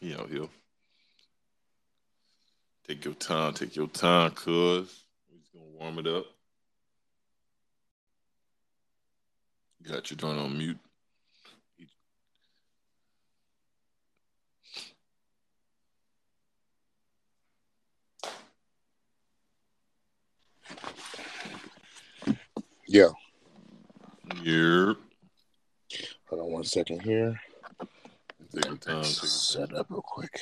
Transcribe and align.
You 0.00 0.16
know, 0.16 0.26
he'll 0.30 0.50
take 2.86 3.04
your 3.04 3.14
time, 3.14 3.52
take 3.54 3.74
your 3.74 3.88
time, 3.88 4.30
cuz. 4.30 5.04
We're 5.28 5.38
just 5.38 5.52
gonna 5.52 5.66
warm 5.78 5.98
it 5.98 6.06
up. 6.06 6.26
Got 9.82 10.10
your 10.10 10.18
joint 10.18 10.38
on 10.38 10.56
mute. 10.56 10.78
Yeah. 22.86 23.08
Yep. 24.42 24.96
Hold 26.26 26.42
on 26.42 26.52
one 26.52 26.64
second 26.64 27.02
here. 27.02 27.40
Take 28.54 28.64
your 28.64 28.76
time. 28.76 29.02
Take 29.02 29.22
your 29.22 29.28
Set 29.28 29.74
up 29.74 29.86
real 29.90 30.02
quick. 30.02 30.40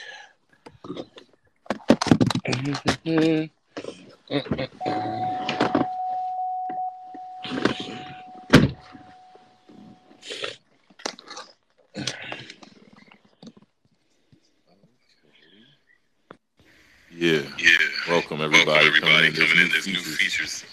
Yeah. 17.19 17.43
Yeah. 17.59 17.71
Welcome 18.09 18.41
everybody. 18.41 18.67
Welcome 18.67 18.87
everybody 18.87 19.31
There's 19.31 19.51
coming 19.51 19.65
in. 19.65 19.71
There's 19.73 19.87
new 19.87 19.95
features. 19.95 20.63
features. 20.63 20.65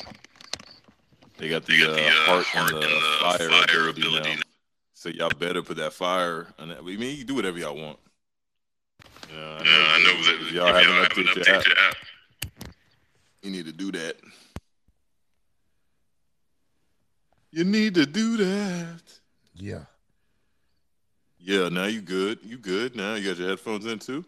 They 1.38 1.50
got 1.50 1.66
the, 1.66 1.74
They 1.74 1.80
got 1.86 1.90
uh, 1.90 1.96
the 1.96 2.08
uh, 2.08 2.44
heart, 2.44 2.74
and 2.74 2.84
the, 2.84 2.90
fire, 3.22 3.50
fire 3.50 3.90
ability, 3.90 4.18
ability 4.18 4.36
now. 4.36 4.43
So 5.04 5.10
y'all 5.10 5.28
better 5.38 5.62
put 5.62 5.76
that 5.76 5.92
fire. 5.92 6.48
And 6.58 6.72
I 6.72 6.80
mean, 6.80 7.02
you 7.02 7.18
can 7.18 7.28
do 7.28 7.36
whatever 7.36 7.58
y'all 7.58 7.76
want. 7.76 8.00
Yeah, 9.30 9.36
Yeah, 9.36 9.60
I 9.60 9.98
know 9.98 10.24
that 10.24 10.36
If 10.40 10.48
if 10.48 10.52
y'all 10.54 10.68
y'all 10.68 10.76
haven't 10.76 10.94
haven't 10.96 11.26
updated 11.26 11.46
your 11.46 11.56
app, 11.56 11.68
your 11.68 11.78
app, 11.78 11.96
you 13.42 13.52
need 13.52 13.66
to 13.66 13.74
do 13.74 13.92
that. 13.92 14.16
You 17.52 17.66
need 17.66 17.96
to 17.96 18.06
do 18.06 18.38
that. 18.38 19.02
Yeah. 19.54 19.84
Yeah, 21.38 21.68
now 21.68 21.88
you 21.88 22.00
good. 22.00 22.40
You 22.42 22.58
good 22.58 22.96
now. 22.96 23.16
You 23.16 23.28
got 23.28 23.40
your 23.40 23.50
headphones 23.50 23.86
in 23.86 24.00
too. 24.00 24.24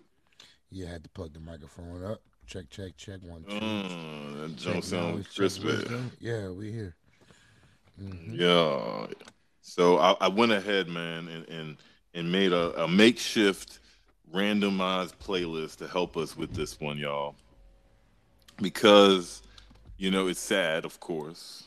Yeah, 0.71 0.87
I 0.87 0.91
had 0.91 1.03
to 1.05 1.09
plug 1.09 1.33
the 1.33 1.39
microphone 1.39 2.03
up. 2.03 2.19
Check, 2.47 2.69
check, 2.69 2.97
check. 2.97 3.21
One, 3.23 3.45
two. 3.45 3.51
Mm, 3.51 4.57
that 4.57 4.63
don't 4.65 4.83
sound 4.83 5.15
noise, 5.15 5.25
check 5.27 5.35
crispy. 5.37 5.67
wisdom. 5.67 6.11
Yeah, 6.19 6.49
we 6.49 6.73
here. 6.73 6.95
Mhm. 7.97 8.37
Yeah. 8.37 9.07
So 9.67 9.97
I, 9.97 10.15
I 10.21 10.27
went 10.27 10.51
ahead, 10.51 10.87
man, 10.87 11.27
and 11.27 11.49
and, 11.49 11.77
and 12.13 12.31
made 12.31 12.53
a, 12.53 12.83
a 12.83 12.87
makeshift 12.87 13.79
randomized 14.31 15.15
playlist 15.15 15.77
to 15.77 15.87
help 15.87 16.17
us 16.17 16.37
with 16.37 16.53
this 16.53 16.79
one, 16.79 16.99
y'all. 16.99 17.35
Because, 18.61 19.41
you 19.97 20.11
know, 20.11 20.27
it's 20.27 20.39
sad, 20.39 20.85
of 20.85 20.99
course, 20.99 21.63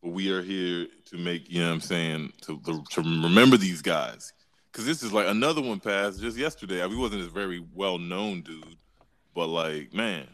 but 0.00 0.10
we 0.10 0.30
are 0.30 0.40
here 0.40 0.86
to 1.06 1.16
make, 1.18 1.50
you 1.50 1.60
know 1.60 1.66
what 1.66 1.74
I'm 1.74 1.80
saying, 1.80 2.32
to, 2.42 2.60
to, 2.90 3.02
remember 3.02 3.56
these 3.56 3.82
guys. 3.82 4.32
Because 4.70 4.86
this 4.86 5.02
is 5.02 5.12
like 5.12 5.26
another 5.26 5.60
one 5.60 5.80
passed 5.80 6.20
just 6.20 6.38
yesterday. 6.38 6.80
I 6.80 6.86
mean, 6.86 6.94
he 6.94 7.02
wasn't 7.02 7.22
a 7.22 7.28
very 7.28 7.66
well 7.74 7.98
known 7.98 8.42
dude, 8.42 8.76
but 9.34 9.48
like, 9.48 9.92
man, 9.92 10.28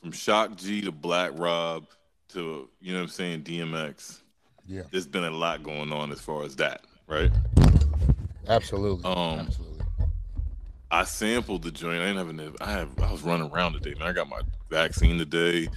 from 0.00 0.10
Shock 0.10 0.56
G 0.56 0.80
to 0.80 0.90
Black 0.90 1.32
Rob 1.34 1.84
to, 2.28 2.70
you 2.80 2.94
know 2.94 3.00
what 3.00 3.04
I'm 3.04 3.10
saying, 3.10 3.42
DMX 3.42 4.22
Yeah, 4.66 4.82
there's 4.90 5.06
been 5.06 5.24
a 5.24 5.30
lot 5.30 5.62
going 5.62 5.92
on 5.92 6.10
as 6.12 6.20
far 6.20 6.42
as 6.44 6.56
that, 6.56 6.82
right? 7.06 7.30
absolutely. 8.48 9.04
Um, 9.04 9.40
absolutely. 9.40 9.84
I 10.90 11.04
sampled 11.04 11.62
the 11.62 11.70
joint. 11.70 12.00
I 12.02 12.06
didn't 12.06 12.18
have 12.18 12.28
an, 12.28 12.56
I 12.60 12.70
have 12.70 12.88
I 13.00 13.10
was 13.10 13.22
running 13.22 13.50
around 13.50 13.72
today, 13.74 13.94
man. 13.98 14.08
I 14.08 14.12
got 14.12 14.28
my 14.28 14.40
vaccine 14.70 15.18
today, 15.18 15.68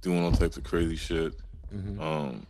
doing 0.00 0.22
all 0.22 0.32
types 0.32 0.56
of 0.56 0.64
crazy 0.64 0.96
shit. 0.96 1.34
Mhm. 1.74 2.00
Um, 2.00 2.46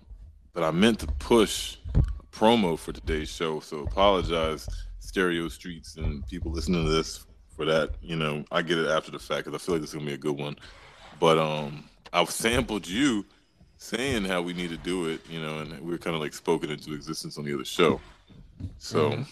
but 0.52 0.62
I 0.64 0.70
meant 0.70 0.98
to 1.00 1.06
push 1.06 1.76
a 1.94 2.02
promo 2.32 2.78
for 2.78 2.92
today's 2.92 3.30
show, 3.30 3.60
so 3.60 3.80
apologize, 3.80 4.68
Stereo 4.98 5.48
Streets 5.48 5.96
and 5.96 6.26
people 6.28 6.50
listening 6.52 6.84
to 6.84 6.90
this 6.90 7.24
for 7.56 7.64
that. 7.64 7.90
You 8.02 8.16
know, 8.16 8.44
I 8.52 8.62
get 8.62 8.78
it 8.78 8.88
after 8.88 9.10
the 9.10 9.18
fact 9.18 9.44
because 9.46 9.60
I 9.60 9.64
feel 9.64 9.74
like 9.76 9.82
this 9.82 9.90
is 9.90 9.94
gonna 9.94 10.06
be 10.06 10.14
a 10.14 10.18
good 10.18 10.38
one. 10.38 10.56
But 11.18 11.38
um, 11.38 11.84
I've 12.12 12.30
sampled 12.30 12.86
you 12.86 13.24
saying 13.80 14.24
how 14.26 14.42
we 14.42 14.52
need 14.52 14.68
to 14.68 14.76
do 14.76 15.06
it, 15.06 15.22
you 15.28 15.40
know, 15.40 15.60
and 15.60 15.80
we 15.80 15.94
are 15.94 15.98
kind 15.98 16.14
of 16.14 16.20
like 16.20 16.34
spoken 16.34 16.70
into 16.70 16.92
existence 16.92 17.38
on 17.38 17.44
the 17.44 17.54
other 17.54 17.64
show. 17.64 17.98
So, 18.76 19.12
Mhm. 19.12 19.26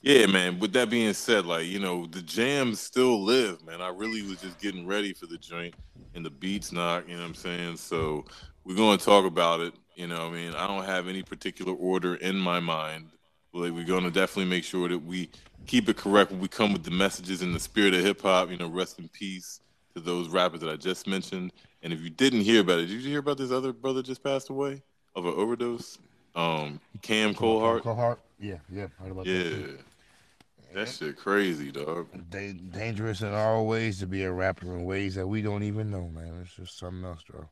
yeah, 0.00 0.26
man. 0.26 0.58
With 0.58 0.72
that 0.72 0.88
being 0.88 1.12
said, 1.12 1.44
like 1.44 1.66
you 1.66 1.78
know, 1.78 2.06
the 2.06 2.22
jams 2.22 2.80
still 2.80 3.22
live, 3.22 3.62
man. 3.66 3.82
I 3.82 3.88
really 3.88 4.22
was 4.22 4.40
just 4.40 4.58
getting 4.58 4.86
ready 4.86 5.12
for 5.12 5.26
the 5.26 5.36
joint, 5.36 5.74
and 6.14 6.24
the 6.24 6.30
beats 6.30 6.72
knock. 6.72 7.06
You 7.06 7.16
know 7.16 7.20
what 7.20 7.28
I'm 7.28 7.34
saying? 7.34 7.76
So 7.76 8.24
we're 8.64 8.76
going 8.76 8.98
to 8.98 9.04
talk 9.04 9.26
about 9.26 9.60
it. 9.60 9.74
You 9.94 10.06
know, 10.06 10.26
I 10.26 10.30
mean, 10.30 10.54
I 10.54 10.66
don't 10.66 10.84
have 10.84 11.06
any 11.06 11.22
particular 11.22 11.74
order 11.74 12.14
in 12.16 12.36
my 12.36 12.60
mind. 12.60 13.10
Like 13.52 13.72
we're 13.72 13.84
going 13.84 14.04
to 14.04 14.10
definitely 14.10 14.50
make 14.50 14.64
sure 14.64 14.88
that 14.88 14.98
we 14.98 15.28
keep 15.66 15.88
it 15.90 15.98
correct 15.98 16.30
when 16.30 16.40
we 16.40 16.48
come 16.48 16.72
with 16.72 16.82
the 16.82 16.90
messages 16.90 17.42
in 17.42 17.52
the 17.52 17.60
spirit 17.60 17.92
of 17.92 18.02
hip 18.02 18.22
hop. 18.22 18.50
You 18.50 18.56
know, 18.56 18.68
rest 18.68 18.98
in 18.98 19.08
peace 19.10 19.60
to 19.94 20.00
those 20.00 20.28
rappers 20.28 20.60
that 20.60 20.70
I 20.70 20.76
just 20.76 21.06
mentioned. 21.06 21.52
And 21.86 21.92
if 21.92 22.00
you 22.00 22.10
didn't 22.10 22.40
hear 22.40 22.62
about 22.62 22.80
it, 22.80 22.86
did 22.86 23.00
you 23.00 23.10
hear 23.10 23.20
about 23.20 23.38
this 23.38 23.52
other 23.52 23.72
brother 23.72 24.02
just 24.02 24.20
passed 24.20 24.50
away 24.50 24.82
of 25.14 25.24
an 25.24 25.34
overdose? 25.34 25.98
Um, 26.34 26.80
Cam 27.00 27.32
Colehart. 27.32 27.82
Cohart. 27.82 28.18
Yeah, 28.40 28.56
yeah. 28.68 28.88
Heard 28.98 29.12
about 29.12 29.24
that. 29.24 29.30
Yeah, 29.30 29.44
too. 29.44 29.78
that 30.74 30.88
shit 30.88 31.16
crazy, 31.16 31.70
dog. 31.70 32.08
Da- 32.28 32.54
dangerous 32.54 33.20
in 33.20 33.32
all 33.32 33.68
ways 33.68 34.00
to 34.00 34.08
be 34.08 34.24
a 34.24 34.32
rapper 34.32 34.66
in 34.74 34.84
ways 34.84 35.14
that 35.14 35.28
we 35.28 35.42
don't 35.42 35.62
even 35.62 35.92
know, 35.92 36.08
man. 36.08 36.40
It's 36.42 36.56
just 36.56 36.76
something 36.76 37.04
else, 37.04 37.22
bro. 37.22 37.48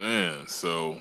Man, 0.00 0.48
so 0.48 1.00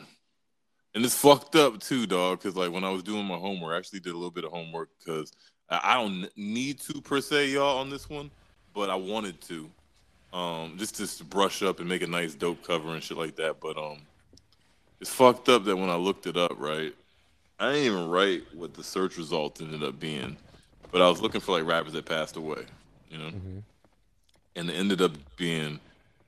and 0.93 1.03
it's 1.03 1.15
fucked 1.15 1.55
up 1.55 1.79
too, 1.79 2.05
dog. 2.05 2.37
Because 2.37 2.55
like 2.55 2.71
when 2.71 2.83
I 2.83 2.91
was 2.91 3.01
doing 3.01 3.25
my 3.25 3.37
homework, 3.37 3.73
I 3.73 3.77
actually 3.79 4.01
did 4.01 4.11
a 4.11 4.15
little 4.15 4.29
bit 4.29 4.45
of 4.45 4.51
homework 4.51 4.89
because 4.99 5.31
I 5.71 5.95
don't 5.95 6.29
need 6.37 6.81
to 6.81 7.01
per 7.01 7.19
se, 7.19 7.47
y'all, 7.47 7.79
on 7.79 7.89
this 7.89 8.11
one, 8.11 8.29
but 8.75 8.91
I 8.91 8.95
wanted 8.95 9.41
to, 9.47 9.71
um, 10.33 10.75
just 10.77 10.95
just 10.97 11.17
to 11.19 11.23
brush 11.23 11.61
up 11.63 11.79
and 11.79 11.89
make 11.89 12.01
a 12.01 12.07
nice 12.07 12.33
dope 12.33 12.63
cover 12.65 12.93
and 12.93 13.03
shit 13.03 13.17
like 13.17 13.35
that. 13.37 13.59
But 13.59 13.77
um, 13.77 13.99
it's 14.99 15.09
fucked 15.13 15.49
up 15.49 15.65
that 15.65 15.75
when 15.75 15.89
I 15.89 15.95
looked 15.95 16.27
it 16.27 16.37
up, 16.37 16.53
right, 16.57 16.93
I 17.59 17.71
didn't 17.73 17.85
even 17.85 18.09
write 18.09 18.43
what 18.53 18.73
the 18.73 18.83
search 18.83 19.17
result 19.17 19.61
ended 19.61 19.83
up 19.83 19.99
being, 19.99 20.37
but 20.91 21.01
I 21.01 21.09
was 21.09 21.21
looking 21.21 21.41
for 21.41 21.57
like 21.57 21.67
rappers 21.67 21.93
that 21.93 22.05
passed 22.05 22.35
away, 22.37 22.63
you 23.09 23.17
know, 23.17 23.29
Mhm. 23.29 23.63
and 24.55 24.69
it 24.69 24.73
ended 24.73 25.01
up 25.01 25.11
being 25.37 25.79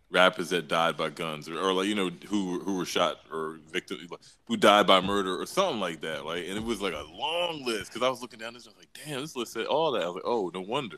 rappers 0.10 0.50
that 0.52 0.68
died 0.68 0.96
by 0.96 1.10
guns 1.10 1.50
or, 1.50 1.60
or 1.60 1.74
like 1.74 1.88
you 1.88 1.96
know 1.96 2.12
who 2.28 2.60
who 2.60 2.78
were 2.78 2.86
shot 2.86 3.22
or 3.32 3.58
victim 3.72 3.98
who 4.46 4.56
died 4.56 4.86
by 4.86 5.02
murder 5.02 5.42
or 5.42 5.46
something 5.48 5.80
like 5.80 6.02
that 6.02 6.24
like 6.24 6.46
and 6.48 6.56
it 6.56 6.64
was 6.64 6.80
like 6.82 6.94
a 6.94 7.04
long 7.16 7.66
list. 7.66 7.92
Because 7.92 8.06
i 8.06 8.10
was 8.12 8.22
looking 8.22 8.38
down 8.38 8.54
this 8.54 8.68
and 8.68 8.76
I 8.76 8.78
was 8.78 8.86
like 8.86 9.06
damn 9.08 9.22
this 9.22 9.36
list 9.36 9.54
said 9.54 9.66
all 9.66 9.92
that. 9.94 10.04
I 10.04 10.06
was 10.06 10.14
like 10.16 10.24
oh 10.28 10.52
no 10.54 10.62
wonder 10.62 10.98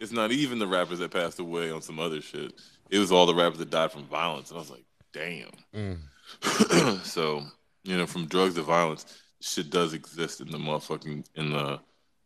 it's 0.00 0.12
not 0.12 0.32
even 0.32 0.58
the 0.58 0.66
rappers 0.66 0.98
that 0.98 1.10
passed 1.10 1.38
away 1.38 1.70
on 1.70 1.82
some 1.82 2.00
other 2.00 2.20
shit. 2.20 2.54
It 2.88 2.98
was 2.98 3.12
all 3.12 3.26
the 3.26 3.34
rappers 3.34 3.58
that 3.58 3.70
died 3.70 3.92
from 3.92 4.04
violence. 4.06 4.50
And 4.50 4.56
i 4.56 4.60
was 4.60 4.70
like 4.70 4.84
damn. 5.12 5.50
Mm. 5.74 7.04
so 7.04 7.42
you 7.84 7.96
know 7.96 8.06
from 8.06 8.26
drugs 8.26 8.54
to 8.54 8.62
violence 8.62 9.06
shit 9.40 9.70
does 9.70 9.94
exist 9.94 10.40
in 10.40 10.50
the 10.50 10.58
motherfucking 10.58 11.24
in 11.34 11.50
the 11.50 11.80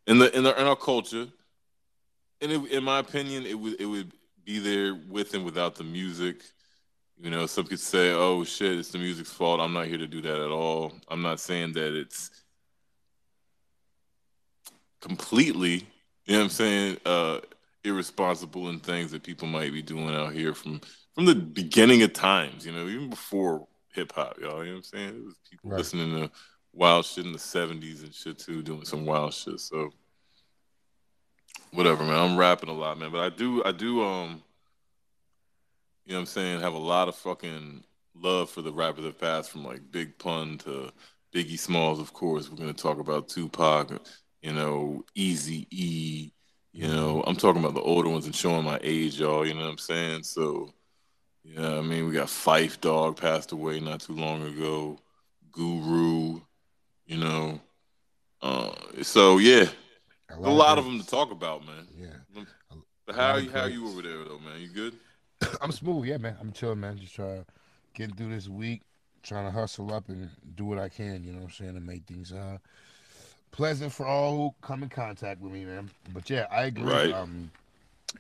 in 0.07 0.19
the 0.19 0.37
in, 0.37 0.45
the, 0.45 0.61
in 0.61 0.67
our 0.67 0.77
culture. 0.77 1.27
And 2.41 2.53
it, 2.53 2.71
in 2.71 2.85
my 2.85 3.01
opinion 3.01 3.45
it 3.45 3.59
would 3.59 3.81
it 3.81 3.87
would 3.87 4.13
be 4.45 4.59
there 4.59 4.95
with 5.09 5.35
and 5.35 5.45
without 5.45 5.75
the 5.75 5.85
music. 5.85 6.43
You 7.19 7.31
know 7.31 7.47
some 7.47 7.65
could 7.65 7.81
say 7.81 8.13
oh 8.13 8.45
shit 8.45 8.79
it's 8.79 8.91
the 8.91 8.99
music's 8.99 9.33
fault. 9.33 9.61
I'm 9.61 9.73
not 9.73 9.87
here 9.87 9.99
to 9.99 10.07
do 10.07 10.21
that 10.23 10.41
at 10.41 10.51
all. 10.51 10.93
I'm 11.09 11.23
not 11.23 11.41
saying 11.41 11.73
that 11.73 11.99
it's 11.99 12.31
completely 15.01 15.87
you 16.25 16.33
know 16.33 16.39
what 16.39 16.45
i'm 16.45 16.49
saying 16.49 16.97
uh 17.05 17.39
irresponsible 17.85 18.69
in 18.71 18.81
things 18.81 19.11
that 19.13 19.23
people 19.23 19.47
might 19.47 19.73
be 19.73 19.83
doing 19.83 20.15
out 20.15 20.33
here 20.33 20.55
from 20.55 20.81
from 21.15 21.27
the 21.27 21.35
beginning 21.35 22.03
of 22.03 22.13
times 22.13 22.65
you 22.65 22.73
know 22.73 22.87
even 22.89 23.11
before 23.11 23.67
hip-hop 23.93 24.39
y'all 24.41 24.65
you 24.65 24.71
know 24.71 24.77
what 24.77 24.77
i'm 24.79 24.83
saying 24.83 25.09
it 25.11 25.25
was 25.25 25.35
people 25.51 25.71
Right. 25.71 25.79
listening 25.79 26.11
to 26.17 26.31
wild 26.73 27.05
shit 27.05 27.27
in 27.27 27.33
the 27.33 27.39
70s 27.39 28.03
and 28.03 28.15
shit 28.15 28.39
too 28.39 28.63
doing 28.63 28.85
some 28.85 29.05
wild 29.07 29.33
shit 29.35 29.61
so 29.61 29.91
whatever 31.73 32.05
man 32.05 32.19
i'm 32.19 32.37
rapping 32.37 32.69
a 32.69 32.73
lot 32.73 32.99
man 32.99 33.11
but 33.13 33.21
i 33.21 33.29
do 33.29 33.63
i 33.65 33.73
do 33.73 34.03
um 34.03 34.43
you 36.07 36.13
know 36.13 36.19
what 36.19 36.21
i'm 36.21 36.27
saying 36.27 36.61
have 36.61 36.75
a 36.75 36.79
lot 36.79 37.09
of 37.09 37.15
fucking 37.15 37.83
love 38.17 38.49
for 38.51 38.63
the 38.63 38.73
rappers 38.73 39.05
that 39.05 39.21
passed 39.21 39.51
from 39.51 39.65
like 39.65 39.81
big 39.91 40.17
pun 40.19 40.57
to 40.59 40.91
biggie 41.35 41.59
smalls 41.59 41.99
of 42.01 42.13
course 42.13 42.49
we're 42.49 42.57
going 42.57 42.73
to 42.73 42.83
talk 42.83 42.99
about 42.99 43.29
tupac 43.29 43.91
you 44.43 44.53
know 44.53 45.05
easy 45.15 45.67
e 45.71 46.31
you 46.75 46.87
know 46.87 47.23
i'm 47.27 47.37
talking 47.37 47.63
about 47.63 47.75
the 47.75 47.81
older 47.81 48.11
ones 48.11 48.27
and 48.27 48.35
showing 48.35 48.65
my 48.65 48.79
age 48.83 49.19
y'all 49.19 49.47
you 49.47 49.55
know 49.55 49.63
what 49.63 49.71
i'm 49.71 49.79
saying 49.79 50.23
so 50.23 50.71
yeah 51.43 51.79
i 51.79 51.81
mean 51.81 52.07
we 52.07 52.13
got 52.13 52.27
Phife 52.27 52.81
Dawg 52.81 53.17
passed 53.17 53.53
away 53.53 53.81
not 53.81 54.01
too 54.01 54.15
long 54.15 54.43
ago 54.43 54.99
guru 55.53 56.41
you 57.07 57.17
know 57.17 57.61
uh 58.43 58.73
so 59.03 59.39
yeah 59.39 59.69
a 60.31 60.41
lot, 60.41 60.49
a 60.49 60.53
lot 60.53 60.79
of, 60.79 60.85
them 60.85 61.01
to 61.01 61.07
talk 61.07 61.31
about, 61.31 61.67
man. 61.67 61.87
Yeah. 61.97 62.45
But 63.07 63.15
how 63.15 63.33
are 63.33 63.41
you? 63.41 63.51
How 63.51 63.67
you 63.67 63.87
over 63.87 64.03
there, 64.03 64.25
though, 64.25 64.39
man? 64.39 64.61
You 64.61 64.69
good? 64.69 64.95
I'm 65.61 65.73
smooth, 65.73 66.07
yeah, 66.07 66.17
man. 66.17 66.37
I'm 66.41 66.53
chilling, 66.53 66.81
man. 66.81 66.99
Just 66.99 67.15
trying 67.15 67.45
to 67.45 67.47
get 67.95 68.17
through 68.17 68.31
this 68.31 68.49
week, 68.49 68.83
trying 69.23 69.45
to 69.45 69.51
hustle 69.51 69.93
up 69.93 70.09
and 70.09 70.31
do 70.55 70.65
what 70.65 70.79
I 70.79 70.89
can. 70.89 71.23
You 71.23 71.33
know 71.33 71.41
what 71.41 71.45
I'm 71.45 71.51
saying 71.51 71.75
to 71.75 71.81
make 71.81 72.07
things 72.07 72.33
uh 72.33 72.59
pleasant 73.55 73.93
for 73.93 74.05
all 74.05 74.37
who 74.37 74.55
come 74.63 74.83
in 74.83 74.89
contact 74.89 75.41
with 75.41 75.53
me, 75.53 75.65
man. 75.65 75.89
But 76.13 76.29
yeah, 76.29 76.47
I 76.51 76.65
agree. 76.65 76.85
Right. 76.85 77.13
Um, 77.13 77.53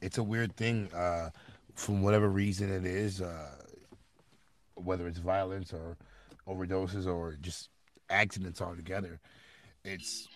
it's 0.00 0.19
a 0.19 0.22
weird 0.22 0.56
thing, 0.56 0.88
uh, 0.94 1.31
from 1.75 2.02
whatever 2.02 2.28
reason 2.28 2.72
it 2.72 2.84
is, 2.84 3.20
uh, 3.20 3.50
whether 4.76 5.08
it's 5.08 5.19
violence 5.19 5.72
or 5.72 5.96
overdoses 6.46 7.06
or 7.06 7.36
just 7.42 7.69
accidents 8.10 8.60
altogether. 8.60 9.19
It's 9.84 10.28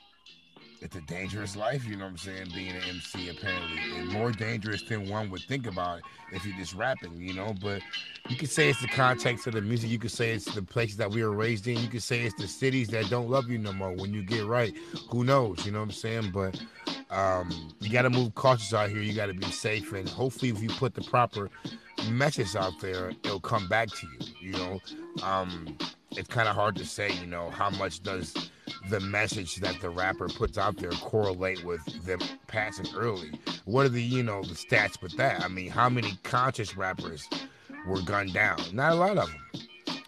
it's 0.81 0.97
a 0.97 1.01
dangerous 1.03 1.57
life, 1.57 1.85
you 1.87 1.97
know 1.97 2.05
what 2.05 2.11
I'm 2.11 2.19
saying, 2.19 2.49
being 2.55 2.71
an 2.71 2.83
MC 2.89 3.29
apparently. 3.31 3.79
And 3.97 4.09
more 4.13 4.33
dangerous 4.33 4.83
than 4.83 5.09
one 5.09 5.31
would 5.31 5.43
think 5.43 5.67
about 5.67 6.01
if 6.33 6.45
you're 6.45 6.57
just 6.57 6.75
rapping, 6.75 7.17
you 7.17 7.35
know. 7.35 7.55
But 7.61 7.83
you 8.29 8.37
could 8.37 8.51
say 8.51 8.69
it's 8.69 8.81
the 8.81 8.89
context 8.89 9.47
of 9.47 9.55
the 9.55 9.61
music, 9.61 9.91
you 9.91 9.99
could 9.99 10.11
say 10.11 10.33
it's 10.33 10.53
the 10.55 10.63
places 10.63 10.97
that 10.99 11.11
we 11.11 11.23
were 11.23 11.33
raised 11.33 11.67
in, 11.67 11.79
you 11.79 11.89
could 11.89 12.03
say 12.03 12.23
it's 12.23 12.35
the 12.41 12.49
cities 12.49 12.89
that 12.89 13.09
don't 13.11 13.29
love 13.29 13.49
you 13.49 13.59
no 13.59 13.73
more 13.73 13.93
when 13.93 14.13
you 14.13 14.23
get 14.23 14.45
right. 14.47 14.75
Who 15.11 15.25
knows, 15.25 15.65
you 15.67 15.73
know 15.73 15.79
what 15.79 15.87
I'm 15.87 15.91
saying? 15.93 16.31
But 16.33 16.61
um, 17.11 17.75
you 17.81 17.91
gotta 17.91 18.11
move 18.11 18.35
cautious 18.35 18.73
out 18.75 18.91
here, 18.91 19.01
you 19.01 19.15
gotta 19.15 19.35
be 19.35 19.51
safe 19.51 19.93
and 19.93 20.09
hopefully 20.09 20.51
if 20.51 20.63
you 20.63 20.69
put 20.69 20.95
the 20.95 21.03
proper 21.03 21.51
message 22.11 22.55
out 22.57 22.81
there, 22.81 23.11
it'll 23.25 23.41
come 23.41 23.69
back 23.69 23.89
to 23.89 24.07
you, 24.07 24.51
you 24.51 24.53
know. 24.53 24.81
Um, 25.23 25.77
it's 26.13 26.29
kind 26.29 26.49
of 26.49 26.55
hard 26.55 26.77
to 26.77 26.85
say, 26.85 27.13
you 27.13 27.27
know, 27.27 27.51
how 27.51 27.71
much 27.71 28.03
does 28.03 28.51
the 28.89 29.01
message 29.01 29.57
that 29.57 29.81
the 29.81 29.91
rapper 29.91 30.29
puts 30.29 30.57
out 30.57 30.77
there 30.79 30.91
correlate 30.93 31.63
with 31.65 31.85
them 32.05 32.21
passing 32.47 32.87
early? 32.97 33.31
What 33.65 33.87
are 33.87 33.91
the, 33.91 34.03
you 34.03 34.23
know, 34.23 34.43
the 34.43 34.55
stats 34.55 35.01
with 35.03 35.17
that? 35.17 35.45
I 35.45 35.49
mean, 35.49 35.71
how 35.71 35.89
many 35.89 36.19
conscious 36.23 36.77
rappers 36.77 37.29
were 37.87 38.01
gunned 38.03 38.33
down? 38.33 38.59
Not 38.73 38.93
a 38.93 38.95
lot 38.95 39.19
of 39.19 39.29
them. 39.29 39.65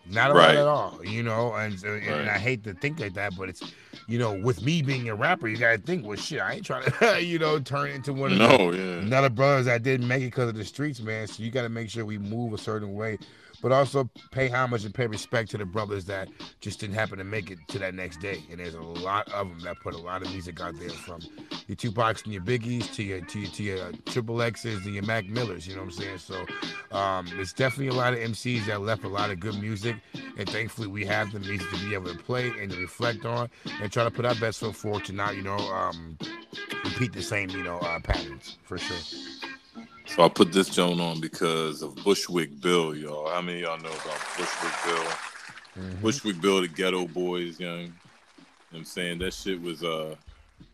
Not 0.06 0.32
a 0.32 0.34
right. 0.34 0.46
lot 0.46 0.56
at 0.56 0.66
all, 0.66 1.04
you 1.04 1.22
know, 1.22 1.54
and, 1.54 1.84
uh, 1.84 1.92
and 1.92 2.26
right. 2.26 2.28
I 2.28 2.38
hate 2.38 2.64
to 2.64 2.74
think 2.74 2.98
like 2.98 3.14
that, 3.14 3.36
but 3.36 3.48
it's, 3.48 3.62
you 4.08 4.18
know, 4.18 4.32
with 4.40 4.64
me 4.64 4.82
being 4.82 5.08
a 5.08 5.14
rapper, 5.14 5.46
you 5.46 5.56
gotta 5.56 5.78
think, 5.78 6.04
well, 6.04 6.16
shit, 6.16 6.40
I 6.40 6.54
ain't 6.54 6.66
trying 6.66 6.90
to, 6.98 7.22
you 7.22 7.38
know, 7.38 7.60
turn 7.60 7.90
into 7.90 8.12
one 8.12 8.32
of 8.32 8.38
no, 8.38 8.72
the, 8.72 8.76
yeah. 8.76 8.82
another 8.94 9.30
brothers 9.30 9.66
that 9.66 9.84
didn't 9.84 10.08
make 10.08 10.22
it 10.22 10.26
because 10.26 10.48
of 10.48 10.56
the 10.56 10.64
streets, 10.64 11.00
man. 11.00 11.28
So 11.28 11.44
you 11.44 11.52
gotta 11.52 11.68
make 11.68 11.90
sure 11.90 12.04
we 12.04 12.18
move 12.18 12.54
a 12.54 12.58
certain 12.58 12.94
way 12.94 13.18
but 13.62 13.72
also 13.72 14.08
pay 14.30 14.48
homage 14.48 14.84
and 14.84 14.94
pay 14.94 15.06
respect 15.06 15.50
to 15.50 15.58
the 15.58 15.64
brothers 15.64 16.04
that 16.06 16.28
just 16.60 16.80
didn't 16.80 16.94
happen 16.94 17.18
to 17.18 17.24
make 17.24 17.50
it 17.50 17.58
to 17.68 17.78
that 17.78 17.94
next 17.94 18.20
day. 18.20 18.42
And 18.50 18.60
there's 18.60 18.74
a 18.74 18.80
lot 18.80 19.30
of 19.32 19.48
them 19.48 19.60
that 19.60 19.80
put 19.80 19.94
a 19.94 19.98
lot 19.98 20.22
of 20.22 20.30
music 20.30 20.60
out 20.60 20.78
there, 20.78 20.90
from 20.90 21.20
your 21.66 21.76
Tupacs 21.76 22.24
and 22.24 22.32
your 22.32 22.42
Biggies 22.42 22.92
to 22.94 23.02
your 23.02 23.20
to 23.20 23.38
your, 23.38 23.50
to 23.50 23.62
your 23.62 23.92
Triple 24.06 24.42
X's 24.42 24.84
and 24.84 24.94
your 24.94 25.04
Mac 25.04 25.26
Millers. 25.26 25.66
You 25.66 25.74
know 25.74 25.82
what 25.82 25.94
I'm 25.98 26.18
saying? 26.18 26.18
So 26.18 26.46
um, 26.96 27.26
there's 27.34 27.52
definitely 27.52 27.88
a 27.88 27.98
lot 27.98 28.12
of 28.12 28.18
MCs 28.18 28.66
that 28.66 28.80
left 28.80 29.04
a 29.04 29.08
lot 29.08 29.30
of 29.30 29.40
good 29.40 29.60
music, 29.60 29.96
and 30.36 30.48
thankfully 30.48 30.88
we 30.88 31.04
have 31.06 31.32
the 31.32 31.40
music 31.40 31.68
to 31.70 31.78
be 31.84 31.94
able 31.94 32.12
to 32.12 32.18
play 32.18 32.48
and 32.60 32.70
to 32.72 32.78
reflect 32.78 33.24
on 33.24 33.48
and 33.80 33.92
try 33.92 34.04
to 34.04 34.10
put 34.10 34.24
our 34.24 34.34
best 34.36 34.60
foot 34.60 34.74
forward 34.74 35.04
to 35.04 35.12
not, 35.12 35.36
you 35.36 35.42
know, 35.42 35.56
um, 35.56 36.18
repeat 36.84 37.12
the 37.12 37.22
same, 37.22 37.50
you 37.50 37.62
know, 37.62 37.78
uh, 37.78 38.00
patterns 38.00 38.58
for 38.62 38.78
sure. 38.78 38.96
So 40.10 40.24
I 40.24 40.28
put 40.28 40.52
this 40.52 40.68
joint 40.68 41.00
on 41.00 41.20
because 41.20 41.82
of 41.82 41.94
Bushwick 42.02 42.60
Bill, 42.60 42.96
y'all. 42.96 43.30
How 43.30 43.40
many 43.40 43.60
y'all 43.60 43.78
know 43.78 43.92
about 43.92 44.20
Bushwick 44.36 44.72
Bill? 44.84 45.04
Mm-hmm. 45.04 46.02
Bushwick 46.02 46.40
Bill, 46.40 46.60
the 46.60 46.68
Geto 46.68 47.10
Boys, 47.10 47.60
young. 47.60 47.82
You 47.82 47.86
know 48.72 48.78
I'm 48.78 48.84
saying 48.84 49.20
that 49.20 49.32
shit 49.32 49.62
was 49.62 49.84
uh 49.84 50.16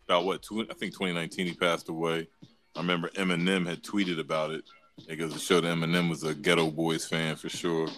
about 0.08 0.24
what? 0.24 0.42
Two, 0.42 0.62
I 0.62 0.74
think 0.74 0.94
2019 0.94 1.46
he 1.46 1.52
passed 1.52 1.90
away. 1.90 2.28
I 2.74 2.80
remember 2.80 3.10
Eminem 3.10 3.66
had 3.66 3.82
tweeted 3.82 4.18
about 4.18 4.52
it 4.52 4.64
because 5.06 5.32
show 5.34 5.60
showed 5.60 5.64
Eminem 5.64 6.08
was 6.08 6.24
a 6.24 6.34
Geto 6.34 6.74
Boys 6.74 7.04
fan 7.04 7.36
for 7.36 7.50
sure. 7.50 7.88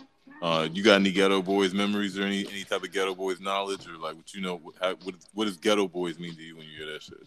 Uh, 0.42 0.68
you 0.72 0.82
got 0.82 0.96
any 0.96 1.12
Geto 1.12 1.44
Boys 1.44 1.72
memories 1.72 2.18
or 2.18 2.22
any 2.22 2.48
any 2.48 2.64
type 2.64 2.82
of 2.82 2.90
Geto 2.90 3.16
Boys 3.16 3.40
knowledge 3.40 3.86
or 3.86 3.96
like 3.96 4.16
what 4.16 4.34
you 4.34 4.40
know? 4.40 4.60
How, 4.80 4.96
what 5.04 5.14
what 5.34 5.44
does 5.44 5.56
Geto 5.56 5.90
Boys 5.90 6.18
mean 6.18 6.34
to 6.34 6.42
you 6.42 6.56
when 6.56 6.66
you 6.66 6.76
hear 6.78 6.92
that 6.92 7.02
shit? 7.04 7.18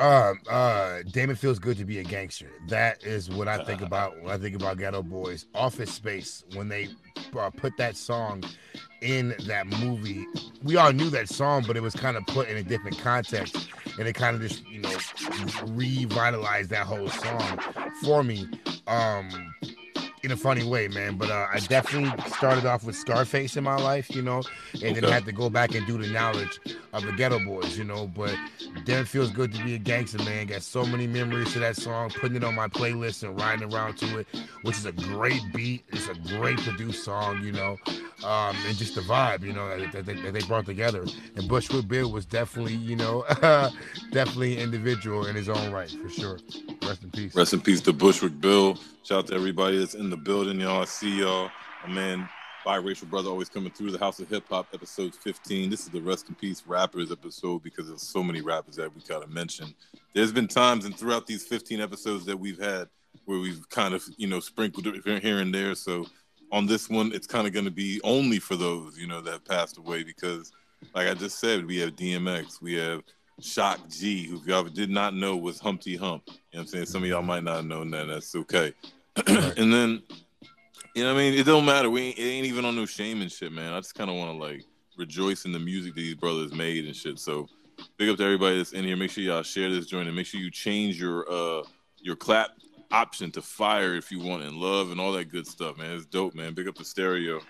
Uh, 0.00 0.32
uh, 0.48 1.02
Damon 1.12 1.36
feels 1.36 1.58
good 1.58 1.76
to 1.76 1.84
be 1.84 1.98
a 1.98 2.02
gangster. 2.02 2.50
That 2.68 3.04
is 3.04 3.28
what 3.28 3.48
I 3.48 3.62
think 3.64 3.82
about 3.86 4.18
when 4.22 4.32
I 4.32 4.38
think 4.38 4.56
about 4.56 4.78
Geto 4.78 5.04
Boys. 5.04 5.44
Office 5.54 5.92
Space 5.92 6.42
when 6.54 6.68
they 6.68 6.88
uh, 7.38 7.50
put 7.50 7.76
that 7.76 7.96
song 7.96 8.42
in 9.02 9.34
that 9.46 9.66
movie. 9.66 10.26
We 10.62 10.76
all 10.76 10.92
knew 10.92 11.10
that 11.10 11.28
song, 11.28 11.64
but 11.66 11.76
it 11.76 11.82
was 11.82 11.94
kind 11.94 12.16
of 12.16 12.26
put 12.26 12.48
in 12.48 12.56
a 12.56 12.62
different 12.62 12.98
context, 12.98 13.68
and 13.98 14.08
it 14.08 14.14
kind 14.14 14.34
of 14.34 14.40
just 14.40 14.66
you 14.68 14.80
know 14.80 14.96
revitalized 15.66 16.70
that 16.70 16.86
whole 16.86 17.08
song 17.08 17.58
for 18.02 18.22
me. 18.22 18.48
Um, 18.86 19.54
in 20.22 20.32
a 20.32 20.36
funny 20.36 20.64
way, 20.64 20.88
man. 20.88 21.16
But 21.16 21.30
uh, 21.30 21.46
I 21.52 21.60
definitely 21.60 22.12
started 22.32 22.66
off 22.66 22.84
with 22.84 22.96
Scarface 22.96 23.56
in 23.56 23.64
my 23.64 23.76
life, 23.76 24.14
you 24.14 24.22
know, 24.22 24.42
and 24.74 24.84
okay. 24.84 25.00
then 25.00 25.10
had 25.10 25.24
to 25.26 25.32
go 25.32 25.50
back 25.50 25.74
and 25.74 25.86
do 25.86 25.98
the 25.98 26.08
knowledge 26.08 26.60
of 26.92 27.04
the 27.04 27.12
Geto 27.12 27.44
Boys, 27.44 27.78
you 27.78 27.84
know. 27.84 28.06
But 28.06 28.34
then 28.84 29.04
feels 29.04 29.30
good 29.30 29.52
to 29.54 29.64
be 29.64 29.74
a 29.74 29.78
gangster, 29.78 30.18
man. 30.18 30.46
Got 30.46 30.62
so 30.62 30.84
many 30.84 31.06
memories 31.06 31.52
to 31.54 31.58
that 31.60 31.76
song, 31.76 32.10
putting 32.10 32.36
it 32.36 32.44
on 32.44 32.54
my 32.54 32.68
playlist 32.68 33.22
and 33.22 33.38
riding 33.38 33.72
around 33.72 33.96
to 33.98 34.18
it, 34.18 34.26
which 34.62 34.76
is 34.76 34.86
a 34.86 34.92
great 34.92 35.40
beat. 35.54 35.84
It's 35.88 36.08
a 36.08 36.14
great 36.36 36.58
produced 36.58 37.04
song, 37.04 37.42
you 37.42 37.52
know, 37.52 37.76
um, 38.24 38.56
and 38.66 38.76
just 38.76 38.94
the 38.94 39.00
vibe, 39.00 39.42
you 39.42 39.52
know, 39.52 39.68
that, 39.68 39.92
that, 39.92 40.06
that 40.06 40.32
they 40.32 40.40
brought 40.42 40.66
together. 40.66 41.04
And 41.36 41.48
Bushwick 41.48 41.88
Bill 41.88 42.10
was 42.10 42.26
definitely, 42.26 42.74
you 42.74 42.96
know, 42.96 43.24
definitely 44.12 44.58
individual 44.58 45.26
in 45.26 45.34
his 45.34 45.48
own 45.48 45.72
right, 45.72 45.90
for 45.90 46.08
sure. 46.08 46.38
Rest 46.82 47.02
in 47.02 47.10
peace. 47.10 47.34
Rest 47.34 47.52
in 47.52 47.60
peace 47.60 47.80
to 47.82 47.92
Bushwick 47.92 48.40
Bill. 48.40 48.78
Shout 49.02 49.18
out 49.18 49.26
to 49.28 49.34
everybody 49.34 49.78
that's 49.78 49.94
in 49.94 50.10
the 50.10 50.16
building, 50.16 50.60
y'all. 50.60 50.82
I 50.82 50.84
see 50.84 51.20
y'all. 51.20 51.50
My 51.86 51.92
man, 51.92 52.28
biracial 52.66 53.08
brother, 53.08 53.30
always 53.30 53.48
coming 53.48 53.72
through 53.72 53.90
the 53.90 53.98
House 53.98 54.20
of 54.20 54.28
Hip 54.28 54.44
Hop, 54.50 54.68
episode 54.74 55.14
15. 55.14 55.70
This 55.70 55.80
is 55.80 55.88
the 55.88 56.00
Rest 56.00 56.28
in 56.28 56.34
Peace 56.34 56.62
Rappers 56.66 57.10
episode 57.10 57.62
because 57.62 57.88
there's 57.88 58.02
so 58.02 58.22
many 58.22 58.42
rappers 58.42 58.76
that 58.76 58.94
we 58.94 59.00
gotta 59.08 59.26
mention. 59.28 59.74
There's 60.14 60.32
been 60.32 60.48
times 60.48 60.84
and 60.84 60.96
throughout 60.96 61.26
these 61.26 61.46
15 61.46 61.80
episodes 61.80 62.26
that 62.26 62.38
we've 62.38 62.60
had 62.60 62.88
where 63.24 63.38
we've 63.38 63.66
kind 63.70 63.94
of, 63.94 64.04
you 64.16 64.26
know, 64.26 64.40
sprinkled 64.40 64.86
here 65.04 65.38
and 65.38 65.54
there. 65.54 65.74
So 65.74 66.06
on 66.52 66.66
this 66.66 66.88
one, 66.88 67.12
it's 67.12 67.26
kind 67.26 67.46
of 67.46 67.52
going 67.52 67.64
to 67.64 67.70
be 67.70 68.00
only 68.04 68.38
for 68.38 68.56
those, 68.56 68.98
you 68.98 69.06
know, 69.06 69.20
that 69.20 69.44
passed 69.44 69.78
away 69.78 70.02
because, 70.02 70.52
like 70.94 71.08
I 71.08 71.14
just 71.14 71.38
said, 71.38 71.66
we 71.66 71.78
have 71.78 71.96
DMX, 71.96 72.60
we 72.60 72.74
have 72.74 73.02
Shock 73.40 73.88
G, 73.88 74.26
who 74.26 74.40
y'all 74.44 74.64
did 74.64 74.90
not 74.90 75.14
know 75.14 75.36
was 75.36 75.60
Humpty 75.60 75.96
Hump. 75.96 76.24
You 76.26 76.32
know 76.32 76.38
what 76.52 76.60
I'm 76.60 76.66
saying? 76.66 76.86
Some 76.86 77.02
of 77.02 77.08
y'all 77.08 77.22
might 77.22 77.44
not 77.44 77.64
know 77.64 77.84
that. 77.84 78.06
That's 78.08 78.34
okay. 78.34 78.72
and 79.26 79.72
then, 79.72 80.02
you 80.94 81.04
know 81.04 81.14
what 81.14 81.20
I 81.20 81.22
mean? 81.22 81.34
It 81.34 81.46
don't 81.46 81.64
matter. 81.64 81.88
We 81.88 82.02
ain't, 82.02 82.18
it 82.18 82.22
ain't 82.22 82.46
even 82.46 82.64
on 82.64 82.76
no 82.76 82.86
shame 82.86 83.22
and 83.22 83.30
shit, 83.30 83.52
man. 83.52 83.72
I 83.72 83.78
just 83.78 83.94
kind 83.94 84.10
of 84.10 84.16
want 84.16 84.32
to 84.32 84.38
like 84.38 84.64
rejoice 84.96 85.44
in 85.44 85.52
the 85.52 85.58
music 85.58 85.94
that 85.94 86.00
these 86.00 86.14
brothers 86.14 86.52
made 86.52 86.84
and 86.84 86.94
shit. 86.94 87.18
So 87.18 87.48
big 87.96 88.08
up 88.08 88.16
to 88.18 88.24
everybody 88.24 88.58
that's 88.58 88.72
in 88.72 88.84
here. 88.84 88.96
Make 88.96 89.10
sure 89.10 89.24
y'all 89.24 89.42
share 89.42 89.70
this 89.70 89.86
joint 89.86 90.08
and 90.08 90.16
make 90.16 90.26
sure 90.26 90.40
you 90.40 90.50
change 90.50 91.00
your 91.00 91.30
uh 91.30 91.62
your 91.98 92.16
clap 92.16 92.50
option 92.90 93.30
to 93.32 93.42
fire 93.42 93.94
if 93.94 94.10
you 94.10 94.20
want 94.20 94.42
and 94.42 94.56
love 94.56 94.90
and 94.90 95.00
all 95.00 95.12
that 95.12 95.30
good 95.30 95.46
stuff, 95.46 95.78
man. 95.78 95.92
It's 95.92 96.06
dope, 96.06 96.34
man. 96.34 96.54
Big 96.54 96.68
up 96.68 96.76
the 96.76 96.84
stereo. 96.84 97.40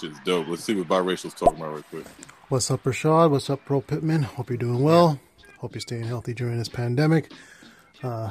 Shit's 0.00 0.18
dope. 0.24 0.48
Let's 0.48 0.64
see 0.64 0.74
what 0.74 0.88
biracial's 0.88 1.34
talking 1.34 1.60
about 1.60 1.74
right 1.74 1.84
quick. 1.90 2.06
What's 2.48 2.70
up, 2.70 2.82
Rashad? 2.84 3.30
What's 3.30 3.50
up, 3.50 3.64
Pro 3.64 3.80
Pittman? 3.80 4.22
Hope 4.22 4.50
you're 4.50 4.56
doing 4.56 4.82
well. 4.82 5.20
Hope 5.58 5.74
you're 5.74 5.80
staying 5.80 6.04
healthy 6.04 6.34
during 6.34 6.58
this 6.58 6.68
pandemic. 6.68 7.32
Uh, 8.02 8.30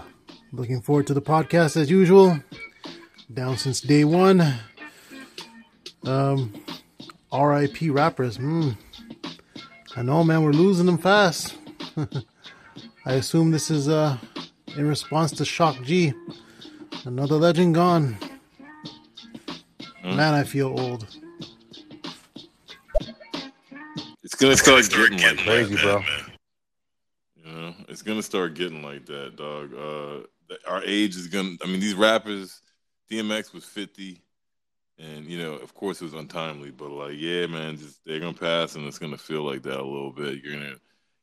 looking 0.51 0.81
forward 0.81 1.07
to 1.07 1.13
the 1.13 1.21
podcast 1.21 1.77
as 1.77 1.89
usual. 1.89 2.39
Down 3.33 3.57
since 3.57 3.81
day 3.81 4.03
one. 4.03 4.41
Um, 6.05 6.53
RIP 7.31 7.77
rappers. 7.91 8.38
Hmm. 8.38 8.71
I 9.95 10.01
know, 10.01 10.23
man. 10.23 10.43
We're 10.43 10.51
losing 10.51 10.85
them 10.85 10.97
fast. 10.97 11.57
I 13.05 13.13
assume 13.13 13.51
this 13.51 13.69
is 13.69 13.88
uh, 13.88 14.17
in 14.77 14.88
response 14.88 15.31
to 15.33 15.45
Shock 15.45 15.81
G. 15.83 16.13
Another 17.05 17.35
legend 17.35 17.75
gone. 17.75 18.17
Hmm. 20.01 20.15
Man, 20.15 20.33
I 20.33 20.43
feel 20.43 20.79
old. 20.79 21.07
It's 24.23 24.35
gonna 24.35 24.57
start 24.57 24.89
getting, 24.89 25.17
getting 25.17 25.38
like 25.38 25.45
crazy, 25.45 25.75
bro. 25.75 26.01
You 27.35 27.51
know, 27.51 27.73
it's 27.88 28.01
gonna 28.01 28.23
start 28.23 28.53
getting 28.53 28.83
like 28.83 29.05
that, 29.07 29.35
dog. 29.35 29.73
Uh, 29.73 30.25
our 30.67 30.83
age 30.83 31.15
is 31.15 31.27
gonna. 31.27 31.55
I 31.63 31.67
mean, 31.67 31.79
these 31.79 31.95
rappers. 31.95 32.61
DMX 33.11 33.53
was 33.53 33.65
fifty, 33.65 34.21
and 34.99 35.25
you 35.25 35.39
know, 35.39 35.53
of 35.53 35.73
course, 35.73 35.99
it 35.99 36.05
was 36.05 36.13
untimely. 36.13 36.69
But 36.69 36.91
like, 36.91 37.15
yeah, 37.17 37.47
man, 37.47 37.77
just 37.77 38.05
they're 38.05 38.19
gonna 38.19 38.33
pass, 38.33 38.75
and 38.75 38.85
it's 38.85 38.99
gonna 38.99 39.17
feel 39.17 39.41
like 39.41 39.63
that 39.63 39.79
a 39.79 39.83
little 39.83 40.11
bit. 40.11 40.43
You're 40.43 40.53
gonna 40.53 40.75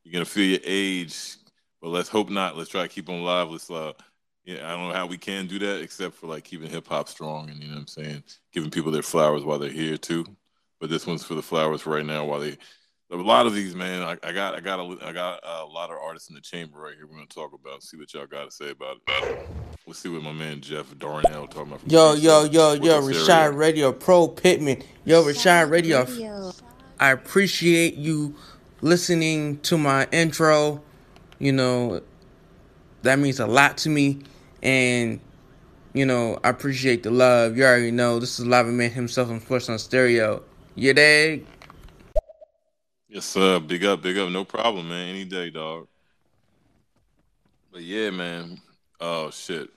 you're 0.02 0.12
gonna 0.12 0.24
feel 0.24 0.46
your 0.46 0.60
age, 0.64 1.36
but 1.80 1.88
let's 1.88 2.08
hope 2.08 2.30
not. 2.30 2.56
Let's 2.56 2.70
try 2.70 2.82
to 2.82 2.88
keep 2.88 3.06
them 3.06 3.16
alive. 3.16 3.50
Let's 3.50 3.70
uh, 3.70 3.92
yeah, 4.44 4.66
I 4.66 4.76
don't 4.76 4.88
know 4.88 4.94
how 4.94 5.06
we 5.06 5.18
can 5.18 5.46
do 5.46 5.58
that 5.58 5.82
except 5.82 6.14
for 6.14 6.26
like 6.26 6.44
keeping 6.44 6.70
hip 6.70 6.86
hop 6.86 7.08
strong 7.08 7.50
and 7.50 7.60
you 7.60 7.68
know 7.68 7.74
what 7.74 7.80
I'm 7.80 7.86
saying, 7.88 8.22
giving 8.52 8.70
people 8.70 8.92
their 8.92 9.02
flowers 9.02 9.44
while 9.44 9.58
they're 9.58 9.70
here 9.70 9.96
too. 9.96 10.24
But 10.78 10.90
this 10.90 11.06
one's 11.06 11.24
for 11.24 11.34
the 11.34 11.42
flowers 11.42 11.86
right 11.86 12.04
now 12.04 12.24
while 12.26 12.40
they 12.40 12.58
a 13.10 13.16
lot 13.16 13.46
of 13.46 13.54
these, 13.54 13.74
man. 13.74 14.02
I, 14.02 14.16
I 14.22 14.32
got, 14.32 14.54
I 14.54 14.60
got, 14.60 14.80
a, 14.80 15.06
I 15.06 15.12
got 15.12 15.40
a 15.44 15.64
lot 15.64 15.90
of 15.90 15.96
artists 15.96 16.28
in 16.28 16.34
the 16.34 16.40
chamber 16.40 16.80
right 16.80 16.94
here. 16.96 17.06
We're 17.06 17.14
gonna 17.14 17.26
talk 17.26 17.52
about, 17.52 17.82
see 17.82 17.96
what 17.96 18.12
y'all 18.12 18.26
got 18.26 18.46
to 18.46 18.50
say 18.50 18.70
about 18.70 18.96
it. 19.06 19.48
Let's 19.86 20.00
see 20.00 20.08
what 20.08 20.22
my 20.22 20.32
man 20.32 20.60
Jeff 20.60 20.96
Darnell 20.98 21.46
talking 21.46 21.72
about. 21.72 21.90
Yo, 21.90 22.14
yo, 22.14 22.44
yo, 22.44 22.72
yo, 22.72 23.00
Rashad 23.00 23.56
Radio 23.56 23.92
Pro 23.92 24.26
Pittman. 24.26 24.82
Yo, 25.04 25.22
Rashad 25.22 25.70
Radio. 25.70 26.04
Radio. 26.04 26.52
I 26.98 27.10
appreciate 27.12 27.94
you 27.94 28.34
listening 28.80 29.60
to 29.60 29.78
my 29.78 30.08
intro. 30.10 30.82
You 31.38 31.52
know, 31.52 32.00
that 33.02 33.18
means 33.18 33.40
a 33.40 33.46
lot 33.46 33.76
to 33.78 33.88
me, 33.88 34.20
and 34.62 35.20
you 35.92 36.04
know, 36.04 36.38
I 36.44 36.50
appreciate 36.50 37.02
the 37.02 37.10
love. 37.10 37.56
You 37.56 37.64
already 37.64 37.90
know 37.90 38.18
this 38.18 38.38
is 38.38 38.46
Lava 38.46 38.70
Man 38.70 38.90
himself 38.90 39.30
on 39.30 39.40
Sports 39.40 39.68
on 39.68 39.78
Stereo. 39.78 40.42
You 40.74 40.92
dig? 40.92 41.46
Yes, 43.08 43.24
sir. 43.24 43.58
Big 43.60 43.84
up, 43.84 44.02
big 44.02 44.18
up. 44.18 44.30
No 44.30 44.44
problem, 44.44 44.90
man. 44.90 45.08
Any 45.08 45.24
day, 45.24 45.48
dog. 45.48 45.88
But 47.72 47.82
yeah, 47.82 48.10
man. 48.10 48.60
Oh 49.00 49.30
shit. 49.30 49.70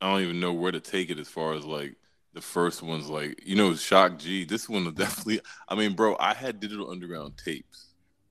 I 0.00 0.10
don't 0.10 0.22
even 0.22 0.40
know 0.40 0.52
where 0.52 0.72
to 0.72 0.80
take 0.80 1.08
it 1.08 1.18
as 1.18 1.28
far 1.28 1.54
as 1.54 1.64
like 1.64 1.94
the 2.34 2.42
first 2.42 2.82
one's 2.82 3.08
like, 3.08 3.40
you 3.46 3.56
know, 3.56 3.74
Shock 3.74 4.18
G. 4.18 4.44
This 4.44 4.68
one 4.68 4.84
was 4.84 4.94
definitely 4.96 5.40
I 5.68 5.74
mean, 5.74 5.94
bro, 5.94 6.16
I 6.20 6.34
had 6.34 6.60
digital 6.60 6.90
underground 6.90 7.40
tapes. 7.42 7.85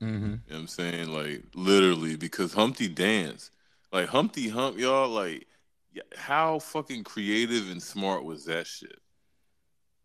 Mm-hmm. 0.05 0.25
You 0.25 0.29
know 0.29 0.37
what 0.47 0.59
I'm 0.59 0.67
saying? 0.67 1.09
Like 1.09 1.43
literally 1.55 2.15
because 2.15 2.53
Humpty 2.53 2.87
Dance, 2.87 3.49
like 3.91 4.07
Humpty 4.07 4.49
Hump, 4.49 4.77
y'all, 4.77 5.09
like 5.09 5.47
how 6.15 6.59
fucking 6.59 7.03
creative 7.03 7.71
and 7.71 7.81
smart 7.81 8.23
was 8.23 8.45
that 8.45 8.67
shit? 8.67 8.99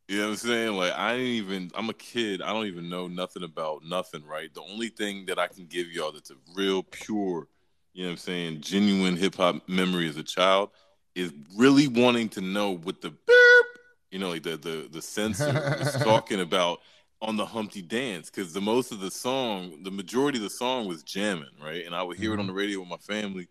You 0.08 0.18
know 0.18 0.24
what 0.24 0.30
I'm 0.30 0.36
saying? 0.36 0.72
Like 0.72 0.92
I 0.94 1.12
didn't 1.12 1.26
even 1.26 1.70
I'm 1.74 1.90
a 1.90 1.94
kid. 1.94 2.40
I 2.40 2.52
don't 2.52 2.66
even 2.66 2.88
know 2.88 3.08
nothing 3.08 3.42
about 3.42 3.84
nothing, 3.84 4.24
right? 4.26 4.52
The 4.54 4.62
only 4.62 4.88
thing 4.88 5.26
that 5.26 5.38
I 5.38 5.48
can 5.48 5.66
give 5.66 5.88
y'all 5.88 6.12
that's 6.12 6.30
a 6.30 6.36
real 6.54 6.82
pure, 6.82 7.46
you 7.92 8.04
know 8.04 8.08
what 8.08 8.12
I'm 8.12 8.16
saying, 8.16 8.60
genuine 8.62 9.16
hip 9.16 9.34
hop 9.34 9.68
memory 9.68 10.08
as 10.08 10.16
a 10.16 10.22
child 10.22 10.70
is 11.14 11.32
really 11.56 11.88
wanting 11.88 12.30
to 12.30 12.40
know 12.40 12.76
what 12.78 13.02
the 13.02 13.10
beep, 13.10 13.66
you 14.10 14.18
know, 14.18 14.30
like 14.30 14.44
the 14.44 14.56
the 14.56 14.88
the 14.90 15.02
censor 15.02 15.52
was 15.78 15.94
talking 16.02 16.40
about 16.40 16.80
on 17.22 17.36
the 17.36 17.44
Humpty 17.44 17.82
Dance 17.82 18.30
because 18.30 18.52
the 18.52 18.60
most 18.60 18.92
of 18.92 19.00
the 19.00 19.10
song, 19.10 19.82
the 19.82 19.90
majority 19.90 20.38
of 20.38 20.44
the 20.44 20.50
song 20.50 20.88
was 20.88 21.02
jamming, 21.02 21.50
right? 21.62 21.84
And 21.84 21.94
I 21.94 22.02
would 22.02 22.16
hear 22.16 22.30
mm-hmm. 22.30 22.38
it 22.38 22.42
on 22.42 22.46
mm-hmm. 22.46 22.56
the 22.56 22.60
radio 22.60 22.80
with 22.80 22.88
my 22.88 22.96
family, 22.96 23.48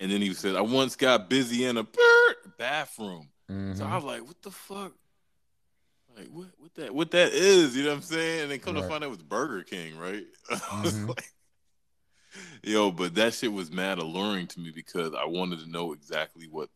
and 0.00 0.10
then 0.10 0.20
he 0.20 0.34
said, 0.34 0.56
"I 0.56 0.60
once 0.60 0.96
got 0.96 1.30
busy 1.30 1.64
in 1.64 1.76
a 1.76 1.86
bathroom." 2.58 3.28
Mm-hmm. 3.50 3.74
So 3.74 3.84
I 3.84 3.94
was 3.96 4.04
like, 4.04 4.26
"What 4.26 4.40
the 4.42 4.50
fuck?" 4.50 4.92
Like 6.16 6.28
what 6.28 6.48
what 6.58 6.74
that 6.74 6.94
what 6.94 7.10
that 7.12 7.32
is, 7.32 7.76
you 7.76 7.84
know 7.84 7.90
what 7.90 7.96
I'm 7.96 8.02
saying? 8.02 8.42
And 8.42 8.50
then 8.50 8.58
come 8.58 8.74
right. 8.74 8.82
to 8.82 8.88
find 8.88 9.02
out 9.02 9.08
it 9.08 9.10
was 9.10 9.22
Burger 9.22 9.62
King, 9.62 9.96
right? 9.96 10.24
Mm-hmm. 10.52 11.06
like, 11.06 11.24
yo, 12.62 12.90
but 12.90 13.14
that 13.14 13.34
shit 13.34 13.52
was 13.52 13.70
mad 13.70 13.98
alluring 13.98 14.46
to 14.48 14.60
me 14.60 14.72
because 14.74 15.14
I 15.14 15.24
wanted 15.24 15.60
to 15.60 15.70
know 15.70 15.92
exactly 15.92 16.48
what 16.50 16.68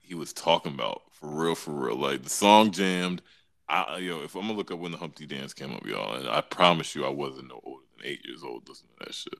he 0.00 0.14
was 0.14 0.32
talking 0.32 0.74
about 0.74 1.02
for 1.12 1.28
real, 1.28 1.54
for 1.54 1.72
real. 1.72 1.96
Like 1.96 2.22
the 2.22 2.30
song 2.30 2.70
jammed. 2.70 3.22
I 3.68 3.98
yo, 3.98 4.22
if 4.22 4.34
I'm 4.34 4.42
gonna 4.42 4.54
look 4.54 4.70
up 4.70 4.78
when 4.78 4.92
the 4.92 4.98
Humpty 4.98 5.26
Dance 5.26 5.54
came 5.54 5.72
up, 5.72 5.86
y'all, 5.86 6.14
and 6.14 6.28
I 6.28 6.40
promise 6.42 6.94
you, 6.94 7.04
I 7.04 7.10
wasn't 7.10 7.48
no 7.48 7.60
older 7.64 7.84
than 7.96 8.06
eight 8.06 8.24
years 8.24 8.42
old 8.42 8.68
listening 8.68 8.92
to 8.98 9.06
that 9.06 9.14
shit. 9.14 9.38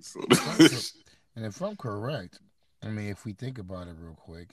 So, 0.00 0.20
and 1.36 1.46
if 1.46 1.60
I'm 1.62 1.76
correct, 1.76 2.40
I 2.82 2.88
mean, 2.88 3.08
if 3.08 3.24
we 3.24 3.32
think 3.32 3.58
about 3.58 3.86
it 3.86 3.94
real 3.98 4.14
quick, 4.14 4.48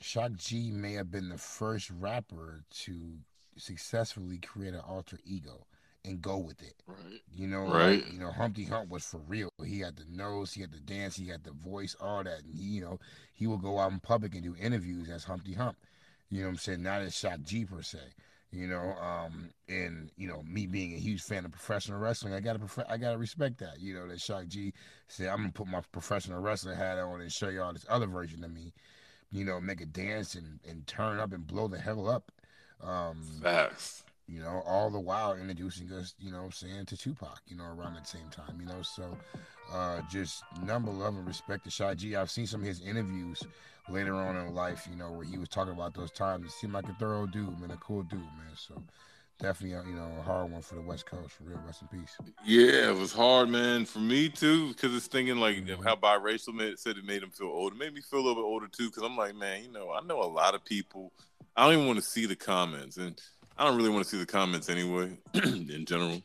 Shock 0.00 0.32
G 0.36 0.70
may 0.70 0.94
have 0.94 1.10
been 1.10 1.28
the 1.28 1.38
first 1.38 1.90
rapper 1.90 2.62
to 2.84 3.18
successfully 3.56 4.38
create 4.38 4.74
an 4.74 4.80
alter 4.80 5.18
ego 5.24 5.66
and 6.04 6.22
go 6.22 6.38
with 6.38 6.62
it. 6.62 6.74
Right. 6.86 7.20
You 7.34 7.46
know, 7.46 7.66
right. 7.66 8.02
Like, 8.02 8.12
you 8.12 8.18
know, 8.18 8.30
Humpty 8.30 8.64
Hump 8.64 8.88
was 8.90 9.04
for 9.04 9.20
real. 9.28 9.50
He 9.64 9.80
had 9.80 9.96
the 9.96 10.06
nose, 10.10 10.52
he 10.52 10.62
had 10.62 10.72
the 10.72 10.80
dance, 10.80 11.16
he 11.16 11.28
had 11.28 11.44
the 11.44 11.52
voice, 11.52 11.94
all 12.00 12.24
that. 12.24 12.42
And 12.44 12.54
he, 12.54 12.64
you 12.64 12.80
know, 12.80 12.98
he 13.34 13.46
would 13.46 13.60
go 13.60 13.78
out 13.78 13.92
in 13.92 14.00
public 14.00 14.34
and 14.34 14.42
do 14.42 14.56
interviews 14.58 15.10
as 15.10 15.24
Humpty 15.24 15.52
Hump. 15.52 15.76
You 16.30 16.40
know 16.40 16.46
what 16.46 16.52
I'm 16.52 16.58
saying? 16.58 16.82
Not 16.82 17.02
as 17.02 17.16
Shock 17.16 17.42
G 17.42 17.64
per 17.64 17.82
se. 17.82 17.98
You 18.52 18.66
know, 18.66 18.94
um, 19.00 19.50
and 19.68 20.10
you 20.16 20.26
know, 20.26 20.42
me 20.42 20.66
being 20.66 20.94
a 20.94 20.98
huge 20.98 21.22
fan 21.22 21.44
of 21.44 21.52
professional 21.52 22.00
wrestling, 22.00 22.34
I 22.34 22.40
gotta 22.40 22.58
prefer, 22.58 22.84
I 22.88 22.96
gotta 22.96 23.18
respect 23.18 23.58
that. 23.58 23.80
You 23.80 23.94
know, 23.94 24.08
that 24.08 24.20
Shock 24.20 24.48
G 24.48 24.72
said, 25.06 25.28
I'm 25.28 25.38
gonna 25.38 25.52
put 25.52 25.68
my 25.68 25.82
professional 25.92 26.40
wrestling 26.40 26.76
hat 26.76 26.98
on 26.98 27.20
and 27.20 27.32
show 27.32 27.48
y'all 27.48 27.72
this 27.72 27.86
other 27.88 28.06
version 28.06 28.42
of 28.42 28.52
me 28.52 28.72
you 29.32 29.44
know, 29.44 29.60
make 29.60 29.80
a 29.80 29.86
dance 29.86 30.34
and, 30.34 30.58
and 30.68 30.86
turn 30.86 31.18
up 31.18 31.32
and 31.32 31.46
blow 31.46 31.68
the 31.68 31.78
hell 31.78 32.08
up. 32.08 32.32
Um, 32.82 33.22
Facts. 33.42 34.04
You 34.26 34.40
know, 34.40 34.62
all 34.64 34.90
the 34.90 35.00
while 35.00 35.34
introducing 35.34 35.90
us, 35.92 36.14
you 36.20 36.30
know, 36.30 36.50
saying 36.52 36.86
to 36.86 36.96
Tupac, 36.96 37.40
you 37.48 37.56
know, 37.56 37.64
around 37.64 37.94
the 37.94 38.04
same 38.04 38.28
time, 38.30 38.60
you 38.60 38.66
know. 38.66 38.80
So, 38.82 39.16
uh, 39.72 40.02
just 40.08 40.44
number 40.64 40.92
love 40.92 41.16
and 41.16 41.26
respect 41.26 41.64
to 41.64 41.70
Shy 41.70 41.94
G. 41.94 42.14
I've 42.14 42.30
seen 42.30 42.46
some 42.46 42.60
of 42.60 42.66
his 42.66 42.80
interviews 42.80 43.42
later 43.90 44.14
on 44.14 44.36
in 44.36 44.54
life, 44.54 44.86
you 44.90 44.96
know, 44.96 45.12
where 45.12 45.24
he 45.24 45.38
was 45.38 45.48
talking 45.48 45.72
about 45.72 45.94
those 45.94 46.10
times. 46.10 46.46
It 46.46 46.52
seemed 46.52 46.72
like 46.72 46.88
a 46.88 46.94
thorough 46.94 47.26
dude, 47.26 47.58
man, 47.60 47.70
a 47.70 47.76
cool 47.76 48.02
dude, 48.02 48.20
man. 48.20 48.54
So, 48.56 48.82
definitely, 49.40 49.76
uh, 49.76 49.82
you 49.84 49.94
know, 49.94 50.08
a 50.18 50.22
hard 50.22 50.50
one 50.50 50.62
for 50.62 50.74
the 50.74 50.82
West 50.82 51.06
Coast, 51.06 51.32
for 51.32 51.44
real. 51.44 51.60
Rest 51.66 51.82
in 51.82 51.88
peace. 51.88 52.16
Yeah, 52.44 52.90
it 52.90 52.96
was 52.96 53.12
hard, 53.12 53.48
man, 53.48 53.84
for 53.84 53.98
me 53.98 54.28
too, 54.28 54.68
because 54.68 54.94
it's 54.94 55.06
thinking 55.06 55.36
like 55.36 55.56
mm-hmm. 55.56 55.82
how 55.82 55.96
biracial 55.96 56.54
made, 56.54 56.78
said 56.78 56.96
it 56.96 57.04
made 57.04 57.22
him 57.22 57.30
feel 57.30 57.48
older. 57.48 57.74
It 57.74 57.78
made 57.78 57.94
me 57.94 58.00
feel 58.00 58.20
a 58.20 58.22
little 58.22 58.42
bit 58.42 58.48
older 58.48 58.68
too, 58.68 58.88
because 58.88 59.02
I'm 59.02 59.16
like, 59.16 59.34
man, 59.34 59.62
you 59.64 59.72
know, 59.72 59.90
I 59.90 60.00
know 60.02 60.22
a 60.22 60.24
lot 60.24 60.54
of 60.54 60.64
people. 60.64 61.12
I 61.56 61.64
don't 61.64 61.74
even 61.74 61.86
want 61.86 61.98
to 61.98 62.04
see 62.04 62.26
the 62.26 62.36
comments, 62.36 62.96
and 62.96 63.20
I 63.58 63.64
don't 63.64 63.76
really 63.76 63.90
want 63.90 64.04
to 64.04 64.10
see 64.10 64.18
the 64.18 64.26
comments 64.26 64.68
anyway, 64.68 65.18
in 65.34 65.84
general. 65.84 66.22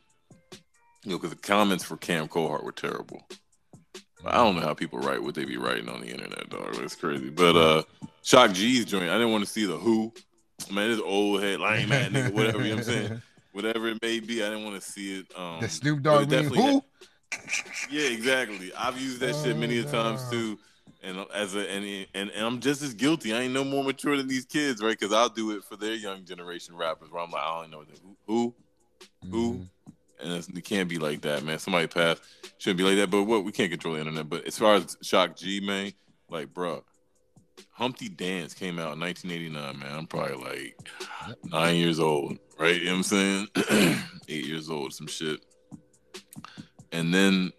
You 1.04 1.12
know, 1.12 1.18
because 1.18 1.30
the 1.30 1.36
comments 1.36 1.84
for 1.84 1.96
Cam 1.96 2.26
Cohart 2.26 2.64
were 2.64 2.72
terrible. 2.72 3.26
I 4.28 4.38
don't 4.38 4.56
know 4.56 4.62
how 4.62 4.74
people 4.74 4.98
write 4.98 5.22
what 5.22 5.34
they 5.34 5.44
be 5.44 5.56
writing 5.56 5.88
on 5.88 6.00
the 6.00 6.08
internet, 6.08 6.48
dog. 6.50 6.76
It's 6.76 6.94
crazy. 6.94 7.30
But 7.30 7.56
uh 7.56 7.82
Shock 8.22 8.52
G's 8.52 8.84
joint, 8.84 9.08
I 9.08 9.14
didn't 9.14 9.32
want 9.32 9.44
to 9.44 9.50
see 9.50 9.66
the 9.66 9.76
who 9.76 10.12
man, 10.70 10.90
this 10.90 11.00
old 11.00 11.42
head 11.42 11.60
lame 11.60 11.88
man 11.88 12.12
nigga, 12.12 12.32
whatever 12.32 12.62
you 12.62 12.70
know 12.70 12.76
what 12.76 12.88
I'm 12.88 12.92
saying. 12.92 13.22
Whatever 13.52 13.88
it 13.88 14.02
may 14.02 14.20
be, 14.20 14.44
I 14.44 14.50
didn't 14.50 14.64
want 14.64 14.82
to 14.82 14.86
see 14.86 15.20
it. 15.20 15.32
Um, 15.34 15.62
the 15.62 15.68
Snoop 15.70 16.02
Dogg 16.02 16.28
definitely. 16.28 16.58
Who? 16.58 16.84
yeah, 17.90 18.10
exactly. 18.10 18.70
I've 18.76 19.00
used 19.00 19.18
that 19.20 19.34
oh, 19.34 19.44
shit 19.44 19.56
many 19.56 19.78
oh, 19.80 19.90
times 19.90 20.28
too, 20.28 20.58
and 21.02 21.24
as 21.34 21.54
a 21.54 21.60
and, 21.70 22.06
and 22.14 22.30
and 22.32 22.46
I'm 22.46 22.60
just 22.60 22.82
as 22.82 22.92
guilty. 22.92 23.32
I 23.32 23.40
ain't 23.40 23.54
no 23.54 23.64
more 23.64 23.82
mature 23.82 24.14
than 24.18 24.28
these 24.28 24.44
kids, 24.44 24.82
right? 24.82 24.90
Because 24.98 25.10
I'll 25.10 25.30
do 25.30 25.52
it 25.52 25.64
for 25.64 25.76
their 25.76 25.94
young 25.94 26.26
generation 26.26 26.76
rappers. 26.76 27.10
Where 27.10 27.22
I'm 27.22 27.30
like, 27.30 27.42
I 27.42 27.62
don't 27.62 27.70
know 27.70 27.84
who, 28.04 28.16
who, 28.26 28.54
who. 29.30 29.52
Mm-hmm. 29.54 29.62
And 30.22 30.32
it 30.32 30.64
can't 30.64 30.88
be 30.88 30.98
like 30.98 31.20
that, 31.22 31.44
man. 31.44 31.58
Somebody 31.58 31.86
passed 31.86 32.22
shouldn't 32.58 32.78
be 32.78 32.84
like 32.84 32.96
that. 32.96 33.10
But 33.10 33.24
what 33.24 33.44
we 33.44 33.52
can't 33.52 33.70
control 33.70 33.94
the 33.94 34.00
internet. 34.00 34.28
But 34.28 34.46
as 34.46 34.58
far 34.58 34.74
as 34.74 34.96
Shock 35.02 35.36
G, 35.36 35.60
man, 35.60 35.92
like, 36.28 36.52
bro, 36.52 36.82
Humpty 37.70 38.08
Dance 38.08 38.54
came 38.54 38.78
out 38.78 38.94
in 38.94 39.00
1989, 39.00 39.78
man. 39.78 39.98
I'm 39.98 40.06
probably 40.06 40.36
like 40.36 40.88
nine 41.44 41.76
years 41.76 42.00
old, 42.00 42.38
right? 42.58 42.76
You 42.76 42.86
know 42.86 42.92
what 42.92 42.96
I'm 42.96 43.02
saying? 43.02 43.48
Eight 44.28 44.46
years 44.46 44.70
old, 44.70 44.92
some 44.92 45.06
shit. 45.06 45.40
And 46.92 47.12
then 47.12 47.52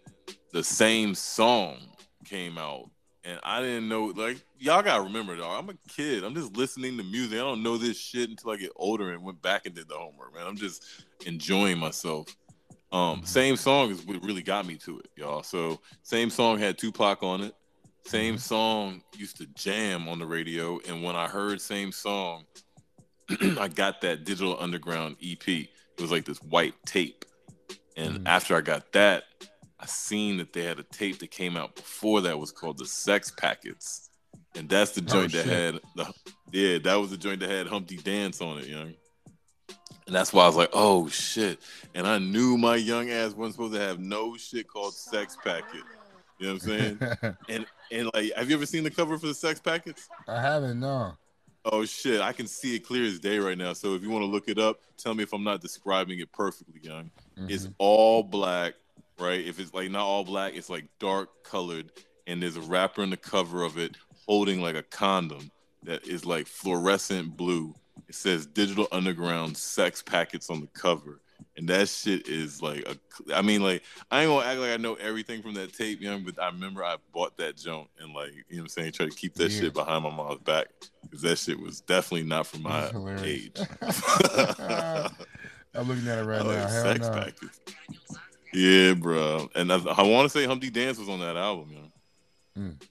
the 0.52 0.64
same 0.64 1.14
song 1.14 1.76
came 2.24 2.58
out. 2.58 2.90
And 3.24 3.38
I 3.42 3.60
didn't 3.60 3.88
know, 3.88 4.06
like, 4.06 4.38
y'all 4.58 4.82
gotta 4.82 5.02
remember, 5.02 5.36
dog. 5.36 5.62
I'm 5.62 5.70
a 5.70 5.74
kid. 5.88 6.24
I'm 6.24 6.34
just 6.34 6.56
listening 6.56 6.96
to 6.96 7.04
music. 7.04 7.34
I 7.34 7.42
don't 7.42 7.62
know 7.62 7.76
this 7.76 7.98
shit 7.98 8.30
until 8.30 8.50
I 8.50 8.56
get 8.56 8.72
older 8.76 9.12
and 9.12 9.22
went 9.22 9.42
back 9.42 9.66
and 9.66 9.74
did 9.74 9.88
the 9.88 9.96
homework, 9.96 10.34
man. 10.34 10.46
I'm 10.46 10.56
just 10.56 10.84
enjoying 11.26 11.78
myself. 11.78 12.34
Um, 12.90 13.22
same 13.24 13.56
song 13.56 13.90
is 13.90 14.04
what 14.06 14.22
really 14.22 14.42
got 14.42 14.66
me 14.66 14.76
to 14.76 14.98
it, 14.98 15.10
y'all. 15.16 15.42
So 15.42 15.80
same 16.02 16.30
song 16.30 16.58
had 16.58 16.78
Tupac 16.78 17.22
on 17.22 17.42
it. 17.42 17.54
Same 18.06 18.34
mm-hmm. 18.34 18.40
song 18.40 19.02
used 19.14 19.36
to 19.36 19.46
jam 19.48 20.08
on 20.08 20.18
the 20.18 20.26
radio, 20.26 20.80
and 20.88 21.02
when 21.02 21.14
I 21.14 21.28
heard 21.28 21.60
same 21.60 21.92
song, 21.92 22.44
I 23.58 23.68
got 23.68 24.00
that 24.00 24.24
Digital 24.24 24.56
Underground 24.58 25.16
EP. 25.22 25.46
It 25.46 25.68
was 26.00 26.10
like 26.10 26.24
this 26.24 26.42
white 26.42 26.74
tape, 26.86 27.26
and 27.98 28.14
mm-hmm. 28.14 28.26
after 28.26 28.56
I 28.56 28.62
got 28.62 28.92
that, 28.92 29.24
I 29.78 29.84
seen 29.84 30.38
that 30.38 30.54
they 30.54 30.64
had 30.64 30.78
a 30.78 30.84
tape 30.84 31.18
that 31.18 31.30
came 31.30 31.54
out 31.54 31.76
before 31.76 32.22
that 32.22 32.38
was 32.38 32.50
called 32.50 32.78
the 32.78 32.86
Sex 32.86 33.30
Packets, 33.30 34.08
and 34.54 34.70
that's 34.70 34.92
the 34.92 35.02
oh, 35.02 35.26
joint 35.26 35.34
oh, 35.34 35.42
that 35.42 35.46
had 35.46 35.80
the 35.94 36.12
yeah, 36.50 36.78
that 36.78 36.94
was 36.94 37.10
the 37.10 37.18
joint 37.18 37.40
that 37.40 37.50
had 37.50 37.66
Humpty 37.66 37.98
Dance 37.98 38.40
on 38.40 38.58
it, 38.58 38.68
young. 38.68 38.94
And 40.08 40.16
that's 40.16 40.32
why 40.32 40.44
I 40.44 40.46
was 40.46 40.56
like, 40.56 40.70
oh 40.72 41.06
shit. 41.08 41.60
And 41.94 42.06
I 42.06 42.18
knew 42.18 42.56
my 42.56 42.76
young 42.76 43.10
ass 43.10 43.34
wasn't 43.34 43.56
supposed 43.56 43.74
to 43.74 43.80
have 43.80 44.00
no 44.00 44.38
shit 44.38 44.66
called 44.66 44.94
sex 44.94 45.36
packet. 45.44 45.82
You 46.38 46.46
know 46.46 46.54
what 46.54 46.62
I'm 46.62 46.68
saying? 46.68 47.36
and 47.50 47.66
and 47.92 48.10
like, 48.14 48.32
have 48.34 48.48
you 48.48 48.56
ever 48.56 48.64
seen 48.64 48.84
the 48.84 48.90
cover 48.90 49.18
for 49.18 49.26
the 49.26 49.34
sex 49.34 49.60
packets? 49.60 50.08
I 50.26 50.40
haven't. 50.40 50.80
No. 50.80 51.12
Oh 51.66 51.84
shit! 51.84 52.22
I 52.22 52.32
can 52.32 52.46
see 52.46 52.76
it 52.76 52.86
clear 52.86 53.04
as 53.04 53.18
day 53.18 53.38
right 53.38 53.58
now. 53.58 53.74
So 53.74 53.94
if 53.94 54.02
you 54.02 54.08
want 54.08 54.22
to 54.22 54.26
look 54.26 54.48
it 54.48 54.58
up, 54.58 54.80
tell 54.96 55.12
me 55.12 55.24
if 55.24 55.34
I'm 55.34 55.44
not 55.44 55.60
describing 55.60 56.20
it 56.20 56.32
perfectly, 56.32 56.80
young. 56.82 57.10
Mm-hmm. 57.38 57.50
It's 57.50 57.68
all 57.76 58.22
black, 58.22 58.74
right? 59.18 59.44
If 59.44 59.60
it's 59.60 59.74
like 59.74 59.90
not 59.90 60.04
all 60.04 60.24
black, 60.24 60.56
it's 60.56 60.70
like 60.70 60.86
dark 60.98 61.44
colored, 61.44 61.92
and 62.26 62.42
there's 62.42 62.56
a 62.56 62.62
rapper 62.62 63.02
in 63.02 63.10
the 63.10 63.18
cover 63.18 63.62
of 63.62 63.76
it 63.76 63.94
holding 64.26 64.62
like 64.62 64.76
a 64.76 64.82
condom 64.82 65.50
that 65.82 66.06
is 66.08 66.24
like 66.24 66.46
fluorescent 66.46 67.36
blue. 67.36 67.74
It 68.08 68.14
says 68.14 68.46
Digital 68.46 68.86
Underground 68.92 69.56
Sex 69.56 70.02
Packets 70.02 70.50
on 70.50 70.60
the 70.60 70.66
cover, 70.68 71.20
and 71.56 71.68
that 71.68 71.88
shit 71.88 72.28
is 72.28 72.62
like 72.62 72.86
a. 72.88 72.96
I 73.34 73.42
mean, 73.42 73.62
like 73.62 73.82
I 74.10 74.22
ain't 74.22 74.30
gonna 74.30 74.46
act 74.46 74.60
like 74.60 74.70
I 74.70 74.76
know 74.76 74.94
everything 74.94 75.42
from 75.42 75.54
that 75.54 75.72
tape, 75.72 76.00
young, 76.00 76.24
but 76.24 76.40
I 76.40 76.46
remember 76.46 76.84
I 76.84 76.96
bought 77.12 77.36
that 77.38 77.56
joint 77.56 77.88
and 77.98 78.14
like 78.14 78.32
you 78.48 78.56
know 78.56 78.62
what 78.62 78.62
I'm 78.62 78.68
saying, 78.68 78.92
try 78.92 79.06
to 79.06 79.14
keep 79.14 79.34
that 79.34 79.50
yeah. 79.50 79.60
shit 79.60 79.74
behind 79.74 80.04
my 80.04 80.10
mom's 80.10 80.40
back 80.42 80.68
because 81.02 81.22
that 81.22 81.38
shit 81.38 81.60
was 81.60 81.80
definitely 81.80 82.26
not 82.26 82.46
for 82.46 82.58
my 82.58 82.90
age. 83.24 83.56
I'm 85.74 85.86
looking 85.86 86.08
at 86.08 86.18
it 86.18 86.24
right 86.24 86.44
now. 86.44 86.66
Sex 86.68 87.00
no. 87.00 87.10
package. 87.10 87.48
Yeah, 88.52 88.94
bro. 88.94 89.48
And 89.54 89.72
I, 89.72 89.76
I 89.76 90.02
want 90.02 90.30
to 90.30 90.38
say 90.38 90.46
Humpty 90.46 90.70
Dance 90.70 90.98
was 90.98 91.08
on 91.08 91.20
that 91.20 91.36
album, 91.36 91.70
you 91.70 91.76
know. 91.76 92.70
Mm. 92.70 92.82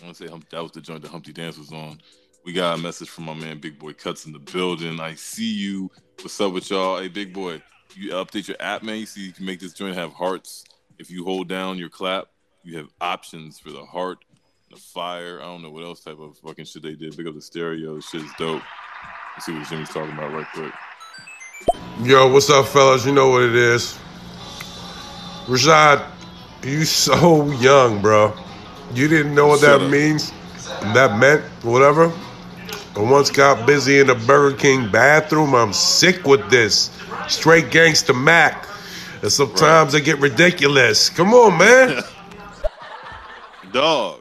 I 0.00 0.04
want 0.04 0.16
to 0.16 0.28
say 0.28 0.34
that 0.50 0.62
was 0.62 0.72
the 0.72 0.80
joint 0.80 1.02
that 1.02 1.10
Humpty 1.10 1.32
Dance 1.32 1.58
was 1.58 1.72
on. 1.72 2.00
We 2.44 2.52
got 2.52 2.78
a 2.78 2.82
message 2.82 3.08
from 3.08 3.24
my 3.24 3.34
man 3.34 3.58
Big 3.58 3.78
Boy 3.78 3.92
Cuts 3.92 4.26
in 4.26 4.32
the 4.32 4.38
building. 4.38 4.98
I 4.98 5.14
see 5.14 5.52
you. 5.52 5.90
What's 6.20 6.40
up 6.40 6.52
with 6.52 6.70
y'all? 6.70 6.98
Hey, 6.98 7.08
Big 7.08 7.32
Boy, 7.32 7.62
you 7.94 8.10
update 8.12 8.48
your 8.48 8.56
app, 8.60 8.82
man. 8.82 8.98
You 8.98 9.06
see, 9.06 9.26
you 9.26 9.32
can 9.32 9.44
make 9.44 9.60
this 9.60 9.72
joint 9.74 9.94
have 9.96 10.12
hearts. 10.12 10.64
If 10.98 11.10
you 11.10 11.24
hold 11.24 11.48
down 11.48 11.78
your 11.78 11.88
clap, 11.90 12.26
you 12.62 12.76
have 12.78 12.88
options 13.00 13.58
for 13.58 13.70
the 13.70 13.84
heart, 13.84 14.24
the 14.70 14.76
fire. 14.76 15.40
I 15.40 15.44
don't 15.44 15.62
know 15.62 15.70
what 15.70 15.84
else 15.84 16.00
type 16.00 16.18
of 16.18 16.38
fucking 16.38 16.64
shit 16.64 16.82
they 16.82 16.94
did. 16.94 17.16
Big 17.16 17.26
up 17.26 17.34
the 17.34 17.42
stereo. 17.42 17.96
This 17.96 18.08
shit 18.08 18.22
is 18.22 18.30
dope. 18.38 18.62
Let's 19.34 19.46
see 19.46 19.52
what 19.52 19.66
Jimmy's 19.68 19.88
talking 19.90 20.12
about 20.12 20.32
right 20.32 20.46
quick. 20.54 20.72
Yo, 22.02 22.30
what's 22.32 22.48
up, 22.48 22.66
fellas? 22.66 23.04
You 23.04 23.12
know 23.12 23.28
what 23.28 23.42
it 23.42 23.54
is. 23.54 23.98
Rashad, 25.46 26.06
you 26.62 26.84
so 26.84 27.50
young, 27.60 28.00
bro. 28.00 28.34
You 28.94 29.08
didn't 29.08 29.34
know 29.34 29.46
what 29.48 29.60
Shut 29.60 29.80
that 29.80 29.84
up. 29.86 29.90
means, 29.90 30.32
that 30.94 31.18
meant, 31.18 31.42
whatever. 31.62 32.10
I 32.96 33.00
once 33.00 33.30
got 33.30 33.66
busy 33.66 34.00
in 34.00 34.08
the 34.08 34.14
Burger 34.14 34.56
King 34.56 34.90
bathroom. 34.90 35.54
I'm 35.54 35.72
sick 35.72 36.24
with 36.26 36.50
this. 36.50 36.90
Straight 37.28 37.66
gangsta 37.66 38.20
Mac. 38.20 38.66
And 39.22 39.30
sometimes 39.30 39.94
right. 39.94 40.02
I 40.02 40.04
get 40.04 40.18
ridiculous. 40.18 41.08
Come 41.08 41.32
on, 41.32 41.58
man. 41.58 42.02
dog, 43.72 44.20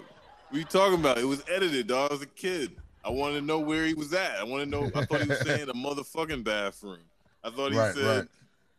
what 0.50 0.58
you 0.58 0.64
talking 0.66 1.00
about? 1.00 1.18
It 1.18 1.26
was 1.26 1.44
edited, 1.50 1.88
dog. 1.88 2.12
I 2.12 2.14
was 2.14 2.22
a 2.22 2.28
kid. 2.28 2.76
I 3.04 3.10
wanted 3.10 3.40
to 3.40 3.46
know 3.46 3.60
where 3.60 3.86
he 3.86 3.94
was 3.94 4.14
at. 4.14 4.36
I 4.40 4.44
want 4.44 4.64
to 4.64 4.70
know. 4.70 4.92
I 4.94 5.06
thought 5.06 5.22
he 5.22 5.30
was 5.30 5.42
saying 5.42 5.70
a 5.70 5.74
motherfucking 5.74 6.44
bathroom. 6.44 7.00
I 7.44 7.50
thought 7.50 7.72
he 7.72 7.78
right, 7.78 7.96
said 7.96 8.28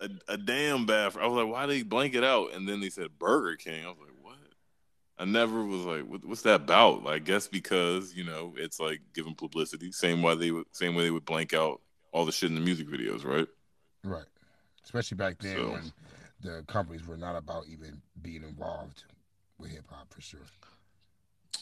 right. 0.01 0.11
a, 0.29 0.35
a 0.35 0.37
damn 0.37 0.87
bathroom. 0.87 1.25
I 1.25 1.29
was 1.29 1.43
like, 1.43 1.53
why 1.53 1.67
did 1.67 1.77
he 1.77 1.83
blank 1.83 2.15
it 2.15 2.23
out? 2.23 2.53
And 2.53 2.69
then 2.69 2.81
they 2.81 2.91
said 2.91 3.19
Burger 3.19 3.57
King. 3.57 3.85
I 3.85 3.89
was 3.89 3.97
like, 3.99 4.09
what? 4.09 4.10
I 5.21 5.27
never 5.27 5.63
was 5.63 5.83
like, 5.83 6.07
what, 6.07 6.25
what's 6.25 6.43
that 6.43 6.63
about? 6.63 7.05
Like, 7.05 7.15
I 7.17 7.19
guess 7.19 7.47
because 7.47 8.15
you 8.15 8.25
know 8.25 8.55
it's 8.57 8.81
like 8.81 9.01
giving 9.15 9.35
publicity. 9.35 9.93
Same 9.93 10.23
way 10.23 10.35
they 10.35 10.51
would, 10.51 10.65
same 10.73 10.95
way 10.95 11.05
they 11.05 11.11
would 11.11 11.27
blank 11.27 11.53
out 11.53 11.83
all 12.13 12.25
the 12.25 12.33
shit 12.33 12.49
in 12.49 12.55
the 12.55 12.63
music 12.63 12.89
videos, 12.89 13.25
right? 13.25 13.47
Right. 14.03 14.25
Especially 14.83 15.17
back 15.17 15.39
then 15.39 15.57
so, 15.57 15.71
when 15.73 15.93
the 16.43 16.65
companies 16.67 17.07
were 17.07 17.19
not 17.19 17.37
about 17.37 17.67
even 17.69 18.01
being 18.23 18.43
involved 18.43 19.05
with 19.59 19.71
hip 19.71 19.85
hop 19.91 20.13
for 20.13 20.23
sure. 20.23 20.41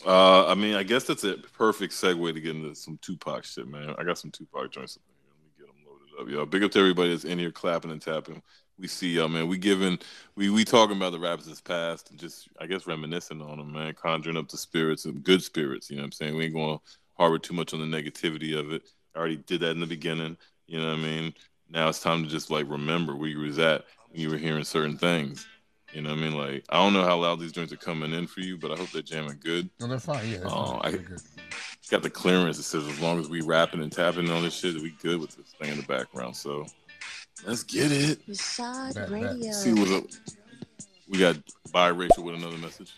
Uh, 0.07 0.47
I 0.47 0.55
mean, 0.55 0.77
I 0.77 0.85
guess 0.85 1.05
that's 1.05 1.25
a 1.25 1.35
perfect 1.35 1.93
segue 1.93 2.33
to 2.33 2.41
get 2.41 2.55
into 2.55 2.77
some 2.77 2.99
Tupac 3.03 3.45
shit, 3.45 3.67
man. 3.67 3.93
I 3.99 4.05
got 4.05 4.19
some 4.19 4.31
Tupac 4.31 4.71
joints. 4.71 4.97
Up 4.97 5.03
here. 5.05 5.17
Let 5.29 5.43
me 5.43 5.51
get 5.59 5.67
them 5.67 5.85
loaded 5.85 6.33
up, 6.33 6.33
y'all. 6.33 6.47
Big 6.47 6.63
up 6.63 6.71
to 6.73 6.79
everybody 6.79 7.11
that's 7.11 7.25
in 7.25 7.41
here 7.41 7.51
clapping 7.51 7.91
and 7.91 8.01
tapping. 8.01 8.41
We 8.79 8.87
see 8.87 9.09
y'all, 9.09 9.29
man. 9.29 9.49
We 9.49 9.59
giving, 9.59 9.99
we 10.37 10.51
we 10.51 10.65
talking 10.65 10.97
about 10.97 11.13
the 11.13 11.19
rappers 11.19 11.47
that's 11.47 11.61
passed 11.61 12.11
and 12.11 12.19
just, 12.19 12.49
I 12.61 12.67
guess, 12.67 12.87
reminiscing 12.87 13.43
on 13.43 13.59
them, 13.59 13.73
man. 13.73 13.93
Conjuring 13.95 14.37
up 14.37 14.49
the 14.49 14.57
spirits 14.57 15.05
and 15.05 15.23
good 15.23 15.43
spirits. 15.43 15.91
You 15.91 15.97
know 15.97 16.03
what 16.03 16.07
I'm 16.07 16.13
saying? 16.13 16.37
We 16.37 16.45
ain't 16.45 16.55
going 16.55 16.79
to 16.79 16.85
harbor 17.17 17.39
too 17.39 17.55
much 17.55 17.75
on 17.75 17.81
the 17.81 17.97
negativity 17.97 18.57
of 18.59 18.73
it. 18.73 18.83
I 19.15 19.19
already 19.19 19.37
did 19.37 19.61
that 19.61 19.73
in 19.73 19.81
the 19.81 19.87
beginning. 19.87 20.37
You 20.67 20.79
know 20.79 20.91
what 20.91 20.99
I 20.99 21.03
mean? 21.03 21.35
Now 21.69 21.89
it's 21.89 22.01
time 22.01 22.23
to 22.23 22.29
just 22.29 22.51
like 22.51 22.71
remember 22.71 23.17
where 23.17 23.29
you 23.29 23.41
was 23.41 23.59
at 23.59 23.85
when 24.11 24.21
you 24.21 24.31
were 24.31 24.37
hearing 24.37 24.65
certain 24.65 24.97
things. 24.97 25.47
You 25.93 26.03
know 26.03 26.11
what 26.11 26.19
I 26.19 26.23
mean? 26.23 26.35
Like 26.35 26.65
I 26.69 26.77
don't 26.77 26.93
know 26.93 27.05
how 27.05 27.17
loud 27.17 27.41
these 27.41 27.53
joints 27.53 27.73
are 27.73 27.77
coming 27.77 28.13
in 28.13 28.27
for 28.27 28.41
you, 28.41 28.59
but 28.59 28.71
I 28.71 28.77
hope 28.77 28.91
they're 28.91 29.03
jamming 29.03 29.41
good. 29.43 29.71
No, 29.81 29.89
they're 29.89 29.99
fine. 29.99 30.31
Yeah, 30.31 30.41
uh, 30.45 30.79
I 30.83 30.93
good. 30.93 31.21
got 31.91 32.03
the 32.03 32.11
clearance. 32.11 32.59
It 32.59 32.65
says 32.65 32.87
as 32.87 33.01
long 33.01 33.19
as 33.19 33.29
we 33.29 33.41
rapping 33.41 33.83
and 33.83 33.91
tapping 33.91 34.31
on 34.31 34.43
this 34.43 34.55
shit, 34.55 34.81
we 34.81 34.91
good 35.03 35.21
with 35.21 35.37
this 35.37 35.55
thing 35.59 35.71
in 35.71 35.79
the 35.79 35.87
background. 35.87 36.37
So 36.37 36.67
let's 37.47 37.63
get 37.63 37.93
it. 37.93 38.27
Rashad 38.27 39.11
Radio. 39.11 39.53
See 39.53 39.73
what's 39.73 39.93
up. 39.93 40.05
We 41.09 41.19
got 41.19 41.37
biracial 41.71 42.25
with 42.25 42.35
another 42.35 42.59
message. 42.59 42.93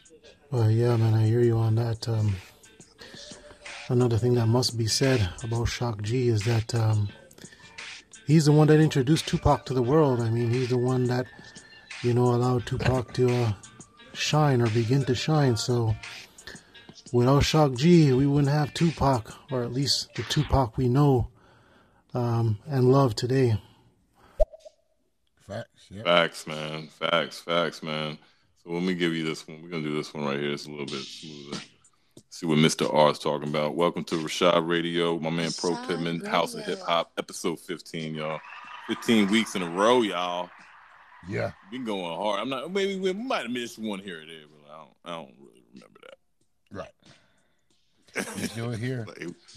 Well, 0.50 0.70
yeah, 0.70 0.96
man, 0.96 1.14
I 1.14 1.26
hear 1.26 1.40
you 1.40 1.56
on 1.56 1.76
that. 1.76 2.08
Um, 2.08 2.34
another 3.88 4.18
thing 4.18 4.34
that 4.34 4.46
must 4.46 4.76
be 4.76 4.86
said 4.86 5.28
about 5.44 5.66
Shock 5.66 6.02
G 6.02 6.28
is 6.28 6.42
that 6.42 6.74
um, 6.74 7.08
he's 8.26 8.46
the 8.46 8.52
one 8.52 8.66
that 8.68 8.80
introduced 8.80 9.28
Tupac 9.28 9.64
to 9.66 9.74
the 9.74 9.82
world. 9.82 10.20
I 10.20 10.28
mean, 10.28 10.50
he's 10.50 10.70
the 10.70 10.78
one 10.78 11.04
that, 11.04 11.26
you 12.02 12.14
know, 12.14 12.34
allowed 12.34 12.66
Tupac 12.66 13.12
to 13.14 13.32
uh, 13.32 13.52
shine 14.12 14.60
or 14.60 14.68
begin 14.70 15.04
to 15.04 15.14
shine. 15.14 15.56
So 15.56 15.94
without 17.12 17.44
Shock 17.44 17.74
G, 17.74 18.12
we 18.12 18.26
wouldn't 18.26 18.52
have 18.52 18.74
Tupac, 18.74 19.32
or 19.52 19.62
at 19.62 19.72
least 19.72 20.12
the 20.16 20.24
Tupac 20.24 20.76
we 20.76 20.88
know 20.88 21.28
um, 22.12 22.58
and 22.66 22.90
love 22.90 23.14
today. 23.14 23.60
Facts. 25.90 26.04
Facts, 26.04 26.46
man. 26.46 26.86
Facts, 26.88 27.40
facts, 27.40 27.82
man. 27.82 28.18
So 28.62 28.70
let 28.70 28.82
me 28.82 28.94
give 28.94 29.14
you 29.14 29.24
this 29.24 29.46
one. 29.46 29.62
We're 29.62 29.70
gonna 29.70 29.82
do 29.82 29.94
this 29.94 30.14
one 30.14 30.24
right 30.24 30.38
here. 30.38 30.52
It's 30.52 30.66
a 30.66 30.70
little 30.70 30.86
bit 30.86 31.02
smoother 31.02 31.60
see 32.30 32.46
what 32.46 32.58
Mr. 32.58 32.92
R 32.92 33.10
is 33.10 33.18
talking 33.18 33.48
about. 33.48 33.74
Welcome 33.74 34.04
to 34.04 34.14
Rashad 34.14 34.66
Radio, 34.66 35.18
my 35.18 35.30
man 35.30 35.48
Rashad 35.48 35.60
Pro 35.60 35.86
Pittman, 35.86 36.18
Radio. 36.18 36.30
House 36.30 36.54
of 36.54 36.64
Hip 36.64 36.80
Hop, 36.80 37.12
episode 37.18 37.58
15, 37.60 38.14
y'all. 38.14 38.40
15 38.88 39.28
weeks 39.28 39.54
in 39.56 39.62
a 39.62 39.68
row, 39.68 40.02
y'all. 40.02 40.48
Yeah. 41.28 41.50
Been 41.70 41.84
going 41.84 42.16
hard. 42.16 42.40
I'm 42.40 42.48
not 42.48 42.72
maybe 42.72 42.98
we 42.98 43.12
might 43.12 43.42
have 43.42 43.50
missed 43.50 43.78
one 43.78 43.98
here 43.98 44.22
or 44.22 44.26
there, 44.26 44.46
but 44.50 44.72
I 44.72 44.78
don't 44.78 44.90
I 45.04 45.10
don't 45.10 45.34
really 45.38 45.62
remember 45.74 46.00
that. 46.02 46.16
Right. 46.72 48.36
You 48.40 48.48
do 48.48 48.70
it 48.70 48.78
here. 48.78 49.06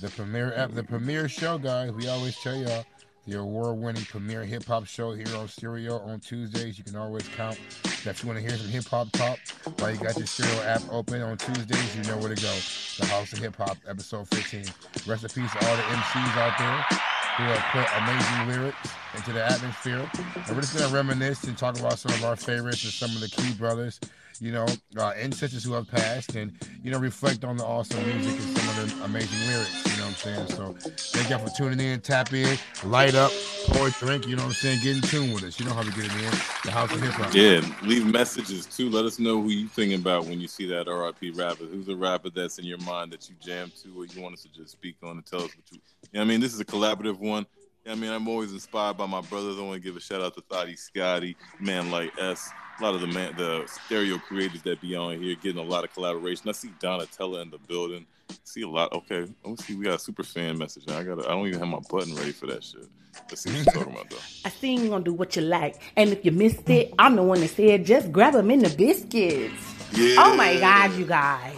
the 0.01 0.09
premiere 0.09 0.53
app, 0.53 0.71
the 0.71 0.83
premiere 0.83 1.29
show, 1.29 1.57
guys. 1.57 1.91
We 1.91 2.07
always 2.07 2.37
tell 2.39 2.55
y'all 2.55 2.85
the 3.25 3.39
award-winning 3.39 4.03
premiere 4.05 4.43
hip-hop 4.43 4.85
show 4.85 5.13
here 5.13 5.35
on 5.37 5.47
Stereo 5.47 5.99
on 5.99 6.19
Tuesdays. 6.19 6.77
You 6.77 6.83
can 6.83 6.95
always 6.95 7.27
count 7.29 7.57
if 7.85 8.21
you 8.21 8.27
want 8.27 8.39
to 8.39 8.47
hear 8.47 8.57
some 8.57 8.67
hip-hop 8.67 9.11
talk 9.13 9.39
while 9.79 9.91
you 9.91 9.97
got 9.97 10.17
your 10.17 10.27
Stereo 10.27 10.61
app 10.63 10.81
open 10.91 11.21
on 11.21 11.37
Tuesdays, 11.37 11.95
you 11.95 12.03
know 12.03 12.17
where 12.17 12.35
to 12.35 12.41
go. 12.41 12.53
The 12.99 13.05
House 13.05 13.31
of 13.31 13.39
Hip 13.39 13.55
Hop, 13.55 13.77
episode 13.87 14.27
15. 14.29 14.65
Rest 15.07 15.23
in 15.23 15.29
peace 15.29 15.51
to 15.53 15.69
all 15.69 15.75
the 15.75 15.83
MCs 15.83 16.37
out 16.37 16.57
there 16.59 16.99
who 17.37 17.43
have 17.43 17.63
put 17.71 17.87
amazing 18.03 18.61
lyrics 18.61 18.89
into 19.15 19.31
the 19.31 19.43
atmosphere. 19.43 20.09
And 20.35 20.55
we're 20.55 20.61
just 20.61 20.77
going 20.77 20.89
to 20.89 20.95
reminisce 20.95 21.45
and 21.45 21.57
talk 21.57 21.79
about 21.79 21.97
some 21.97 22.11
of 22.11 22.23
our 22.25 22.35
favorites 22.35 22.83
and 22.83 22.93
some 22.93 23.11
of 23.11 23.21
the 23.21 23.29
key 23.29 23.53
brothers 23.53 23.99
you 24.41 24.51
know, 24.51 24.65
uh, 24.97 25.09
ancestors 25.09 25.63
who 25.63 25.73
have 25.73 25.87
passed, 25.87 26.35
and 26.35 26.51
you 26.83 26.91
know, 26.91 26.99
reflect 26.99 27.43
on 27.43 27.57
the 27.57 27.65
awesome 27.65 28.03
music 28.05 28.39
and 28.39 28.57
some 28.57 28.83
of 28.83 28.99
the 28.99 29.05
amazing 29.05 29.47
lyrics. 29.47 29.85
You 29.85 29.97
know 29.97 30.07
what 30.07 30.25
I'm 30.25 30.47
saying? 30.47 30.47
So, 30.47 30.75
thank 31.17 31.29
y'all 31.29 31.45
for 31.45 31.55
tuning 31.55 31.79
in. 31.79 32.01
Tap 32.01 32.33
in, 32.33 32.57
light 32.83 33.15
up, 33.15 33.31
pour 33.67 33.87
a 33.87 33.91
drink. 33.91 34.27
You 34.27 34.35
know 34.35 34.43
what 34.43 34.49
I'm 34.49 34.53
saying? 34.53 34.79
Get 34.83 34.97
in 34.97 35.01
tune 35.03 35.33
with 35.33 35.43
us. 35.43 35.59
You 35.59 35.65
know 35.65 35.73
how 35.73 35.83
to 35.83 35.91
get 35.91 36.05
it 36.05 36.11
in. 36.11 36.31
The 36.63 36.71
House 36.71 36.91
of 36.93 37.01
Hip 37.01 37.11
Hop. 37.13 37.33
Yeah, 37.33 37.61
leave 37.83 38.05
messages 38.05 38.65
too. 38.65 38.89
Let 38.89 39.05
us 39.05 39.19
know 39.19 39.41
who 39.41 39.49
you 39.49 39.67
thinking 39.67 39.99
about 39.99 40.25
when 40.25 40.39
you 40.39 40.47
see 40.47 40.67
that 40.67 40.87
RIP 40.87 41.35
rapper. 41.35 41.65
Who's 41.65 41.87
a 41.89 41.95
rapper 41.95 42.29
that's 42.29 42.59
in 42.59 42.65
your 42.65 42.79
mind 42.79 43.11
that 43.13 43.29
you 43.29 43.35
jam 43.41 43.71
to, 43.83 44.01
or 44.01 44.05
you 44.05 44.21
want 44.21 44.33
us 44.33 44.43
to 44.43 44.49
just 44.49 44.71
speak 44.71 44.95
on 45.03 45.11
and 45.11 45.25
tell 45.25 45.39
us 45.39 45.55
what 45.55 45.71
you. 45.71 45.79
you 46.11 46.19
know 46.19 46.21
I 46.21 46.25
mean, 46.25 46.39
this 46.39 46.53
is 46.53 46.59
a 46.59 46.65
collaborative 46.65 47.19
one. 47.19 47.45
I 47.89 47.95
mean, 47.95 48.11
I'm 48.11 48.27
always 48.27 48.51
inspired 48.53 48.97
by 48.97 49.05
my 49.05 49.21
brothers. 49.21 49.57
I 49.57 49.61
want 49.61 49.75
to 49.75 49.79
give 49.79 49.97
a 49.97 49.99
shout 49.99 50.21
out 50.21 50.35
to 50.35 50.41
Thotty 50.41 50.75
Scotty, 50.75 51.35
Man 51.59 51.91
Like 51.91 52.11
S 52.17 52.51
a 52.79 52.83
lot 52.83 52.95
of 52.95 53.01
the 53.01 53.07
man, 53.07 53.33
the 53.37 53.65
stereo 53.67 54.17
creators 54.17 54.61
that 54.63 54.81
be 54.81 54.95
on 54.95 55.21
here 55.21 55.35
getting 55.35 55.63
a 55.63 55.67
lot 55.67 55.83
of 55.83 55.93
collaboration. 55.93 56.49
I 56.49 56.53
see 56.53 56.69
Donatella 56.79 57.41
in 57.41 57.49
the 57.51 57.59
building. 57.59 58.05
I 58.29 58.35
see 58.43 58.61
a 58.63 58.67
lot. 58.67 58.91
Okay, 58.93 59.27
let's 59.43 59.65
see. 59.65 59.75
We 59.75 59.85
got 59.85 59.95
a 59.95 59.99
super 59.99 60.23
fan 60.23 60.57
message. 60.57 60.87
Now. 60.87 60.99
I 60.99 61.03
got. 61.03 61.25
I 61.25 61.29
don't 61.29 61.47
even 61.47 61.59
have 61.59 61.67
my 61.67 61.79
button 61.89 62.15
ready 62.15 62.31
for 62.31 62.47
that 62.47 62.63
shit. 62.63 62.87
Let's 63.29 63.41
see 63.41 63.51
what 63.51 63.57
she's 63.57 63.73
talking 63.73 63.93
about 63.93 64.09
though. 64.09 64.17
I 64.45 64.49
see 64.49 64.75
you 64.75 64.89
gonna 64.89 65.03
do 65.03 65.13
what 65.13 65.35
you 65.35 65.43
like, 65.43 65.81
and 65.95 66.09
if 66.09 66.25
you 66.25 66.31
missed 66.31 66.69
it, 66.69 66.93
I'm 66.97 67.15
the 67.15 67.23
one 67.23 67.41
that 67.41 67.49
said 67.49 67.85
just 67.85 68.11
grab 68.11 68.33
them 68.33 68.49
in 68.49 68.59
the 68.59 68.69
biscuits. 68.69 69.75
Yeah. 69.91 70.15
Oh 70.19 70.35
my 70.35 70.59
god, 70.59 70.93
you 70.95 71.05
guys, 71.05 71.55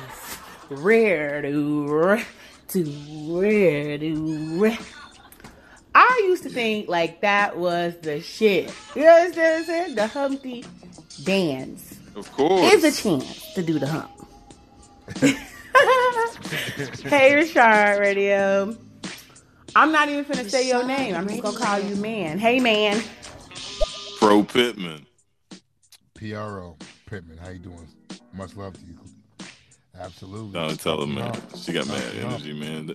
rare 0.69 1.41
to 1.41 2.21
to 2.67 2.83
rare 3.29 3.97
to. 3.97 4.77
I 5.95 6.23
used 6.25 6.43
to 6.43 6.49
think 6.49 6.89
like 6.89 7.21
that 7.21 7.57
was 7.57 7.95
the 8.01 8.19
shit. 8.19 8.73
You 8.95 9.03
know 9.03 9.13
what 9.13 9.37
I'm 9.37 9.63
saying? 9.63 9.95
The 9.95 10.07
Humpty 10.07 10.65
dance. 11.23 11.97
Of 12.15 12.29
course. 12.33 12.73
Is 12.73 12.83
a 12.83 13.01
chance 13.01 13.53
to 13.53 13.63
do 13.63 13.79
the 13.79 13.87
hump. 13.87 14.11
hey, 15.19 15.37
Rashad 17.33 17.99
Radio. 17.99 18.75
I'm 19.73 19.93
not 19.93 20.09
even 20.09 20.25
gonna 20.25 20.49
say 20.49 20.67
your 20.67 20.85
name. 20.85 21.15
I'm 21.15 21.29
just 21.29 21.41
gonna 21.41 21.57
call 21.57 21.79
you 21.79 21.95
man. 21.95 22.39
Hey, 22.39 22.59
man. 22.59 23.01
Pro 24.19 24.43
Pittman. 24.43 25.05
PRO 26.13 26.75
Pittman. 27.05 27.37
How 27.37 27.49
you 27.49 27.59
doing? 27.59 27.87
Much 28.33 28.53
love 28.57 28.73
to 28.73 28.85
you. 28.85 28.99
Absolutely. 29.97 30.51
Don't 30.51 30.77
tell 30.77 30.99
her, 30.99 31.07
man. 31.07 31.41
She 31.55 31.71
got 31.71 31.87
mad 31.87 32.15
energy, 32.15 32.51
man. 32.51 32.93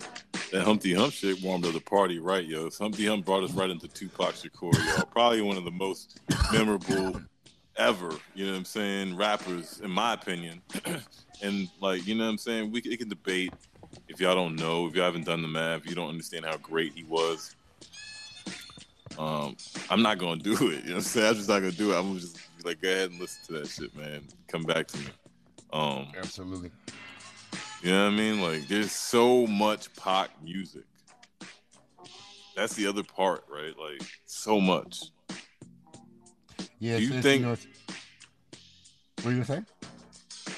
That 0.51 0.63
Humpty 0.63 0.93
Hump 0.93 1.13
shit 1.13 1.41
warmed 1.41 1.65
up 1.65 1.73
the 1.73 1.79
party 1.79 2.19
right, 2.19 2.45
yo. 2.45 2.69
Humpty 2.77 3.05
Hump 3.05 3.25
brought 3.25 3.43
us 3.43 3.51
right 3.51 3.69
into 3.69 3.87
Tupac 3.87 4.35
Shakur, 4.35 4.73
yo. 4.73 5.03
Probably 5.05 5.41
one 5.41 5.57
of 5.57 5.63
the 5.63 5.71
most 5.71 6.19
memorable 6.51 7.21
ever, 7.77 8.11
you 8.35 8.45
know 8.45 8.51
what 8.51 8.57
I'm 8.57 8.65
saying, 8.65 9.15
rappers, 9.15 9.79
in 9.81 9.89
my 9.89 10.13
opinion. 10.13 10.61
and 11.41 11.69
like, 11.79 12.05
you 12.05 12.15
know 12.15 12.25
what 12.25 12.31
I'm 12.31 12.37
saying, 12.37 12.71
we, 12.71 12.81
we 12.85 12.97
can 12.97 13.09
debate 13.09 13.53
if 14.07 14.19
y'all 14.19 14.35
don't 14.35 14.55
know, 14.55 14.87
if 14.87 14.95
y'all 14.95 15.05
haven't 15.05 15.25
done 15.25 15.41
the 15.41 15.47
math, 15.47 15.85
you 15.87 15.95
don't 15.95 16.09
understand 16.09 16.45
how 16.45 16.57
great 16.57 16.93
he 16.93 17.03
was. 17.03 17.55
Um, 19.17 19.55
I'm 19.89 20.01
not 20.01 20.17
gonna 20.17 20.41
do 20.41 20.53
it. 20.53 20.59
You 20.59 20.67
know 20.67 20.75
what 20.75 20.95
I'm 20.95 21.01
saying? 21.01 21.27
I'm 21.27 21.35
just 21.35 21.49
not 21.49 21.59
gonna 21.59 21.71
do 21.71 21.91
it. 21.91 21.97
I'm 21.97 22.07
gonna 22.07 22.19
just 22.19 22.37
like, 22.63 22.81
go 22.81 22.89
ahead 22.89 23.11
and 23.11 23.19
listen 23.19 23.45
to 23.47 23.61
that 23.61 23.67
shit, 23.67 23.95
man. 23.95 24.23
Come 24.47 24.63
back 24.63 24.87
to 24.87 24.97
me. 24.97 25.07
Um, 25.73 26.07
absolutely. 26.17 26.71
You 27.81 27.91
know 27.91 28.05
what 28.05 28.13
I 28.13 28.15
mean? 28.15 28.41
Like, 28.41 28.67
there's 28.67 28.91
so 28.91 29.47
much 29.47 29.93
Pac 29.95 30.29
music. 30.43 30.83
That's 32.55 32.75
the 32.75 32.85
other 32.85 33.03
part, 33.03 33.43
right? 33.49 33.73
Like, 33.77 34.07
so 34.25 34.61
much. 34.61 35.05
Yeah. 36.79 36.97
Do 36.97 37.03
you 37.03 37.21
think? 37.21 37.45
What 37.45 37.59
are 39.25 39.29
you 39.31 39.43
gonna 39.43 39.45
say? 39.45 39.63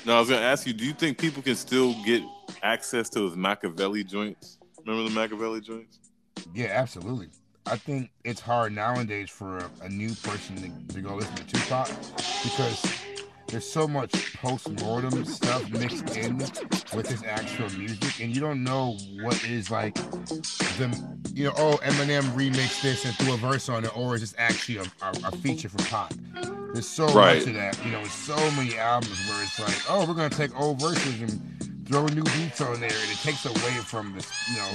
No, 0.06 0.18
I 0.18 0.20
was 0.20 0.30
gonna 0.30 0.42
ask 0.42 0.68
you. 0.68 0.74
Do 0.74 0.86
you 0.86 0.94
think 0.94 1.18
people 1.18 1.42
can 1.42 1.56
still 1.56 1.96
get 2.04 2.24
access 2.62 3.10
to 3.12 3.20
those 3.20 3.36
Machiavelli 3.38 4.04
joints? 4.04 4.58
Remember 4.86 5.10
the 5.10 5.16
Machiavelli 5.16 5.62
joints? 5.62 6.00
Yeah, 6.54 6.68
absolutely. 6.68 7.30
I 7.66 7.78
think 7.78 8.12
it's 8.26 8.42
hard 8.42 8.74
nowadays 8.74 9.30
for 9.30 9.60
a, 9.60 9.70
a 9.84 9.90
new 9.90 10.14
person 10.16 10.56
to, 10.58 10.94
to, 10.96 11.02
go 11.02 11.16
listen 11.16 11.36
to 11.36 11.46
Tupac 11.46 11.88
because 12.44 13.03
there's 13.54 13.72
so 13.72 13.88
much 13.88 14.34
post-mortem 14.38 15.24
stuff 15.26 15.70
mixed 15.70 16.18
in 16.18 16.40
with 16.40 17.08
his 17.08 17.24
actual 17.24 17.70
music, 17.78 18.20
and 18.20 18.34
you 18.34 18.42
don't 18.42 18.64
know 18.64 18.98
what 19.22 19.42
is 19.46 19.70
like 19.70 19.94
the 19.94 21.16
you 21.36 21.44
know 21.44 21.54
oh 21.56 21.80
Eminem 21.84 22.24
remixed 22.34 22.82
this 22.82 23.06
and 23.06 23.14
threw 23.16 23.36
a 23.36 23.38
verse 23.38 23.70
on 23.70 23.86
it, 23.86 23.96
or 23.96 24.16
is 24.16 24.22
this 24.22 24.34
actually 24.40 24.78
a, 24.78 24.82
a, 25.04 25.28
a 25.28 25.32
feature 25.38 25.70
from 25.70 25.86
Pac 25.86 26.12
There's 26.74 26.90
so 26.90 27.06
right. 27.10 27.38
much 27.38 27.48
of 27.48 27.54
that, 27.54 27.78
you 27.86 27.92
know, 27.92 28.04
so 28.06 28.36
many 28.54 28.76
albums 28.76 29.20
where 29.30 29.44
it's 29.44 29.60
like, 29.60 29.78
oh, 29.88 30.08
we're 30.08 30.16
gonna 30.16 30.32
take 30.32 30.60
old 30.60 30.82
verses 30.82 31.22
and 31.22 31.88
throw 31.88 32.08
new 32.08 32.24
beats 32.24 32.60
on 32.60 32.80
there, 32.80 32.90
and 32.90 33.12
it 33.12 33.20
takes 33.22 33.46
away 33.46 33.74
from 33.86 34.14
this, 34.14 34.50
you 34.50 34.58
know, 34.58 34.72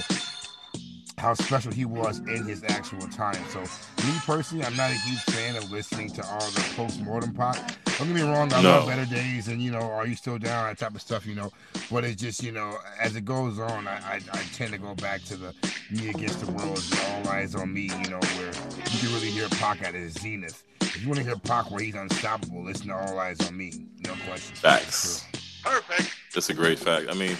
how 1.18 1.34
special 1.34 1.72
he 1.72 1.84
was 1.84 2.20
in 2.20 2.44
his 2.44 2.64
actual 2.64 3.06
time. 3.08 3.42
So, 3.50 3.60
me 3.60 4.12
personally, 4.24 4.64
I'm 4.64 4.76
not 4.76 4.90
a 4.90 4.94
huge 4.94 5.20
fan 5.22 5.56
of 5.56 5.70
listening 5.70 6.10
to 6.10 6.24
all 6.26 6.50
the 6.50 6.72
post-mortem 6.76 7.34
Pac. 7.34 7.56
Don't 7.98 8.08
get 8.08 8.16
me 8.16 8.22
wrong, 8.22 8.52
I 8.52 8.62
no. 8.62 8.70
love 8.70 8.88
Better 8.88 9.04
Days 9.04 9.48
and, 9.48 9.60
you 9.60 9.70
know, 9.70 9.80
Are 9.80 10.06
You 10.06 10.14
Still 10.14 10.38
Down, 10.38 10.68
that 10.68 10.78
type 10.78 10.94
of 10.94 11.00
stuff, 11.00 11.26
you 11.26 11.34
know. 11.34 11.50
But 11.90 12.04
it's 12.04 12.20
just, 12.20 12.42
you 12.42 12.52
know, 12.52 12.78
as 13.00 13.16
it 13.16 13.24
goes 13.24 13.58
on, 13.58 13.88
I, 13.88 13.96
I, 13.96 14.20
I 14.32 14.42
tend 14.54 14.72
to 14.72 14.78
go 14.78 14.94
back 14.94 15.22
to 15.24 15.36
the 15.36 15.54
Me 15.90 16.08
Against 16.10 16.40
the 16.44 16.52
World, 16.52 16.78
All 16.78 17.22
Eyez 17.24 17.58
on 17.58 17.72
Me, 17.72 17.82
you 17.82 18.10
know, 18.10 18.20
where 18.20 18.52
you 18.76 18.98
can 19.00 19.14
really 19.14 19.30
hear 19.30 19.48
Pac 19.48 19.82
at 19.82 19.94
his 19.94 20.12
zenith. 20.14 20.62
If 20.80 21.02
you 21.02 21.08
want 21.08 21.18
to 21.18 21.24
hear 21.24 21.36
Pac 21.36 21.70
where 21.70 21.80
he's 21.80 21.94
unstoppable, 21.94 22.64
listen 22.64 22.88
to 22.88 22.94
All 22.94 23.14
Eyez 23.14 23.46
on 23.48 23.56
Me. 23.56 23.72
No 24.06 24.14
question. 24.26 24.54
Facts. 24.56 25.24
Perfect. 25.64 26.14
That's 26.34 26.50
a 26.50 26.54
great 26.54 26.78
fact. 26.78 27.08
I 27.10 27.14
mean, 27.14 27.36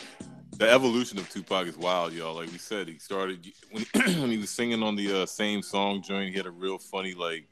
the 0.58 0.68
evolution 0.68 1.18
of 1.18 1.30
Tupac 1.30 1.68
is 1.68 1.76
wild, 1.76 2.12
y'all. 2.12 2.34
Like 2.34 2.50
we 2.50 2.58
said, 2.58 2.88
he 2.88 2.98
started 2.98 3.46
when 3.70 3.86
when 4.20 4.30
he 4.30 4.38
was 4.38 4.50
singing 4.50 4.82
on 4.82 4.96
the 4.96 5.22
uh, 5.22 5.26
same 5.26 5.62
song 5.62 6.02
joint. 6.02 6.30
He 6.30 6.36
had 6.36 6.46
a 6.46 6.50
real 6.50 6.78
funny, 6.78 7.14
like 7.14 7.46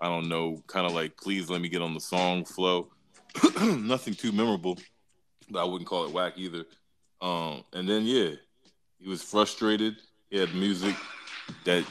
I 0.00 0.08
don't 0.08 0.28
know, 0.28 0.62
kind 0.66 0.86
of 0.86 0.92
like 0.92 1.16
"Please 1.16 1.48
let 1.48 1.62
me 1.62 1.70
get 1.70 1.80
on 1.80 1.94
the 1.94 2.00
song" 2.00 2.44
flow. 2.44 2.90
Nothing 3.62 4.14
too 4.14 4.32
memorable, 4.32 4.78
but 5.50 5.60
I 5.60 5.64
wouldn't 5.64 5.88
call 5.88 6.04
it 6.04 6.12
whack 6.12 6.34
either. 6.36 6.64
Um, 7.22 7.64
and 7.72 7.88
then 7.88 8.04
yeah, 8.04 8.32
he 8.98 9.08
was 9.08 9.22
frustrated. 9.22 9.96
He 10.28 10.38
had 10.38 10.54
music 10.54 10.94
that, 11.64 11.84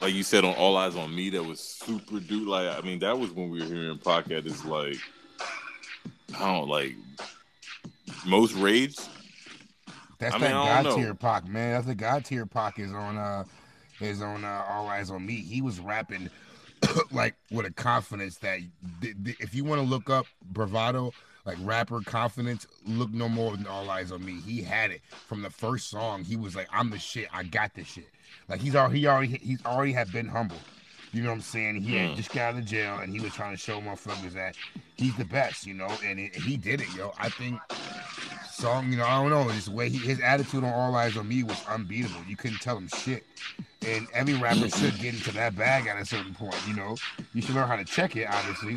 like 0.00 0.14
you 0.14 0.22
said, 0.22 0.44
on 0.44 0.54
All 0.54 0.76
Eyez 0.76 0.96
on 0.96 1.14
Me, 1.14 1.28
that 1.30 1.42
was 1.42 1.60
super 1.60 2.18
dude. 2.18 2.48
Like 2.48 2.78
I 2.78 2.80
mean, 2.80 2.98
that 3.00 3.18
was 3.18 3.30
when 3.30 3.50
we 3.50 3.60
were 3.60 3.66
hearing 3.66 3.98
Pac 3.98 4.30
at 4.30 4.44
his 4.44 4.64
like, 4.64 4.96
I 6.34 6.46
don't 6.46 6.68
like 6.68 6.94
most 8.24 8.54
rage 8.54 8.96
that's 10.22 10.36
I 10.36 10.38
mean, 10.38 10.50
that 10.50 10.84
God 10.84 10.94
tier 10.94 11.14
Pac, 11.14 11.48
man. 11.48 11.72
That's 11.72 11.86
the 11.86 11.94
God 11.96 12.24
tier 12.24 12.46
Pac 12.46 12.78
is 12.78 12.92
on 12.92 13.18
uh 13.18 13.44
is 14.00 14.22
on 14.22 14.44
uh, 14.44 14.64
All 14.68 14.86
Eyez 14.86 15.10
on 15.10 15.26
Me. 15.26 15.34
He 15.34 15.60
was 15.60 15.80
rapping 15.80 16.30
like 17.12 17.34
with 17.50 17.66
a 17.66 17.72
confidence 17.72 18.38
that 18.38 18.60
th- 19.00 19.16
th- 19.24 19.36
if 19.40 19.54
you 19.54 19.64
want 19.64 19.80
to 19.80 19.86
look 19.86 20.08
up 20.08 20.26
bravado, 20.52 21.12
like 21.44 21.58
rapper 21.62 22.00
confidence, 22.02 22.68
look 22.86 23.10
no 23.10 23.28
more 23.28 23.56
than 23.56 23.66
All 23.66 23.86
Eyez 23.86 24.12
on 24.12 24.24
Me. 24.24 24.40
He 24.40 24.62
had 24.62 24.92
it 24.92 25.02
from 25.26 25.42
the 25.42 25.50
first 25.50 25.90
song. 25.90 26.22
He 26.22 26.36
was 26.36 26.54
like, 26.54 26.68
"I'm 26.72 26.90
the 26.90 27.00
shit. 27.00 27.26
I 27.32 27.42
got 27.42 27.74
this 27.74 27.88
shit." 27.88 28.08
Like 28.48 28.60
he's 28.60 28.76
already 28.76 29.00
he 29.00 29.06
already 29.08 29.38
he's 29.38 29.64
already 29.66 29.92
had 29.92 30.12
been 30.12 30.28
humble. 30.28 30.58
You 31.12 31.22
know 31.22 31.28
what 31.28 31.36
I'm 31.36 31.40
saying? 31.42 31.82
He 31.82 31.96
had 31.96 32.10
hmm. 32.10 32.16
just 32.16 32.32
got 32.32 32.54
out 32.54 32.58
of 32.58 32.64
jail 32.64 32.98
and 32.98 33.12
he 33.12 33.20
was 33.20 33.32
trying 33.34 33.54
to 33.54 33.60
show 33.60 33.80
motherfuckers 33.80 34.32
that 34.32 34.56
he's 34.96 35.14
the 35.16 35.26
best, 35.26 35.66
you 35.66 35.74
know, 35.74 35.90
and 36.04 36.18
it, 36.18 36.34
he 36.34 36.56
did 36.56 36.80
it, 36.80 36.88
yo. 36.96 37.12
I 37.18 37.28
think 37.28 37.60
song, 38.50 38.90
you 38.90 38.96
know, 38.96 39.04
I 39.04 39.20
don't 39.20 39.30
know, 39.30 39.44
his 39.52 39.68
way 39.68 39.88
he, 39.88 39.98
his 39.98 40.20
attitude 40.20 40.64
on 40.64 40.72
All 40.72 40.92
Eyez 40.92 41.18
on 41.18 41.28
Me 41.28 41.42
was 41.42 41.60
unbeatable. 41.68 42.22
You 42.28 42.36
couldn't 42.36 42.60
tell 42.60 42.76
him 42.76 42.88
shit. 42.88 43.26
And 43.86 44.06
every 44.14 44.34
rapper 44.34 44.68
should 44.68 44.98
get 45.00 45.14
into 45.14 45.32
that 45.32 45.56
bag 45.56 45.86
at 45.88 46.00
a 46.00 46.06
certain 46.06 46.34
point, 46.34 46.56
you 46.68 46.74
know. 46.74 46.96
You 47.34 47.42
should 47.42 47.56
learn 47.56 47.66
how 47.66 47.76
to 47.76 47.84
check 47.84 48.16
it, 48.16 48.28
obviously. 48.30 48.76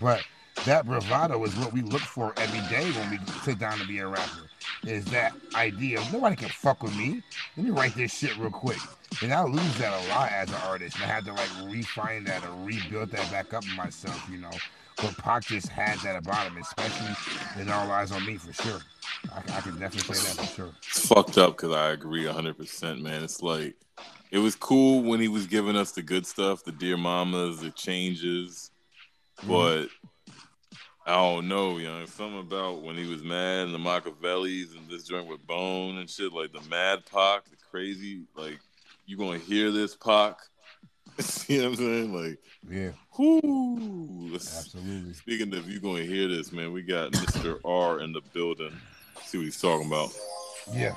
But 0.00 0.24
that 0.64 0.84
bravado 0.84 1.42
is 1.44 1.54
what 1.56 1.72
we 1.72 1.82
look 1.82 2.02
for 2.02 2.34
every 2.36 2.60
day 2.68 2.90
when 2.90 3.10
we 3.10 3.18
sit 3.44 3.58
down 3.58 3.78
to 3.78 3.86
be 3.86 3.98
a 4.00 4.08
rapper. 4.08 4.50
Is 4.84 5.04
that 5.06 5.32
idea 5.54 6.00
of 6.00 6.12
nobody 6.12 6.36
can 6.36 6.48
fuck 6.48 6.82
with 6.82 6.96
me. 6.96 7.22
Let 7.56 7.66
me 7.66 7.70
write 7.70 7.94
this 7.94 8.12
shit 8.12 8.36
real 8.36 8.50
quick. 8.50 8.78
And 9.22 9.32
I 9.32 9.44
lose 9.44 9.78
that 9.78 9.92
a 9.92 10.08
lot 10.10 10.30
as 10.30 10.48
an 10.48 10.56
artist. 10.66 10.96
And 10.96 11.04
I 11.04 11.08
had 11.08 11.24
to 11.26 11.32
like 11.32 11.48
refine 11.64 12.24
that 12.24 12.44
or 12.44 12.64
rebuild 12.64 13.10
that 13.10 13.30
back 13.30 13.54
up 13.54 13.64
in 13.64 13.76
myself, 13.76 14.26
you 14.30 14.38
know. 14.38 14.50
But 14.96 15.16
Pac 15.18 15.44
just 15.44 15.68
had 15.68 15.98
that 16.00 16.16
about 16.16 16.46
him, 16.46 16.56
especially 16.58 17.14
in 17.60 17.68
All 17.68 17.86
Eyez 17.88 18.12
on 18.12 18.24
Me 18.24 18.36
for 18.36 18.52
sure. 18.52 18.80
I, 19.32 19.38
I 19.38 19.60
can 19.60 19.78
definitely 19.78 20.14
say 20.14 20.36
that 20.36 20.46
for 20.46 20.54
sure. 20.54 20.72
It's 20.78 21.06
fucked 21.06 21.38
up 21.38 21.56
because 21.56 21.74
I 21.74 21.90
agree 21.90 22.24
100%, 22.24 23.02
man. 23.02 23.22
It's 23.22 23.42
like, 23.42 23.74
it 24.30 24.38
was 24.38 24.54
cool 24.54 25.02
when 25.02 25.20
he 25.20 25.28
was 25.28 25.46
giving 25.46 25.76
us 25.76 25.92
the 25.92 26.02
good 26.02 26.26
stuff, 26.26 26.64
the 26.64 26.72
Dear 26.72 26.96
Mamas, 26.96 27.60
the 27.60 27.70
changes. 27.70 28.70
Mm-hmm. 29.38 29.48
But 29.48 29.88
I 31.06 31.14
don't 31.14 31.46
know, 31.46 31.76
you 31.78 31.86
know, 31.86 32.04
something 32.06 32.40
about 32.40 32.82
when 32.82 32.96
he 32.96 33.06
was 33.08 33.22
mad 33.22 33.66
and 33.66 33.74
the 33.74 33.78
Machiavellis 33.78 34.76
and 34.76 34.88
this 34.88 35.04
joint 35.04 35.28
with 35.28 35.46
Bone 35.46 35.98
and 35.98 36.10
shit, 36.10 36.32
like 36.32 36.52
the 36.52 36.68
Mad 36.68 37.04
Pac, 37.10 37.44
the 37.44 37.56
crazy, 37.70 38.22
like 38.34 38.58
you 39.06 39.16
gonna 39.16 39.38
hear 39.38 39.70
this 39.70 39.94
Pac. 39.94 40.36
See 41.18 41.58
what 41.58 41.68
I'm 41.68 41.76
saying? 41.76 42.14
Like, 42.14 42.38
yeah. 42.68 42.90
Whoo. 43.16 44.32
Absolutely. 44.34 45.14
Speaking 45.14 45.54
of 45.54 45.68
you 45.68 45.80
gonna 45.80 46.02
hear 46.02 46.28
this, 46.28 46.52
man, 46.52 46.72
we 46.72 46.82
got 46.82 47.12
Mr. 47.12 47.58
R 47.64 48.00
in 48.00 48.12
the 48.12 48.20
building. 48.34 48.72
see 49.24 49.38
what 49.38 49.44
he's 49.44 49.60
talking 49.60 49.86
about. 49.86 50.10
Yeah. 50.72 50.94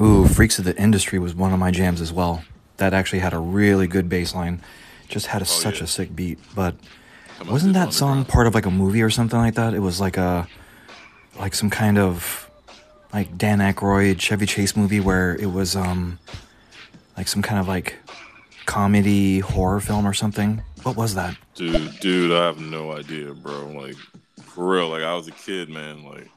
Ooh, 0.00 0.26
Freaks 0.26 0.58
of 0.58 0.64
the 0.64 0.76
Industry 0.80 1.18
was 1.18 1.34
one 1.34 1.52
of 1.52 1.58
my 1.58 1.70
jams 1.70 2.00
as 2.00 2.12
well. 2.12 2.42
That 2.78 2.94
actually 2.94 3.18
had 3.18 3.34
a 3.34 3.38
really 3.38 3.86
good 3.86 4.08
bass 4.08 4.34
line. 4.34 4.62
Just 5.08 5.26
had 5.26 5.42
a, 5.42 5.44
oh, 5.44 5.46
such 5.46 5.78
yeah. 5.78 5.84
a 5.84 5.86
sick 5.86 6.16
beat. 6.16 6.38
But 6.54 6.74
wasn't 7.46 7.74
that 7.74 7.92
song 7.92 8.24
part 8.24 8.46
of 8.46 8.54
like 8.54 8.66
a 8.66 8.70
movie 8.70 9.02
or 9.02 9.10
something 9.10 9.38
like 9.38 9.54
that? 9.54 9.74
It 9.74 9.80
was 9.80 10.00
like 10.00 10.16
a 10.16 10.48
like 11.38 11.54
some 11.54 11.70
kind 11.70 11.98
of 11.98 12.49
like 13.12 13.36
Dan 13.36 13.58
Aykroyd 13.58 14.20
Chevy 14.20 14.46
Chase 14.46 14.76
movie 14.76 15.00
where 15.00 15.34
it 15.36 15.52
was 15.52 15.76
um 15.76 16.18
like 17.16 17.28
some 17.28 17.42
kind 17.42 17.60
of 17.60 17.68
like 17.68 17.96
comedy 18.66 19.40
horror 19.40 19.80
film 19.80 20.06
or 20.06 20.14
something. 20.14 20.62
What 20.82 20.96
was 20.96 21.14
that? 21.14 21.36
Dude, 21.54 21.98
dude, 22.00 22.32
I 22.32 22.46
have 22.46 22.60
no 22.60 22.92
idea, 22.92 23.34
bro. 23.34 23.66
Like 23.68 23.96
for 24.42 24.76
real, 24.76 24.88
like 24.88 25.02
I 25.02 25.14
was 25.14 25.28
a 25.28 25.32
kid, 25.32 25.68
man. 25.68 26.04
Like, 26.04 26.28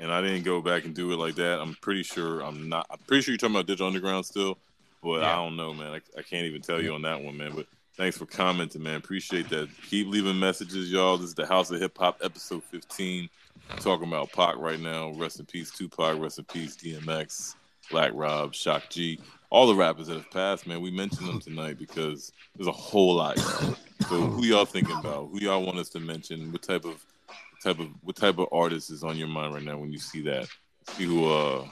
and 0.00 0.12
I 0.12 0.20
didn't 0.20 0.42
go 0.44 0.60
back 0.60 0.84
and 0.84 0.94
do 0.94 1.12
it 1.12 1.16
like 1.16 1.36
that. 1.36 1.60
I'm 1.60 1.74
pretty 1.80 2.02
sure 2.02 2.40
I'm 2.40 2.68
not. 2.68 2.86
I'm 2.90 2.98
pretty 3.06 3.22
sure 3.22 3.32
you're 3.32 3.38
talking 3.38 3.54
about 3.54 3.66
Digital 3.66 3.86
Underground 3.86 4.26
still, 4.26 4.58
but 5.02 5.20
yeah. 5.20 5.32
I 5.32 5.36
don't 5.36 5.56
know, 5.56 5.72
man. 5.74 5.92
I, 5.92 6.00
I 6.18 6.22
can't 6.22 6.46
even 6.46 6.62
tell 6.62 6.82
you 6.82 6.94
on 6.94 7.02
that 7.02 7.22
one, 7.22 7.36
man. 7.36 7.52
But 7.54 7.66
thanks 7.96 8.16
for 8.16 8.26
commenting, 8.26 8.82
man. 8.82 8.96
Appreciate 8.96 9.48
that. 9.50 9.68
Keep 9.88 10.08
leaving 10.08 10.38
messages, 10.38 10.90
y'all. 10.90 11.18
This 11.18 11.28
is 11.28 11.34
the 11.34 11.46
House 11.46 11.70
of 11.70 11.80
Hip 11.80 11.96
Hop, 11.98 12.18
episode 12.22 12.64
15 12.64 13.28
talking 13.78 14.08
about 14.08 14.32
Pac 14.32 14.56
right 14.56 14.80
now. 14.80 15.12
Rest 15.12 15.40
in 15.40 15.46
peace, 15.46 15.70
Tupac. 15.70 16.18
Rest 16.20 16.38
in 16.38 16.44
peace, 16.44 16.76
DMX, 16.76 17.54
Black 17.90 18.12
Rob, 18.14 18.54
Shock 18.54 18.90
G. 18.90 19.20
All 19.50 19.66
the 19.66 19.74
rappers 19.74 20.06
that 20.06 20.14
have 20.14 20.30
passed, 20.30 20.66
man. 20.66 20.80
We 20.80 20.90
mentioned 20.90 21.28
them 21.28 21.40
tonight 21.40 21.78
because 21.78 22.32
there's 22.56 22.68
a 22.68 22.72
whole 22.72 23.14
lot. 23.14 23.38
So 23.38 23.76
who 24.06 24.44
y'all 24.44 24.64
thinking 24.64 24.96
about? 24.96 25.28
Who 25.30 25.40
y'all 25.40 25.64
want 25.64 25.78
us 25.78 25.88
to 25.90 26.00
mention? 26.00 26.52
What 26.52 26.62
type 26.62 26.84
of 26.84 27.04
type 27.62 27.78
of 27.78 27.88
what 28.02 28.16
type 28.16 28.38
of 28.38 28.48
artist 28.50 28.90
is 28.90 29.04
on 29.04 29.16
your 29.16 29.28
mind 29.28 29.54
right 29.54 29.62
now 29.62 29.78
when 29.78 29.92
you 29.92 29.98
see 29.98 30.22
that? 30.22 30.48
See 30.88 31.04
who 31.04 31.30
uh 31.30 31.66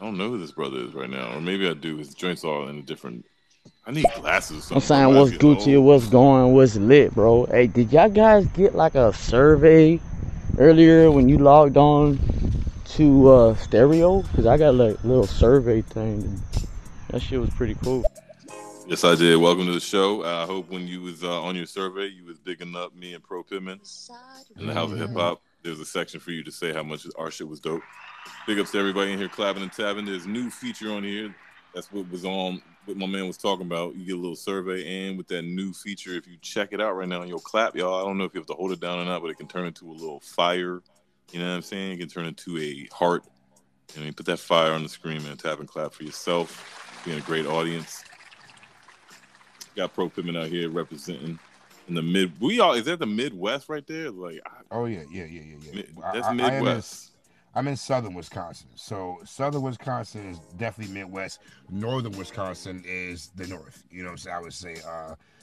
I 0.00 0.04
don't 0.04 0.18
know 0.18 0.30
who 0.30 0.38
this 0.38 0.52
brother 0.52 0.78
is 0.78 0.92
right 0.92 1.08
now, 1.08 1.34
or 1.34 1.40
maybe 1.40 1.68
I 1.68 1.74
do. 1.74 1.96
His 1.96 2.14
joints 2.14 2.44
are 2.44 2.68
in 2.68 2.78
a 2.78 2.82
different. 2.82 3.24
I 3.86 3.92
need 3.92 4.06
glasses. 4.16 4.70
I'm 4.70 4.80
saying 4.80 5.14
what's 5.14 5.32
Gucci, 5.32 5.76
old. 5.76 5.86
what's 5.86 6.08
going, 6.08 6.52
what's 6.52 6.76
lit, 6.76 7.14
bro. 7.14 7.46
Hey, 7.46 7.66
did 7.66 7.92
y'all 7.92 8.10
guys 8.10 8.46
get 8.48 8.74
like 8.74 8.94
a 8.94 9.12
survey 9.12 10.00
earlier 10.58 11.10
when 11.10 11.28
you 11.28 11.38
logged 11.38 11.76
on 11.76 12.18
to 12.90 13.28
uh, 13.28 13.54
stereo? 13.56 14.22
Cause 14.34 14.46
I 14.46 14.56
got 14.56 14.74
like 14.74 15.02
little 15.04 15.26
survey 15.26 15.82
thing. 15.82 16.22
And 16.22 16.42
that 17.10 17.20
shit 17.20 17.40
was 17.40 17.50
pretty 17.50 17.74
cool. 17.76 18.04
Yes, 18.86 19.02
I 19.02 19.14
did. 19.14 19.36
Welcome 19.38 19.66
to 19.66 19.72
the 19.72 19.80
show. 19.80 20.24
I 20.24 20.44
hope 20.44 20.70
when 20.70 20.86
you 20.86 21.00
was 21.00 21.24
uh, 21.24 21.42
on 21.42 21.56
your 21.56 21.66
survey, 21.66 22.06
you 22.06 22.24
was 22.24 22.38
digging 22.38 22.76
up 22.76 22.94
me 22.94 23.14
and 23.14 23.24
Pro 23.24 23.42
Pittman 23.42 23.80
in 24.58 24.66
the 24.66 24.74
House 24.74 24.92
of 24.92 24.98
Hip 24.98 25.12
Hop. 25.12 25.40
There's 25.62 25.80
a 25.80 25.86
section 25.86 26.20
for 26.20 26.32
you 26.32 26.44
to 26.44 26.52
say 26.52 26.72
how 26.72 26.82
much 26.82 27.06
our 27.16 27.30
shit 27.30 27.48
was 27.48 27.60
dope. 27.60 27.82
Big 28.46 28.58
ups 28.58 28.72
to 28.72 28.78
everybody 28.78 29.12
in 29.12 29.18
here 29.18 29.28
clapping 29.28 29.62
and 29.62 29.72
tapping. 29.72 30.04
There's 30.04 30.26
new 30.26 30.50
feature 30.50 30.92
on 30.92 31.02
here. 31.02 31.34
That's 31.74 31.90
what 31.90 32.10
was 32.10 32.24
on 32.26 32.60
what 32.84 32.96
my 32.96 33.06
man 33.06 33.26
was 33.26 33.36
talking 33.36 33.66
about. 33.66 33.94
You 33.96 34.04
get 34.04 34.14
a 34.14 34.20
little 34.20 34.36
survey, 34.36 35.06
and 35.06 35.16
with 35.16 35.28
that 35.28 35.42
new 35.42 35.72
feature, 35.72 36.12
if 36.12 36.26
you 36.26 36.36
check 36.40 36.68
it 36.72 36.80
out 36.80 36.96
right 36.96 37.08
now, 37.08 37.22
you'll 37.22 37.38
clap, 37.38 37.76
y'all. 37.76 38.00
I 38.00 38.04
don't 38.06 38.18
know 38.18 38.24
if 38.24 38.34
you 38.34 38.40
have 38.40 38.46
to 38.48 38.54
hold 38.54 38.72
it 38.72 38.80
down 38.80 38.98
or 38.98 39.04
not, 39.04 39.22
but 39.22 39.30
it 39.30 39.38
can 39.38 39.48
turn 39.48 39.66
into 39.66 39.90
a 39.90 39.92
little 39.92 40.20
fire. 40.20 40.82
You 41.32 41.38
know 41.40 41.48
what 41.48 41.56
I'm 41.56 41.62
saying? 41.62 41.92
It 41.92 41.98
can 41.98 42.08
turn 42.08 42.26
into 42.26 42.58
a 42.58 42.88
heart. 42.94 43.24
And 43.96 44.04
you 44.04 44.12
put 44.12 44.26
that 44.26 44.38
fire 44.38 44.72
on 44.72 44.82
the 44.82 44.88
screen, 44.88 45.24
and 45.26 45.38
Tap 45.38 45.60
and 45.60 45.68
clap 45.68 45.92
for 45.92 46.04
yourself. 46.04 47.00
Being 47.04 47.18
a 47.18 47.22
great 47.22 47.46
audience. 47.46 48.04
Got 49.76 49.92
Pro 49.94 50.08
Pittman 50.08 50.36
out 50.36 50.46
here 50.46 50.70
representing 50.70 51.38
in 51.88 51.94
the 51.94 52.02
mid. 52.02 52.32
We 52.40 52.60
all 52.60 52.74
is 52.74 52.84
that 52.84 52.98
the 52.98 53.06
Midwest 53.06 53.68
right 53.68 53.86
there? 53.86 54.10
Like, 54.10 54.40
oh 54.70 54.86
yeah, 54.86 55.02
yeah, 55.10 55.24
yeah, 55.24 55.42
yeah, 55.42 55.72
yeah. 55.72 55.82
That's 56.12 56.28
I, 56.28 56.32
Midwest. 56.32 57.12
I'm 57.54 57.68
in 57.68 57.76
southern 57.76 58.14
Wisconsin. 58.14 58.68
So 58.74 59.20
southern 59.24 59.62
Wisconsin 59.62 60.28
is 60.28 60.40
definitely 60.56 60.94
Midwest. 60.94 61.40
Northern 61.70 62.16
Wisconsin 62.18 62.82
is 62.86 63.30
the 63.36 63.46
North. 63.46 63.84
You 63.90 64.02
know 64.02 64.08
what 64.08 64.12
I'm 64.12 64.18
saying? 64.18 64.36
I 64.36 64.40
would 64.40 64.52
say 64.52 64.74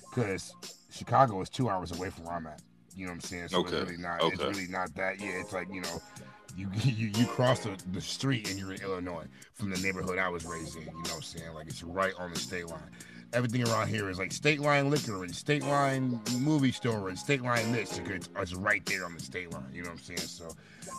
because 0.09 0.53
uh, 0.63 0.67
Chicago 0.91 1.41
is 1.41 1.49
two 1.49 1.69
hours 1.69 1.91
away 1.91 2.09
from 2.09 2.25
where 2.25 2.35
I'm 2.35 2.47
at. 2.47 2.61
You 2.95 3.05
know 3.05 3.11
what 3.11 3.15
I'm 3.15 3.21
saying? 3.21 3.47
So 3.49 3.59
okay. 3.59 3.77
it's 3.77 3.89
really 3.89 4.01
not. 4.01 4.21
Okay. 4.21 4.33
It's 4.33 4.43
really 4.43 4.67
not 4.67 4.93
that. 4.95 5.21
Yeah, 5.21 5.39
it's 5.39 5.53
like 5.53 5.73
you 5.73 5.81
know, 5.81 6.01
you 6.57 6.69
you, 6.83 7.11
you 7.15 7.25
cross 7.27 7.61
the, 7.61 7.77
the 7.91 8.01
street 8.01 8.49
and 8.49 8.59
you're 8.59 8.73
in 8.73 8.81
Illinois 8.81 9.25
from 9.53 9.69
the 9.69 9.79
neighborhood 9.79 10.17
I 10.17 10.27
was 10.27 10.45
raised 10.45 10.75
in. 10.75 10.81
You 10.83 10.91
know 10.91 10.99
what 10.99 11.13
I'm 11.15 11.21
saying? 11.21 11.53
Like 11.53 11.67
it's 11.67 11.83
right 11.83 12.13
on 12.19 12.33
the 12.33 12.39
state 12.39 12.67
line 12.67 12.91
everything 13.33 13.67
around 13.67 13.87
here 13.87 14.09
is 14.09 14.17
like 14.17 14.31
state 14.31 14.59
line 14.59 14.89
liquor 14.89 15.23
and 15.23 15.35
state 15.35 15.63
line 15.63 16.19
movie 16.39 16.71
store 16.71 17.09
and 17.09 17.17
state 17.17 17.41
line 17.41 17.71
this. 17.71 17.97
It's, 17.97 18.29
it's 18.35 18.53
right 18.55 18.85
there 18.85 19.05
on 19.05 19.13
the 19.13 19.19
state 19.19 19.51
line. 19.51 19.63
You 19.73 19.83
know 19.83 19.89
what 19.89 19.99
I'm 19.99 20.03
saying? 20.03 20.19
So 20.19 20.49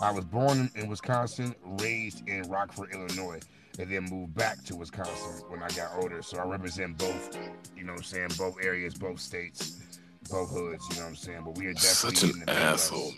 I 0.01 0.11
was 0.11 0.25
born 0.25 0.71
in 0.75 0.89
Wisconsin, 0.89 1.55
raised 1.81 2.27
in 2.29 2.43
Rockford, 2.49 2.93
Illinois, 2.93 3.41
and 3.79 3.91
then 3.91 4.05
moved 4.05 4.35
back 4.35 4.63
to 4.65 4.77
Wisconsin 4.77 5.45
when 5.49 5.63
I 5.63 5.69
got 5.69 5.93
older. 5.97 6.23
So 6.23 6.39
I 6.39 6.45
represent 6.45 6.99
both, 6.99 7.37
you 7.77 7.85
know 7.85 7.93
what 7.93 8.01
I'm 8.01 8.05
saying, 8.05 8.31
both 8.39 8.57
areas, 8.63 8.95
both 8.95 9.21
states, 9.21 9.79
both 10.31 10.51
hoods, 10.51 10.87
you 10.91 10.97
know 10.97 11.03
what 11.03 11.09
I'm 11.09 11.17
saying? 11.17 11.43
But 11.45 11.57
we 11.57 11.67
are 11.67 11.75
definitely 11.75 12.17
such 12.17 12.31
an 12.31 12.49
asshole. 12.49 13.13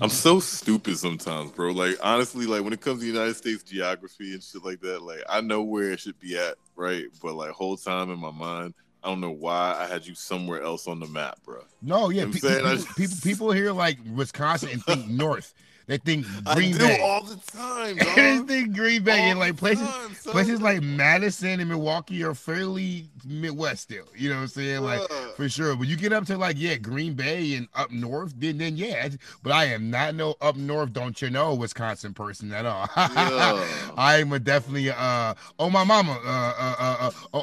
I'm 0.00 0.08
so 0.08 0.40
stupid 0.40 0.96
sometimes, 0.98 1.52
bro. 1.52 1.72
Like 1.72 1.96
honestly, 2.02 2.46
like 2.46 2.62
when 2.62 2.72
it 2.72 2.80
comes 2.80 3.00
to 3.00 3.06
United 3.06 3.36
States 3.36 3.62
geography 3.62 4.32
and 4.34 4.42
shit 4.42 4.64
like 4.64 4.80
that, 4.80 5.02
like 5.02 5.22
I 5.28 5.40
know 5.40 5.62
where 5.62 5.92
it 5.92 6.00
should 6.00 6.18
be 6.18 6.36
at, 6.36 6.54
right? 6.76 7.04
But 7.22 7.34
like 7.34 7.50
whole 7.50 7.76
time 7.76 8.10
in 8.10 8.18
my 8.18 8.30
mind, 8.30 8.74
I 9.02 9.08
don't 9.08 9.20
know 9.20 9.30
why 9.30 9.76
I 9.78 9.86
had 9.86 10.06
you 10.06 10.14
somewhere 10.14 10.62
else 10.62 10.86
on 10.86 11.00
the 11.00 11.06
map, 11.06 11.38
bro. 11.44 11.62
No, 11.80 12.10
yeah, 12.10 12.22
you 12.22 12.26
know 12.26 12.32
people, 12.32 12.50
people, 12.50 12.94
people, 12.96 13.16
people 13.22 13.52
here 13.52 13.72
like 13.72 13.98
Wisconsin 14.14 14.70
and 14.70 14.84
think 14.84 15.08
north. 15.08 15.54
They 15.86 15.98
think 15.98 16.26
Green 16.54 16.74
I 16.74 16.78
Bay 16.78 17.00
all 17.02 17.22
the 17.22 17.36
time. 17.52 17.96
they 18.16 18.38
think 18.38 18.74
Green 18.74 19.02
Bay 19.02 19.20
all 19.20 19.30
and 19.30 19.38
like 19.38 19.56
places 19.56 19.88
time, 19.88 20.14
places 20.14 20.60
like 20.60 20.82
Madison 20.82 21.60
and 21.60 21.68
Milwaukee 21.68 22.22
are 22.22 22.34
fairly 22.34 23.08
Midwest 23.24 23.82
still. 23.82 24.06
You 24.16 24.30
know 24.30 24.36
what 24.36 24.42
I'm 24.42 24.48
saying? 24.48 24.82
Like 24.82 25.00
for 25.36 25.48
sure. 25.48 25.76
But 25.76 25.88
you 25.88 25.96
get 25.96 26.12
up 26.12 26.24
to 26.26 26.38
like 26.38 26.56
yeah, 26.58 26.76
Green 26.76 27.14
Bay 27.14 27.54
and 27.54 27.68
up 27.74 27.90
north, 27.90 28.34
then 28.36 28.58
then 28.58 28.76
yeah. 28.76 29.08
But 29.42 29.52
I 29.52 29.66
am 29.66 29.90
not 29.90 30.14
no 30.14 30.34
up 30.40 30.56
north, 30.56 30.92
don't 30.92 31.20
you 31.20 31.30
know, 31.30 31.54
Wisconsin 31.54 32.14
person 32.14 32.52
at 32.52 32.66
all. 32.66 32.88
Yeah. 32.96 33.64
I 33.96 34.18
am 34.18 34.32
a 34.32 34.38
definitely 34.38 34.90
uh 34.90 35.34
oh 35.58 35.70
my 35.70 35.84
mama 35.84 36.18
uh 36.24 36.54
uh 36.58 37.10
uh 37.40 37.42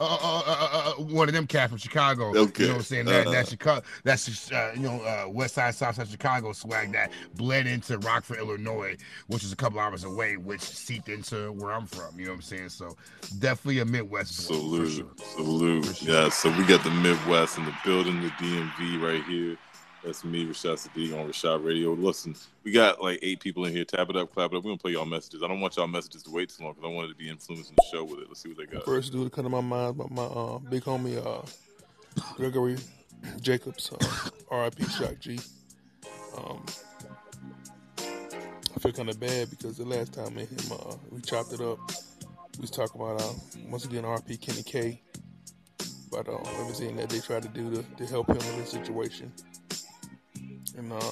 uh 0.00 0.92
one 1.02 1.28
of 1.28 1.34
them 1.34 1.46
cats 1.46 1.70
from 1.70 1.78
Chicago. 1.78 2.34
Okay. 2.36 2.64
You 2.64 2.68
know 2.68 2.74
what 2.74 2.78
I'm 2.80 2.84
saying? 2.84 3.06
That 3.06 3.26
that 3.30 3.48
Chicago 3.48 3.82
that's 4.04 4.50
uh, 4.52 4.72
you 4.74 4.82
know 4.82 5.00
uh, 5.02 5.28
West 5.28 5.54
Side 5.54 5.74
South 5.74 5.96
Side 5.96 6.08
Chicago 6.08 6.52
swag 6.52 6.92
that 6.92 7.10
bled 7.52 7.66
into 7.66 7.98
Rockford, 7.98 8.38
Illinois, 8.38 8.96
which 9.26 9.44
is 9.44 9.52
a 9.52 9.56
couple 9.56 9.78
hours 9.78 10.04
away, 10.04 10.38
which 10.38 10.62
seeped 10.62 11.10
into 11.10 11.52
where 11.52 11.72
I'm 11.72 11.84
from. 11.86 12.18
You 12.18 12.24
know 12.24 12.30
what 12.30 12.36
I'm 12.36 12.42
saying? 12.42 12.70
So 12.70 12.96
definitely 13.40 13.80
a 13.80 13.84
Midwest. 13.84 14.46
Salute, 14.46 14.90
sure. 14.90 15.06
salute. 15.18 15.96
Sure. 15.96 16.14
Yeah. 16.14 16.28
So 16.30 16.50
we 16.56 16.64
got 16.64 16.82
the 16.82 16.90
Midwest 16.90 17.58
and 17.58 17.66
the 17.66 17.74
building, 17.84 18.22
the 18.22 18.28
DMV 18.28 19.02
right 19.02 19.22
here. 19.24 19.58
That's 20.02 20.24
me, 20.24 20.46
Rashad 20.46 20.88
Sadiq 20.88 21.12
on 21.12 21.28
Rashad 21.28 21.62
Radio. 21.62 21.92
Listen, 21.92 22.34
we 22.64 22.72
got 22.72 23.02
like 23.02 23.18
eight 23.20 23.38
people 23.38 23.66
in 23.66 23.72
here. 23.74 23.84
Tap 23.84 24.08
it 24.08 24.16
up, 24.16 24.32
clap 24.32 24.52
it 24.52 24.56
up. 24.56 24.64
We're 24.64 24.70
gonna 24.70 24.78
play 24.78 24.92
y'all 24.92 25.04
messages. 25.04 25.42
I 25.42 25.48
don't 25.48 25.60
want 25.60 25.76
y'all 25.76 25.86
messages 25.86 26.22
to 26.22 26.30
wait 26.30 26.48
too 26.48 26.64
long 26.64 26.72
because 26.72 26.88
I 26.90 26.92
wanted 26.92 27.08
to 27.08 27.14
be 27.14 27.28
influencing 27.28 27.76
the 27.76 27.84
show 27.92 28.02
with 28.02 28.20
it. 28.20 28.28
Let's 28.28 28.40
see 28.40 28.48
what 28.48 28.58
they 28.58 28.64
got. 28.64 28.86
First 28.86 29.12
dude 29.12 29.24
to 29.24 29.30
come 29.30 29.44
to 29.44 29.50
my 29.50 29.60
mind, 29.60 29.98
but 29.98 30.10
my 30.10 30.24
uh, 30.24 30.58
big 30.58 30.84
homie 30.84 31.24
uh, 31.24 31.46
Gregory 32.36 32.78
Jacobs, 33.42 33.92
uh, 33.92 34.30
R.I.P. 34.50 34.84
Shock 34.84 35.18
G. 35.20 35.38
Um, 36.36 36.64
I 38.74 38.78
feel 38.78 38.92
kind 38.92 39.10
of 39.10 39.20
bad 39.20 39.50
because 39.50 39.76
the 39.76 39.84
last 39.84 40.14
time 40.14 40.34
me 40.34 40.42
and 40.42 40.60
him 40.60 40.72
uh, 40.72 40.94
we 41.10 41.20
chopped 41.20 41.52
it 41.52 41.60
up, 41.60 41.78
we 42.56 42.62
was 42.62 42.70
talking 42.70 43.00
about 43.00 43.20
uh, 43.20 43.32
once 43.68 43.84
again 43.84 44.04
RP 44.04 44.40
Kenny 44.40 44.62
K. 44.62 45.02
But 46.10 46.28
uh, 46.28 46.38
everything 46.60 46.96
that 46.96 47.08
they 47.08 47.20
tried 47.20 47.42
to 47.42 47.48
do 47.48 47.70
to, 47.70 47.82
to 47.82 48.06
help 48.06 48.28
him 48.28 48.36
in 48.36 48.58
this 48.58 48.70
situation, 48.70 49.32
and 50.76 50.92
uh, 50.92 51.10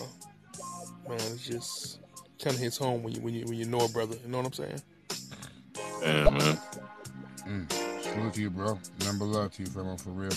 man, 1.09 1.17
it's 1.17 1.47
just 1.47 2.01
kind 2.43 2.55
of 2.55 2.61
hits 2.61 2.77
home 2.77 3.03
when 3.03 3.15
you 3.15 3.21
when 3.21 3.35
you 3.35 3.45
when 3.47 3.59
you 3.59 3.65
know 3.65 3.81
a 3.81 3.89
brother. 3.89 4.17
You 4.23 4.31
know 4.31 4.39
what 4.39 4.47
I'm 4.47 4.53
saying? 4.53 4.83
Yeah, 6.03 6.31
man. 6.31 6.59
Mm. 7.47 8.03
Salute 8.03 8.35
to 8.35 8.41
you, 8.41 8.51
bro. 8.51 8.79
Number 9.05 9.25
love 9.25 9.53
to 9.53 9.63
you, 9.63 9.69
fam. 9.69 9.97
For 9.97 10.11
real. 10.11 10.31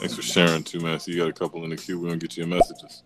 Thanks 0.00 0.14
for 0.14 0.22
sharing 0.22 0.62
too, 0.62 0.80
man. 0.80 1.00
So 1.00 1.10
you 1.10 1.18
got 1.18 1.28
a 1.28 1.32
couple 1.32 1.62
in 1.64 1.70
the 1.70 1.76
queue. 1.76 1.98
We're 1.98 2.08
gonna 2.08 2.18
get 2.18 2.36
you 2.36 2.44
your 2.44 2.54
messages. 2.54 3.02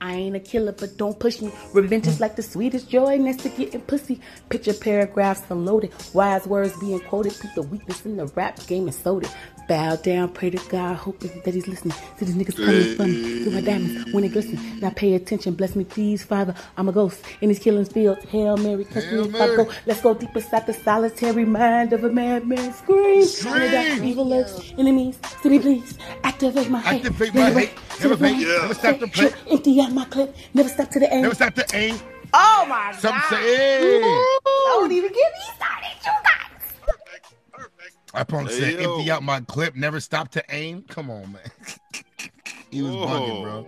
I 0.00 0.14
ain't 0.14 0.36
a 0.36 0.40
killer, 0.40 0.72
but 0.72 0.98
don't 0.98 1.18
push 1.18 1.40
me. 1.40 1.50
Revenge 1.72 2.06
is 2.06 2.20
like 2.20 2.36
the 2.36 2.42
sweetest 2.42 2.90
joy 2.90 3.16
next 3.16 3.42
to 3.44 3.48
getting 3.48 3.80
pussy. 3.80 4.20
Picture 4.50 4.74
paragraphs 4.74 5.42
unloaded, 5.48 5.92
wise 6.12 6.46
words 6.46 6.78
being 6.78 7.00
quoted. 7.00 7.34
Put 7.40 7.54
the 7.54 7.62
weakness 7.62 8.04
in 8.04 8.16
the 8.16 8.26
rap 8.26 8.64
game 8.66 8.84
and 8.84 8.94
sold 8.94 9.24
it. 9.24 9.34
Bow 9.68 9.96
down, 9.96 10.28
pray 10.28 10.50
to 10.50 10.68
God, 10.68 10.96
hoping 10.96 11.40
that 11.44 11.54
he's 11.54 11.66
listening. 11.66 11.96
to 12.18 12.24
these 12.24 12.36
niggas 12.36 12.56
coming 12.56 12.94
from 12.94 13.06
me. 13.10 13.42
Through 13.42 13.52
my 13.52 13.60
diamonds 13.62 14.12
when 14.12 14.22
they 14.22 14.28
glisten. 14.28 14.80
Now 14.80 14.90
pay 14.90 15.14
attention, 15.14 15.54
bless 15.54 15.74
me, 15.74 15.84
please, 15.84 16.22
Father. 16.22 16.54
I'm 16.76 16.88
a 16.88 16.92
ghost 16.92 17.24
in 17.40 17.48
these 17.48 17.58
killing 17.58 17.86
fields. 17.86 18.22
Hail 18.26 18.58
Mary, 18.58 18.84
catch 18.84 19.10
me 19.10 19.20
if 19.20 19.34
I 19.34 19.56
go. 19.56 19.68
Let's 19.86 20.02
go 20.02 20.14
deep 20.14 20.36
inside 20.36 20.66
the 20.66 20.74
solitary 20.74 21.44
mind 21.46 21.92
of 21.92 22.04
a 22.04 22.10
madman. 22.10 22.72
Scream. 22.74 23.24
Scream. 23.24 24.04
Evil 24.04 24.28
lurks, 24.28 24.72
enemies, 24.78 25.18
be 25.42 25.58
please. 25.58 25.98
Activate 26.22 26.70
my 26.70 26.80
hate. 26.80 27.06
Activate 27.06 27.34
my 27.34 27.50
hate. 27.50 27.70
Never 28.00 28.16
fake. 28.16 28.40
Yeah. 28.40 28.58
Never 28.60 28.74
stop 28.74 28.98
to 28.98 29.06
play. 29.08 29.32
Empty 29.66 29.80
out 29.80 29.92
my 29.92 30.04
clip. 30.04 30.36
Never 30.54 30.68
stop 30.68 30.90
to 30.92 31.00
the 31.00 31.12
aim. 31.12 31.22
Never 31.22 31.34
stop 31.34 31.54
to 31.56 31.66
aim. 31.74 31.98
Oh 32.32 32.66
my 32.68 32.92
Some 32.92 33.10
god. 33.10 33.24
Some 33.28 33.38
say, 33.40 33.56
hey. 33.56 34.26
Don't 34.44 34.92
even 34.92 35.10
get 35.10 35.16
me 35.16 35.54
started, 35.56 35.88
you 36.04 36.12
guys. 36.22 37.64
I 38.14 38.22
punk 38.22 38.50
hey, 38.50 38.60
said, 38.60 38.80
empty 38.80 39.10
out 39.10 39.24
my 39.24 39.40
clip, 39.40 39.74
never 39.74 39.98
stop 39.98 40.30
to 40.32 40.44
aim. 40.50 40.84
Come 40.88 41.10
on, 41.10 41.32
man. 41.32 41.40
he 42.70 42.80
was 42.80 42.92
Whoa. 42.92 43.06
bugging, 43.06 43.42
bro. 43.42 43.66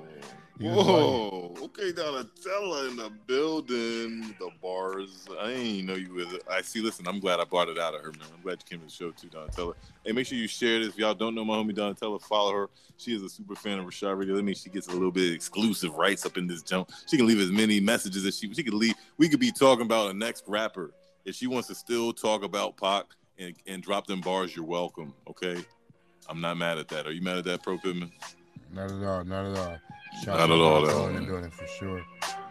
Whoa. 0.60 1.54
Okay, 1.62 1.92
Donatella 1.92 2.90
in 2.90 2.96
the 2.96 3.10
building. 3.26 4.34
The 4.38 4.50
bars. 4.60 5.26
I 5.40 5.52
ain't 5.52 5.86
know 5.86 5.94
you 5.94 6.14
was. 6.14 6.26
I 6.50 6.62
see. 6.62 6.80
Listen, 6.80 7.06
I'm 7.06 7.20
glad 7.20 7.38
I 7.38 7.44
brought 7.44 7.68
it 7.68 7.78
out 7.78 7.94
of 7.94 8.00
her, 8.00 8.10
man. 8.12 8.28
I'm 8.34 8.42
glad 8.42 8.58
you 8.62 8.68
came 8.68 8.80
to 8.80 8.86
the 8.86 8.90
show 8.90 9.10
too, 9.10 9.28
Donatella. 9.28 9.74
Hey, 10.04 10.12
make 10.12 10.26
sure 10.26 10.36
you 10.36 10.48
share 10.48 10.80
this. 10.80 10.88
If 10.88 10.98
y'all 10.98 11.14
don't 11.14 11.34
know 11.34 11.44
my 11.44 11.54
homie 11.54 11.76
Donatella, 11.76 12.20
follow 12.22 12.52
her. 12.52 12.70
She 12.96 13.14
is 13.14 13.22
a 13.22 13.28
super 13.28 13.54
fan 13.54 13.78
of 13.78 13.86
Rashad 13.86 14.18
Radio. 14.18 14.34
That 14.34 14.42
means 14.42 14.60
she 14.60 14.70
gets 14.70 14.88
a 14.88 14.92
little 14.92 15.12
bit 15.12 15.32
exclusive 15.32 15.94
rights 15.94 16.26
up 16.26 16.36
in 16.36 16.46
this 16.46 16.62
jump. 16.62 16.90
She 17.06 17.16
can 17.16 17.26
leave 17.26 17.40
as 17.40 17.52
many 17.52 17.78
messages 17.78 18.26
as 18.26 18.38
she 18.38 18.52
she 18.52 18.64
could 18.64 18.74
leave. 18.74 18.94
We 19.16 19.28
could 19.28 19.40
be 19.40 19.52
talking 19.52 19.84
about 19.84 20.10
a 20.10 20.14
next 20.14 20.44
rapper. 20.48 20.92
If 21.24 21.36
she 21.36 21.46
wants 21.46 21.68
to 21.68 21.74
still 21.74 22.12
talk 22.12 22.42
about 22.42 22.76
Pac, 22.76 23.04
and, 23.38 23.54
and 23.66 23.82
drop 23.82 24.06
them 24.06 24.20
bars, 24.20 24.54
you're 24.54 24.64
welcome. 24.64 25.14
Okay, 25.28 25.64
I'm 26.28 26.40
not 26.40 26.56
mad 26.56 26.78
at 26.78 26.88
that. 26.88 27.06
Are 27.06 27.12
you 27.12 27.22
mad 27.22 27.38
at 27.38 27.44
that, 27.44 27.62
Pro 27.62 27.78
Pittman? 27.78 28.12
Not 28.72 28.90
at 28.90 29.04
all. 29.04 29.24
Not 29.24 29.46
at 29.46 29.58
all. 29.58 29.78
Shout 30.24 30.38
not 30.38 30.50
at 30.50 30.58
all. 30.58 30.86
Though. 30.86 31.20
Doing 31.20 31.44
it 31.44 31.52
for 31.52 31.66
sure. 31.66 32.04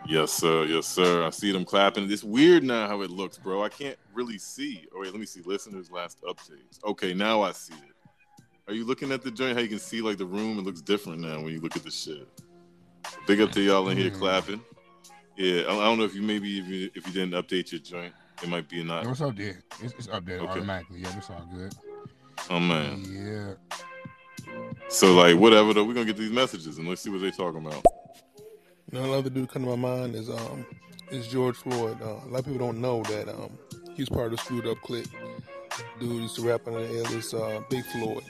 Yes, 0.08 0.32
sir. 0.32 0.64
Yes, 0.66 0.88
sir. 0.88 1.26
I 1.26 1.30
see 1.32 1.52
them 1.52 1.66
clapping. 1.66 2.10
It's 2.10 2.24
weird 2.24 2.64
now 2.64 2.88
how 2.88 3.02
it 3.02 3.10
looks, 3.10 3.38
bro. 3.38 3.64
I 3.64 3.70
can't 3.70 3.98
really 4.14 4.38
see. 4.38 4.88
Oh 4.96 5.02
wait, 5.02 5.12
let 5.12 5.20
me 5.20 5.26
see. 5.26 5.42
Listeners' 5.42 5.92
last 5.92 6.22
updates. 6.22 6.84
Okay, 6.86 7.14
now 7.14 7.42
I 7.42 7.52
see 7.52 7.74
it. 7.74 7.96
Are 8.68 8.74
you 8.74 8.86
looking 8.86 9.12
at 9.12 9.22
the 9.22 9.32
joint? 9.32 9.56
How 9.56 9.62
you 9.62 9.70
can 9.70 9.80
see 9.80 10.02
like 10.02 10.18
the 10.18 10.26
room? 10.26 10.60
It 10.60 10.64
looks 10.64 10.82
different 10.82 11.20
now 11.20 11.42
when 11.42 11.52
you 11.52 11.60
look 11.60 11.76
at 11.76 11.84
the 11.84 11.92
shit. 11.92 12.28
Big 13.26 13.42
up 13.42 13.52
to 13.54 13.62
y'all 13.62 13.88
in 13.90 13.98
here 13.98 14.12
mm. 14.12 14.20
clapping. 14.20 14.62
Yeah, 15.36 15.62
I 15.62 15.86
don't 15.86 15.98
know 15.98 16.06
if 16.06 16.16
you 16.16 16.22
maybe 16.22 16.60
if 16.60 16.68
you, 16.68 16.90
if 16.96 17.06
you 17.08 17.14
didn't 17.14 17.32
update 17.32 17.72
your 17.72 17.82
joint. 17.82 18.14
It 18.42 18.50
might 18.50 18.70
be 18.70 18.84
not. 18.84 19.04
No, 19.04 19.12
it's 19.12 19.20
updated. 19.20 19.64
It's, 19.82 19.94
it's 19.94 20.08
updated 20.08 20.42
okay. 20.42 20.52
automatically. 20.52 21.00
Yeah, 21.02 21.18
it's 21.18 21.30
all 21.30 21.48
good. 21.54 21.74
Oh 22.50 22.60
man. 22.60 23.04
Yeah. 23.10 23.78
So 24.90 25.14
like 25.14 25.38
whatever 25.38 25.74
though, 25.74 25.84
we're 25.84 25.94
gonna 25.94 26.06
get 26.06 26.18
these 26.18 26.32
messages 26.32 26.78
and 26.78 26.88
let's 26.88 27.02
see 27.02 27.10
what 27.10 27.22
they're 27.22 27.32
talking 27.32 27.66
about. 27.66 27.84
You 28.92 29.00
know, 29.00 29.04
another 29.06 29.30
dude 29.30 29.50
come 29.50 29.64
to 29.64 29.70
my 29.70 29.76
mind 29.76 30.16
is 30.16 30.30
um 30.30 30.66
is 31.12 31.28
George 31.28 31.56
Floyd. 31.56 31.98
Uh, 32.02 32.20
a 32.26 32.28
lot 32.28 32.40
of 32.40 32.46
people 32.46 32.60
don't 32.60 32.82
know 32.82 33.04
that 33.04 33.30
um, 33.30 33.58
he's 33.96 34.10
part 34.10 34.28
of 34.28 34.32
the 34.32 34.38
Screwed 34.38 34.68
Up 34.68 34.82
Click. 34.82 35.06
Dude 36.00 36.22
used 36.22 36.36
to 36.36 36.42
rap 36.42 36.62
under 36.68 36.86
the 36.86 37.00
alias 37.00 37.34
uh, 37.34 37.62
Big 37.70 37.86
Floyd. 37.86 38.24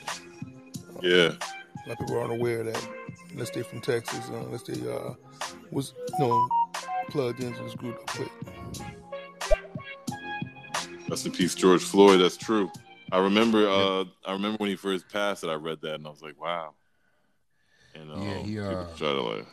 Uh, 0.95 0.99
yeah. 1.01 1.29
A 1.29 1.89
lot 1.89 1.91
of 1.91 1.99
people 1.99 2.19
aren't 2.19 2.33
aware 2.33 2.61
of 2.61 2.67
that. 2.67 2.87
Unless 3.31 3.51
they're 3.51 3.63
from 3.63 3.81
Texas, 3.81 4.29
uh, 4.31 4.37
unless 4.37 4.63
they 4.63 4.89
uh, 4.89 5.13
was 5.71 5.93
you 6.19 6.27
know 6.27 6.49
plugged 7.09 7.41
into 7.41 7.63
the 7.63 7.69
Screwed 7.69 7.95
Up 7.95 8.05
Click. 8.07 8.31
Rest 11.09 11.25
in 11.25 11.31
peace, 11.31 11.55
George 11.55 11.83
Floyd. 11.83 12.19
That's 12.19 12.37
true. 12.37 12.69
I 13.11 13.19
remember. 13.19 13.67
Uh, 13.67 14.05
I 14.25 14.33
remember 14.33 14.57
when 14.57 14.69
he 14.69 14.75
first 14.75 15.09
passed 15.09 15.43
it. 15.43 15.49
I 15.49 15.55
read 15.55 15.81
that 15.81 15.95
and 15.95 16.07
I 16.07 16.09
was 16.09 16.21
like, 16.21 16.39
"Wow." 16.39 16.73
And 17.95 18.11
um, 18.11 18.21
yeah, 18.21 18.37
he 18.39 18.59
uh, 18.59 18.85
try 18.95 19.13
to 19.13 19.21
like. 19.21 19.47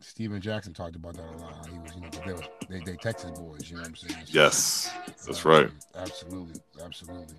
Stephen 0.00 0.40
Jackson 0.40 0.72
talked 0.72 0.96
about 0.96 1.14
that 1.14 1.26
a 1.26 1.36
lot. 1.36 1.68
He 1.68 1.78
was, 1.78 1.94
you 1.94 2.00
know, 2.00 2.08
they 2.24 2.32
were 2.32 2.42
they, 2.68 2.80
they 2.80 2.96
Texas 2.96 3.30
boys. 3.32 3.68
You 3.68 3.76
know 3.76 3.82
what 3.82 3.88
I'm 3.88 3.96
saying? 3.96 4.24
So, 4.24 4.32
yes, 4.32 4.90
that's 5.26 5.44
right. 5.44 5.70
Absolutely, 5.94 6.60
absolutely. 6.82 7.36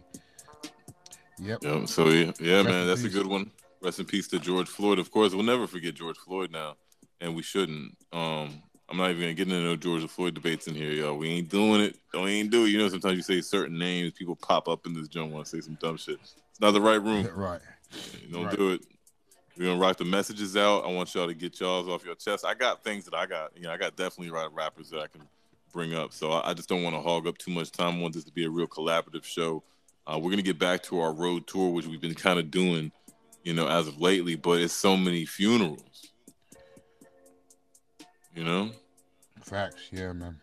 Yep. 1.40 1.60
Yeah. 1.64 1.86
So 1.86 2.10
yeah, 2.10 2.32
yeah 2.40 2.62
man, 2.62 2.88
that's 2.88 3.02
peace. 3.02 3.16
a 3.16 3.18
good 3.18 3.28
one. 3.28 3.52
Rest 3.82 4.00
in 4.00 4.06
peace 4.06 4.28
to 4.28 4.40
George 4.40 4.68
Floyd. 4.68 5.00
Of 5.00 5.10
course, 5.10 5.34
we'll 5.34 5.44
never 5.44 5.66
forget 5.66 5.96
George 5.96 6.18
Floyd 6.18 6.52
now, 6.52 6.76
and 7.20 7.36
we 7.36 7.42
shouldn't. 7.42 7.98
Um, 8.14 8.62
I'm 8.92 8.98
not 8.98 9.10
even 9.12 9.22
gonna 9.22 9.34
get 9.34 9.48
into 9.48 9.62
no 9.62 9.78
George 9.78 10.06
Floyd 10.10 10.34
debates 10.34 10.68
in 10.68 10.76
here, 10.76 10.92
y'all. 10.92 11.16
We 11.16 11.30
ain't 11.30 11.50
doing 11.50 11.80
it. 11.80 11.96
Don't 12.12 12.28
ain't 12.28 12.52
do 12.52 12.66
it. 12.66 12.70
You 12.70 12.78
know, 12.78 12.90
sometimes 12.90 13.16
you 13.16 13.24
say 13.24 13.40
certain 13.40 13.80
names, 13.80 14.12
people 14.12 14.36
pop 14.36 14.68
up 14.68 14.86
in 14.86 14.94
this 14.94 15.08
joint 15.08 15.32
want 15.32 15.46
to 15.46 15.50
say 15.50 15.62
some 15.62 15.76
dumb 15.76 15.96
shit. 15.96 16.20
It's 16.22 16.60
not 16.60 16.72
the 16.72 16.82
right 16.82 17.02
room. 17.02 17.26
Right. 17.34 17.62
Don't 18.30 18.48
right. 18.48 18.58
do 18.58 18.72
it. 18.74 18.82
We're 19.58 19.68
gonna 19.68 19.80
rock 19.80 19.96
the 19.96 20.04
messages 20.04 20.58
out. 20.58 20.84
I 20.84 20.92
want 20.92 21.16
y'all 21.16 21.28
to 21.28 21.34
get 21.34 21.58
y'all's 21.62 21.88
off 21.88 22.04
your 22.04 22.16
chest. 22.16 22.44
I 22.46 22.54
got 22.54 22.84
things 22.84 23.06
that 23.06 23.14
I 23.14 23.28
got. 23.28 23.56
You 23.56 23.64
know, 23.64 23.72
I 23.72 23.78
got 23.78 23.96
definitely 23.96 24.32
right 24.32 24.52
rappers 24.52 24.90
that 24.90 25.00
I 25.00 25.08
can 25.08 25.22
bring 25.72 25.94
up. 25.94 26.12
So 26.12 26.32
I, 26.34 26.50
I 26.50 26.54
just 26.54 26.68
don't 26.68 26.84
want 26.84 26.96
to 26.96 27.02
hog 27.02 27.28
up 27.28 27.38
too 27.38 27.52
much 27.52 27.72
time. 27.72 27.96
I 27.96 28.02
want 28.02 28.14
this 28.14 28.26
to 28.26 28.32
be 28.34 28.44
a 28.44 28.50
real 28.50 28.68
collaborative 28.68 29.24
show. 29.24 29.64
Uh, 30.06 30.20
we're 30.22 30.32
gonna 30.32 30.42
get 30.42 30.60
back 30.60 30.84
to 30.84 31.00
our 31.00 31.14
road 31.14 31.48
tour, 31.48 31.70
which 31.70 31.88
we've 31.88 32.02
been 32.02 32.14
kind 32.14 32.40
of 32.40 32.52
doing, 32.52 32.92
you 33.44 33.54
know, 33.54 33.70
as 33.70 33.88
of 33.88 34.02
lately. 34.02 34.36
But 34.36 34.60
it's 34.60 34.74
so 34.74 34.98
many 34.98 35.26
funerals. 35.26 35.80
You 38.36 38.44
know. 38.44 38.72
Facts, 39.42 39.90
yeah, 39.92 40.14
man. 40.14 40.40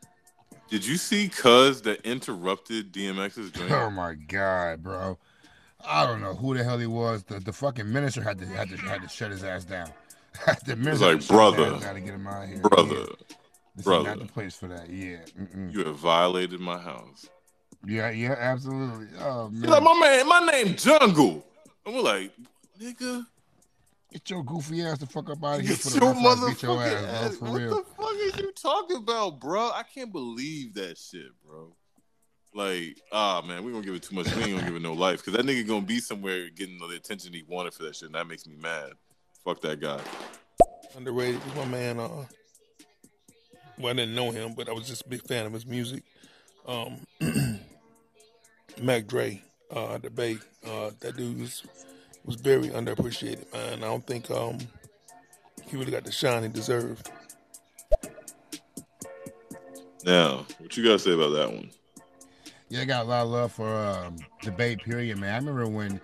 Did 0.69 0.85
you 0.85 0.97
see 0.97 1.29
Cuz 1.29 1.81
that 1.83 2.05
interrupted 2.05 2.93
DMX's 2.93 3.51
dream? 3.51 3.73
Oh 3.73 3.91
my 3.91 4.15
god, 4.15 4.83
bro! 4.83 5.19
I 5.87 6.07
don't 6.07 6.21
know 6.21 6.35
who 6.35 6.57
the 6.57 6.63
hell 6.65 6.79
he 6.79 6.87
was. 6.87 7.23
The 7.25 7.41
the 7.41 7.53
fucking 7.53 7.91
minister 7.91 8.23
had 8.23 8.39
to 8.39 8.47
had 8.47 8.69
to 8.71 8.77
had 8.77 9.03
to 9.03 9.09
shut 9.09 9.31
his 9.31 9.45
ass 9.45 9.65
down. 9.65 9.91
the 10.67 10.77
minister 10.77 11.15
like 11.15 11.27
brother, 11.27 11.79
gotta 11.81 12.01
get 12.01 12.15
him 12.15 12.27
out 12.27 12.49
here. 12.49 12.59
Brother, 12.59 12.95
yeah. 12.95 13.37
this 13.77 13.85
brother, 13.85 14.11
is 14.11 14.17
not 14.17 14.27
the 14.27 14.33
place 14.33 14.55
for 14.55 14.69
that. 14.69 14.91
Yeah, 14.91 15.19
Mm-mm. 15.41 15.73
you 15.73 15.85
have 15.85 15.97
violated 15.97 16.61
my 16.61 16.79
house. 16.79 17.27
Yeah, 17.87 18.11
yeah, 18.11 18.37
absolutely. 18.39 19.07
Oh 19.21 19.49
man, 19.49 19.63
He's 19.63 19.71
like 19.71 19.83
my 19.83 19.99
man, 19.99 20.29
my 20.29 20.41
name 20.41 20.77
Jungle, 20.77 21.47
and 21.87 21.95
we're 21.95 22.03
like, 22.03 22.33
nigga. 22.79 23.25
Get 24.13 24.31
your 24.31 24.43
goofy 24.43 24.83
ass 24.83 24.99
the 24.99 25.07
fuck 25.07 25.29
up 25.29 25.45
out 25.45 25.57
of 25.57 25.61
here 25.61 25.71
Get 25.71 25.79
for 25.81 25.91
the 25.91 26.05
your 26.05 26.15
motherfucking 26.15 26.63
your 26.63 26.83
ass, 26.83 27.05
ass, 27.05 27.37
bro. 27.37 27.49
For 27.49 27.53
what 27.53 27.61
real. 27.61 27.77
the 27.77 27.85
fuck 27.97 28.15
is 28.15 28.37
you 28.39 28.53
talking 28.53 28.97
about, 28.97 29.39
bro? 29.39 29.71
I 29.71 29.83
can't 29.83 30.11
believe 30.11 30.75
that 30.75 30.97
shit, 30.97 31.29
bro. 31.47 31.75
Like, 32.55 32.99
ah, 33.13 33.43
man, 33.47 33.63
we 33.65 33.71
gonna 33.71 33.85
give 33.85 33.95
it 33.95 34.03
too 34.03 34.15
much. 34.15 34.35
We 34.35 34.45
ain't 34.45 34.53
gonna 34.53 34.67
give 34.67 34.77
it 34.77 34.83
no 34.83 34.95
life 34.95 35.19
because 35.19 35.35
that 35.35 35.45
nigga 35.45 35.67
gonna 35.69 35.85
be 35.85 36.01
somewhere 36.01 36.49
getting 36.49 36.79
all 36.81 36.89
the 36.89 36.97
attention 36.97 37.35
he 37.35 37.45
wanted 37.47 37.75
for 37.75 37.83
that 37.83 37.97
shit, 37.97 38.07
and 38.07 38.15
that 38.15 38.27
makes 38.27 38.47
me 38.47 38.57
mad. 38.57 38.93
Fuck 39.45 39.61
that 39.61 39.79
guy. 39.79 40.01
Underrated. 40.97 41.41
My 41.55 41.67
man. 41.67 42.01
Uh, 42.01 42.25
well, 43.79 43.93
I 43.93 43.93
didn't 43.93 44.15
know 44.15 44.31
him, 44.31 44.55
but 44.55 44.71
I 44.71 44.73
was 44.73 44.89
just 44.89 45.05
a 45.05 45.09
big 45.09 45.23
fan 45.23 45.45
of 45.45 45.53
his 45.53 45.67
music. 45.67 46.03
Um, 46.67 46.99
Mac 48.83 49.07
Dre, 49.07 49.43
uh, 49.71 49.99
the 49.99 50.09
Bay. 50.11 50.39
Uh, 50.67 50.91
that 51.01 51.17
dude 51.17 51.51
was 52.25 52.37
was 52.37 52.41
very 52.41 52.69
underappreciated, 52.69 53.53
man. 53.53 53.79
I 53.79 53.87
don't 53.87 54.07
think 54.07 54.31
um 54.31 54.59
he 55.69 55.77
really 55.77 55.93
got 55.93 56.05
the 56.05 56.13
shine 56.13 56.43
he 56.43 56.49
deserved. 56.49 57.11
Now, 60.05 60.47
what 60.59 60.77
you 60.77 60.85
gotta 60.85 60.99
say 60.99 61.13
about 61.13 61.31
that 61.31 61.53
one? 61.53 61.71
Yeah, 62.71 62.83
I 62.83 62.85
got 62.85 63.07
a 63.07 63.09
lot 63.09 63.23
of 63.23 63.31
love 63.31 63.53
for 63.53 63.75
um, 63.75 64.17
debate. 64.43 64.83
Period, 64.83 65.19
man. 65.19 65.33
I 65.33 65.39
remember 65.39 65.67
when 65.67 66.01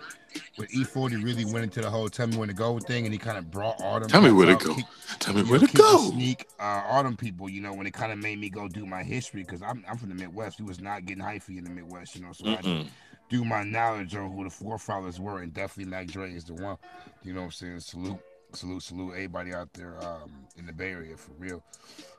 when 0.57 0.67
E-40 0.73 1.23
really 1.23 1.45
went 1.45 1.65
into 1.65 1.83
the 1.83 1.91
whole 1.91 2.09
"tell 2.09 2.27
me 2.27 2.39
when 2.39 2.49
to 2.49 2.55
go" 2.55 2.79
thing, 2.79 3.05
and 3.05 3.13
he 3.13 3.19
kind 3.19 3.37
of 3.37 3.51
brought 3.51 3.79
Autumn. 3.81 4.09
Tell 4.09 4.23
me 4.23 4.33
where 4.33 4.47
to 4.47 4.57
go. 4.57 4.75
Keep, 4.75 4.87
tell 5.19 5.35
me 5.35 5.43
where 5.43 5.61
know, 5.61 5.67
to 5.67 5.77
go. 5.77 6.11
Sneak 6.11 6.47
uh, 6.59 6.83
all 6.89 7.03
them 7.03 7.17
people, 7.17 7.51
you 7.51 7.61
know, 7.61 7.75
when 7.75 7.87
it 7.87 7.93
kind 7.93 8.13
of 8.13 8.19
made 8.19 8.39
me 8.39 8.49
go 8.49 8.67
do 8.67 8.87
my 8.87 9.03
history 9.03 9.43
because 9.43 9.63
I'm 9.63 9.85
I'm 9.89 9.99
from 9.99 10.09
the 10.09 10.15
Midwest. 10.15 10.59
We 10.59 10.67
was 10.67 10.81
not 10.81 11.05
getting 11.05 11.23
hyphy 11.23 11.59
in 11.59 11.65
the 11.65 11.71
Midwest, 11.71 12.17
you 12.17 12.23
know. 12.23 12.33
So 12.33 12.49
I 12.49 12.87
do 13.35 13.45
my 13.45 13.65
knowledge 13.65 14.15
on 14.15 14.31
who 14.31 14.45
the 14.45 14.51
forefathers 14.51 15.19
were, 15.19 15.43
and 15.43 15.53
definitely 15.53 15.91
Mac 15.91 16.07
Dre 16.07 16.33
is 16.33 16.45
the 16.45 16.55
one. 16.55 16.77
You 17.25 17.33
know 17.33 17.41
what 17.41 17.47
I'm 17.47 17.53
saying? 17.53 17.81
Salute, 17.81 18.19
salute, 18.53 18.83
salute 18.83 19.11
everybody 19.13 19.53
out 19.53 19.73
there 19.73 19.97
um, 20.05 20.47
in 20.57 20.67
the 20.67 20.73
Bay 20.73 20.93
Area 20.93 21.17
for 21.17 21.33
real. 21.33 21.63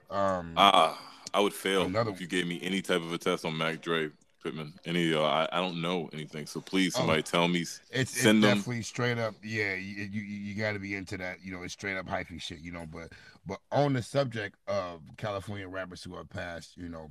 Um, 0.09 0.53
ah, 0.57 0.99
I 1.33 1.39
would 1.39 1.53
fail 1.53 1.83
another, 1.83 2.11
if 2.11 2.19
you 2.19 2.27
gave 2.27 2.47
me 2.47 2.59
any 2.61 2.81
type 2.81 3.01
of 3.01 3.13
a 3.13 3.17
test 3.17 3.45
on 3.45 3.57
Mac 3.57 3.81
Dre. 3.81 4.09
Pittman. 4.43 4.73
Any, 4.85 5.11
uh, 5.11 5.23
I, 5.23 5.49
I 5.51 5.59
don't 5.59 5.81
know 5.81 6.07
anything, 6.13 6.45
so 6.45 6.61
please, 6.61 6.93
oh, 6.95 6.99
somebody 6.99 7.21
oh, 7.21 7.21
tell 7.23 7.47
me. 7.47 7.61
It's, 7.61 7.81
it's 7.91 8.21
definitely 8.21 8.83
straight 8.83 9.17
up. 9.17 9.33
Yeah, 9.41 9.73
you 9.73 10.03
you, 10.03 10.21
you 10.21 10.53
got 10.53 10.73
to 10.73 10.79
be 10.79 10.93
into 10.93 11.17
that. 11.17 11.37
You 11.43 11.51
know, 11.51 11.63
it's 11.63 11.73
straight 11.73 11.97
up 11.97 12.05
hyphy 12.05 12.39
shit. 12.39 12.59
You 12.59 12.71
know, 12.71 12.85
but 12.85 13.11
but 13.47 13.57
on 13.71 13.93
the 13.93 14.03
subject 14.03 14.55
of 14.67 15.01
California 15.17 15.67
rappers 15.67 16.03
who 16.03 16.15
have 16.15 16.29
passed, 16.29 16.77
you 16.77 16.89
know, 16.89 17.09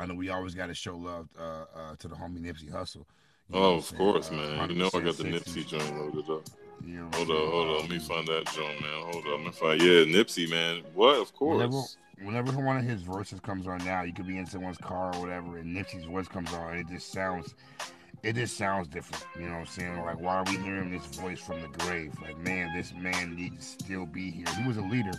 I 0.00 0.06
know 0.06 0.14
we 0.14 0.30
always 0.30 0.54
got 0.54 0.66
to 0.66 0.74
show 0.74 0.96
love 0.96 1.28
uh, 1.38 1.64
uh, 1.74 1.96
to 1.98 2.08
the 2.08 2.14
homie 2.14 2.40
Nipsey 2.40 2.70
Hussle. 2.70 3.04
oh, 3.52 3.74
of 3.76 3.96
course, 3.96 4.30
uh, 4.30 4.34
man. 4.34 4.70
You 4.70 4.76
know 4.76 4.90
I 4.94 5.00
got 5.00 5.16
the 5.16 5.24
Nipsey 5.24 5.66
joint 5.66 5.98
loaded 5.98 6.30
up. 6.30 6.48
You 6.84 7.00
know 7.00 7.08
hold 7.12 7.30
on, 7.30 7.50
hold 7.50 7.68
on. 7.68 7.80
Let 7.82 7.90
me 7.90 7.98
find 7.98 8.26
that 8.28 8.46
joint, 8.54 8.80
man. 8.80 9.02
Hold 9.12 9.26
on. 9.26 9.30
Let 9.32 9.40
me 9.44 9.50
find. 9.52 9.80
Yeah, 9.82 10.04
Nipsey, 10.04 10.48
man. 10.48 10.82
What? 10.94 11.16
Of 11.16 11.34
course. 11.34 11.56
Whenever, 11.58 11.82
whenever 12.50 12.64
one 12.64 12.78
of 12.78 12.84
his 12.84 13.02
verses 13.02 13.40
comes 13.40 13.66
on 13.66 13.84
now, 13.84 14.02
you 14.02 14.14
could 14.14 14.26
be 14.26 14.38
in 14.38 14.46
someone's 14.46 14.78
car 14.78 15.14
or 15.14 15.20
whatever, 15.20 15.58
and 15.58 15.76
Nipsey's 15.76 16.04
voice 16.04 16.28
comes 16.28 16.52
on, 16.54 16.70
and 16.70 16.80
it 16.80 16.88
just 16.88 17.12
sounds, 17.12 17.54
it 18.22 18.34
just 18.34 18.56
sounds 18.56 18.88
different. 18.88 19.24
You 19.36 19.48
know 19.48 19.52
what 19.52 19.60
I'm 19.60 19.66
saying? 19.66 20.00
Like, 20.00 20.20
why 20.20 20.36
are 20.36 20.44
we 20.44 20.56
hearing 20.58 20.90
this 20.90 21.04
voice 21.16 21.40
from 21.40 21.60
the 21.60 21.68
grave? 21.68 22.14
Like, 22.22 22.38
man, 22.38 22.74
this 22.74 22.94
man 22.94 23.36
needs 23.36 23.76
to 23.76 23.84
still 23.84 24.06
be 24.06 24.30
here. 24.30 24.46
He 24.58 24.66
was 24.66 24.78
a 24.78 24.82
leader, 24.82 25.12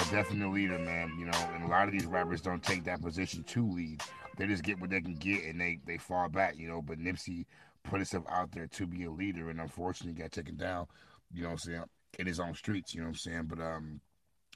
a 0.00 0.10
definite 0.10 0.50
leader, 0.50 0.78
man. 0.78 1.14
You 1.18 1.26
know, 1.26 1.50
and 1.54 1.64
a 1.64 1.68
lot 1.68 1.86
of 1.86 1.92
these 1.92 2.06
rappers 2.06 2.40
don't 2.40 2.62
take 2.62 2.84
that 2.84 3.02
position 3.02 3.42
to 3.44 3.70
lead 3.70 4.02
they 4.40 4.46
just 4.46 4.62
get 4.62 4.80
what 4.80 4.88
they 4.88 5.02
can 5.02 5.14
get 5.14 5.44
and 5.44 5.60
they 5.60 5.78
they 5.86 5.98
fall 5.98 6.28
back, 6.28 6.56
you 6.56 6.66
know. 6.66 6.80
But 6.80 6.98
Nipsey 6.98 7.44
put 7.84 7.98
himself 7.98 8.24
out 8.28 8.52
there 8.52 8.66
to 8.66 8.86
be 8.86 9.04
a 9.04 9.10
leader 9.10 9.50
and 9.50 9.60
unfortunately 9.60 10.20
got 10.20 10.32
taken 10.32 10.56
down, 10.56 10.86
you 11.32 11.42
know 11.42 11.48
what 11.48 11.52
I'm 11.52 11.58
saying, 11.58 11.84
in 12.18 12.26
his 12.26 12.40
own 12.40 12.54
streets, 12.54 12.94
you 12.94 13.00
know 13.00 13.06
what 13.06 13.10
I'm 13.10 13.16
saying. 13.16 13.44
But 13.44 13.60
um 13.60 14.00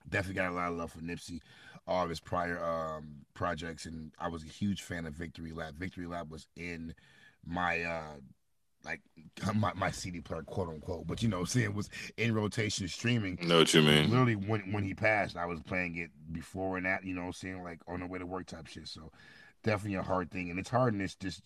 definitely 0.09 0.41
got 0.41 0.51
a 0.51 0.55
lot 0.55 0.71
of 0.73 0.79
love 0.79 0.93
for 0.93 1.01
Nipsey, 1.01 1.41
all 1.87 2.03
of 2.05 2.09
his 2.09 2.21
prior 2.21 2.63
um 2.65 3.27
projects 3.35 3.85
and 3.85 4.13
I 4.19 4.29
was 4.29 4.43
a 4.43 4.49
huge 4.49 4.83
fan 4.83 5.05
of 5.05 5.13
Victory 5.13 5.53
Lap. 5.53 5.75
Victory 5.75 6.07
Lap 6.07 6.29
was 6.29 6.47
in 6.57 6.95
my 7.45 7.83
uh 7.83 8.17
like 8.85 9.01
my, 9.55 9.73
my 9.75 9.91
CD 9.91 10.21
player, 10.21 10.43
quote 10.43 10.69
unquote. 10.69 11.07
But 11.07 11.23
you 11.23 11.29
know, 11.29 11.45
seeing 11.45 11.75
was 11.75 11.89
in 12.17 12.35
rotation 12.35 12.89
streaming. 12.89 13.39
Know 13.43 13.59
what 13.59 13.75
you 13.75 13.83
mean? 13.83 14.11
Literally, 14.11 14.37
when 14.37 14.73
when 14.73 14.85
he 14.85 14.95
passed, 14.95 15.37
I 15.37 15.47
was 15.47 15.61
playing 15.61 15.97
it 15.97 16.11
before 16.33 16.77
and 16.77 16.87
that. 16.87 17.05
You 17.05 17.15
know, 17.15 17.31
seeing 17.33 17.63
like 17.63 17.81
on 17.89 18.01
the 18.01 18.07
way 18.07 18.19
to 18.19 18.27
work 18.27 18.47
type 18.47 18.67
shit. 18.67 18.89
So 18.89 19.11
definitely 19.63 19.99
a 19.99 20.03
hard 20.03 20.31
thing, 20.31 20.51
and 20.51 20.59
it's 20.59 20.71
hard 20.71 20.95
in 20.95 21.01
this 21.01 21.15
this 21.17 21.41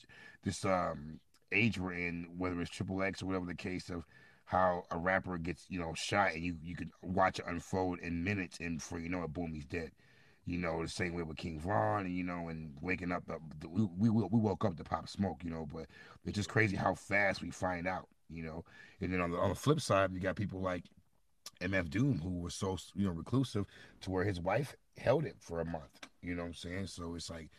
this 0.45 0.65
um 0.65 1.21
age 1.53 1.79
we're 1.79 1.93
in, 1.93 2.29
whether 2.37 2.61
it's 2.61 2.71
triple 2.71 3.03
X 3.03 3.23
or 3.23 3.27
whatever 3.27 3.47
the 3.47 3.55
case 3.55 3.89
of 3.91 4.05
how 4.45 4.83
a 4.91 4.99
rapper 4.99 5.37
gets 5.39 5.67
you 5.69 5.79
know 5.79 5.93
shot 5.95 6.33
and 6.33 6.43
you 6.43 6.57
you 6.63 6.75
could 6.75 6.91
watch 7.03 7.39
it 7.39 7.45
unfold 7.47 7.99
in 8.01 8.25
minutes, 8.25 8.59
and 8.61 8.79
before 8.79 8.99
you 8.99 9.09
know 9.09 9.23
it, 9.23 9.33
boom, 9.33 9.53
he's 9.55 9.67
dead. 9.67 9.93
You 10.49 10.59
know, 10.59 10.83
the 10.83 10.89
same 10.89 11.15
way 11.15 11.23
with 11.23 11.37
King 11.37 11.61
Von, 11.61 12.07
and 12.07 12.15
you 12.15 12.25
know, 12.25 12.49
and 12.49 12.73
waking 12.81 13.13
up, 13.13 13.23
we 13.69 13.85
we 13.85 14.09
we 14.09 14.41
woke 14.41 14.65
up 14.65 14.77
to 14.77 14.85
Pop 14.85 15.09
Smoke, 15.09 15.45
you 15.45 15.51
know, 15.51 15.69
but 15.73 15.87
it's 16.25 16.37
just 16.37 16.49
crazy 16.49 16.75
how 16.75 16.95
fast 16.95 17.43
we 17.43 17.51
find 17.51 17.87
out, 17.87 18.09
you 18.31 18.43
know. 18.43 18.65
And 19.01 19.13
then 19.13 19.21
on 19.21 19.31
the 19.31 19.37
on 19.37 19.51
the 19.51 19.55
flip 19.55 19.81
side, 19.81 20.13
you 20.13 20.21
got 20.21 20.37
people 20.37 20.61
like 20.61 20.85
MF 21.61 21.91
Doom 21.91 22.21
who 22.23 22.41
was 22.41 22.55
so 22.55 22.79
you 22.95 23.07
know 23.07 23.13
reclusive 23.13 23.67
to 24.01 24.11
where 24.11 24.25
his 24.25 24.41
wife 24.41 24.75
held 24.97 25.27
it 25.27 25.37
for 25.39 25.61
a 25.61 25.65
month. 25.65 26.09
You 26.23 26.35
know 26.35 26.43
what 26.43 26.49
I'm 26.49 26.55
saying? 26.55 26.87
So 26.87 27.15
it's 27.15 27.29
like 27.29 27.51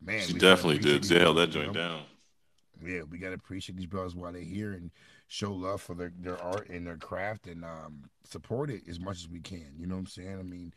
man, 0.00 0.20
she 0.20 0.34
definitely 0.34 0.78
did. 0.78 1.04
She 1.04 1.18
held 1.18 1.38
that 1.38 1.50
joint 1.50 1.72
down. 1.72 2.02
Yeah, 2.84 3.02
we 3.10 3.18
gotta 3.18 3.34
appreciate 3.34 3.76
these 3.76 3.86
brothers 3.86 4.14
while 4.14 4.32
they're 4.32 4.42
here 4.42 4.72
and 4.72 4.92
show 5.26 5.52
love 5.52 5.82
for 5.82 5.94
their, 5.94 6.12
their 6.16 6.40
art 6.40 6.68
and 6.68 6.86
their 6.86 6.96
craft 6.96 7.48
and 7.48 7.64
um, 7.64 8.04
support 8.24 8.70
it 8.70 8.82
as 8.88 9.00
much 9.00 9.18
as 9.18 9.28
we 9.28 9.40
can. 9.40 9.72
You 9.76 9.86
know 9.86 9.96
what 9.96 10.02
I'm 10.02 10.06
saying? 10.06 10.38
I 10.38 10.42
mean, 10.42 10.72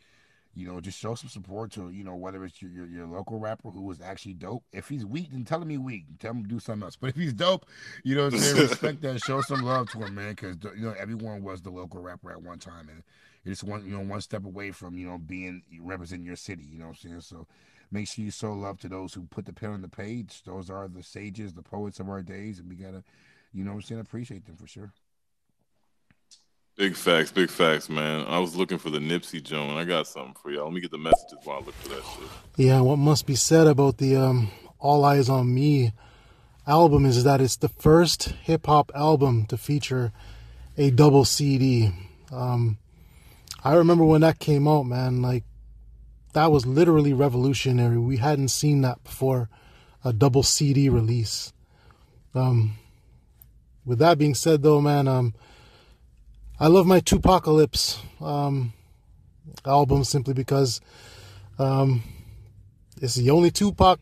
you 0.54 0.66
know, 0.66 0.80
just 0.80 0.98
show 0.98 1.14
some 1.14 1.28
support 1.28 1.72
to, 1.72 1.90
you 1.90 2.04
know, 2.04 2.14
whether 2.14 2.44
it's 2.44 2.60
your, 2.60 2.70
your, 2.70 2.86
your 2.86 3.06
local 3.06 3.38
rapper 3.38 3.70
who 3.70 3.82
was 3.82 4.00
actually 4.00 4.34
dope. 4.34 4.64
If 4.72 4.88
he's 4.88 5.04
weak, 5.06 5.30
then 5.32 5.44
tell 5.44 5.62
him 5.62 5.70
he's 5.70 5.78
weak. 5.78 6.04
Tell 6.18 6.32
him 6.32 6.42
to 6.42 6.48
do 6.48 6.60
something 6.60 6.84
else. 6.84 6.96
But 6.96 7.10
if 7.10 7.16
he's 7.16 7.32
dope, 7.32 7.66
you 8.04 8.14
know 8.14 8.24
what 8.24 8.34
I'm 8.34 8.40
saying? 8.40 8.56
Respect 8.68 9.02
that. 9.02 9.22
Show 9.22 9.40
some 9.40 9.62
love 9.62 9.90
to 9.92 9.98
him, 10.04 10.14
man, 10.14 10.30
because, 10.30 10.56
you 10.76 10.84
know, 10.84 10.94
everyone 10.98 11.42
was 11.42 11.62
the 11.62 11.70
local 11.70 12.00
rapper 12.00 12.30
at 12.30 12.42
one 12.42 12.58
time. 12.58 12.88
And 12.88 13.02
you're 13.44 13.52
just 13.52 13.64
one 13.64 13.84
you 13.84 13.92
know 13.92 14.00
one 14.00 14.20
step 14.20 14.44
away 14.44 14.70
from 14.70 14.96
you 14.96 15.06
know 15.06 15.18
being 15.18 15.62
representing 15.80 16.26
your 16.26 16.36
city. 16.36 16.64
You 16.64 16.78
know 16.78 16.86
what 16.86 16.98
I'm 17.04 17.10
saying? 17.10 17.20
So 17.22 17.46
make 17.90 18.08
sure 18.08 18.24
you 18.24 18.30
show 18.30 18.52
love 18.52 18.78
to 18.80 18.88
those 18.88 19.14
who 19.14 19.22
put 19.22 19.46
the 19.46 19.52
pen 19.52 19.70
on 19.70 19.82
the 19.82 19.88
page. 19.88 20.42
Those 20.44 20.70
are 20.70 20.88
the 20.88 21.02
sages, 21.02 21.52
the 21.52 21.62
poets 21.62 22.00
of 22.00 22.08
our 22.08 22.22
days, 22.22 22.58
and 22.58 22.68
we 22.68 22.76
gotta, 22.76 23.02
you 23.52 23.64
know 23.64 23.72
what 23.72 23.76
I'm 23.76 23.82
saying, 23.82 24.00
appreciate 24.00 24.46
them 24.46 24.56
for 24.56 24.66
sure. 24.66 24.92
Big 26.82 26.96
facts, 26.96 27.30
big 27.30 27.48
facts, 27.48 27.88
man. 27.88 28.26
I 28.26 28.40
was 28.40 28.56
looking 28.56 28.76
for 28.76 28.90
the 28.90 28.98
Nipsey 28.98 29.40
Joan. 29.40 29.78
I 29.78 29.84
got 29.84 30.08
something 30.08 30.34
for 30.34 30.50
y'all. 30.50 30.64
Let 30.64 30.72
me 30.72 30.80
get 30.80 30.90
the 30.90 30.98
messages 30.98 31.38
while 31.44 31.58
I 31.58 31.64
look 31.64 31.76
for 31.76 31.90
that 31.90 32.02
shit. 32.02 32.28
Yeah, 32.56 32.80
what 32.80 32.96
must 32.96 33.24
be 33.24 33.36
said 33.36 33.68
about 33.68 33.98
the 33.98 34.16
um, 34.16 34.50
All 34.80 35.04
Eyez 35.04 35.30
on 35.30 35.54
Me 35.54 35.92
album 36.66 37.06
is 37.06 37.22
that 37.22 37.40
it's 37.40 37.54
the 37.54 37.68
first 37.68 38.30
hip 38.42 38.66
hop 38.66 38.90
album 38.96 39.46
to 39.46 39.56
feature 39.56 40.12
a 40.76 40.90
double 40.90 41.24
CD. 41.24 41.92
Um, 42.32 42.78
I 43.62 43.74
remember 43.74 44.04
when 44.04 44.22
that 44.22 44.40
came 44.40 44.66
out, 44.66 44.82
man. 44.82 45.22
Like 45.22 45.44
that 46.32 46.50
was 46.50 46.66
literally 46.66 47.12
revolutionary. 47.12 47.98
We 47.98 48.16
hadn't 48.16 48.48
seen 48.48 48.80
that 48.80 49.04
before, 49.04 49.48
a 50.04 50.12
double 50.12 50.42
CD 50.42 50.88
release. 50.88 51.52
Um, 52.34 52.76
with 53.84 54.00
that 54.00 54.18
being 54.18 54.34
said, 54.34 54.64
though, 54.64 54.80
man, 54.80 55.06
um, 55.06 55.34
I 56.62 56.68
love 56.68 56.86
my 56.86 57.00
2Pacalypse 57.00 57.98
um, 58.24 58.72
album 59.66 60.04
simply 60.04 60.32
because 60.32 60.80
um, 61.58 62.04
it's 63.00 63.16
the 63.16 63.30
only 63.30 63.50
Tupac 63.50 63.98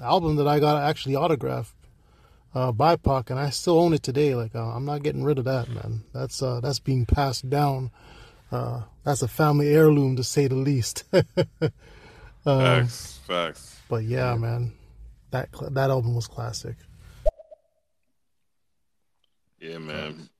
album 0.00 0.36
that 0.36 0.48
I 0.48 0.60
got 0.60 0.82
actually 0.82 1.14
autographed 1.14 1.74
uh, 2.54 2.72
by 2.72 2.96
Pac, 2.96 3.28
and 3.28 3.38
I 3.38 3.50
still 3.50 3.78
own 3.78 3.92
it 3.92 4.02
today. 4.02 4.34
Like 4.34 4.54
uh, 4.54 4.74
I'm 4.74 4.86
not 4.86 5.02
getting 5.02 5.24
rid 5.24 5.38
of 5.38 5.44
that, 5.44 5.68
man. 5.68 6.04
That's 6.14 6.42
uh, 6.42 6.60
that's 6.60 6.78
being 6.78 7.04
passed 7.04 7.50
down. 7.50 7.90
Uh, 8.50 8.84
that's 9.04 9.20
a 9.20 9.28
family 9.28 9.68
heirloom 9.68 10.16
to 10.16 10.24
say 10.24 10.48
the 10.48 10.54
least. 10.54 11.04
Um, 12.46 12.58
facts, 12.58 13.20
facts. 13.26 13.80
But 13.90 14.04
yeah, 14.04 14.34
man, 14.34 14.72
that 15.30 15.50
that 15.72 15.90
album 15.90 16.14
was 16.14 16.26
classic. 16.26 16.76
Yeah, 19.58 19.76
man. 19.76 20.30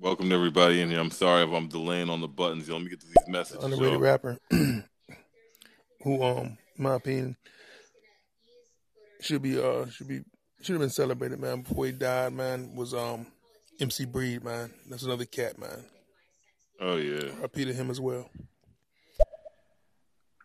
Welcome 0.00 0.28
to 0.28 0.34
everybody 0.36 0.80
in 0.80 0.90
here. 0.90 1.00
I'm 1.00 1.10
sorry 1.10 1.42
if 1.42 1.50
I'm 1.50 1.66
delaying 1.66 2.08
on 2.08 2.20
the 2.20 2.28
buttons. 2.28 2.68
Let 2.68 2.80
me 2.80 2.88
get 2.88 3.00
to 3.00 3.06
these 3.06 3.26
messages. 3.26 3.64
Underrated 3.64 3.98
rapper, 3.98 4.38
who, 4.50 6.22
um, 6.22 6.56
in 6.76 6.84
my 6.84 6.94
opinion, 6.94 7.36
should 9.20 9.42
be 9.42 9.58
uh 9.58 9.86
should 9.86 10.06
be 10.06 10.20
should 10.62 10.74
have 10.74 10.80
been 10.80 10.90
celebrated, 10.90 11.40
man. 11.40 11.62
Before 11.62 11.86
he 11.86 11.90
died, 11.90 12.32
man, 12.32 12.76
was 12.76 12.94
um 12.94 13.26
MC 13.80 14.04
Breed, 14.04 14.44
man. 14.44 14.72
That's 14.88 15.02
another 15.02 15.24
cat, 15.24 15.58
man. 15.58 15.84
Oh 16.80 16.94
yeah. 16.94 17.32
I 17.42 17.48
to 17.48 17.72
him 17.72 17.90
as 17.90 18.00
well. 18.00 18.30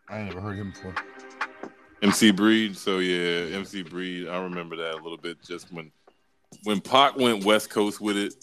I 0.08 0.18
ain't 0.18 0.30
never 0.30 0.40
heard 0.40 0.58
him 0.58 0.72
before. 0.72 0.96
MC 2.02 2.32
Breed. 2.32 2.76
So 2.76 2.98
yeah, 2.98 3.56
MC 3.56 3.82
Breed. 3.82 4.26
I 4.28 4.42
remember 4.42 4.74
that 4.74 4.94
a 4.94 5.02
little 5.02 5.16
bit. 5.16 5.40
Just 5.46 5.72
when 5.72 5.92
when 6.64 6.80
Pac 6.80 7.16
went 7.16 7.44
West 7.44 7.70
Coast 7.70 8.00
with 8.00 8.16
it, 8.16 8.34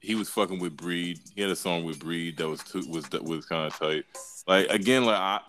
he 0.00 0.14
was 0.14 0.28
fucking 0.30 0.58
with 0.58 0.76
Breed. 0.76 1.20
He 1.34 1.42
had 1.42 1.50
a 1.50 1.56
song 1.56 1.84
with 1.84 1.98
Breed 2.00 2.38
that 2.38 2.48
was 2.48 2.62
too, 2.62 2.82
was 2.88 3.04
that 3.10 3.22
was 3.22 3.46
kind 3.46 3.66
of 3.66 3.78
tight. 3.78 4.04
Like 4.46 4.68
again, 4.70 5.04
like 5.04 5.16
I, 5.16 5.40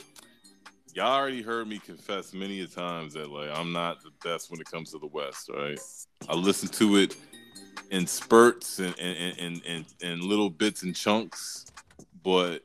y'all 0.94 1.14
already 1.14 1.42
heard 1.42 1.68
me 1.68 1.80
confess 1.80 2.34
many 2.34 2.60
a 2.62 2.68
times 2.68 3.14
that 3.14 3.30
like 3.30 3.50
I'm 3.54 3.72
not 3.72 4.04
the 4.04 4.12
best 4.24 4.52
when 4.52 4.60
it 4.60 4.70
comes 4.70 4.92
to 4.92 5.00
the 5.00 5.08
West. 5.08 5.50
Right? 5.50 5.80
I 6.28 6.36
listen 6.36 6.68
to 6.70 6.98
it 6.98 7.16
in 7.90 8.06
spurts 8.06 8.80
and 8.80 8.94
and 9.00 9.40
and 9.40 9.62
and, 9.66 9.86
and 10.04 10.24
little 10.24 10.50
bits 10.50 10.84
and 10.84 10.96
chunks, 10.96 11.66
but 12.24 12.64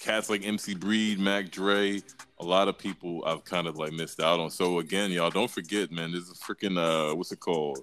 cats 0.00 0.28
like 0.28 0.44
MC 0.44 0.74
Breed, 0.74 1.18
Mac 1.18 1.50
Dre, 1.50 2.00
a 2.40 2.44
lot 2.44 2.68
of 2.68 2.78
people 2.78 3.22
I've 3.24 3.44
kind 3.44 3.66
of 3.66 3.76
like 3.76 3.92
missed 3.92 4.20
out 4.20 4.40
on. 4.40 4.50
So 4.50 4.80
again, 4.80 5.12
y'all 5.12 5.30
don't 5.30 5.50
forget, 5.50 5.92
man. 5.92 6.12
This 6.12 6.28
is 6.28 6.40
freaking 6.40 6.78
uh, 6.78 7.14
what's 7.14 7.30
it 7.30 7.40
called? 7.40 7.80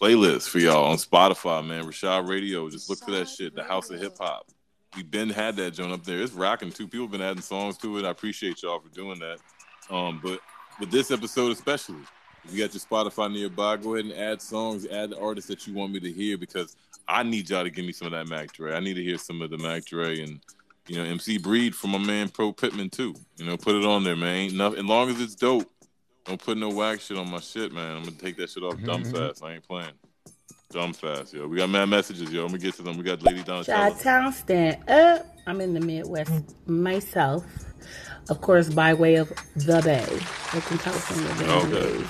Playlist 0.00 0.48
for 0.48 0.58
y'all 0.58 0.84
on 0.84 0.96
Spotify, 0.96 1.66
man. 1.66 1.84
Rashad 1.84 2.28
Radio. 2.28 2.68
Just 2.70 2.88
look 2.88 3.00
for 3.00 3.10
that 3.10 3.28
shit. 3.28 3.54
The 3.54 3.64
House 3.64 3.90
of 3.90 4.00
Hip 4.00 4.16
Hop. 4.20 4.46
We've 4.96 5.10
been 5.10 5.28
had 5.28 5.56
that 5.56 5.72
joint 5.72 5.92
up 5.92 6.04
there. 6.04 6.20
It's 6.20 6.32
rocking 6.32 6.70
too. 6.70 6.88
People 6.88 7.08
been 7.08 7.20
adding 7.20 7.42
songs 7.42 7.76
to 7.78 7.98
it. 7.98 8.04
I 8.04 8.10
appreciate 8.10 8.62
y'all 8.62 8.80
for 8.80 8.88
doing 8.90 9.18
that. 9.18 9.38
Um, 9.90 10.20
but 10.22 10.40
with 10.80 10.90
this 10.90 11.10
episode 11.10 11.52
especially, 11.52 12.00
if 12.44 12.54
you 12.54 12.64
got 12.64 12.72
your 12.74 12.80
Spotify 12.80 13.32
nearby, 13.32 13.76
go 13.76 13.94
ahead 13.94 14.06
and 14.06 14.14
add 14.14 14.40
songs, 14.40 14.86
add 14.86 15.10
the 15.10 15.18
artists 15.18 15.48
that 15.48 15.66
you 15.66 15.74
want 15.74 15.92
me 15.92 16.00
to 16.00 16.12
hear 16.12 16.38
because 16.38 16.76
I 17.06 17.22
need 17.22 17.50
y'all 17.50 17.64
to 17.64 17.70
give 17.70 17.84
me 17.84 17.92
some 17.92 18.06
of 18.06 18.12
that 18.12 18.28
Mac 18.28 18.52
Dre. 18.52 18.74
I 18.74 18.80
need 18.80 18.94
to 18.94 19.02
hear 19.02 19.18
some 19.18 19.42
of 19.42 19.50
the 19.50 19.58
Mac 19.58 19.84
Dre 19.84 20.20
and 20.20 20.40
you 20.86 20.96
know 20.96 21.04
MC 21.04 21.38
Breed 21.38 21.74
from 21.74 21.90
my 21.90 21.98
man 21.98 22.28
Pro 22.28 22.52
Pittman 22.52 22.90
too. 22.90 23.14
You 23.36 23.46
know, 23.46 23.56
put 23.56 23.74
it 23.74 23.84
on 23.84 24.04
there, 24.04 24.16
man. 24.16 24.34
Ain't 24.34 24.54
nothing. 24.54 24.80
As 24.80 24.84
long 24.84 25.10
as 25.10 25.20
it's 25.20 25.34
dope, 25.34 25.70
don't 26.28 26.42
put 26.42 26.58
no 26.58 26.68
wax 26.68 27.06
shit 27.06 27.16
on 27.16 27.30
my 27.30 27.40
shit, 27.40 27.72
man. 27.72 27.96
I'm 27.96 28.04
gonna 28.04 28.16
take 28.16 28.36
that 28.36 28.50
shit 28.50 28.62
off 28.62 28.80
dumb 28.82 29.02
mm-hmm. 29.02 29.16
fast. 29.16 29.42
I 29.42 29.54
ain't 29.54 29.66
playing. 29.66 29.92
Dumb 30.70 30.92
fast, 30.92 31.32
yo. 31.32 31.48
We 31.48 31.56
got 31.56 31.70
mad 31.70 31.86
messages, 31.86 32.30
yo. 32.30 32.42
I'm 32.42 32.48
gonna 32.48 32.58
get 32.58 32.74
to 32.74 32.82
them. 32.82 32.98
We 32.98 33.02
got 33.02 33.22
Lady 33.22 33.42
Donatella. 33.42 33.64
Shot 33.64 34.00
Town 34.00 34.32
stand 34.34 34.88
up. 34.88 35.26
I'm 35.46 35.62
in 35.62 35.72
the 35.72 35.80
Midwest 35.80 36.30
myself. 36.66 37.44
Of 38.28 38.42
course, 38.42 38.68
by 38.68 38.92
way 38.92 39.14
of 39.14 39.32
the 39.56 39.80
Bay. 39.82 40.04
Oakland, 40.54 40.80
California. 40.80 41.54
Okay. 41.54 42.06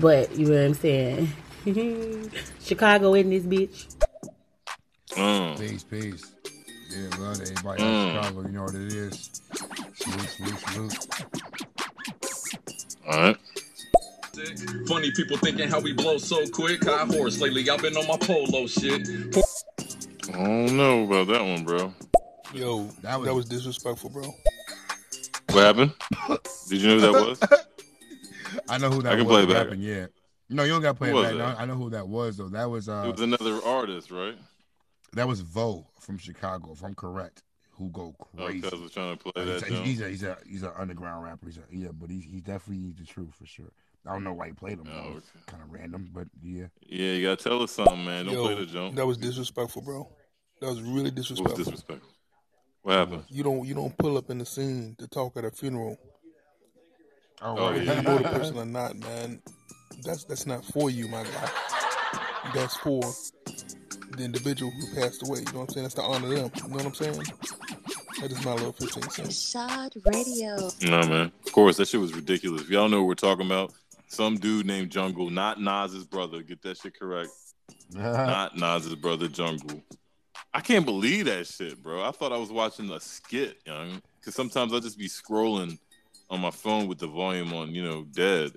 But 0.00 0.34
you 0.34 0.46
know 0.46 0.52
what 0.52 0.64
I'm 0.64 0.74
saying? 0.74 1.32
Chicago 2.62 3.12
in 3.12 3.28
this 3.28 3.44
bitch. 3.44 3.94
Mm. 5.10 5.58
Peace, 5.58 5.84
peace. 5.84 6.32
Yeah, 6.88 7.08
love 7.18 7.40
everybody 7.42 7.82
mm. 7.82 8.08
in 8.08 8.14
Chicago. 8.14 8.40
You 8.42 8.48
know 8.48 8.62
what 8.62 8.74
it 8.74 8.92
is. 8.92 9.42
Salute, 9.94 10.28
salute, 10.28 10.58
salute. 10.60 11.75
All 13.08 13.20
right. 13.20 13.36
Funny 14.86 15.10
people 15.12 15.36
thinking 15.36 15.68
how 15.68 15.80
we 15.80 15.92
blow 15.92 16.18
so 16.18 16.46
quick. 16.48 16.84
High 16.84 17.06
horse 17.06 17.40
lately. 17.40 17.68
I've 17.70 17.80
been 17.80 17.96
on 17.96 18.06
my 18.06 18.16
polo 18.18 18.66
shit. 18.66 19.08
I 20.34 20.44
don't 20.44 20.76
know 20.76 21.04
about 21.04 21.28
that 21.28 21.40
one, 21.42 21.64
bro. 21.64 21.94
Yo, 22.52 22.84
that 23.02 23.18
was, 23.18 23.28
that 23.28 23.34
was 23.34 23.44
disrespectful, 23.46 24.10
bro. 24.10 24.34
What 25.50 25.64
happened? 25.64 25.92
Did 26.68 26.82
you 26.82 26.88
know 26.88 26.94
who 26.94 27.12
that 27.12 27.12
was? 27.12 27.42
I 28.68 28.78
know 28.78 28.90
who 28.90 29.02
that 29.02 29.12
I 29.12 29.16
can 29.16 29.24
was. 29.26 29.44
Play 29.44 29.46
back. 29.46 29.64
Happened, 29.64 29.82
yeah. 29.82 30.06
No, 30.48 30.64
you 30.64 30.72
don't 30.72 30.82
got 30.82 30.92
to 30.92 30.98
play 30.98 31.10
it 31.10 31.38
back. 31.38 31.56
I 31.58 31.64
know 31.64 31.74
who 31.74 31.90
that 31.90 32.06
was 32.06 32.36
though. 32.36 32.48
That 32.48 32.68
was 32.68 32.88
uh. 32.88 33.04
It 33.06 33.12
was 33.12 33.20
another 33.20 33.60
artist, 33.64 34.10
right? 34.10 34.36
That 35.12 35.28
was 35.28 35.40
Vo 35.40 35.86
from 36.00 36.18
Chicago, 36.18 36.72
if 36.72 36.84
I'm 36.84 36.94
correct 36.94 37.42
who 37.78 37.90
go 37.90 38.14
oh, 38.18 38.46
crazy. 38.46 38.68
Oh, 38.72 38.80
was 38.80 38.92
trying 38.92 39.16
to 39.16 39.22
play 39.22 39.44
that. 39.44 39.64
He's 39.64 39.72
a, 39.72 39.82
he's 39.82 40.00
a, 40.00 40.08
he's 40.08 40.22
a 40.22 40.38
he's 40.46 40.62
an 40.62 40.72
underground 40.76 41.24
rapper. 41.24 41.46
He's 41.46 41.58
a, 41.58 41.62
yeah, 41.70 41.88
but 41.92 42.10
he's 42.10 42.24
he's 42.24 42.42
definitely 42.42 42.92
the 42.98 43.04
truth 43.04 43.34
for 43.38 43.46
sure. 43.46 43.70
I 44.06 44.12
don't 44.12 44.24
know 44.24 44.32
why 44.32 44.48
he 44.48 44.52
played 44.52 44.78
him. 44.78 44.88
Oh, 44.92 45.08
okay. 45.10 45.20
Kind 45.46 45.62
of 45.62 45.72
random, 45.72 46.10
but 46.14 46.28
yeah. 46.42 46.66
Yeah, 46.86 47.12
you 47.12 47.26
gotta 47.26 47.42
tell 47.42 47.62
us 47.62 47.72
something, 47.72 48.04
man. 48.04 48.26
Don't 48.26 48.34
Yo, 48.34 48.44
play 48.44 48.54
the 48.54 48.66
jump. 48.66 48.94
That 48.94 49.06
was 49.06 49.18
disrespectful, 49.18 49.82
bro. 49.82 50.08
That 50.60 50.68
was 50.68 50.80
really 50.80 51.10
disrespectful. 51.10 51.44
What 51.44 51.58
was 51.58 51.66
disrespectful? 51.66 52.10
What 52.82 52.94
happened? 52.94 53.24
You 53.28 53.42
don't 53.42 53.66
you 53.66 53.74
don't 53.74 53.96
pull 53.98 54.16
up 54.16 54.30
in 54.30 54.38
the 54.38 54.46
scene 54.46 54.94
to 54.98 55.08
talk 55.08 55.36
at 55.36 55.44
a 55.44 55.50
funeral. 55.50 55.98
Oh, 57.42 57.58
oh 57.58 57.74
yeah. 57.74 57.96
you 57.96 58.02
know 58.02 58.18
the 58.18 58.28
person 58.28 58.56
or 58.58 58.64
not, 58.64 58.96
man. 58.96 59.42
That's 60.04 60.24
that's 60.24 60.46
not 60.46 60.64
for 60.64 60.88
you, 60.88 61.08
my 61.08 61.24
guy. 61.24 61.50
That's 62.54 62.76
for 62.76 63.02
the 64.12 64.24
individual 64.24 64.70
who 64.70 64.94
passed 64.94 65.26
away. 65.26 65.40
You 65.40 65.44
know 65.46 65.60
what 65.60 65.68
I'm 65.68 65.68
saying? 65.70 65.84
That's 65.84 65.94
to 65.94 66.02
honor 66.02 66.28
them. 66.28 66.50
You 66.56 66.68
know 66.68 66.76
what 66.76 66.86
I'm 66.86 66.94
saying? 66.94 67.22
That 68.20 68.32
is 68.32 68.44
my 68.44 68.54
little 68.54 68.72
15 68.72 69.02
cents. 69.10 69.54
Rashad 69.54 69.90
Radio. 70.06 70.70
No, 70.90 71.06
man. 71.06 71.32
Of 71.46 71.52
course, 71.52 71.76
that 71.76 71.88
shit 71.88 72.00
was 72.00 72.14
ridiculous. 72.14 72.62
If 72.62 72.70
y'all 72.70 72.88
know 72.88 73.00
what 73.00 73.08
we're 73.08 73.14
talking 73.14 73.46
about, 73.46 73.72
some 74.08 74.36
dude 74.36 74.66
named 74.66 74.90
Jungle, 74.90 75.30
not 75.30 75.60
Nas's 75.60 76.04
brother. 76.04 76.42
Get 76.42 76.62
that 76.62 76.78
shit 76.78 76.98
correct. 76.98 77.30
not 77.90 78.56
Nas's 78.56 78.94
brother, 78.94 79.28
Jungle. 79.28 79.82
I 80.54 80.60
can't 80.60 80.86
believe 80.86 81.26
that 81.26 81.46
shit, 81.46 81.82
bro. 81.82 82.02
I 82.02 82.10
thought 82.12 82.32
I 82.32 82.38
was 82.38 82.50
watching 82.50 82.90
a 82.90 83.00
skit, 83.00 83.58
young. 83.66 84.00
Because 84.18 84.34
sometimes 84.34 84.72
I'll 84.72 84.80
just 84.80 84.98
be 84.98 85.08
scrolling 85.08 85.78
on 86.30 86.40
my 86.40 86.50
phone 86.50 86.86
with 86.86 86.98
the 86.98 87.06
volume 87.06 87.52
on, 87.52 87.74
you 87.74 87.84
know, 87.84 88.04
dead. 88.04 88.52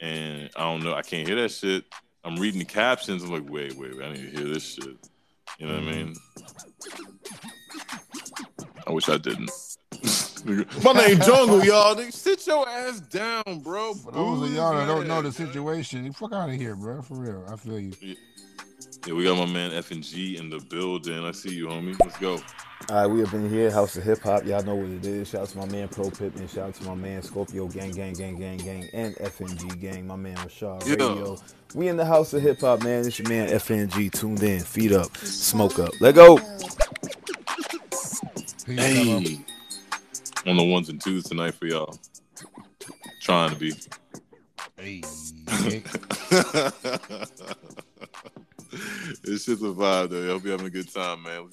And 0.00 0.50
I 0.56 0.64
don't 0.64 0.82
know. 0.82 0.94
I 0.94 1.02
can't 1.02 1.26
hear 1.26 1.40
that 1.40 1.52
shit. 1.52 1.84
I'm 2.26 2.36
reading 2.36 2.58
the 2.58 2.64
captions. 2.64 3.22
I'm 3.22 3.30
like, 3.30 3.48
wait, 3.48 3.74
wait, 3.74 3.96
wait. 3.96 4.04
I 4.04 4.12
need 4.12 4.32
to 4.32 4.38
hear 4.38 4.52
this 4.52 4.64
shit. 4.64 4.98
You 5.58 5.68
know 5.68 5.74
what 5.74 5.84
I 5.84 5.86
mm. 5.86 5.94
mean? 5.94 6.14
I 8.84 8.90
wish 8.90 9.08
I 9.08 9.16
didn't. 9.16 9.50
My 10.84 10.92
name 10.92 11.20
Jungle, 11.20 11.64
y'all. 11.64 11.96
sit 12.10 12.44
your 12.46 12.68
ass 12.68 13.00
down, 13.00 13.60
bro. 13.62 13.94
For 13.94 14.10
those 14.10 14.42
of 14.42 14.54
y'all 14.54 14.76
that 14.76 14.86
don't 14.86 15.06
know 15.06 15.22
the 15.22 15.30
situation, 15.30 16.04
you 16.04 16.12
fuck 16.12 16.32
out 16.32 16.50
of 16.50 16.56
here, 16.56 16.74
bro. 16.74 17.00
For 17.00 17.14
real, 17.14 17.44
I 17.48 17.54
feel 17.54 17.78
you. 17.78 17.92
Yeah, 18.00 18.14
we 19.14 19.24
got 19.24 19.36
my 19.36 19.46
man 19.46 19.72
F 19.72 19.90
and 19.90 20.02
G 20.02 20.36
in 20.36 20.50
the 20.50 20.58
building. 20.58 21.24
I 21.24 21.30
see 21.32 21.54
you, 21.54 21.68
homie. 21.68 21.96
Let's 22.00 22.18
go. 22.18 22.40
All 22.88 22.96
right, 22.96 23.06
we 23.06 23.20
have 23.20 23.30
been 23.30 23.48
here, 23.48 23.70
House 23.70 23.96
of 23.96 24.04
Hip 24.04 24.22
Hop. 24.22 24.44
Y'all 24.44 24.62
know 24.62 24.74
what 24.74 24.90
it 24.90 25.06
is. 25.06 25.28
Shout 25.28 25.42
out 25.42 25.48
to 25.48 25.58
my 25.58 25.66
man 25.66 25.88
Pro 25.88 26.10
Pittman. 26.10 26.46
Shout 26.48 26.68
out 26.68 26.74
to 26.74 26.84
my 26.84 26.94
man 26.94 27.22
Scorpio 27.22 27.68
Gang, 27.68 27.90
Gang, 27.92 28.12
Gang, 28.12 28.36
Gang, 28.36 28.58
Gang, 28.58 28.88
and 28.92 29.14
FNG 29.16 29.80
Gang. 29.80 30.06
My 30.06 30.16
man 30.16 30.36
Rashad 30.36 30.86
yeah. 30.86 30.92
Radio. 30.92 31.38
We 31.74 31.88
in 31.88 31.96
the 31.96 32.04
House 32.04 32.32
of 32.34 32.42
Hip 32.42 32.60
Hop, 32.60 32.82
man. 32.82 33.06
It's 33.06 33.18
your 33.18 33.28
man 33.28 33.48
FNG. 33.48 34.10
Tuned 34.12 34.42
in, 34.42 34.60
feet 34.60 34.92
up, 34.92 35.16
smoke 35.16 35.78
up. 35.78 35.92
Let 36.00 36.14
go. 36.16 36.36
Hey. 38.66 39.38
On 40.46 40.56
the 40.56 40.64
ones 40.64 40.88
and 40.88 41.00
twos 41.00 41.24
tonight 41.24 41.54
for 41.54 41.66
y'all. 41.66 41.98
Trying 43.20 43.50
to 43.50 43.56
be. 43.56 43.72
Hey. 44.76 45.02
it's 49.24 49.46
just 49.46 49.62
a 49.62 49.66
vibe 49.66 50.10
though. 50.10 50.24
I 50.24 50.26
hope 50.28 50.44
you're 50.44 50.52
having 50.52 50.66
a 50.66 50.70
good 50.70 50.92
time, 50.92 51.22
man. 51.22 51.48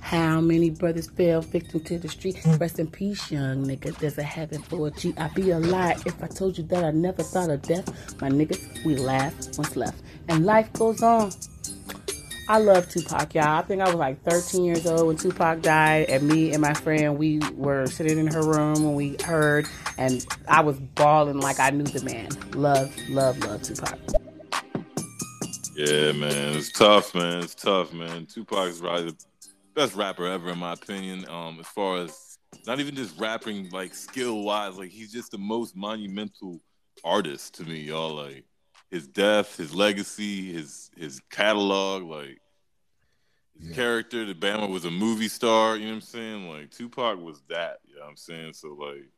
How 0.00 0.40
many 0.40 0.70
brothers 0.70 1.08
fell 1.10 1.40
victim 1.40 1.80
to 1.80 1.98
the 1.98 2.08
street? 2.08 2.40
Rest 2.58 2.78
in 2.78 2.88
peace, 2.88 3.30
young 3.30 3.64
nigga. 3.66 3.96
There's 3.98 4.18
a 4.18 4.22
heaven 4.22 4.62
for 4.62 4.88
a 4.88 4.90
G. 4.90 5.14
I'd 5.16 5.34
be 5.34 5.50
a 5.50 5.58
lie 5.58 5.96
if 6.06 6.22
I 6.22 6.26
told 6.26 6.58
you 6.58 6.64
that 6.64 6.84
I 6.84 6.90
never 6.90 7.22
thought 7.22 7.50
of 7.50 7.62
death. 7.62 8.20
My 8.20 8.28
niggas, 8.28 8.84
we 8.84 8.96
laugh 8.96 9.34
once 9.56 9.76
left. 9.76 10.02
And 10.28 10.44
life 10.44 10.72
goes 10.74 11.02
on. 11.02 11.32
I 12.48 12.58
love 12.58 12.88
Tupac, 12.88 13.32
y'all. 13.34 13.58
I 13.58 13.62
think 13.62 13.80
I 13.80 13.84
was 13.84 13.94
like 13.94 14.22
13 14.24 14.64
years 14.64 14.84
old 14.84 15.06
when 15.06 15.16
Tupac 15.16 15.62
died, 15.62 16.10
and 16.10 16.26
me 16.26 16.52
and 16.52 16.60
my 16.60 16.74
friend, 16.74 17.16
we 17.16 17.38
were 17.54 17.86
sitting 17.86 18.18
in 18.18 18.26
her 18.26 18.42
room 18.42 18.82
when 18.84 18.94
we 18.94 19.16
heard, 19.24 19.68
and 19.96 20.26
I 20.48 20.60
was 20.60 20.80
bawling 20.80 21.38
like 21.38 21.60
I 21.60 21.70
knew 21.70 21.84
the 21.84 22.02
man. 22.02 22.28
Love, 22.60 22.92
love, 23.08 23.38
love 23.38 23.62
Tupac. 23.62 23.98
Yeah, 25.86 26.12
man, 26.12 26.56
it's 26.56 26.70
tough, 26.70 27.14
man. 27.14 27.42
It's 27.42 27.54
tough, 27.54 27.92
man. 27.92 28.26
Tupac's 28.26 28.80
probably 28.80 29.10
the 29.10 29.16
best 29.74 29.94
rapper 29.94 30.26
ever, 30.26 30.50
in 30.50 30.58
my 30.58 30.74
opinion. 30.74 31.26
Um, 31.28 31.58
as 31.58 31.66
far 31.68 31.98
as 31.98 32.38
not 32.66 32.80
even 32.80 32.94
just 32.94 33.18
rapping, 33.18 33.70
like 33.70 33.94
skill 33.94 34.42
wise, 34.42 34.76
like 34.76 34.90
he's 34.90 35.10
just 35.10 35.30
the 35.30 35.38
most 35.38 35.74
monumental 35.74 36.60
artist 37.02 37.54
to 37.54 37.64
me, 37.64 37.80
y'all. 37.80 38.14
Like 38.14 38.44
his 38.90 39.06
death, 39.06 39.56
his 39.56 39.74
legacy, 39.74 40.52
his 40.52 40.90
his 40.96 41.20
catalog, 41.30 42.02
like 42.02 42.40
his 43.58 43.70
yeah. 43.70 43.74
character. 43.74 44.26
The 44.26 44.34
Bama 44.34 44.68
was 44.68 44.84
a 44.84 44.90
movie 44.90 45.28
star. 45.28 45.76
You 45.76 45.84
know 45.84 45.90
what 45.92 45.94
I'm 45.94 46.00
saying? 46.02 46.50
Like 46.50 46.70
Tupac 46.72 47.18
was 47.20 47.40
that. 47.48 47.78
You 47.86 47.94
know 47.94 48.02
what 48.02 48.10
I'm 48.10 48.16
saying? 48.16 48.52
So 48.52 48.74
like, 48.74 49.08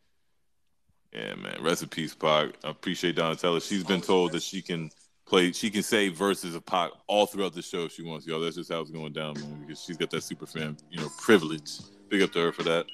yeah, 1.12 1.34
man. 1.34 1.58
Rest 1.60 1.82
in 1.82 1.88
peace, 1.88 2.14
Pac. 2.14 2.50
I 2.62 2.70
appreciate 2.70 3.16
Donatella. 3.16 3.66
She's 3.66 3.82
been 3.82 4.00
told 4.00 4.30
that 4.32 4.42
she 4.42 4.62
can 4.62 4.90
play. 5.26 5.52
She 5.52 5.70
can 5.70 5.82
say 5.82 6.08
verses 6.08 6.54
of 6.54 6.64
Pac 6.64 6.90
all 7.06 7.26
throughout 7.26 7.54
the 7.54 7.62
show 7.62 7.84
if 7.84 7.92
she 7.92 8.02
wants. 8.02 8.26
Y'all, 8.26 8.40
that's 8.40 8.56
just 8.56 8.72
how 8.72 8.80
it's 8.80 8.90
going 8.90 9.12
down, 9.12 9.34
man. 9.34 9.64
Because 9.66 9.82
she's 9.82 9.96
got 9.96 10.10
that 10.10 10.22
super 10.22 10.46
fan, 10.46 10.76
you 10.90 11.00
know, 11.00 11.08
privilege. 11.18 11.78
Big 12.08 12.22
up 12.22 12.32
to 12.32 12.38
her 12.40 12.52
for 12.52 12.62
that. 12.64 12.86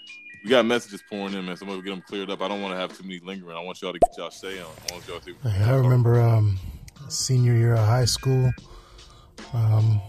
We 0.44 0.50
got 0.50 0.64
messages 0.66 1.02
pouring 1.08 1.34
in, 1.34 1.44
man. 1.46 1.56
Somebody 1.56 1.82
get 1.82 1.90
them 1.90 2.02
cleared 2.06 2.30
up. 2.30 2.40
I 2.42 2.48
don't 2.48 2.62
want 2.62 2.72
to 2.72 2.78
have 2.78 2.96
too 2.96 3.02
many 3.02 3.18
lingering. 3.20 3.56
I 3.56 3.60
want 3.60 3.82
y'all 3.82 3.92
to 3.92 3.98
get 3.98 4.16
y'all 4.16 4.30
say 4.30 4.60
on. 4.60 4.70
I 4.88 4.92
want 4.92 5.08
y'all 5.08 5.20
to. 5.20 5.34
I 5.44 5.74
remember 5.74 6.20
um, 6.20 6.58
senior 7.08 7.54
year 7.54 7.72
of 7.72 7.80
high 7.80 8.04
school, 8.04 8.50
um, 9.52 10.00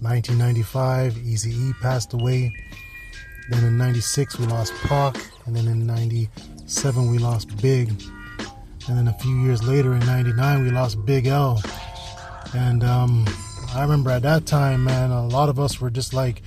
1995. 0.00 1.18
Easy 1.18 1.50
E 1.50 1.72
passed 1.80 2.12
away. 2.12 2.52
Then 3.48 3.64
in 3.64 3.76
'96 3.76 4.38
we 4.38 4.46
lost 4.46 4.72
Pac, 4.84 5.16
and 5.46 5.56
then 5.56 5.66
in 5.68 5.86
'97 5.86 7.10
we 7.10 7.18
lost 7.18 7.60
Big, 7.60 7.92
and 8.88 8.96
then 8.96 9.08
a 9.08 9.12
few 9.14 9.36
years 9.40 9.62
later 9.62 9.94
in 9.94 10.00
'99 10.00 10.62
we 10.62 10.70
lost 10.70 11.04
Big 11.04 11.26
L. 11.26 11.60
And 12.54 12.84
um, 12.84 13.26
I 13.74 13.82
remember 13.82 14.10
at 14.10 14.22
that 14.22 14.46
time, 14.46 14.84
man, 14.84 15.10
a 15.10 15.26
lot 15.26 15.48
of 15.48 15.58
us 15.58 15.80
were 15.80 15.90
just 15.90 16.14
like, 16.14 16.42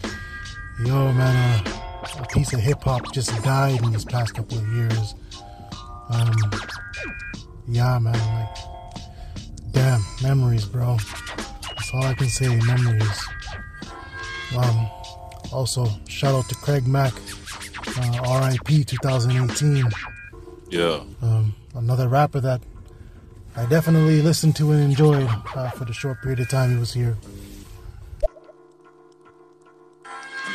"Yo, 0.85 1.11
man." 1.13 1.65
Uh, 1.65 1.75
a 2.19 2.25
piece 2.27 2.53
of 2.53 2.59
hip 2.59 2.83
hop 2.83 3.11
just 3.11 3.29
died 3.43 3.81
in 3.81 3.91
these 3.91 4.05
past 4.05 4.33
couple 4.33 4.57
of 4.57 4.67
years. 4.73 5.15
Um, 6.09 6.35
yeah, 7.67 7.99
man, 7.99 8.13
like, 8.13 9.71
damn, 9.71 10.01
memories, 10.21 10.65
bro. 10.65 10.97
That's 11.37 11.93
all 11.93 12.03
I 12.03 12.13
can 12.13 12.27
say, 12.27 12.59
memories. 12.59 13.27
Um, 14.55 14.89
also, 15.51 15.87
shout 16.07 16.35
out 16.35 16.49
to 16.49 16.55
Craig 16.55 16.87
Mack, 16.87 17.13
uh, 17.97 18.49
RIP 18.49 18.87
2018. 18.87 19.89
Yeah. 20.69 21.01
Um, 21.21 21.55
another 21.76 22.07
rapper 22.07 22.39
that 22.39 22.61
I 23.55 23.65
definitely 23.65 24.22
listened 24.22 24.55
to 24.57 24.72
and 24.72 24.82
enjoyed 24.82 25.30
uh, 25.55 25.70
for 25.72 25.86
the 25.86 25.93
short 25.93 26.22
period 26.22 26.39
of 26.39 26.49
time 26.49 26.72
he 26.72 26.78
was 26.78 26.93
here. 26.93 27.17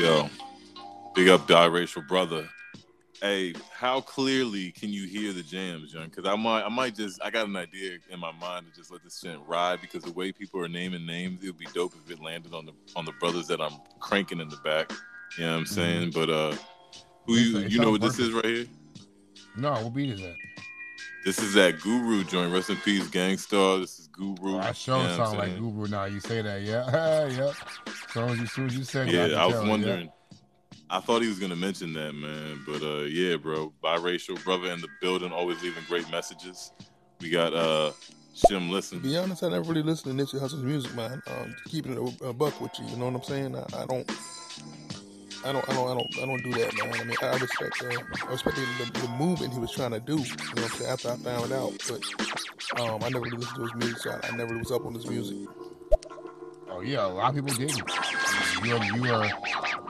Yo, 0.00 0.28
Big 1.14 1.28
up 1.28 1.46
biracial 1.46 2.06
brother. 2.06 2.48
Hey, 3.22 3.54
how 3.72 4.00
clearly 4.00 4.72
can 4.72 4.92
you 4.92 5.06
hear 5.06 5.32
the 5.32 5.44
jams, 5.44 5.94
young? 5.94 6.08
Because 6.08 6.26
I 6.26 6.34
might, 6.34 6.62
I 6.62 6.68
might 6.68 6.96
just, 6.96 7.22
I 7.22 7.30
got 7.30 7.46
an 7.46 7.54
idea 7.54 7.98
in 8.10 8.18
my 8.18 8.32
mind 8.32 8.66
to 8.66 8.72
just 8.72 8.90
let 8.90 9.04
this 9.04 9.20
shit 9.20 9.38
ride. 9.46 9.80
Because 9.80 10.02
the 10.02 10.12
way 10.12 10.32
people 10.32 10.60
are 10.60 10.68
naming 10.68 11.06
names, 11.06 11.42
it 11.44 11.46
would 11.46 11.58
be 11.58 11.68
dope 11.72 11.94
if 12.04 12.10
it 12.10 12.20
landed 12.20 12.52
on 12.52 12.66
the 12.66 12.72
on 12.96 13.04
the 13.04 13.12
brothers 13.12 13.46
that 13.46 13.60
I'm 13.60 13.74
cranking 14.00 14.40
in 14.40 14.48
the 14.48 14.56
back. 14.64 14.90
You 15.38 15.44
know 15.44 15.52
what 15.52 15.58
I'm 15.58 15.64
mm-hmm. 15.64 15.74
saying? 15.74 16.10
Mm-hmm. 16.10 16.20
But 16.20 16.30
uh, 16.30 16.56
who 17.26 17.34
you, 17.34 17.58
you 17.60 17.78
know 17.78 17.92
what 17.92 18.00
perfect. 18.00 18.18
this 18.18 18.26
is 18.26 18.34
right 18.34 18.44
here? 18.44 18.66
No, 19.56 19.72
what 19.72 19.94
beat 19.94 20.10
is 20.10 20.20
that? 20.20 20.34
This 21.24 21.38
is 21.38 21.54
that 21.54 21.80
Guru 21.80 22.22
joint. 22.24 22.52
Rest 22.52 22.68
in 22.70 22.76
peace, 22.76 23.08
Gang 23.08 23.38
Starr. 23.38 23.78
This 23.78 23.98
is 23.98 24.08
Guru. 24.08 24.56
Oh, 24.56 24.58
I 24.58 24.72
sure 24.72 24.98
you 24.98 25.04
know 25.04 25.16
sound 25.16 25.38
like 25.38 25.58
Guru 25.58 25.86
now. 25.88 26.04
You 26.04 26.20
say 26.20 26.42
that, 26.42 26.62
yeah, 26.62 27.26
yeah. 27.28 27.52
So 28.12 28.26
as 28.26 28.52
soon 28.52 28.66
as 28.66 28.76
you 28.76 28.84
said, 28.84 29.08
yeah, 29.08 29.38
I, 29.38 29.44
I 29.44 29.46
was 29.46 29.66
wondering. 29.66 30.06
Yeah. 30.06 30.38
I 30.90 31.00
thought 31.00 31.22
he 31.22 31.28
was 31.28 31.38
gonna 31.38 31.56
mention 31.56 31.94
that, 31.94 32.14
man. 32.14 32.62
But 32.66 32.82
uh, 32.82 33.04
yeah, 33.04 33.36
bro, 33.36 33.72
biracial 33.82 34.42
brother 34.44 34.70
in 34.70 34.80
the 34.80 34.88
building, 35.00 35.32
always 35.32 35.62
leaving 35.62 35.82
great 35.88 36.10
messages. 36.10 36.72
We 37.20 37.30
got 37.30 37.54
uh, 37.54 37.92
Shim 38.34 38.68
listen. 38.68 39.00
To 39.00 39.04
be 39.04 39.16
honest, 39.16 39.42
I 39.42 39.48
never 39.48 39.62
really 39.62 39.82
listen 39.82 40.14
to 40.14 40.22
Nipsey 40.22 40.40
Hussle's 40.40 40.62
music, 40.62 40.94
man. 40.94 41.22
Um, 41.28 41.54
keeping 41.66 41.92
it 41.92 42.20
a, 42.20 42.26
a, 42.26 42.32
buck 42.32 42.60
with 42.60 42.72
you, 42.78 42.86
you 42.86 42.96
know 42.96 43.06
what 43.06 43.14
I'm 43.14 43.22
saying? 43.22 43.56
I, 43.56 43.64
I, 43.82 43.86
don't. 43.86 44.10
I 45.44 45.52
don't, 45.52 45.68
I 45.68 45.74
don't, 45.74 45.90
I 45.90 45.94
don't, 45.94 46.18
I 46.22 46.26
don't 46.26 46.42
do 46.42 46.52
that, 46.52 46.74
man. 46.74 46.92
I 46.94 47.04
mean, 47.04 47.16
I 47.20 47.36
respect, 47.36 47.82
uh, 47.82 48.26
I 48.26 48.30
respect 48.30 48.56
the, 48.56 49.00
the, 49.00 49.08
movement 49.08 49.52
he 49.52 49.58
was 49.58 49.72
trying 49.72 49.90
to 49.90 50.00
do. 50.00 50.16
You 50.16 50.18
know 50.18 50.62
what 50.62 50.64
I'm 50.64 50.68
saying? 50.70 50.90
After 50.90 51.10
I 51.10 51.16
found 51.16 51.52
out, 51.52 51.72
but 51.88 52.80
um, 52.80 53.04
I 53.04 53.08
never 53.10 53.26
listened 53.26 53.56
to 53.56 53.62
his 53.62 53.74
music, 53.74 53.98
so 53.98 54.10
I, 54.10 54.28
I 54.28 54.36
never 54.36 54.56
was 54.56 54.72
up 54.72 54.86
on 54.86 54.94
his 54.94 55.06
music. 55.06 55.48
Oh 56.70 56.80
yeah, 56.80 57.04
a 57.04 57.08
lot 57.08 57.36
of 57.36 57.46
people 57.46 57.66
did. 57.66 57.76
You 58.64 58.74
are, 58.74 58.84
you 58.84 59.12
are 59.12 59.24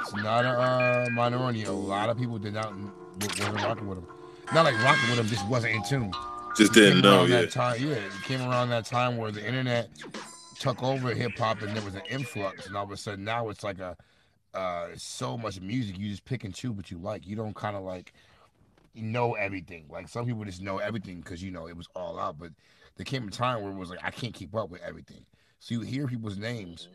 it's 0.01 0.15
not 0.17 0.45
a 0.45 0.49
uh, 0.49 1.09
minority. 1.13 1.65
A 1.65 1.73
lot 1.73 2.11
of 2.11 2.19
people 2.19 2.39
did 2.39 2.55
not 2.55 2.75
wasn't 3.21 3.63
rocking 3.63 3.87
with 3.87 3.99
him. 3.99 4.07
Not 4.53 4.65
like 4.65 4.83
rocking 4.83 5.11
with 5.11 5.21
him, 5.21 5.27
just 5.29 5.47
wasn't 5.47 5.77
in 5.77 5.85
tune. 5.85 6.13
Just 6.57 6.73
didn't 6.73 7.01
know. 7.01 7.25
Yeah. 7.25 7.43
That 7.43 7.53
time, 7.53 7.81
yeah, 7.81 7.95
it 7.95 8.13
came 8.25 8.41
around 8.41 8.69
that 8.71 8.87
time 8.87 9.17
where 9.17 9.31
the 9.31 9.47
internet 9.47 9.89
took 10.59 10.83
over 10.83 11.15
hip 11.15 11.39
hop 11.39 11.63
and 11.63 11.77
there 11.77 11.83
was 11.85 11.95
an 11.95 12.03
influx, 12.11 12.67
and 12.67 12.77
all 12.77 12.85
of 12.85 12.91
a 12.91 12.97
sudden 12.97 13.25
now 13.25 13.49
it's 13.49 13.65
like 13.65 13.79
a 13.79 13.97
uh, 14.55 14.89
so 14.97 15.37
much 15.37 15.61
music 15.61 15.99
you 15.99 16.09
just 16.09 16.25
pick 16.25 16.45
and 16.45 16.55
choose 16.55 16.73
what 16.73 16.91
you 16.91 16.99
like. 16.99 17.27
You 17.27 17.37
don't 17.37 17.55
kind 17.55 17.77
of 17.77 17.83
like 17.83 18.13
know 18.95 19.35
everything. 19.35 19.87
Like 19.91 20.09
some 20.09 20.27
people 20.27 20.45
just 20.45 20.63
know 20.63 20.79
everything 20.79 21.21
because 21.21 21.43
you 21.43 21.51
know 21.51 21.67
it 21.67 21.77
was 21.77 21.89
all 21.95 22.19
out, 22.19 22.39
but 22.39 22.51
there 22.97 23.05
came 23.05 23.27
a 23.27 23.31
time 23.31 23.63
where 23.63 23.73
it 23.73 23.77
was 23.77 23.91
like 23.91 24.05
I 24.05 24.11
can't 24.11 24.35
keep 24.35 24.55
up 24.55 24.71
with 24.71 24.83
everything. 24.83 25.25
So 25.59 25.75
you 25.75 25.81
hear 25.81 26.07
people's 26.07 26.39
names, 26.39 26.89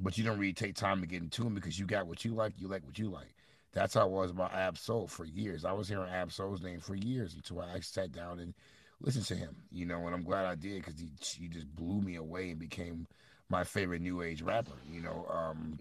but 0.00 0.18
you 0.18 0.24
don't 0.24 0.38
really 0.38 0.52
take 0.52 0.74
time 0.74 1.00
to 1.00 1.06
get 1.06 1.22
into 1.22 1.44
them 1.44 1.54
because 1.54 1.78
you 1.78 1.86
got 1.86 2.06
what 2.06 2.24
you 2.24 2.34
like, 2.34 2.54
you 2.58 2.68
like 2.68 2.84
what 2.84 2.98
you 2.98 3.08
like. 3.08 3.34
That's 3.72 3.94
how 3.94 4.06
it 4.06 4.10
was 4.10 4.32
about 4.32 4.52
Ab-Soul 4.52 5.06
for 5.06 5.24
years. 5.24 5.64
I 5.64 5.72
was 5.72 5.88
hearing 5.88 6.10
Ab-Soul's 6.10 6.60
name 6.60 6.80
for 6.80 6.96
years 6.96 7.34
until 7.34 7.60
I 7.60 7.78
sat 7.80 8.10
down 8.10 8.40
and 8.40 8.52
listened 9.00 9.26
to 9.26 9.36
him, 9.36 9.54
you 9.70 9.86
know, 9.86 10.06
and 10.06 10.14
I'm 10.14 10.24
glad 10.24 10.44
I 10.44 10.56
did 10.56 10.84
because 10.84 10.98
he, 10.98 11.08
he 11.22 11.48
just 11.48 11.72
blew 11.76 12.00
me 12.00 12.16
away 12.16 12.50
and 12.50 12.58
became 12.58 13.06
my 13.50 13.64
favorite 13.64 14.00
new 14.00 14.22
age 14.22 14.42
rapper, 14.42 14.78
you 14.90 15.02
know. 15.02 15.26
Um, 15.30 15.78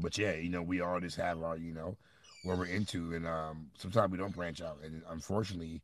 but 0.00 0.18
yeah, 0.18 0.34
you 0.34 0.48
know, 0.48 0.62
we 0.62 0.80
all 0.80 0.98
just 0.98 1.16
have 1.16 1.42
our, 1.42 1.56
you 1.56 1.72
know, 1.72 1.96
what 2.42 2.58
we're 2.58 2.66
into, 2.66 3.14
and 3.14 3.26
um, 3.26 3.66
sometimes 3.78 4.10
we 4.10 4.18
don't 4.18 4.34
branch 4.34 4.60
out, 4.60 4.78
and 4.82 5.02
unfortunately, 5.10 5.80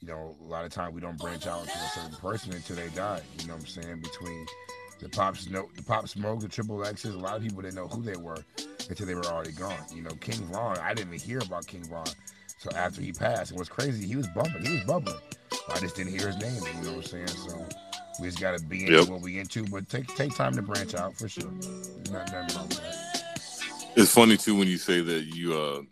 you 0.00 0.08
know, 0.08 0.34
a 0.40 0.44
lot 0.44 0.64
of 0.64 0.72
time 0.72 0.92
we 0.92 1.00
don't 1.00 1.18
branch 1.18 1.46
out 1.46 1.64
to 1.64 1.70
a 1.70 1.88
certain 1.94 2.16
person 2.16 2.52
until 2.52 2.76
they 2.76 2.88
die. 2.88 3.20
You 3.38 3.46
know 3.46 3.54
what 3.54 3.62
I'm 3.62 3.68
saying? 3.68 4.00
Between 4.00 4.46
the 5.00 5.08
Pop 5.08 5.36
Smoke, 5.36 5.74
the 5.74 5.82
Pop 5.82 6.08
Smoke, 6.08 6.40
the 6.40 6.48
Triple 6.48 6.84
X's. 6.84 7.14
A 7.14 7.18
lot 7.18 7.36
of 7.36 7.42
people 7.42 7.62
didn't 7.62 7.76
know 7.76 7.88
who 7.88 8.02
they 8.02 8.16
were 8.16 8.44
until 8.88 9.06
they 9.06 9.14
were 9.14 9.26
already 9.26 9.52
gone. 9.52 9.78
You 9.94 10.02
know, 10.02 10.10
King 10.20 10.44
Von, 10.46 10.78
I 10.78 10.94
didn't 10.94 11.14
even 11.14 11.28
hear 11.28 11.38
about 11.38 11.66
King 11.66 11.84
Von 11.84 12.06
so 12.58 12.70
after 12.76 13.00
he 13.00 13.12
passed. 13.12 13.50
And 13.50 13.58
what's 13.58 13.68
crazy, 13.68 14.06
he 14.06 14.16
was 14.16 14.28
bumping, 14.28 14.64
he 14.64 14.74
was 14.74 14.84
bubbling. 14.84 15.18
I 15.72 15.78
just 15.78 15.96
didn't 15.96 16.18
hear 16.18 16.28
his 16.28 16.38
name. 16.38 16.62
You 16.78 16.90
know 16.90 16.96
what 16.96 17.12
I'm 17.12 17.26
saying? 17.26 17.28
So 17.28 17.66
we 18.20 18.26
just 18.26 18.40
got 18.40 18.58
to 18.58 18.64
be 18.64 18.82
into 18.82 18.92
yep. 18.92 19.08
what 19.08 19.20
we 19.20 19.38
into, 19.38 19.64
but 19.64 19.88
take 19.88 20.06
take 20.16 20.34
time 20.34 20.54
to 20.54 20.62
branch 20.62 20.94
out 20.94 21.14
for 21.14 21.28
sure. 21.28 21.50
Not, 22.10 22.30
nothing 22.32 22.56
wrong 22.56 22.68
with 22.68 22.80
that. 22.80 23.92
It's 23.96 24.12
funny 24.12 24.36
too 24.36 24.56
when 24.56 24.68
you 24.68 24.78
say 24.78 25.00
that 25.00 25.34
you 25.34 25.54
uh 25.54 25.82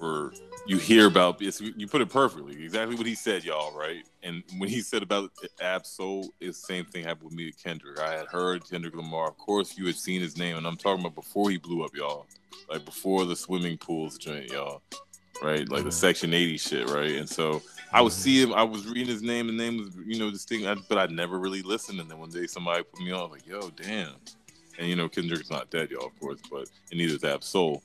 were 0.00 0.32
you 0.66 0.78
hear 0.78 1.06
about 1.06 1.42
it's, 1.42 1.60
you 1.60 1.86
put 1.86 2.00
it 2.00 2.08
perfectly 2.08 2.64
exactly 2.64 2.94
what 2.94 3.06
he 3.06 3.14
said 3.14 3.44
y'all 3.44 3.76
right 3.76 4.04
and 4.22 4.42
when 4.58 4.68
he 4.68 4.80
said 4.80 5.02
about 5.02 5.30
Ab-Soul 5.60 6.32
it's 6.40 6.60
the 6.60 6.66
same 6.66 6.84
thing 6.84 7.04
happened 7.04 7.24
with 7.24 7.34
me 7.34 7.50
to 7.50 7.62
kendrick 7.62 7.98
i 7.98 8.12
had 8.12 8.26
heard 8.26 8.68
kendrick 8.68 8.94
lamar 8.94 9.28
of 9.28 9.36
course 9.38 9.76
you 9.76 9.86
had 9.86 9.96
seen 9.96 10.20
his 10.20 10.36
name 10.36 10.56
and 10.56 10.66
i'm 10.66 10.76
talking 10.76 11.00
about 11.00 11.14
before 11.14 11.50
he 11.50 11.58
blew 11.58 11.84
up 11.84 11.94
y'all 11.96 12.26
like 12.70 12.84
before 12.84 13.24
the 13.24 13.34
swimming 13.34 13.76
pools 13.76 14.18
joint 14.18 14.50
y'all 14.50 14.82
right 15.42 15.68
like 15.68 15.84
the 15.84 15.92
section 15.92 16.32
80 16.32 16.56
shit 16.58 16.90
right 16.90 17.16
and 17.16 17.28
so 17.28 17.60
i 17.92 18.00
would 18.00 18.12
see 18.12 18.42
him 18.42 18.52
i 18.54 18.62
was 18.62 18.86
reading 18.86 19.06
his 19.06 19.22
name 19.22 19.46
the 19.46 19.52
name 19.52 19.78
was 19.78 19.96
you 20.06 20.18
know 20.18 20.30
this 20.30 20.44
thing 20.44 20.64
but 20.88 20.98
i 20.98 21.06
never 21.06 21.38
really 21.38 21.62
listened 21.62 22.00
and 22.00 22.10
then 22.10 22.18
one 22.18 22.30
day 22.30 22.46
somebody 22.46 22.82
put 22.82 23.00
me 23.00 23.12
on 23.12 23.30
like 23.30 23.46
yo 23.46 23.70
damn. 23.70 24.14
And 24.78 24.88
you 24.88 24.96
know 24.96 25.08
kendrick's 25.08 25.50
not 25.50 25.70
dead 25.70 25.90
y'all 25.90 26.06
of 26.06 26.18
course 26.20 26.40
but 26.50 26.68
and 26.90 26.98
neither 26.98 27.14
is 27.14 27.24
Ab-Soul 27.24 27.82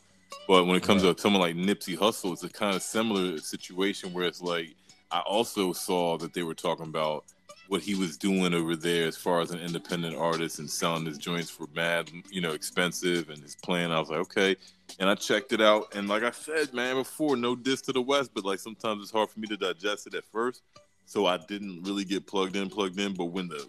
But 0.47 0.65
when 0.65 0.75
it 0.75 0.83
comes 0.83 1.03
right. 1.03 1.15
to 1.15 1.21
someone 1.21 1.41
like 1.41 1.55
Nipsey 1.55 1.97
Hussle, 1.97 2.33
it's 2.33 2.43
a 2.43 2.49
kind 2.49 2.75
of 2.75 2.81
similar 2.81 3.37
situation 3.39 4.13
where 4.13 4.25
it's 4.25 4.41
like 4.41 4.75
I 5.11 5.19
also 5.19 5.73
saw 5.73 6.17
that 6.17 6.33
they 6.33 6.43
were 6.43 6.53
talking 6.53 6.85
about 6.85 7.25
what 7.69 7.81
he 7.81 7.95
was 7.95 8.17
doing 8.17 8.53
over 8.53 8.75
there 8.75 9.07
as 9.07 9.17
far 9.17 9.41
as 9.41 9.51
an 9.51 9.59
independent 9.59 10.15
artist 10.15 10.59
and 10.59 10.69
selling 10.69 11.05
his 11.05 11.17
joints 11.17 11.49
for 11.49 11.67
mad, 11.75 12.09
you 12.29 12.41
know, 12.41 12.51
expensive 12.51 13.29
and 13.29 13.41
his 13.41 13.55
plan. 13.55 13.91
I 13.91 13.99
was 13.99 14.09
like, 14.09 14.19
okay. 14.19 14.55
And 14.99 15.09
I 15.09 15.15
checked 15.15 15.51
it 15.51 15.61
out. 15.61 15.93
And 15.95 16.07
like 16.07 16.23
I 16.23 16.31
said, 16.31 16.73
man, 16.73 16.95
before, 16.95 17.35
no 17.35 17.55
diss 17.55 17.81
to 17.83 17.91
the 17.91 18.01
West, 18.01 18.31
but 18.33 18.45
like 18.45 18.59
sometimes 18.59 19.03
it's 19.03 19.11
hard 19.11 19.29
for 19.29 19.39
me 19.39 19.47
to 19.47 19.57
digest 19.57 20.07
it 20.07 20.15
at 20.15 20.25
first. 20.25 20.63
So 21.05 21.25
I 21.25 21.37
didn't 21.37 21.83
really 21.83 22.03
get 22.03 22.27
plugged 22.27 22.55
in, 22.55 22.69
plugged 22.69 22.99
in. 22.99 23.13
But 23.13 23.25
when 23.25 23.47
the 23.47 23.67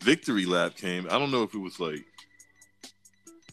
victory 0.00 0.46
lap 0.46 0.76
came, 0.76 1.06
I 1.10 1.18
don't 1.18 1.30
know 1.30 1.42
if 1.42 1.54
it 1.54 1.58
was 1.58 1.80
like 1.80 2.04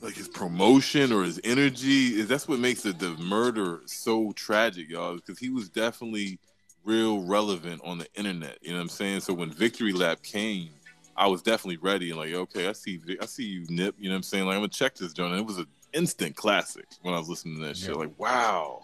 like 0.01 0.15
his 0.15 0.27
promotion 0.27 1.11
or 1.11 1.23
his 1.23 1.39
energy. 1.43 2.19
Is 2.19 2.27
that's 2.27 2.47
what 2.47 2.59
makes 2.59 2.81
the, 2.81 2.93
the 2.93 3.11
murder 3.17 3.81
so 3.85 4.31
tragic, 4.33 4.89
y'all, 4.89 5.15
because 5.15 5.39
he 5.39 5.49
was 5.49 5.69
definitely 5.69 6.39
real 6.83 7.23
relevant 7.23 7.81
on 7.83 7.97
the 7.97 8.07
internet. 8.15 8.57
You 8.61 8.71
know 8.71 8.77
what 8.77 8.83
I'm 8.83 8.89
saying? 8.89 9.21
So 9.21 9.33
when 9.33 9.51
Victory 9.51 9.93
Lap 9.93 10.21
came, 10.23 10.69
I 11.15 11.27
was 11.27 11.41
definitely 11.41 11.77
ready 11.77 12.09
and 12.09 12.19
like, 12.19 12.33
okay, 12.33 12.67
I 12.67 12.71
see, 12.71 12.99
I 13.21 13.25
see 13.25 13.43
you, 13.43 13.65
Nip. 13.69 13.95
You 13.97 14.09
know 14.09 14.13
what 14.13 14.17
I'm 14.17 14.23
saying? 14.23 14.45
Like, 14.45 14.55
I'm 14.55 14.61
gonna 14.61 14.69
check 14.69 14.95
this 14.95 15.13
joint. 15.13 15.33
And 15.33 15.41
it 15.41 15.45
was 15.45 15.57
an 15.57 15.67
instant 15.93 16.35
classic 16.35 16.85
when 17.01 17.13
I 17.13 17.19
was 17.19 17.29
listening 17.29 17.55
to 17.55 17.61
that 17.61 17.77
yeah. 17.79 17.87
shit. 17.87 17.97
Like, 17.97 18.17
wow. 18.17 18.81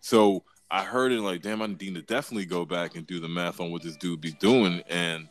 So 0.00 0.44
I 0.70 0.84
heard 0.84 1.12
it 1.12 1.20
like, 1.20 1.42
damn, 1.42 1.62
I 1.62 1.66
need 1.66 1.94
to 1.94 2.02
definitely 2.02 2.46
go 2.46 2.64
back 2.64 2.96
and 2.96 3.06
do 3.06 3.20
the 3.20 3.28
math 3.28 3.60
on 3.60 3.70
what 3.70 3.82
this 3.82 3.96
dude 3.96 4.20
be 4.20 4.32
doing, 4.32 4.82
and 4.88 5.28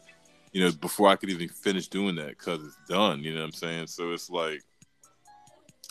you 0.52 0.64
know, 0.64 0.72
before 0.72 1.08
I 1.08 1.16
could 1.16 1.30
even 1.30 1.48
finish 1.48 1.88
doing 1.88 2.16
that, 2.16 2.38
cause 2.38 2.60
it's 2.64 2.78
done. 2.90 3.24
You 3.24 3.34
know 3.34 3.42
what 3.42 3.46
I'm 3.48 3.54
saying? 3.54 3.88
So 3.88 4.12
it's 4.12 4.30
like, 4.30 4.62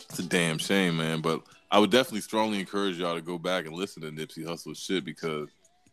it's 0.08 0.18
a 0.18 0.22
damn 0.22 0.58
shame, 0.58 0.98
man. 0.98 1.20
But 1.20 1.42
I 1.70 1.78
would 1.78 1.90
definitely 1.90 2.20
strongly 2.20 2.60
encourage 2.60 2.98
y'all 2.98 3.14
to 3.14 3.22
go 3.22 3.38
back 3.38 3.64
and 3.64 3.74
listen 3.74 4.02
to 4.02 4.10
Nipsey 4.10 4.44
Hussle 4.44 4.76
shit 4.76 5.04
because 5.04 5.48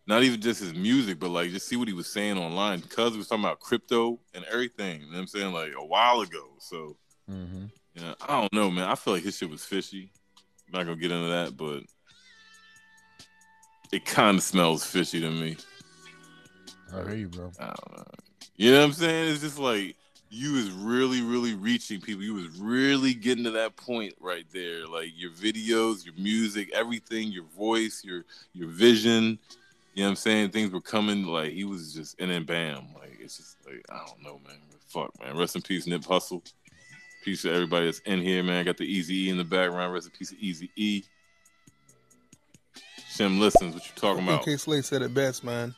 not 0.07 0.23
even 0.23 0.39
just 0.39 0.61
his 0.61 0.73
music, 0.73 1.19
but 1.19 1.29
like 1.29 1.51
just 1.51 1.67
see 1.67 1.75
what 1.75 1.87
he 1.87 1.93
was 1.93 2.07
saying 2.07 2.37
online 2.37 2.79
because 2.79 3.11
he 3.11 3.17
was 3.17 3.27
talking 3.27 3.43
about 3.43 3.59
crypto 3.59 4.19
and 4.33 4.45
everything. 4.45 5.01
You 5.01 5.07
know 5.07 5.13
what 5.13 5.19
I'm 5.19 5.27
saying? 5.27 5.53
Like 5.53 5.73
a 5.77 5.85
while 5.85 6.21
ago. 6.21 6.47
So 6.59 6.95
mm-hmm. 7.29 7.65
yeah, 7.93 8.13
I 8.21 8.39
don't 8.39 8.53
know, 8.53 8.71
man. 8.71 8.89
I 8.89 8.95
feel 8.95 9.13
like 9.13 9.23
his 9.23 9.37
shit 9.37 9.49
was 9.49 9.65
fishy. 9.65 10.09
I'm 10.67 10.79
not 10.79 10.85
gonna 10.85 10.95
get 10.95 11.11
into 11.11 11.29
that, 11.29 11.57
but 11.57 11.83
it 13.91 14.05
kind 14.05 14.37
of 14.37 14.43
smells 14.43 14.85
fishy 14.85 15.19
to 15.21 15.29
me. 15.29 15.57
I 16.93 17.03
hear 17.03 17.15
you, 17.15 17.29
bro. 17.29 17.51
I 17.59 17.65
don't 17.65 17.97
know. 17.97 18.05
You 18.55 18.71
know 18.71 18.79
what 18.79 18.85
I'm 18.85 18.93
saying? 18.93 19.31
It's 19.31 19.41
just 19.41 19.59
like 19.59 19.95
you 20.29 20.53
was 20.53 20.71
really, 20.71 21.21
really 21.21 21.53
reaching 21.53 22.01
people. 22.01 22.23
You 22.23 22.33
was 22.33 22.47
really 22.59 23.13
getting 23.13 23.43
to 23.43 23.51
that 23.51 23.75
point 23.75 24.13
right 24.19 24.45
there. 24.53 24.87
Like 24.87 25.09
your 25.15 25.31
videos, 25.31 26.05
your 26.05 26.15
music, 26.17 26.71
everything, 26.73 27.31
your 27.31 27.45
voice, 27.57 28.03
your 28.03 28.23
your 28.53 28.69
vision, 28.69 29.39
you 29.97 30.03
know 30.03 30.09
what 30.09 30.11
I'm 30.11 30.15
saying? 30.17 30.51
Things 30.51 30.71
were 30.71 30.79
coming 30.79 31.25
like 31.25 31.53
he 31.53 31.63
was 31.63 31.91
just 31.91 32.21
and 32.21 32.29
then 32.29 32.43
bam. 32.43 32.89
Like 32.93 33.17
it's 33.19 33.37
just 33.37 33.57
like 33.65 33.83
I 33.89 34.05
don't 34.05 34.21
know, 34.21 34.39
man. 34.47 34.57
Fuck, 34.89 35.11
man. 35.19 35.35
Rest 35.35 35.55
in 35.55 35.63
peace, 35.63 35.87
Nip 35.87 36.03
Hussle. 36.03 36.47
Peace 37.23 37.41
to 37.41 37.51
everybody 37.51 37.87
that's 37.87 37.97
in 38.01 38.21
here, 38.21 38.43
man. 38.43 38.63
Got 38.63 38.77
the 38.77 38.83
Easy 38.83 39.25
E 39.25 39.29
in 39.31 39.37
the 39.37 39.43
background. 39.43 39.91
Rest 39.91 40.05
in 40.05 40.11
peace, 40.11 40.35
Easy 40.39 40.69
E. 40.75 41.01
Shem 43.09 43.39
listens. 43.39 43.73
What 43.73 43.85
you 43.87 43.91
talking 43.95 44.23
about? 44.23 44.45
K 44.45 44.55
Slade 44.57 44.85
said 44.85 45.01
it 45.01 45.15
best, 45.15 45.43
man. 45.43 45.73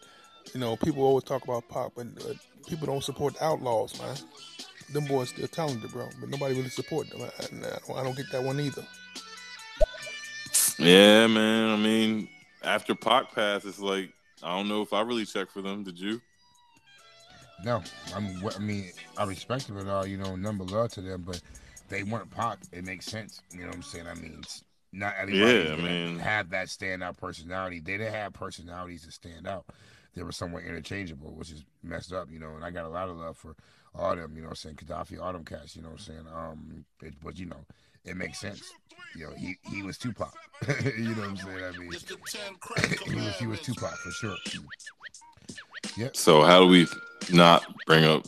You 0.54 0.60
know, 0.60 0.76
people 0.76 1.04
always 1.04 1.24
talk 1.24 1.46
about 1.46 1.70
pop, 1.70 1.94
but 1.96 2.08
uh, 2.30 2.34
people 2.68 2.88
don't 2.88 3.04
support 3.06 3.36
Outlawz, 3.36 3.98
man. 4.02 4.18
Them 4.92 5.06
boys 5.06 5.30
still 5.30 5.48
talented, 5.48 5.94
bro, 5.94 6.10
but 6.20 6.28
nobody 6.28 6.56
really 6.56 6.68
support 6.68 7.10
them. 7.10 7.22
I, 7.22 7.94
I 7.96 8.04
don't 8.04 8.18
get 8.18 8.30
that 8.34 8.44
one 8.44 8.60
either. 8.60 8.86
Yeah, 10.78 11.28
man. 11.28 11.70
I 11.70 11.78
mean, 11.78 12.28
after 12.64 12.96
Pac 12.96 13.34
passed, 13.34 13.66
it's 13.66 13.80
like 13.80 14.14
I 14.44 14.56
don't 14.56 14.68
know 14.68 14.82
if 14.82 14.94
I 14.94 15.02
really 15.02 15.26
checked 15.26 15.52
for 15.52 15.62
them. 15.62 15.84
Did 15.84 16.00
you? 16.00 16.22
No, 17.64 17.84
I'm. 18.16 18.42
I 18.56 18.60
mean, 18.60 18.92
I 19.18 19.26
respect 19.26 19.68
them 19.68 19.78
and 19.78 19.90
all. 19.90 20.06
You 20.06 20.18
know, 20.18 20.36
number 20.36 20.64
love 20.64 20.92
to 20.94 21.02
them, 21.02 21.24
but 21.26 21.42
they 21.90 22.04
weren't 22.04 22.32
Pac. 22.32 22.60
It 22.72 22.86
makes 22.86 23.06
sense. 23.06 23.42
You 23.52 23.62
know 23.62 23.68
what 23.68 23.76
I'm 23.76 23.84
saying? 23.84 24.08
I 24.08 24.14
mean, 24.14 24.44
not 24.94 25.16
everybody 25.20 25.70
yeah, 25.70 25.74
I 25.74 25.76
mean, 25.76 26.20
have 26.20 26.50
that 26.52 26.68
standout 26.68 27.18
personality. 27.18 27.80
They 27.80 27.98
didn't 27.98 28.14
have 28.14 28.34
personalities 28.34 29.06
to 29.06 29.12
stand 29.12 29.48
out. 29.48 29.66
They 30.16 30.24
were 30.24 30.32
somewhat 30.32 30.64
interchangeable, 30.64 31.34
which 31.36 31.52
is 31.52 31.64
messed 31.84 32.14
up. 32.14 32.32
You 32.32 32.40
know, 32.40 32.56
and 32.56 32.64
I 32.64 32.72
got 32.72 32.86
a 32.86 32.90
lot 32.90 33.10
of 33.10 33.18
love 33.18 33.38
for 33.38 33.56
all 33.94 34.16
them. 34.16 34.34
You 34.36 34.42
know, 34.42 34.50
what 34.50 34.52
I'm 34.52 34.56
saying 34.56 34.76
Kadafi, 34.76 35.22
all 35.22 35.34
them 35.34 35.46
cats. 35.46 35.76
You 35.76 35.82
know, 35.82 35.90
what 35.90 36.00
I'm 36.00 36.06
saying. 36.06 36.26
Um, 36.34 36.86
it, 37.02 37.16
but 37.22 37.38
you 37.38 37.48
know, 37.48 37.66
it 38.06 38.18
makes 38.18 38.40
sense. 38.40 38.74
You 39.16 39.28
know, 39.28 39.34
he, 39.36 39.58
he 39.70 39.84
was 39.84 39.98
Tupac. 39.98 40.34
you 40.98 41.16
know 41.16 41.22
what 41.22 41.30
I'm 41.30 41.38
saying? 41.38 41.64
I 41.64 41.78
mean, 41.78 41.92
he 43.06 43.16
was 43.16 43.36
he 43.36 43.48
was 43.48 43.62
Tupac 43.62 43.96
for 43.98 44.12
sure. 44.12 44.36
Yeah. 45.98 46.10
So 46.14 46.44
how 46.44 46.60
do 46.60 46.68
we 46.68 46.88
not 47.32 47.66
bring 47.86 48.06
up 48.06 48.28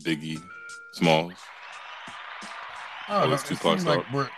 Biggie 0.00 0.42
Smalls? 0.94 1.34
Oh, 3.08 3.26
no, 3.26 3.34
it 3.34 3.40
seems 3.40 3.84
like 3.84 4.12
we're 4.12 4.28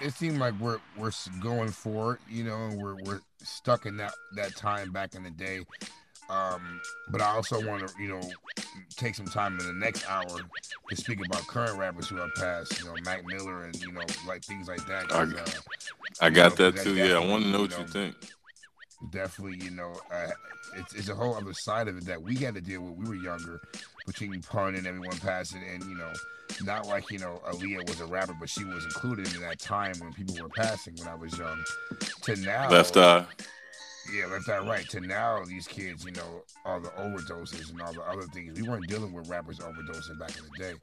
it 0.00 0.12
seemed 0.14 0.38
like 0.38 0.54
we're 0.60 0.78
we're 0.96 1.12
going 1.40 1.70
for 1.70 2.14
it, 2.14 2.20
you 2.28 2.44
know, 2.44 2.56
and 2.66 2.80
we're 2.80 2.96
we're 3.04 3.20
stuck 3.42 3.86
in 3.86 3.96
that 3.98 4.14
that 4.36 4.56
time 4.56 4.92
back 4.92 5.14
in 5.14 5.22
the 5.22 5.30
day 5.30 5.60
um, 6.28 6.80
but 7.08 7.20
I 7.22 7.30
also 7.30 7.64
want 7.66 7.88
to, 7.88 8.02
you 8.02 8.08
know, 8.08 8.20
take 8.96 9.14
some 9.14 9.26
time 9.26 9.58
in 9.58 9.66
the 9.66 9.72
next 9.72 10.08
hour 10.08 10.26
to 10.88 10.96
speak 10.96 11.24
about 11.24 11.46
current 11.46 11.78
rappers 11.78 12.08
who 12.08 12.16
have 12.16 12.34
passed, 12.34 12.78
you 12.78 12.86
know, 12.86 12.94
Mac 13.04 13.24
Miller 13.26 13.64
and 13.64 13.74
you 13.80 13.92
know, 13.92 14.02
like 14.26 14.44
things 14.44 14.68
like 14.68 14.84
that. 14.86 15.10
I, 15.10 15.22
uh, 15.22 15.44
I 16.20 16.30
got 16.30 16.58
know, 16.58 16.70
that 16.70 16.82
too. 16.82 16.94
Yeah, 16.94 17.16
I 17.16 17.26
want 17.26 17.44
to 17.44 17.50
know 17.50 17.60
what 17.62 17.70
you, 17.70 17.76
know, 17.78 17.82
you 17.82 17.88
think. 17.88 18.16
Definitely, 19.10 19.64
you 19.64 19.70
know, 19.70 19.94
uh, 20.12 20.30
it's 20.76 20.94
it's 20.94 21.08
a 21.08 21.14
whole 21.14 21.34
other 21.34 21.54
side 21.54 21.88
of 21.88 21.96
it 21.96 22.04
that 22.06 22.20
we 22.20 22.36
had 22.36 22.54
to 22.54 22.60
deal 22.60 22.82
with. 22.82 22.94
We 22.96 23.08
were 23.08 23.22
younger, 23.22 23.60
between 24.06 24.42
pun 24.42 24.74
and 24.74 24.86
everyone 24.86 25.16
passing, 25.18 25.62
and 25.62 25.82
you 25.84 25.96
know, 25.96 26.12
not 26.64 26.86
like 26.86 27.10
you 27.10 27.20
know, 27.20 27.40
Aaliyah 27.46 27.88
was 27.88 28.00
a 28.00 28.06
rapper, 28.06 28.34
but 28.38 28.50
she 28.50 28.64
was 28.64 28.84
included 28.84 29.32
in 29.34 29.40
that 29.42 29.60
time 29.60 29.94
when 30.00 30.12
people 30.12 30.36
were 30.42 30.48
passing 30.50 30.94
when 30.96 31.08
I 31.08 31.14
was 31.14 31.38
young. 31.38 31.62
To 32.22 32.36
now, 32.36 32.68
left 32.68 32.96
eye. 32.96 33.24
Yeah, 34.12 34.26
left 34.26 34.46
that 34.46 34.64
right. 34.64 34.88
To 34.90 35.00
now, 35.00 35.44
these 35.44 35.66
kids, 35.66 36.04
you 36.04 36.12
know, 36.12 36.42
all 36.64 36.80
the 36.80 36.88
overdoses 36.90 37.70
and 37.70 37.80
all 37.82 37.92
the 37.92 38.02
other 38.02 38.22
things. 38.22 38.60
We 38.60 38.68
weren't 38.68 38.86
dealing 38.86 39.12
with 39.12 39.28
rappers 39.28 39.58
overdosing 39.58 40.18
back 40.18 40.36
in 40.36 40.44
the 40.44 40.58
day. 40.58 40.74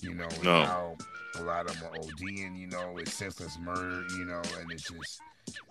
You 0.00 0.14
know, 0.14 0.28
no. 0.42 0.62
now 0.62 0.96
a 1.38 1.42
lot 1.42 1.68
of 1.68 1.78
them 1.78 1.90
are 1.92 1.98
ODing, 1.98 2.58
you 2.58 2.66
know, 2.66 2.96
it's 2.98 3.12
senseless 3.12 3.58
murder, 3.60 4.04
you 4.16 4.24
know, 4.24 4.42
and 4.58 4.70
it's 4.72 4.90
just, 4.90 5.20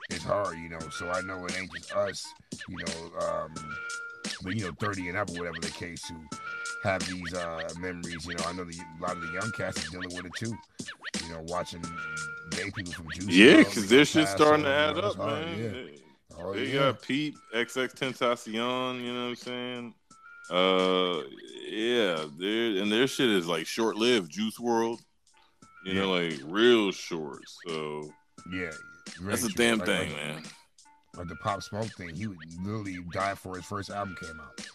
it's 0.09 0.23
hard, 0.23 0.57
you 0.57 0.69
know. 0.69 0.79
So 0.91 1.09
I 1.09 1.21
know 1.21 1.45
it 1.45 1.57
ain't 1.59 1.71
just 1.73 1.93
us, 1.95 2.25
you 2.69 2.77
know, 2.77 3.19
um, 3.19 3.53
but, 4.43 4.55
you 4.55 4.65
know, 4.65 4.71
30 4.79 5.09
and 5.09 5.17
up 5.17 5.29
or 5.31 5.33
whatever 5.33 5.59
the 5.59 5.71
case 5.71 6.05
who 6.07 6.15
have 6.83 7.05
these 7.07 7.33
uh, 7.33 7.69
memories. 7.79 8.25
You 8.25 8.35
know, 8.35 8.43
I 8.47 8.53
know 8.53 8.63
the, 8.63 8.77
a 8.77 9.01
lot 9.01 9.15
of 9.15 9.21
the 9.21 9.33
young 9.33 9.51
cats 9.51 9.85
are 9.85 9.89
dealing 9.91 10.15
with 10.15 10.25
it 10.25 10.33
too. 10.37 10.55
You 11.25 11.33
know, 11.33 11.41
watching 11.47 11.83
gay 12.51 12.71
people 12.71 12.93
from 12.93 13.07
Juice. 13.13 13.27
Yeah, 13.27 13.57
because 13.57 13.89
this 13.89 14.09
shit's 14.09 14.31
starting 14.31 14.63
to 14.65 14.71
add 14.71 14.97
up, 14.97 15.17
man. 15.17 15.59
Yeah. 15.59 15.97
Oh, 16.39 16.53
they 16.53 16.65
yeah. 16.67 16.79
got 16.79 17.01
Pete, 17.01 17.35
XXXTentacion, 17.55 19.03
you 19.03 19.13
know 19.13 19.23
what 19.23 19.29
I'm 19.29 19.35
saying? 19.35 19.93
Uh, 20.49 21.21
yeah, 21.69 22.23
and 22.81 22.91
their 22.91 23.07
shit 23.07 23.29
is 23.29 23.47
like 23.47 23.65
short 23.65 23.95
lived. 23.95 24.31
Juice 24.31 24.57
WRLD, 24.57 24.99
you 25.85 25.93
yeah. 25.93 26.01
know, 26.01 26.11
like 26.11 26.39
real 26.45 26.91
short. 26.91 27.41
So 27.65 28.11
yeah, 28.51 28.71
that's 29.21 29.43
a 29.43 29.49
damn 29.49 29.79
like, 29.79 29.87
thing, 29.87 30.11
like, 30.11 30.17
man. 30.17 30.43
Like 31.15 31.27
the 31.27 31.35
Pop 31.35 31.61
Smoke 31.63 31.91
thing, 31.97 32.15
he 32.15 32.27
would 32.27 32.37
literally 32.61 32.97
die 33.11 33.35
for 33.35 33.55
his 33.55 33.65
first 33.65 33.89
album 33.89 34.15
came 34.19 34.39
out. 34.39 34.65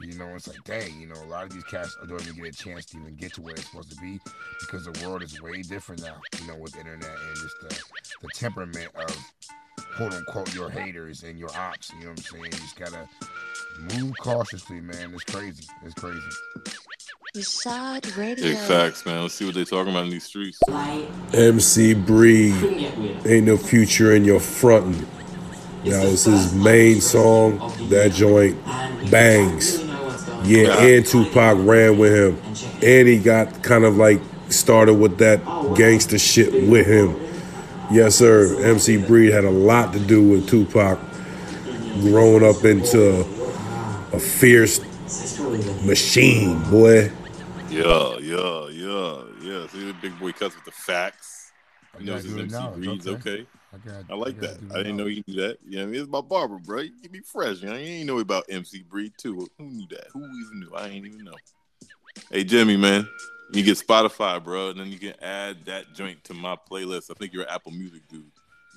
You 0.00 0.18
know, 0.18 0.28
it's 0.34 0.46
like, 0.46 0.62
dang, 0.64 1.00
you 1.00 1.06
know, 1.06 1.22
a 1.22 1.26
lot 1.26 1.44
of 1.44 1.52
these 1.52 1.64
cats 1.64 1.96
don't 2.06 2.20
even 2.22 2.42
get 2.42 2.54
a 2.54 2.56
chance 2.56 2.84
to 2.86 2.98
even 2.98 3.14
get 3.16 3.32
to 3.34 3.42
where 3.42 3.54
it's 3.54 3.66
supposed 3.66 3.90
to 3.90 3.96
be 3.96 4.20
because 4.60 4.84
the 4.84 5.06
world 5.06 5.22
is 5.22 5.40
way 5.40 5.62
different 5.62 6.02
now, 6.02 6.16
you 6.38 6.46
know, 6.46 6.56
with 6.56 6.76
internet 6.76 7.08
and 7.08 7.36
just 7.36 7.56
the, 7.62 7.82
the 8.20 8.28
temperament 8.34 8.90
of 8.94 9.32
quote 9.96 10.12
unquote 10.12 10.54
your 10.54 10.68
haters 10.68 11.22
and 11.22 11.38
your 11.38 11.50
ops. 11.56 11.90
You 11.98 12.04
know 12.04 12.10
what 12.10 12.18
I'm 12.18 12.24
saying? 12.24 12.44
You 12.44 12.50
just 12.50 12.76
gotta 12.76 13.08
move 13.98 14.12
cautiously, 14.20 14.80
man. 14.80 15.14
It's 15.14 15.24
crazy. 15.24 15.64
It's 15.84 15.94
crazy. 15.94 16.20
Rashad 17.34 18.16
Radio. 18.16 18.44
Big 18.44 18.56
facts, 18.56 19.04
man. 19.04 19.22
Let's 19.22 19.34
see 19.34 19.44
what 19.44 19.54
they're 19.54 19.64
talking 19.64 19.92
about 19.92 20.04
in 20.04 20.10
these 20.10 20.24
streets. 20.24 20.58
MC 21.32 21.94
Breed, 21.94 22.54
ain't 23.26 23.46
no 23.46 23.56
future 23.56 24.14
in 24.14 24.24
your 24.24 24.40
frontin'. 24.40 25.06
That 25.84 26.04
was 26.04 26.24
his 26.24 26.54
main 26.54 27.00
song. 27.00 27.58
That 27.90 28.12
joint 28.12 28.62
bangs. 29.10 29.82
Yeah, 30.44 30.78
and 30.78 31.04
Tupac 31.04 31.58
ran 31.66 31.98
with 31.98 32.12
him, 32.14 32.38
and 32.82 33.08
he 33.08 33.18
got 33.18 33.62
kind 33.62 33.84
of 33.84 33.96
like 33.96 34.20
started 34.48 34.94
with 34.94 35.18
that 35.18 35.44
gangster 35.76 36.18
shit 36.18 36.68
with 36.68 36.86
him. 36.86 37.25
Yes, 37.90 38.16
sir. 38.16 38.62
MC 38.64 38.96
Breed 38.96 39.32
had 39.32 39.44
a 39.44 39.50
lot 39.50 39.92
to 39.92 40.00
do 40.00 40.22
with 40.22 40.48
Tupac 40.48 40.98
growing 42.00 42.44
up 42.44 42.64
into 42.64 43.20
a 44.12 44.18
fierce 44.18 44.80
machine, 45.84 46.58
boy. 46.70 47.10
Yeah, 47.70 48.18
yeah, 48.18 48.68
yeah, 48.68 49.22
yeah. 49.40 49.66
See 49.68 49.84
the 49.84 49.96
big 50.00 50.18
boy 50.18 50.32
cuts 50.32 50.54
with 50.54 50.64
the 50.64 50.72
facts. 50.72 51.52
You 51.98 52.06
know, 52.06 52.14
his 52.16 52.36
MC 52.36 52.68
Breed's 52.74 53.06
okay. 53.06 53.46
okay. 53.74 53.96
I, 54.08 54.12
I 54.12 54.16
like 54.16 54.36
I 54.38 54.46
that. 54.46 54.58
I 54.74 54.78
didn't 54.78 54.96
know 54.96 55.06
you 55.06 55.22
knew 55.26 55.40
that. 55.42 55.58
You 55.66 55.76
know, 55.76 55.82
I 55.84 55.86
mean, 55.86 56.00
it's 56.00 56.10
my 56.10 56.20
barber, 56.20 56.58
bro. 56.58 56.80
You 56.80 56.92
keep 57.00 57.12
me 57.12 57.20
fresh. 57.20 57.62
You 57.62 57.68
know, 57.68 57.76
you 57.76 57.86
ain't 57.86 58.06
know 58.06 58.18
about 58.18 58.44
MC 58.48 58.82
Breed 58.82 59.12
too. 59.16 59.48
Who 59.58 59.64
knew 59.64 59.86
that? 59.90 60.08
Who 60.12 60.20
even 60.20 60.60
knew? 60.60 60.74
I 60.74 60.88
ain't 60.88 61.06
even 61.06 61.24
know. 61.24 61.34
Hey 62.30 62.44
Jimmy, 62.44 62.76
man, 62.76 63.06
you 63.52 63.62
get 63.62 63.78
Spotify, 63.78 64.42
bro, 64.42 64.70
and 64.70 64.80
then 64.80 64.90
you 64.90 64.98
can 64.98 65.14
add 65.22 65.64
that 65.66 65.94
joint 65.94 66.22
to 66.24 66.34
my 66.34 66.56
playlist. 66.70 67.10
I 67.10 67.14
think 67.14 67.32
you're 67.32 67.42
an 67.42 67.50
Apple 67.50 67.72
Music 67.72 68.02
dude. 68.08 68.24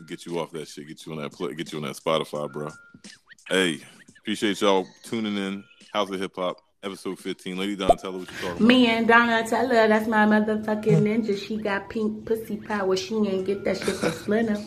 Get 0.07 0.25
you 0.25 0.39
off 0.39 0.51
that 0.51 0.67
shit. 0.67 0.87
Get 0.87 1.05
you 1.05 1.13
on 1.13 1.21
that 1.21 1.31
play. 1.31 1.53
Get 1.53 1.71
you 1.71 1.79
on 1.79 1.85
that 1.85 1.95
Spotify, 1.95 2.51
bro. 2.51 2.69
Hey, 3.49 3.81
appreciate 4.19 4.61
y'all 4.61 4.87
tuning 5.03 5.35
in. 5.37 5.63
House 5.91 6.09
of 6.09 6.19
Hip 6.19 6.35
Hop 6.35 6.61
episode 6.83 7.19
15. 7.19 7.57
Lady 7.57 7.75
Donatella, 7.75 8.13
what 8.13 8.21
you 8.21 8.25
talking 8.25 8.49
about? 8.49 8.61
Me 8.61 8.87
and 8.87 9.07
Donatella, 9.07 9.87
that's 9.87 10.07
my 10.07 10.25
motherfucking 10.25 11.01
ninja. 11.01 11.37
She 11.37 11.57
got 11.57 11.89
pink 11.89 12.25
pussy 12.25 12.57
power. 12.57 12.95
She 12.95 13.15
ain't 13.15 13.45
get 13.45 13.63
that 13.65 13.77
shit 13.77 13.95
from 13.95 14.11
Splinter. 14.11 14.57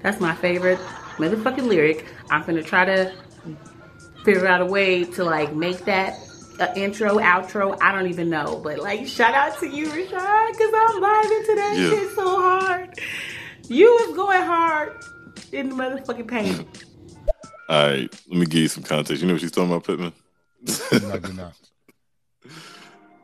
That's 0.00 0.20
my 0.20 0.34
favorite 0.34 0.78
motherfucking 1.16 1.66
lyric. 1.66 2.06
I'm 2.30 2.44
gonna 2.44 2.62
try 2.62 2.84
to 2.84 3.12
figure 4.24 4.46
out 4.46 4.60
a 4.60 4.66
way 4.66 5.04
to 5.04 5.24
like 5.24 5.54
make 5.54 5.84
that 5.84 6.18
a 6.60 6.78
intro, 6.78 7.18
outro. 7.18 7.76
I 7.80 7.92
don't 7.92 8.08
even 8.08 8.30
know, 8.30 8.60
but 8.62 8.78
like 8.78 9.06
shout 9.06 9.34
out 9.34 9.58
to 9.60 9.66
you, 9.66 9.86
Rashad, 9.86 10.52
because 10.52 10.72
I'm 10.74 11.02
vibing 11.02 11.46
to 11.46 11.54
that 11.56 11.74
yeah. 11.76 11.90
shit 11.90 12.14
so 12.14 12.40
hard. 12.40 12.98
You 13.68 13.86
was 13.86 14.16
going 14.16 14.42
hard 14.42 15.04
in 15.52 15.70
the 15.70 15.74
motherfucking 15.74 16.28
pain. 16.28 16.66
All 17.68 17.88
right, 17.88 18.20
let 18.28 18.38
me 18.38 18.46
give 18.46 18.62
you 18.62 18.68
some 18.68 18.82
context. 18.82 19.22
You 19.22 19.28
know 19.28 19.34
what 19.34 19.40
she's 19.40 19.50
talking 19.50 19.70
about, 19.70 19.84
Pittman? 19.84 20.12
I 21.12 21.18
do 21.18 21.32
not. 21.32 21.54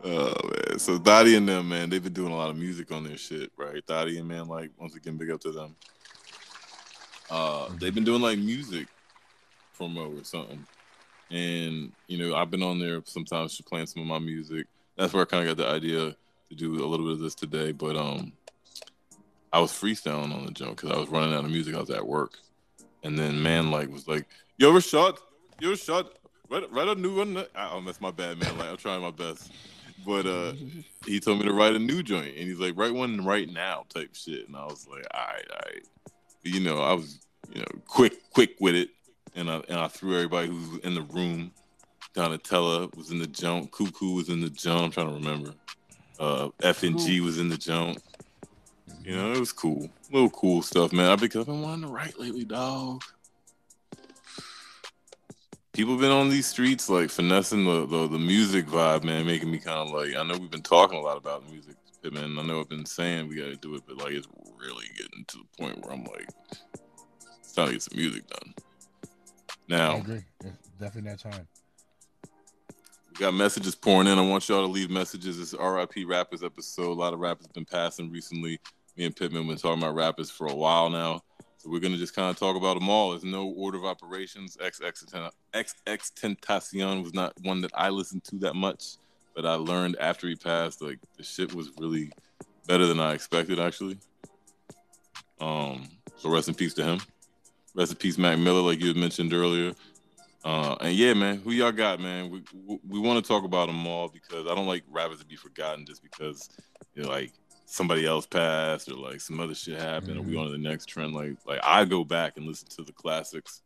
Oh 0.02 0.32
man, 0.44 0.78
so 0.78 0.96
Dottie 0.96 1.36
and 1.36 1.46
them, 1.46 1.68
man, 1.68 1.90
they've 1.90 2.02
been 2.02 2.14
doing 2.14 2.32
a 2.32 2.36
lot 2.36 2.48
of 2.48 2.56
music 2.56 2.90
on 2.90 3.04
their 3.04 3.18
shit, 3.18 3.52
right? 3.58 3.84
Dottie 3.84 4.18
and 4.18 4.26
man, 4.26 4.46
like 4.46 4.70
once 4.78 4.96
again, 4.96 5.18
big 5.18 5.30
up 5.30 5.40
to 5.42 5.52
them. 5.52 5.76
Uh, 7.28 7.68
they've 7.78 7.94
been 7.94 8.04
doing 8.04 8.22
like 8.22 8.38
music 8.38 8.88
promo 9.78 10.18
or 10.18 10.24
something, 10.24 10.66
and 11.30 11.92
you 12.06 12.18
know, 12.18 12.34
I've 12.34 12.50
been 12.50 12.62
on 12.62 12.78
there 12.78 13.02
sometimes 13.04 13.60
playing 13.62 13.86
some 13.86 14.02
of 14.02 14.08
my 14.08 14.18
music. 14.18 14.66
That's 14.96 15.12
where 15.12 15.22
I 15.22 15.26
kind 15.26 15.48
of 15.48 15.56
got 15.56 15.62
the 15.62 15.70
idea 15.70 16.14
to 16.50 16.54
do 16.54 16.84
a 16.84 16.86
little 16.86 17.06
bit 17.06 17.14
of 17.14 17.20
this 17.20 17.34
today. 17.34 17.72
But 17.72 17.96
um, 17.96 18.32
I 19.52 19.60
was 19.60 19.72
freestyling 19.72 20.34
on 20.34 20.46
the 20.46 20.52
jump 20.52 20.76
because 20.76 20.90
I 20.90 20.98
was 20.98 21.08
running 21.08 21.34
out 21.34 21.44
of 21.44 21.50
music. 21.50 21.74
I 21.74 21.80
was 21.80 21.90
at 21.90 22.06
work, 22.06 22.38
and 23.02 23.18
then 23.18 23.42
man, 23.42 23.70
like 23.70 23.90
was 23.90 24.08
like, 24.08 24.26
"You 24.58 24.68
ever 24.68 24.80
shot? 24.80 25.20
You 25.60 25.68
ever 25.68 25.76
shot? 25.76 26.12
write, 26.50 26.72
write 26.72 26.88
a 26.88 26.94
new 26.94 27.16
one. 27.16 27.44
Oh, 27.56 27.82
that's 27.84 28.00
my 28.00 28.10
bad, 28.10 28.38
man. 28.38 28.58
Like 28.58 28.68
I'm 28.68 28.76
trying 28.76 29.00
my 29.00 29.10
best. 29.10 29.52
But 30.04 30.26
uh, 30.26 30.52
he 31.06 31.20
told 31.20 31.38
me 31.38 31.44
to 31.46 31.52
write 31.52 31.74
a 31.74 31.78
new 31.78 32.02
joint, 32.02 32.36
and 32.36 32.48
he's 32.48 32.58
like, 32.58 32.76
write 32.76 32.92
one 32.92 33.24
right 33.24 33.50
now, 33.50 33.84
type 33.88 34.14
shit. 34.14 34.46
And 34.48 34.56
I 34.56 34.64
was 34.64 34.86
like, 34.86 35.06
all 35.14 35.26
right, 35.26 35.46
all 35.50 35.60
right. 35.66 35.84
You 36.42 36.60
know, 36.60 36.80
I 36.80 36.92
was, 36.92 37.20
you 37.52 37.60
know, 37.60 37.80
quick, 37.86 38.30
quick 38.32 38.56
with 38.60 38.74
it, 38.74 38.90
and 39.34 39.50
I 39.50 39.62
and 39.68 39.78
I 39.78 39.88
threw 39.88 40.14
everybody 40.14 40.48
who 40.48 40.56
was 40.56 40.80
in 40.84 40.94
the 40.94 41.02
room. 41.02 41.52
Donatella 42.14 42.94
was 42.96 43.10
in 43.10 43.18
the 43.18 43.26
jump. 43.26 43.70
Cuckoo 43.70 44.14
was 44.14 44.28
in 44.28 44.40
the 44.40 44.50
jump. 44.50 44.82
I'm 44.82 44.90
trying 44.90 45.08
to 45.08 45.14
remember. 45.14 45.54
Uh, 46.18 46.48
F 46.62 46.82
and 46.82 46.98
G 46.98 47.20
was 47.20 47.38
in 47.38 47.48
the 47.48 47.56
jump. 47.56 47.98
You 49.04 49.16
know, 49.16 49.32
it 49.32 49.38
was 49.38 49.52
cool. 49.52 49.88
Little 50.12 50.30
cool 50.30 50.60
stuff, 50.62 50.92
man. 50.92 51.08
I've 51.08 51.20
been, 51.20 51.30
I've 51.38 51.46
been 51.46 51.62
wanting 51.62 51.82
to 51.82 51.88
write 51.88 52.18
lately, 52.18 52.44
dog 52.44 53.02
people 55.72 55.96
been 55.96 56.10
on 56.10 56.28
these 56.28 56.46
streets 56.46 56.90
like 56.90 57.10
finessing 57.10 57.64
the, 57.64 57.86
the, 57.86 58.08
the 58.08 58.18
music 58.18 58.66
vibe, 58.66 59.04
man, 59.04 59.24
making 59.26 59.50
me 59.50 59.58
kind 59.58 59.78
of 59.78 59.90
like 59.90 60.14
I 60.14 60.22
know 60.22 60.36
we've 60.38 60.50
been 60.50 60.62
talking 60.62 60.98
a 60.98 61.00
lot 61.00 61.16
about 61.16 61.48
music, 61.50 61.74
man. 62.12 62.38
I 62.38 62.42
know 62.42 62.60
I've 62.60 62.68
been 62.68 62.84
saying 62.84 63.28
we 63.28 63.36
got 63.36 63.46
to 63.46 63.56
do 63.56 63.74
it, 63.74 63.82
but 63.86 63.96
like 63.98 64.12
it's 64.12 64.28
really 64.58 64.84
getting 64.96 65.24
to 65.28 65.38
the 65.38 65.62
point 65.62 65.82
where 65.82 65.94
I'm 65.94 66.04
like, 66.04 66.28
it's 67.38 67.52
time 67.52 67.68
to 67.68 67.72
get 67.72 67.82
some 67.82 67.96
music 67.96 68.26
done. 68.28 68.54
Now, 69.70 69.92
I 69.92 69.98
agree. 69.98 70.24
It's 70.40 70.68
definitely 70.80 71.12
that 71.12 71.20
time. 71.20 71.46
We 73.08 73.20
got 73.20 73.34
messages 73.34 73.76
pouring 73.76 74.08
in. 74.08 74.18
I 74.18 74.28
want 74.28 74.48
y'all 74.48 74.66
to 74.66 74.72
leave 74.72 74.90
messages. 74.90 75.38
It's 75.38 75.54
RIP 75.54 76.08
Rappers 76.08 76.42
episode. 76.42 76.90
A 76.90 76.92
lot 76.92 77.14
of 77.14 77.20
rappers 77.20 77.46
have 77.46 77.54
been 77.54 77.64
passing 77.64 78.10
recently. 78.10 78.58
Me 78.96 79.04
and 79.04 79.14
Pittman 79.14 79.46
been 79.46 79.56
talking 79.56 79.80
about 79.80 79.94
rappers 79.94 80.28
for 80.28 80.48
a 80.48 80.54
while 80.54 80.90
now. 80.90 81.20
So 81.58 81.70
we're 81.70 81.78
gonna 81.78 81.98
just 81.98 82.16
kind 82.16 82.30
of 82.30 82.36
talk 82.36 82.56
about 82.56 82.80
them 82.80 82.88
all. 82.88 83.10
There's 83.10 83.22
no 83.22 83.46
order 83.50 83.78
of 83.78 83.84
operations. 83.84 84.56
XX 84.56 85.30
X 85.86 86.12
Tentacion 86.20 87.04
was 87.04 87.14
not 87.14 87.32
one 87.42 87.60
that 87.60 87.70
I 87.72 87.90
listened 87.90 88.24
to 88.24 88.36
that 88.38 88.56
much, 88.56 88.96
but 89.36 89.46
I 89.46 89.54
learned 89.54 89.98
after 90.00 90.26
he 90.26 90.34
passed, 90.34 90.82
like 90.82 90.98
the 91.16 91.22
shit 91.22 91.54
was 91.54 91.70
really 91.78 92.10
better 92.66 92.86
than 92.86 92.98
I 92.98 93.12
expected, 93.12 93.60
actually. 93.60 93.98
Um, 95.40 95.86
so 96.16 96.28
rest 96.28 96.48
in 96.48 96.54
peace 96.54 96.74
to 96.74 96.82
him. 96.82 97.00
Rest 97.74 97.92
in 97.92 97.98
peace, 97.98 98.18
Mac 98.18 98.38
Miller, 98.38 98.60
like 98.60 98.80
you 98.80 98.88
had 98.88 98.96
mentioned 98.96 99.32
earlier. 99.32 99.72
Uh, 100.44 100.74
and 100.80 100.94
yeah, 100.94 101.12
man, 101.12 101.36
who 101.38 101.52
y'all 101.52 101.70
got, 101.70 102.00
man? 102.00 102.30
We 102.30 102.42
we, 102.66 102.78
we 102.88 102.98
want 102.98 103.22
to 103.22 103.28
talk 103.28 103.44
about 103.44 103.66
them 103.66 103.86
all 103.86 104.08
because 104.08 104.46
I 104.46 104.54
don't 104.54 104.66
like 104.66 104.84
rappers 104.90 105.20
to 105.20 105.26
be 105.26 105.36
forgotten 105.36 105.84
just 105.84 106.02
because 106.02 106.48
you 106.94 107.02
know, 107.02 107.08
like 107.08 107.32
somebody 107.66 108.06
else 108.06 108.26
passed 108.26 108.90
or 108.90 108.94
like 108.94 109.20
some 109.20 109.38
other 109.38 109.54
shit 109.54 109.78
happened 109.78 110.12
mm-hmm. 110.12 110.20
or 110.20 110.22
we 110.22 110.32
mm-hmm. 110.32 110.40
on 110.40 110.46
to 110.46 110.52
the 110.52 110.58
next 110.58 110.86
trend. 110.86 111.14
Like 111.14 111.36
like 111.46 111.60
I 111.62 111.84
go 111.84 112.04
back 112.04 112.36
and 112.36 112.46
listen 112.46 112.68
to 112.70 112.82
the 112.82 112.92
classics. 112.92 113.62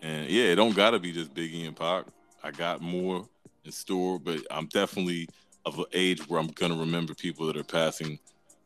And 0.00 0.28
yeah, 0.30 0.44
it 0.44 0.56
don't 0.56 0.76
gotta 0.76 0.98
be 0.98 1.12
just 1.12 1.34
Biggie 1.34 1.66
and 1.66 1.76
Pac. 1.76 2.06
I 2.44 2.52
got 2.52 2.80
more 2.80 3.28
in 3.64 3.72
store, 3.72 4.18
but 4.18 4.40
I'm 4.50 4.66
definitely 4.66 5.28
of 5.64 5.78
an 5.78 5.84
age 5.92 6.28
where 6.28 6.40
I'm 6.40 6.48
gonna 6.48 6.76
remember 6.76 7.14
people 7.14 7.46
that 7.46 7.56
are 7.56 7.64
passing 7.64 8.18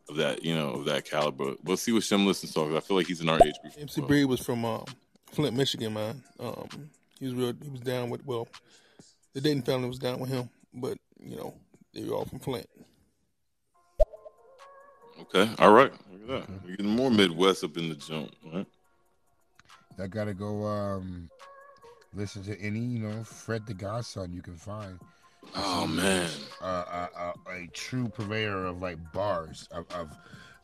of 0.08 0.16
that, 0.16 0.44
you 0.44 0.54
know, 0.54 0.70
of 0.70 0.84
that 0.86 1.04
caliber. 1.04 1.54
We'll 1.64 1.76
see 1.76 1.92
what 1.92 2.02
Shem 2.02 2.26
listens 2.26 2.52
to. 2.54 2.76
I 2.76 2.80
feel 2.80 2.96
like 2.96 3.06
he's 3.06 3.20
in 3.20 3.28
our 3.28 3.38
age 3.44 3.54
group. 3.62 3.74
MC 3.78 4.00
well. 4.00 4.08
Breed 4.08 4.24
was 4.26 4.40
from 4.40 4.64
um, 4.64 4.84
Flint, 5.32 5.56
Michigan, 5.56 5.94
man. 5.94 6.22
Um, 6.38 6.68
he 7.18 7.26
was 7.26 7.34
real. 7.34 7.52
He 7.62 7.70
was 7.70 7.80
down 7.80 8.10
with 8.10 8.24
well, 8.24 8.48
the 9.32 9.40
Dayton 9.40 9.62
family 9.62 9.88
was 9.88 9.98
down 9.98 10.18
with 10.18 10.30
him, 10.30 10.48
but 10.74 10.98
you 11.18 11.36
know 11.36 11.54
they 11.94 12.04
were 12.04 12.14
all 12.14 12.24
from 12.24 12.38
Flint. 12.38 12.68
Okay. 15.20 15.50
All 15.58 15.72
right. 15.72 15.92
Look 16.10 16.22
at 16.22 16.48
that. 16.48 16.62
We're 16.64 16.76
getting 16.76 16.94
more 16.94 17.10
Midwest 17.10 17.64
up 17.64 17.76
in 17.76 17.88
the 17.88 17.94
jump, 17.94 18.30
right? 18.52 18.66
I 19.98 20.06
gotta 20.06 20.34
go 20.34 20.64
um 20.64 21.30
listen 22.14 22.42
to 22.44 22.60
any, 22.60 22.80
you 22.80 22.98
know, 22.98 23.24
Fred 23.24 23.66
the 23.66 23.74
Godson 23.74 24.32
you 24.32 24.42
can 24.42 24.56
find. 24.56 24.98
Oh 25.54 25.86
man. 25.86 26.28
Uh, 26.60 27.08
uh, 27.16 27.32
a 27.50 27.66
true 27.72 28.08
purveyor 28.08 28.66
of 28.66 28.80
like 28.80 28.98
bars 29.12 29.68
of, 29.70 29.86
of, 29.94 30.10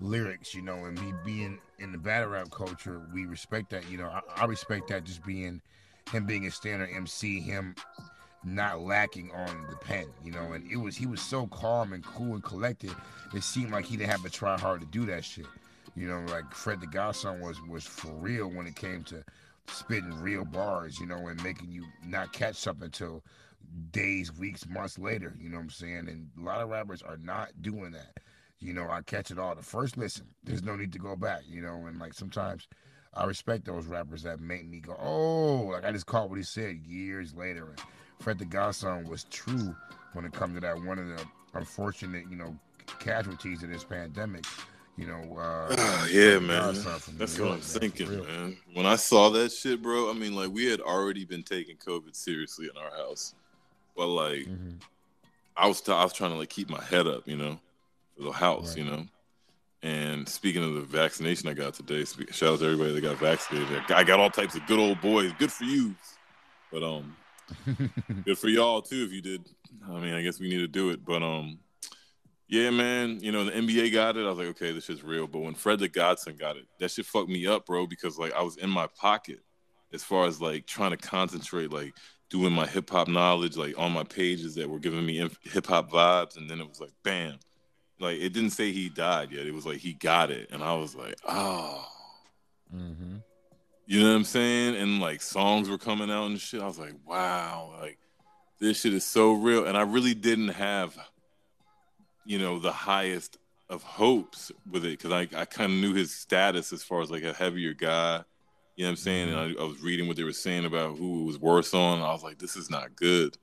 lyrics, 0.03 0.55
you 0.55 0.62
know, 0.62 0.85
and 0.85 1.01
me 1.01 1.12
being 1.24 1.59
in 1.78 1.93
the 1.93 1.99
battle 1.99 2.30
rap 2.30 2.51
culture, 2.51 3.01
we 3.14 3.24
respect 3.24 3.70
that. 3.70 3.89
You 3.89 3.99
know, 3.99 4.07
I, 4.09 4.20
I 4.37 4.45
respect 4.47 4.89
that 4.89 5.05
just 5.05 5.24
being 5.24 5.61
him 6.11 6.26
being 6.26 6.47
a 6.47 6.51
standard 6.51 6.91
MC, 6.95 7.41
him 7.41 7.74
not 8.45 8.80
lacking 8.80 9.30
on 9.30 9.66
the 9.70 9.76
pen, 9.76 10.07
you 10.24 10.33
know, 10.33 10.53
and 10.53 10.70
it 10.70 10.76
was 10.76 10.97
he 10.97 11.07
was 11.07 11.20
so 11.20 11.47
calm 11.47 11.93
and 11.93 12.05
cool 12.05 12.35
and 12.35 12.43
collected. 12.43 12.95
It 13.35 13.45
seemed 13.45 13.70
like 13.70 13.85
he 13.85 13.97
didn't 13.97 14.11
have 14.11 14.22
to 14.24 14.30
try 14.30 14.59
hard 14.59 14.80
to 14.80 14.87
do 14.87 15.07
that 15.07 15.24
shit. 15.24 15.47
You 15.95 16.09
know, 16.09 16.24
like 16.33 16.53
Fred 16.53 16.80
the 16.80 16.87
Godson 16.87 17.41
was 17.41 17.61
was 17.68 17.85
for 17.85 18.12
real 18.12 18.49
when 18.49 18.66
it 18.66 18.76
came 18.76 19.05
to 19.05 19.22
spitting 19.68 20.20
real 20.20 20.45
bars, 20.45 20.99
you 20.99 21.07
know, 21.07 21.28
and 21.28 21.43
making 21.43 21.70
you 21.70 21.85
not 22.05 22.33
catch 22.33 22.57
something 22.57 22.87
until 22.87 23.22
days, 23.90 24.32
weeks, 24.36 24.66
months 24.68 24.98
later. 24.98 25.34
You 25.40 25.48
know 25.48 25.56
what 25.56 25.64
I'm 25.64 25.70
saying? 25.70 26.08
And 26.08 26.30
a 26.38 26.44
lot 26.44 26.60
of 26.60 26.68
rappers 26.68 27.02
are 27.02 27.16
not 27.16 27.50
doing 27.60 27.92
that. 27.92 28.18
You 28.58 28.72
know, 28.72 28.88
I 28.88 29.02
catch 29.02 29.30
it 29.30 29.38
all 29.38 29.54
the 29.54 29.62
first 29.62 29.96
listen. 29.96 30.26
There's 30.44 30.62
no 30.62 30.76
need 30.76 30.92
to 30.92 30.98
go 30.98 31.16
back. 31.16 31.42
You 31.48 31.62
know, 31.62 31.86
and 31.86 31.98
like 31.98 32.14
sometimes 32.14 32.68
I 33.14 33.24
respect 33.24 33.64
those 33.64 33.86
rappers 33.86 34.22
that 34.22 34.40
make 34.40 34.66
me 34.66 34.80
go, 34.80 34.96
oh, 35.00 35.70
like 35.72 35.84
I 35.84 35.92
just 35.92 36.06
caught 36.06 36.28
what 36.28 36.38
he 36.38 36.44
said 36.44 36.76
years 36.86 37.34
later. 37.34 37.68
And 37.70 37.80
Fred 38.20 38.38
the 38.38 38.44
Godson 38.44 39.08
was 39.08 39.24
true 39.24 39.74
when 40.12 40.24
it 40.24 40.32
comes 40.32 40.54
to 40.54 40.60
that. 40.60 40.82
One 40.82 40.98
of 40.98 41.08
the 41.08 41.24
unfortunate, 41.54 42.24
you 42.30 42.36
know, 42.36 42.56
casualties 43.00 43.62
of 43.62 43.70
this 43.70 43.84
pandemic. 43.84 44.44
You 44.96 45.06
know, 45.06 45.36
uh, 45.38 45.74
uh 45.76 46.06
yeah, 46.10 46.38
man. 46.38 46.74
That's 47.16 47.38
what 47.38 47.52
I'm 47.52 47.60
thinking, 47.60 48.24
man. 48.24 48.58
When 48.74 48.84
I 48.84 48.96
saw 48.96 49.30
that 49.30 49.50
shit, 49.50 49.82
bro, 49.82 50.10
I 50.10 50.12
mean, 50.12 50.34
like 50.34 50.50
we 50.50 50.66
had 50.66 50.80
already 50.80 51.24
been 51.24 51.42
taking 51.42 51.76
COVID 51.76 52.14
seriously 52.14 52.68
in 52.68 52.76
our 52.80 52.90
house, 52.90 53.34
but 53.97 54.07
like, 54.07 54.47
mm-hmm. 54.47 54.76
I 55.57 55.68
was 55.68 55.80
t- 55.80 55.93
I 55.93 56.03
was 56.03 56.12
trying 56.12 56.30
to 56.30 56.36
like 56.36 56.51
keep 56.51 56.70
my 56.70 56.82
head 56.82 57.07
up, 57.07 57.26
you 57.26 57.36
know, 57.36 57.59
for 58.16 58.24
the 58.24 58.32
house, 58.32 58.70
right. 58.70 58.78
you 58.78 58.90
know. 58.90 59.07
And 59.82 60.28
speaking 60.28 60.62
of 60.62 60.74
the 60.74 60.80
vaccination 60.80 61.49
I 61.49 61.55
got 61.55 61.74
today, 61.74 62.05
shout 62.30 62.55
out 62.55 62.59
to 62.61 62.64
everybody 62.64 62.93
that 62.93 63.01
got 63.01 63.18
vaccinated. 63.18 63.90
I 63.90 64.05
got 64.05 64.20
all 64.20 64.30
types 64.30 64.55
of 64.55 64.64
good 64.66 64.78
old 64.78 65.01
boys. 65.01 65.32
Good 65.38 65.51
for 65.51 65.64
you. 65.64 65.97
But 66.70 66.84
um, 66.84 67.16
Good 68.24 68.38
for 68.38 68.49
y'all 68.49 68.82
too 68.82 69.05
if 69.05 69.12
you 69.12 69.20
did. 69.20 69.49
I 69.88 69.99
mean, 69.99 70.14
I 70.14 70.22
guess 70.22 70.40
we 70.40 70.49
need 70.49 70.59
to 70.59 70.68
do 70.68 70.90
it. 70.90 71.05
But 71.05 71.22
um, 71.22 71.59
yeah, 72.49 72.70
man. 72.70 73.18
You 73.20 73.32
know 73.32 73.45
the 73.45 73.53
NBA 73.53 73.93
got 73.93 74.16
it. 74.16 74.24
I 74.24 74.28
was 74.28 74.38
like, 74.38 74.49
okay, 74.49 74.72
this 74.72 74.90
is 74.90 75.03
real. 75.03 75.26
But 75.26 75.40
when 75.40 75.55
Fred 75.55 75.78
the 75.78 75.88
Godson 75.88 76.36
got 76.36 76.57
it, 76.57 76.66
that 76.78 76.90
shit 76.90 77.07
fucked 77.07 77.28
me 77.28 77.47
up, 77.47 77.66
bro. 77.66 77.86
Because 77.86 78.18
like 78.18 78.32
I 78.32 78.43
was 78.43 78.57
in 78.57 78.70
my 78.70 78.86
pocket 78.99 79.40
as 79.93 80.03
far 80.03 80.26
as 80.26 80.40
like 80.40 80.66
trying 80.66 80.90
to 80.90 80.97
concentrate, 80.97 81.72
like 81.72 81.95
doing 82.33 82.53
my 82.53 82.66
hip 82.66 82.89
hop 82.89 83.09
knowledge, 83.09 83.59
like 83.59 83.78
on 83.78 83.93
my 83.93 84.05
pages 84.05 84.55
that 84.55 84.68
were 84.68 84.78
giving 84.78 85.05
me 85.05 85.18
hip 85.43 85.66
hop 85.66 85.91
vibes, 85.91 86.39
and 86.39 86.49
then 86.49 86.61
it 86.61 86.68
was 86.68 86.80
like, 86.80 86.93
bam. 87.05 87.39
Like 88.01 88.18
it 88.18 88.30
didn't 88.30 88.51
say 88.51 88.72
he 88.72 88.89
died 88.89 89.30
yet. 89.30 89.47
It 89.47 89.55
was 89.55 89.66
like 89.66 89.76
he 89.76 89.93
got 89.93 90.30
it, 90.30 90.49
and 90.51 90.64
I 90.64 90.74
was 90.74 90.97
like, 90.97 91.14
oh. 91.28 91.87
Mm-hmm. 92.74 93.16
You 93.85 94.01
know 94.01 94.09
what 94.09 94.16
I'm 94.16 94.24
saying? 94.24 94.76
And 94.76 94.99
like 94.99 95.20
songs 95.20 95.68
were 95.68 95.76
coming 95.76 96.11
out 96.11 96.24
and 96.26 96.41
shit. 96.41 96.62
I 96.62 96.66
was 96.66 96.78
like, 96.78 96.95
wow, 97.07 97.74
like 97.78 97.99
this 98.59 98.80
shit 98.80 98.95
is 98.95 99.05
so 99.05 99.33
real. 99.33 99.66
And 99.66 99.76
I 99.76 99.83
really 99.83 100.14
didn't 100.14 100.49
have, 100.49 100.97
you 102.24 102.39
know, 102.39 102.59
the 102.59 102.72
highest 102.72 103.37
of 103.68 103.83
hopes 103.83 104.51
with 104.70 104.87
it 104.87 104.99
because 104.99 105.12
I, 105.12 105.28
I 105.39 105.45
kind 105.45 105.70
of 105.70 105.78
knew 105.78 105.93
his 105.93 106.14
status 106.14 106.72
as 106.72 106.83
far 106.83 107.03
as 107.03 107.11
like 107.11 107.24
a 107.24 107.35
heavier 107.35 107.74
guy. 107.74 108.22
You 108.76 108.84
know 108.84 108.88
what 108.88 108.90
I'm 108.92 108.96
saying? 108.96 109.28
And 109.28 109.38
I, 109.38 109.62
I, 109.62 109.66
was 109.66 109.82
reading 109.82 110.08
what 110.08 110.16
they 110.16 110.24
were 110.24 110.32
saying 110.32 110.64
about 110.64 110.96
who 110.96 111.24
was 111.24 111.38
worse 111.38 111.74
on. 111.74 112.00
I 112.00 112.12
was 112.12 112.22
like, 112.22 112.38
this 112.38 112.56
is 112.56 112.70
not 112.70 112.96
good. 112.96 113.36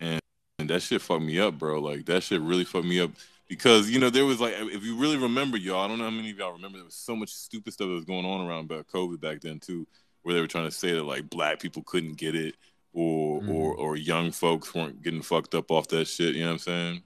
And, 0.00 0.20
and 0.60 0.70
that 0.70 0.82
shit 0.82 1.02
fucked 1.02 1.24
me 1.24 1.40
up, 1.40 1.58
bro. 1.58 1.80
Like 1.80 2.06
that 2.06 2.22
shit 2.22 2.40
really 2.40 2.64
fucked 2.64 2.86
me 2.86 3.00
up 3.00 3.10
because 3.48 3.90
you 3.90 3.98
know 3.98 4.10
there 4.10 4.24
was 4.24 4.40
like 4.40 4.54
if 4.56 4.82
you 4.84 4.96
really 4.96 5.16
remember 5.16 5.56
y'all 5.56 5.84
i 5.84 5.88
don't 5.88 5.98
know 5.98 6.04
how 6.04 6.10
many 6.10 6.30
of 6.30 6.38
y'all 6.38 6.52
remember 6.52 6.78
there 6.78 6.84
was 6.84 6.94
so 6.94 7.14
much 7.14 7.30
stupid 7.30 7.72
stuff 7.72 7.88
that 7.88 7.94
was 7.94 8.04
going 8.04 8.24
on 8.24 8.46
around 8.46 8.64
about 8.64 8.86
covid 8.86 9.20
back 9.20 9.40
then 9.40 9.58
too 9.60 9.86
where 10.22 10.34
they 10.34 10.40
were 10.40 10.46
trying 10.46 10.64
to 10.64 10.70
say 10.70 10.92
that 10.92 11.04
like 11.04 11.28
black 11.28 11.60
people 11.60 11.82
couldn't 11.84 12.16
get 12.16 12.34
it 12.34 12.54
or 12.92 13.40
mm. 13.42 13.54
or 13.54 13.74
or 13.74 13.96
young 13.96 14.30
folks 14.30 14.74
weren't 14.74 15.02
getting 15.02 15.22
fucked 15.22 15.54
up 15.54 15.70
off 15.70 15.88
that 15.88 16.06
shit 16.06 16.34
you 16.34 16.40
know 16.40 16.48
what 16.48 16.52
i'm 16.52 16.58
saying 16.58 17.02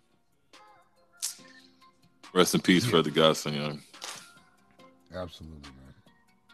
rest 2.32 2.54
in 2.54 2.60
peace 2.60 2.84
yeah. 2.84 2.90
fred 2.90 3.04
the 3.04 3.10
godson 3.10 3.54
young 3.54 3.80
absolutely 5.14 5.70
man 5.76 5.87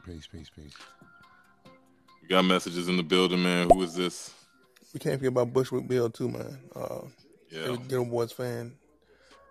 peace 0.05 0.27
peace 0.27 0.51
peace 0.55 0.75
we 2.23 2.29
got 2.29 2.45
messages 2.45 2.89
in 2.89 2.97
the 2.97 3.03
building 3.03 3.43
man 3.43 3.69
who 3.71 3.83
is 3.83 3.95
this 3.95 4.35
we 4.93 5.01
can't 5.01 5.17
forget 5.17 5.29
about 5.29 5.53
bushwick 5.53 5.89
bill 5.89 6.11
too 6.11 6.29
man 6.29 6.59
uh 6.77 7.01
yeah 7.51 7.69
Geto 7.69 8.09
Boys 8.09 8.33
fan 8.33 8.75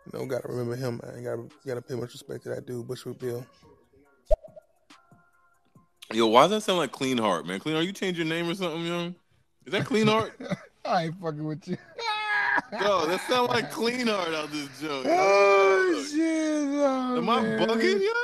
you 0.06 0.20
know, 0.20 0.26
gotta 0.26 0.47
remember 0.47 0.76
him, 0.76 0.99
man. 1.04 1.24
Gotta 1.24 1.47
gotta 1.66 1.82
pay 1.82 1.95
much 1.95 2.12
respect 2.12 2.43
to 2.43 2.49
that 2.49 2.66
dude, 2.66 2.88
Bushwick 2.88 3.20
Bill. 3.20 3.45
Yo, 6.12 6.28
why 6.28 6.43
does 6.43 6.51
that 6.51 6.62
sound 6.62 6.80
like 6.80 6.91
Clean 6.91 7.18
Heart, 7.18 7.47
man? 7.47 7.60
Clean 7.60 7.76
Heart, 7.76 7.86
you 7.86 7.93
change 7.93 8.18
your 8.18 8.28
name 8.28 8.49
or 8.49 8.56
something, 8.56 8.86
young? 8.86 9.16
Is 9.66 9.72
that 9.72 9.86
Clean 9.86 10.06
Heart? 10.06 10.39
I 10.86 11.06
ain't 11.06 11.22
fucking 11.22 11.45
with 11.45 11.68
you. 11.68 11.78
Yo, 12.80 13.06
that 13.08 13.22
sound 13.30 13.49
like 13.49 13.72
Clean 13.72 14.06
Heart 14.06 14.34
out 14.34 14.51
this 14.51 14.68
joke. 14.80 15.06
Oh 15.08 16.06
shit! 16.12 16.22
Oh, 16.22 17.18
Am 17.18 17.26
man. 17.26 17.62
I 17.62 17.66
bugging, 17.66 18.01
young? 18.01 18.22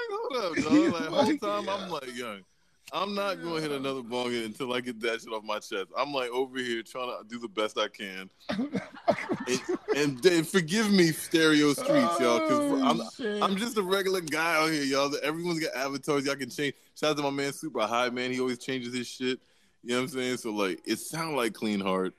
Up, 0.49 0.55
dog. 0.63 0.93
Like 0.93 1.03
whole 1.03 1.37
time, 1.37 1.69
I'm 1.69 1.89
like, 1.89 2.15
young. 2.15 2.43
I'm 2.91 3.13
not 3.13 3.41
going 3.41 3.55
to 3.55 3.61
hit 3.61 3.71
another 3.71 4.01
bong 4.01 4.33
until 4.33 4.73
I 4.73 4.81
get 4.81 4.99
that 5.01 5.21
shit 5.21 5.31
off 5.31 5.43
my 5.43 5.59
chest. 5.59 5.87
I'm 5.95 6.11
like 6.11 6.29
over 6.31 6.57
here 6.57 6.81
trying 6.81 7.07
to 7.07 7.27
do 7.27 7.39
the 7.39 7.47
best 7.47 7.77
I 7.77 7.87
can. 7.87 8.29
and, 8.49 9.61
and, 9.95 10.25
and, 10.25 10.47
forgive 10.47 10.91
me, 10.91 11.11
Stereo 11.11 11.73
Streets, 11.73 12.19
y'all, 12.19 12.39
because 12.39 12.59
oh, 12.59 12.83
I'm 12.83 13.43
I'm 13.43 13.57
just 13.57 13.77
a 13.77 13.83
regular 13.83 14.21
guy 14.21 14.55
out 14.55 14.71
here, 14.71 14.83
y'all. 14.83 15.13
Everyone's 15.21 15.59
got 15.59 15.75
avatars. 15.75 16.25
Y'all 16.25 16.35
can 16.35 16.49
change. 16.49 16.73
Shout 16.99 17.11
out 17.11 17.17
to 17.17 17.23
my 17.23 17.29
man 17.29 17.53
Super 17.53 17.81
High, 17.81 18.09
man. 18.09 18.31
He 18.31 18.39
always 18.39 18.57
changes 18.57 18.93
his 18.93 19.07
shit. 19.07 19.39
You 19.83 19.89
know 19.89 19.95
what 19.97 20.01
I'm 20.01 20.07
saying? 20.09 20.37
So 20.37 20.51
like, 20.51 20.81
it 20.85 20.97
sounds 20.97 21.35
like 21.35 21.53
Clean 21.53 21.79
Heart. 21.79 22.15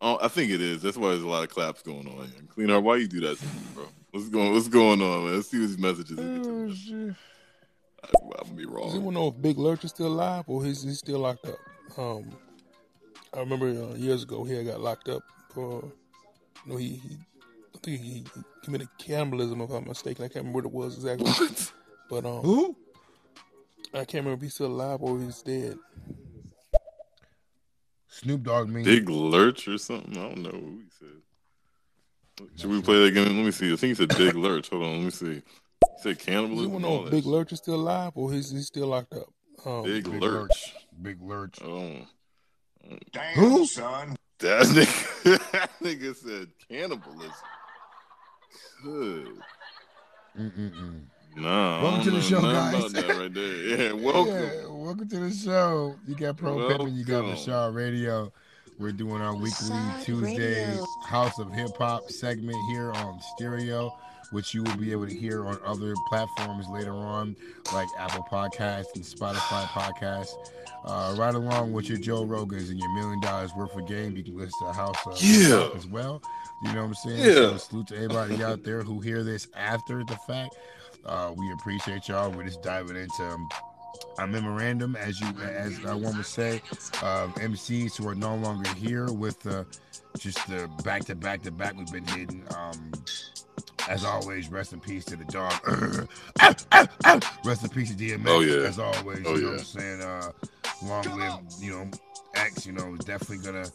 Oh, 0.00 0.18
I 0.20 0.28
think 0.28 0.50
it 0.50 0.60
is. 0.60 0.82
That's 0.82 0.98
why 0.98 1.10
there's 1.10 1.22
a 1.22 1.28
lot 1.28 1.44
of 1.44 1.48
claps 1.48 1.82
going 1.82 2.06
on. 2.06 2.26
Here. 2.26 2.42
Clean 2.48 2.68
Heart, 2.68 2.82
why 2.82 2.96
you 2.96 3.08
do 3.08 3.20
that 3.20 3.38
to 3.38 3.44
me, 3.44 3.52
bro? 3.74 3.84
What's 4.10 4.28
going 4.28 4.52
What's 4.52 4.68
going 4.68 5.00
on, 5.00 5.24
man? 5.24 5.36
Let's 5.36 5.50
see 5.50 5.60
what 5.60 5.66
these 5.68 5.78
messages. 5.78 6.18
Oh, 6.18 6.72
shit. 6.72 7.16
I, 8.04 8.48
am 8.48 8.56
be 8.56 8.66
wrong. 8.66 8.86
Does 8.86 8.94
anyone 8.94 9.14
know 9.14 9.28
if 9.28 9.40
Big 9.40 9.58
Lurch 9.58 9.84
is 9.84 9.90
still 9.90 10.08
alive 10.08 10.44
or 10.46 10.64
he's, 10.64 10.82
he's 10.82 10.98
still 10.98 11.20
locked 11.20 11.46
up? 11.46 11.58
Um, 11.98 12.30
I 13.32 13.40
remember 13.40 13.68
uh, 13.68 13.94
years 13.94 14.22
ago 14.22 14.44
he 14.44 14.62
got 14.64 14.80
locked 14.80 15.08
up 15.08 15.22
for, 15.50 15.84
you 16.64 16.72
know, 16.72 16.76
he, 16.76 16.88
he 16.88 17.18
I 17.74 17.78
think 17.78 18.00
he, 18.00 18.12
he, 18.12 18.24
committed 18.62 18.88
cannibalism 18.98 19.60
if 19.60 19.70
I'm 19.70 19.86
mistaken. 19.86 20.24
I 20.24 20.28
can't 20.28 20.46
remember 20.46 20.58
what 20.58 20.64
it 20.66 20.72
was 20.72 20.94
exactly. 20.96 21.30
What? 21.30 21.72
But 22.08 22.26
um, 22.26 22.42
who? 22.42 22.76
I 23.92 23.98
can't 23.98 24.24
remember 24.24 24.34
if 24.34 24.42
he's 24.42 24.54
still 24.54 24.66
alive 24.66 25.02
or 25.02 25.18
he's 25.18 25.42
dead. 25.42 25.78
Snoop 28.08 28.42
Dogg 28.42 28.68
means 28.68 28.86
Big 28.86 29.08
Lurch 29.08 29.66
or 29.68 29.78
something. 29.78 30.16
I 30.16 30.22
don't 30.22 30.42
know 30.42 30.50
who 30.50 30.78
he 30.78 30.84
said. 30.98 32.48
Should 32.56 32.70
we 32.70 32.82
play 32.82 33.00
that 33.00 33.06
again? 33.06 33.36
Let 33.36 33.44
me 33.44 33.50
see. 33.50 33.72
I 33.72 33.76
think 33.76 33.90
he 33.90 33.94
said 33.94 34.16
Big 34.16 34.34
Lurch. 34.34 34.70
Hold 34.70 34.84
on, 34.84 34.92
let 34.92 35.04
me 35.04 35.10
see. 35.10 35.42
He 36.04 36.10
said 36.10 36.18
cannibalism. 36.18 36.72
You 36.74 36.80
know 36.80 37.04
if 37.06 37.10
Big 37.10 37.24
Lurch 37.24 37.52
is 37.52 37.58
still 37.58 37.76
alive 37.76 38.12
or 38.14 38.30
he's, 38.30 38.50
he's 38.50 38.66
still 38.66 38.88
locked 38.88 39.14
up? 39.14 39.28
Um, 39.64 39.84
Big, 39.84 40.04
Big 40.04 40.20
Lurch. 40.20 40.50
Lurch. 40.50 40.74
Big 41.00 41.22
Lurch. 41.22 41.58
Oh. 41.64 41.96
Damn, 43.10 43.34
Who? 43.36 43.64
son. 43.66 44.16
That 44.40 44.66
nigga, 44.66 45.50
that 45.52 45.70
nigga 45.82 46.14
said 46.14 46.48
cannibalism. 46.68 47.32
Good. 48.82 49.38
Mm-mm-mm. 50.38 51.00
No. 51.36 51.80
Welcome 51.82 52.04
to 52.04 52.10
the 52.10 52.20
show, 52.20 52.42
guys. 52.42 52.92
right 52.92 53.32
there. 53.32 53.54
Yeah, 53.78 53.92
welcome. 53.92 54.34
Yeah, 54.34 54.66
welcome 54.68 55.08
to 55.08 55.18
the 55.20 55.30
show. 55.32 55.96
You 56.06 56.16
got 56.16 56.36
Pro 56.36 56.68
Pittman, 56.68 56.94
you 56.94 57.04
got 57.06 57.24
Rashad 57.24 57.74
Radio. 57.74 58.30
We're 58.78 58.92
doing 58.92 59.22
our 59.22 59.34
weekly 59.34 59.78
Tuesday 60.02 60.66
Radio. 60.66 60.84
House 61.06 61.38
of 61.38 61.50
Hip 61.52 61.70
Hop 61.78 62.10
segment 62.10 62.58
here 62.70 62.92
on 62.92 63.20
Stereo 63.36 63.96
which 64.32 64.54
you 64.54 64.62
will 64.62 64.76
be 64.76 64.92
able 64.92 65.06
to 65.06 65.14
hear 65.14 65.46
on 65.46 65.58
other 65.64 65.94
platforms 66.08 66.66
later 66.68 66.92
on, 66.92 67.36
like 67.72 67.88
Apple 67.98 68.26
Podcasts 68.30 68.94
and 68.94 69.04
Spotify 69.04 69.64
Podcasts. 69.66 70.34
Uh, 70.84 71.14
right 71.16 71.34
along 71.34 71.72
with 71.72 71.88
your 71.88 71.96
Joe 71.96 72.26
Rogans 72.26 72.68
and 72.68 72.78
your 72.78 72.94
million 72.94 73.20
dollars 73.20 73.52
worth 73.56 73.74
of 73.74 73.86
game, 73.88 74.16
you 74.16 74.22
can 74.22 74.36
listen 74.36 74.66
to 74.66 74.72
House 74.72 74.96
of 75.06 75.22
yeah. 75.22 75.70
as 75.74 75.86
well. 75.86 76.20
You 76.62 76.72
know 76.74 76.82
what 76.82 76.88
I'm 76.88 76.94
saying? 76.94 77.18
Yeah. 77.18 77.34
So 77.34 77.56
salute 77.56 77.86
to 77.88 77.96
everybody 77.96 78.42
out 78.44 78.64
there 78.64 78.82
who 78.82 79.00
hear 79.00 79.24
this 79.24 79.48
after 79.56 80.04
the 80.04 80.16
fact. 80.26 80.56
Uh, 81.06 81.32
we 81.36 81.50
appreciate 81.52 82.08
y'all. 82.08 82.30
We're 82.30 82.44
just 82.44 82.62
diving 82.62 82.96
into 82.96 83.22
um, 83.22 83.48
a 84.18 84.26
memorandum, 84.26 84.96
as 84.96 85.20
you 85.20 85.26
as 85.42 85.84
I 85.86 85.94
want 85.94 86.16
to 86.16 86.24
say, 86.24 86.56
of 87.02 87.34
MCs 87.34 87.96
who 87.96 88.08
are 88.08 88.14
no 88.14 88.36
longer 88.36 88.68
here 88.74 89.12
with 89.12 89.46
uh, 89.46 89.64
just 90.18 90.46
the 90.48 90.70
back 90.84 91.04
to 91.06 91.14
back 91.14 91.42
to 91.42 91.50
back 91.50 91.76
we've 91.76 91.90
been 91.92 92.06
hitting. 92.06 92.44
Um, 92.56 92.92
as 93.88 94.04
always, 94.04 94.50
rest 94.50 94.72
in 94.72 94.80
peace 94.80 95.04
to 95.06 95.16
the 95.16 95.24
dog. 95.26 95.52
rest 97.44 97.62
in 97.62 97.68
peace 97.70 97.94
to 97.94 97.96
DMX. 97.96 98.24
Oh, 98.26 98.40
yeah. 98.40 98.68
As 98.68 98.78
always, 98.78 99.22
oh, 99.26 99.34
you 99.34 99.42
know 99.42 99.48
yeah. 99.48 99.50
what 99.50 99.58
I'm 99.58 99.64
saying? 99.64 100.00
Uh, 100.00 100.32
long 100.84 101.18
live, 101.18 101.40
you 101.60 101.70
know, 101.70 101.90
X, 102.34 102.66
you 102.66 102.72
know, 102.72 102.96
definitely 102.96 103.38
gonna 103.38 103.66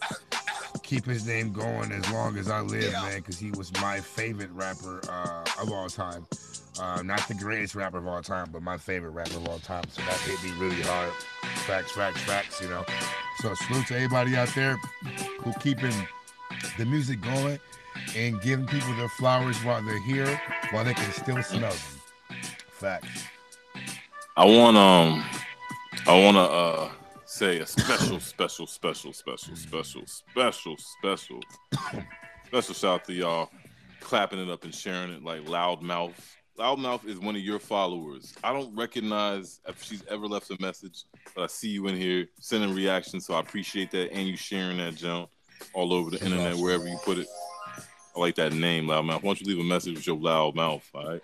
keep 0.84 1.06
his 1.06 1.26
name 1.26 1.52
going 1.52 1.92
as 1.92 2.10
long 2.12 2.38
as 2.38 2.50
I 2.50 2.62
live, 2.62 2.92
yeah. 2.92 3.02
man, 3.04 3.18
because 3.18 3.38
he 3.38 3.52
was 3.52 3.72
my 3.82 4.00
favorite 4.00 4.50
rapper 4.52 5.02
uh, 5.10 5.46
of 5.62 5.72
all 5.72 5.90
time. 5.90 6.26
Uh, 6.80 7.02
not 7.04 7.28
the 7.28 7.34
greatest 7.34 7.76
rapper 7.76 7.98
of 7.98 8.08
all 8.08 8.22
time, 8.22 8.48
but 8.52 8.62
my 8.62 8.78
favorite 8.78 9.12
rapper 9.12 9.38
of 9.38 9.48
all 9.48 9.60
time. 9.60 9.84
So 9.90 10.02
that 10.04 10.18
hit 10.22 10.42
me 10.44 10.52
really 10.60 10.82
hard. 10.82 11.12
Facts, 11.68 11.92
facts, 11.92 12.22
facts, 12.22 12.62
you 12.62 12.70
know. 12.70 12.86
So 13.40 13.54
salute 13.54 13.88
to 13.88 13.96
everybody 13.96 14.36
out 14.36 14.50
there 14.56 14.78
who 15.42 15.54
keeping 15.60 15.94
the 16.78 16.86
music 16.86 17.22
going 17.22 17.60
and 18.16 18.42
giving 18.42 18.66
people 18.66 18.94
their 18.96 19.10
flowers 19.10 19.58
while 19.64 19.84
they're 19.84 20.02
here, 20.04 20.40
while 20.72 20.84
they 20.84 20.94
can 20.94 21.12
still 21.12 21.42
smell 21.44 21.72
them. 21.72 22.40
Facts. 22.72 23.26
I 24.38 24.46
want 24.46 24.78
um, 24.78 25.24
I 26.08 26.24
want 26.24 26.38
to 26.38 26.42
uh 26.42 26.92
say 27.26 27.60
a 27.60 27.66
special, 27.66 28.20
special, 28.20 28.68
special, 28.68 29.14
special, 29.14 29.56
special, 29.56 30.04
special, 30.08 30.76
special, 30.78 31.40
special 32.48 32.74
shout 32.74 33.06
to 33.06 33.14
y'all 33.14 33.50
clapping 34.00 34.40
it 34.40 34.50
up 34.50 34.64
and 34.64 34.74
sharing 34.74 35.12
it 35.12 35.24
like 35.24 35.42
loudmouth. 35.46 36.14
Loudmouth 36.58 37.06
is 37.06 37.20
one 37.20 37.36
of 37.36 37.42
your 37.42 37.60
followers. 37.60 38.34
I 38.44 38.52
don't 38.52 38.76
recognize 38.76 39.62
if 39.68 39.84
she's 39.84 40.04
ever 40.10 40.28
left 40.28 40.50
a 40.52 40.58
message, 40.60 41.04
but 41.36 41.44
I 41.44 41.48
see 41.48 41.70
you 41.70 41.88
in 41.88 41.96
here 41.96 42.28
sending 42.40 42.74
reactions, 42.74 43.26
so 43.26 43.34
I 43.34 43.40
appreciate 43.40 43.92
that 43.92 44.12
and 44.12 44.28
you 44.28 44.36
sharing 44.36 44.78
that 44.78 44.96
junk 44.96 45.30
all 45.74 45.94
over 45.94 46.12
the 46.12 46.24
internet 46.24 46.56
wherever 46.56 46.88
you 46.88 46.98
put 47.04 47.18
it. 47.18 47.28
I 48.16 48.20
like 48.20 48.36
that 48.36 48.54
name, 48.54 48.88
Loudmouth. 48.88 49.22
Why 49.22 49.30
don't 49.30 49.42
you 49.42 49.48
leave 49.48 49.60
a 49.60 49.68
message 49.68 49.96
with 49.96 50.08
your 50.08 50.18
loud 50.18 50.56
mouth, 50.56 50.88
all 50.94 51.08
right? 51.08 51.24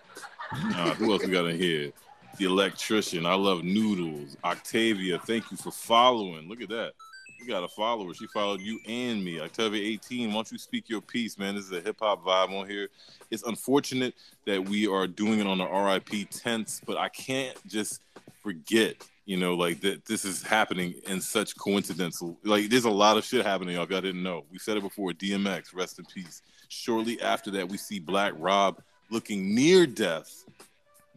Uh, 0.51 0.93
who 0.93 1.11
else 1.11 1.25
we 1.25 1.31
got 1.31 1.45
in 1.45 1.57
here? 1.57 1.91
The 2.38 2.45
electrician. 2.45 3.25
I 3.25 3.33
love 3.33 3.63
noodles. 3.63 4.38
Octavia, 4.43 5.19
thank 5.19 5.49
you 5.51 5.57
for 5.57 5.71
following. 5.71 6.47
Look 6.47 6.61
at 6.61 6.69
that. 6.69 6.93
You 7.39 7.47
got 7.47 7.63
a 7.63 7.67
follower. 7.67 8.13
She 8.13 8.27
followed 8.27 8.61
you 8.61 8.79
and 8.88 9.23
me. 9.23 9.39
Octavia 9.39 9.81
18, 9.83 10.29
why 10.29 10.33
don't 10.36 10.51
you 10.51 10.57
speak 10.57 10.89
your 10.89 11.01
piece, 11.01 11.38
man? 11.38 11.55
This 11.55 11.65
is 11.65 11.71
a 11.71 11.81
hip 11.81 11.97
hop 11.99 12.23
vibe 12.23 12.57
on 12.59 12.69
here. 12.69 12.89
It's 13.29 13.43
unfortunate 13.43 14.13
that 14.45 14.63
we 14.67 14.88
are 14.88 15.07
doing 15.07 15.39
it 15.39 15.47
on 15.47 15.57
the 15.57 15.65
RIP 15.65 16.29
tense, 16.29 16.81
but 16.86 16.97
I 16.97 17.09
can't 17.09 17.57
just 17.67 18.01
forget 18.41 18.95
you 19.26 19.38
know, 19.38 19.55
like 19.55 19.82
that 19.82 20.05
this 20.05 20.23
is 20.23 20.43
happening 20.43 20.93
in 21.07 21.19
such 21.19 21.57
coincidence. 21.57 22.21
Like 22.43 22.69
there's 22.69 22.86
a 22.86 22.89
lot 22.89 23.17
of 23.17 23.26
shit 23.26 23.45
happening, 23.45 23.76
y'all. 23.76 23.84
If 23.84 23.89
y'all 23.89 24.01
didn't 24.01 24.23
know. 24.23 24.45
We 24.51 24.59
said 24.59 24.78
it 24.78 24.84
before, 24.84 25.11
DMX, 25.11 25.73
rest 25.73 25.99
in 25.99 26.05
peace. 26.05 26.41
Shortly 26.69 27.19
after 27.21 27.51
that, 27.51 27.67
we 27.67 27.78
see 27.78 27.99
Black 27.99 28.34
Rob 28.38 28.82
looking 29.09 29.53
near 29.53 29.86
death, 29.86 30.45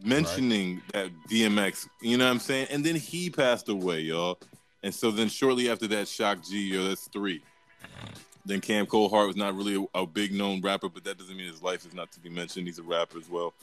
mentioning 0.03 0.81
right. 0.93 0.93
that 0.93 1.11
DMX, 1.29 1.87
you 2.01 2.17
know 2.17 2.25
what 2.25 2.31
I'm 2.31 2.39
saying? 2.39 2.67
And 2.71 2.83
then 2.83 2.95
he 2.95 3.29
passed 3.29 3.69
away, 3.69 4.01
y'all. 4.01 4.39
And 4.83 4.93
so 4.93 5.11
then 5.11 5.27
shortly 5.27 5.69
after 5.69 5.87
that, 5.87 6.07
Shock 6.07 6.43
G, 6.43 6.73
yo, 6.73 6.87
that's 6.87 7.07
three. 7.07 7.41
then 8.45 8.61
Cam 8.61 8.85
Coldheart 8.85 9.27
was 9.27 9.35
not 9.35 9.55
really 9.55 9.75
a, 9.93 9.99
a, 9.99 10.05
big 10.05 10.33
known 10.33 10.61
rapper, 10.61 10.89
but 10.89 11.03
that 11.03 11.17
doesn't 11.17 11.35
mean 11.35 11.47
his 11.47 11.61
life 11.61 11.85
is 11.85 11.93
not 11.93 12.11
to 12.13 12.19
be 12.19 12.29
mentioned. 12.29 12.67
He's 12.67 12.79
a 12.79 12.83
rapper 12.83 13.17
as 13.17 13.29
well. 13.29 13.53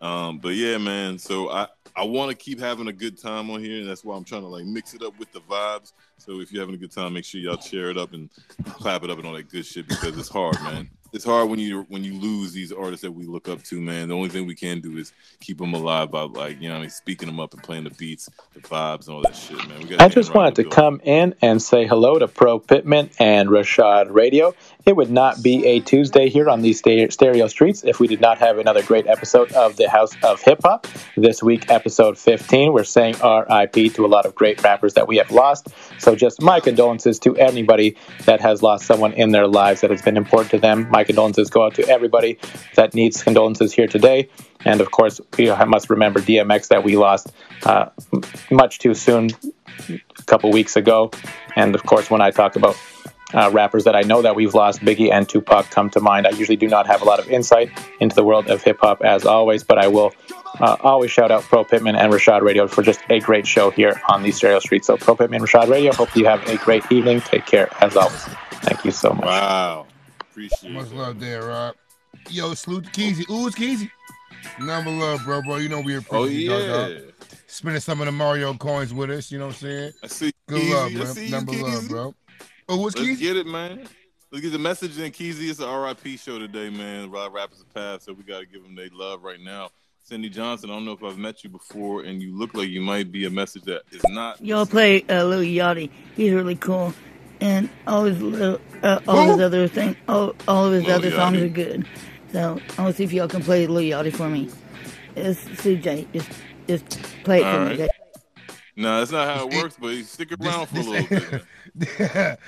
Um, 0.00 0.38
but 0.38 0.54
yeah, 0.54 0.78
man. 0.78 1.18
So 1.18 1.50
I 1.50 1.68
I 1.96 2.04
want 2.04 2.30
to 2.30 2.36
keep 2.36 2.58
having 2.58 2.88
a 2.88 2.92
good 2.92 3.20
time 3.20 3.50
on 3.50 3.60
here, 3.60 3.80
and 3.80 3.88
that's 3.88 4.04
why 4.04 4.16
I'm 4.16 4.24
trying 4.24 4.42
to 4.42 4.48
like 4.48 4.64
mix 4.64 4.94
it 4.94 5.02
up 5.02 5.18
with 5.18 5.32
the 5.32 5.40
vibes. 5.40 5.92
So 6.18 6.40
if 6.40 6.52
you're 6.52 6.62
having 6.62 6.74
a 6.74 6.78
good 6.78 6.92
time, 6.92 7.14
make 7.14 7.24
sure 7.24 7.40
y'all 7.40 7.56
cheer 7.56 7.90
it 7.90 7.96
up 7.96 8.12
and 8.12 8.28
clap 8.66 9.04
it 9.04 9.10
up 9.10 9.18
and 9.18 9.26
all 9.26 9.34
that 9.34 9.48
good 9.48 9.64
shit 9.64 9.88
because 9.88 10.16
it's 10.18 10.28
hard, 10.28 10.60
man 10.62 10.90
it's 11.14 11.24
hard 11.24 11.48
when 11.48 11.60
you 11.60 11.86
when 11.88 12.02
you 12.02 12.14
lose 12.14 12.52
these 12.52 12.72
artists 12.72 13.02
that 13.02 13.12
we 13.12 13.24
look 13.24 13.48
up 13.48 13.62
to, 13.62 13.80
man. 13.80 14.08
The 14.08 14.16
only 14.16 14.28
thing 14.28 14.46
we 14.46 14.56
can 14.56 14.80
do 14.80 14.98
is 14.98 15.12
keep 15.38 15.58
them 15.58 15.72
alive 15.72 16.10
by 16.10 16.22
like 16.22 16.60
you 16.60 16.68
know, 16.68 16.74
I 16.74 16.80
mean, 16.80 16.90
speaking 16.90 17.28
them 17.28 17.38
up 17.38 17.54
and 17.54 17.62
playing 17.62 17.84
the 17.84 17.90
beats, 17.90 18.28
the 18.52 18.60
vibes, 18.60 19.06
and 19.06 19.14
all 19.14 19.22
that 19.22 19.36
shit, 19.36 19.56
man. 19.68 20.00
I 20.00 20.08
just 20.08 20.34
wanted 20.34 20.56
to 20.56 20.64
come 20.64 21.00
in 21.04 21.36
and 21.40 21.62
say 21.62 21.86
hello 21.86 22.18
to 22.18 22.26
Pro 22.26 22.58
Pittman 22.58 23.10
and 23.20 23.48
Rashad 23.48 24.12
Radio. 24.12 24.54
It 24.86 24.96
would 24.96 25.10
not 25.10 25.42
be 25.42 25.64
a 25.64 25.80
Tuesday 25.80 26.28
here 26.28 26.50
on 26.50 26.60
these 26.60 26.78
stereo 26.78 27.46
streets 27.46 27.84
if 27.84 28.00
we 28.00 28.06
did 28.06 28.20
not 28.20 28.36
have 28.36 28.58
another 28.58 28.82
great 28.82 29.06
episode 29.06 29.50
of 29.52 29.76
the 29.76 29.88
House 29.88 30.14
of 30.22 30.42
Hip 30.42 30.60
Hop. 30.62 30.86
This 31.16 31.42
week, 31.42 31.70
episode 31.70 32.18
15, 32.18 32.70
we're 32.70 32.84
saying 32.84 33.14
RIP 33.14 33.94
to 33.94 34.04
a 34.04 34.08
lot 34.08 34.26
of 34.26 34.34
great 34.34 34.62
rappers 34.62 34.92
that 34.94 35.08
we 35.08 35.16
have 35.16 35.30
lost. 35.30 35.68
So, 35.98 36.14
just 36.14 36.42
my 36.42 36.60
condolences 36.60 37.18
to 37.20 37.34
anybody 37.36 37.96
that 38.26 38.42
has 38.42 38.62
lost 38.62 38.84
someone 38.84 39.14
in 39.14 39.30
their 39.30 39.46
lives 39.46 39.80
that 39.80 39.90
has 39.90 40.02
been 40.02 40.18
important 40.18 40.50
to 40.50 40.58
them. 40.58 40.90
My 40.90 41.02
condolences 41.02 41.48
go 41.48 41.64
out 41.64 41.74
to 41.76 41.88
everybody 41.88 42.38
that 42.74 42.92
needs 42.92 43.22
condolences 43.22 43.72
here 43.72 43.86
today. 43.86 44.28
And 44.66 44.82
of 44.82 44.90
course, 44.90 45.18
we 45.38 45.48
must 45.64 45.88
remember 45.88 46.20
DMX 46.20 46.68
that 46.68 46.84
we 46.84 46.98
lost 46.98 47.32
uh, 47.64 47.88
much 48.50 48.80
too 48.80 48.92
soon 48.92 49.30
a 49.88 50.22
couple 50.26 50.50
weeks 50.50 50.76
ago. 50.76 51.10
And 51.56 51.74
of 51.74 51.84
course, 51.84 52.10
when 52.10 52.20
I 52.20 52.30
talk 52.30 52.56
about 52.56 52.76
uh, 53.34 53.50
rappers 53.52 53.84
that 53.84 53.96
I 53.96 54.02
know 54.02 54.22
that 54.22 54.36
we've 54.36 54.54
lost, 54.54 54.80
Biggie 54.80 55.10
and 55.10 55.28
Tupac 55.28 55.70
come 55.70 55.90
to 55.90 56.00
mind. 56.00 56.26
I 56.26 56.30
usually 56.30 56.56
do 56.56 56.68
not 56.68 56.86
have 56.86 57.02
a 57.02 57.04
lot 57.04 57.18
of 57.18 57.28
insight 57.28 57.70
into 58.00 58.14
the 58.14 58.24
world 58.24 58.48
of 58.48 58.62
hip 58.62 58.78
hop 58.80 59.02
as 59.02 59.26
always, 59.26 59.64
but 59.64 59.78
I 59.78 59.88
will 59.88 60.12
uh, 60.60 60.76
always 60.80 61.10
shout 61.10 61.30
out 61.30 61.42
Pro 61.42 61.64
Pittman 61.64 61.96
and 61.96 62.12
Rashad 62.12 62.42
Radio 62.42 62.68
for 62.68 62.82
just 62.82 63.00
a 63.10 63.20
great 63.20 63.46
show 63.46 63.70
here 63.70 64.00
on 64.08 64.22
the 64.22 64.30
Stereo 64.30 64.60
Street. 64.60 64.84
So, 64.84 64.96
Pro 64.96 65.16
Pittman, 65.16 65.40
and 65.40 65.48
Rashad 65.48 65.68
Radio, 65.68 65.92
hope 65.92 66.14
you 66.16 66.24
have 66.26 66.46
a 66.48 66.56
great 66.58 66.90
evening. 66.92 67.20
Take 67.20 67.44
care 67.46 67.68
as 67.82 67.96
always. 67.96 68.22
Thank 68.62 68.84
you 68.84 68.92
so 68.92 69.10
much. 69.10 69.26
Wow. 69.26 69.86
Appreciate 70.20 70.72
Much 70.72 70.86
it. 70.86 70.94
love 70.94 71.20
there, 71.20 71.42
Rob. 71.42 71.74
Yo, 72.30 72.54
salute 72.54 72.84
Keezy. 72.86 73.28
Ooh, 73.30 73.46
it's 73.46 73.56
Keezy. 73.56 73.90
Number 74.60 74.90
love, 74.90 75.24
bro, 75.24 75.42
bro. 75.42 75.56
You 75.56 75.68
know 75.68 75.80
we 75.80 75.96
appreciate 75.96 76.48
oh, 76.48 76.58
yeah. 76.58 76.66
Dog, 76.66 76.94
dog. 76.94 77.12
Spending 77.46 77.80
some 77.80 78.00
of 78.00 78.06
the 78.06 78.12
Mario 78.12 78.54
coins 78.54 78.92
with 78.92 79.10
us, 79.10 79.30
you 79.30 79.38
know 79.38 79.46
what 79.46 79.54
I'm 79.54 79.60
saying? 79.60 79.92
I 80.02 80.06
see. 80.08 80.32
Good 80.48 80.62
Keezy. 80.62 80.98
love, 80.98 81.14
bro. 81.14 81.38
Number 81.38 81.52
love, 81.52 81.88
bro. 81.88 82.14
Oh, 82.68 82.78
what's 82.78 82.96
Let's 82.96 83.08
Keezy? 83.08 83.18
get 83.18 83.36
it, 83.36 83.46
man. 83.46 83.86
Let's 84.30 84.42
get 84.42 84.52
the 84.52 84.58
message 84.58 84.98
in. 84.98 85.12
Keezy, 85.12 85.50
it's 85.50 85.60
an 85.60 85.68
RIP 85.68 86.18
show 86.18 86.38
today, 86.38 86.70
man. 86.70 87.10
Rob 87.10 87.34
Rappers 87.34 87.58
have 87.58 87.74
passed, 87.74 88.06
so 88.06 88.12
we 88.12 88.22
got 88.22 88.40
to 88.40 88.46
give 88.46 88.62
them 88.62 88.74
their 88.74 88.88
love 88.92 89.22
right 89.22 89.40
now. 89.40 89.70
Cindy 90.02 90.28
Johnson, 90.28 90.70
I 90.70 90.74
don't 90.74 90.84
know 90.84 90.92
if 90.92 91.02
I've 91.02 91.18
met 91.18 91.44
you 91.44 91.50
before, 91.50 92.02
and 92.02 92.22
you 92.22 92.36
look 92.36 92.54
like 92.54 92.68
you 92.68 92.80
might 92.80 93.12
be 93.12 93.26
a 93.26 93.30
message 93.30 93.62
that 93.64 93.82
is 93.90 94.02
not. 94.08 94.42
Y'all 94.44 94.66
play 94.66 95.02
uh, 95.08 95.24
Lil 95.24 95.40
Yachty. 95.40 95.90
He's 96.16 96.32
really 96.32 96.56
cool, 96.56 96.92
and 97.40 97.68
all 97.86 98.04
his 98.04 98.20
little, 98.20 98.60
uh, 98.82 99.00
all 99.08 99.28
his 99.28 99.40
other 99.40 99.68
thing, 99.68 99.96
all, 100.08 100.34
all 100.48 100.66
of 100.66 100.72
his 100.72 100.84
Lil 100.84 100.96
other 100.96 101.10
Yachty. 101.10 101.16
songs 101.16 101.38
are 101.38 101.48
good. 101.48 101.86
So 102.32 102.60
I 102.78 102.82
want 102.82 102.94
to 102.94 102.98
see 102.98 103.04
if 103.04 103.12
y'all 103.12 103.28
can 103.28 103.42
play 103.42 103.66
Lil 103.66 103.82
Yachty 103.82 104.14
for 104.14 104.28
me. 104.28 104.50
It's 105.16 105.40
CJ. 105.44 106.12
Just 106.12 106.30
just 106.66 107.02
play 107.24 107.40
it 107.40 107.44
all 107.44 107.52
for 107.52 107.58
right. 107.60 107.78
me. 107.78 107.84
Okay? 107.84 107.92
No, 108.76 108.98
that's 108.98 109.12
not 109.12 109.28
how 109.28 109.46
it 109.46 109.54
works, 109.54 109.76
but 109.80 109.94
stick 110.04 110.32
around 110.32 110.66
for 110.66 110.78
a 110.78 110.80
little 110.80 111.06
bit. 111.06 111.42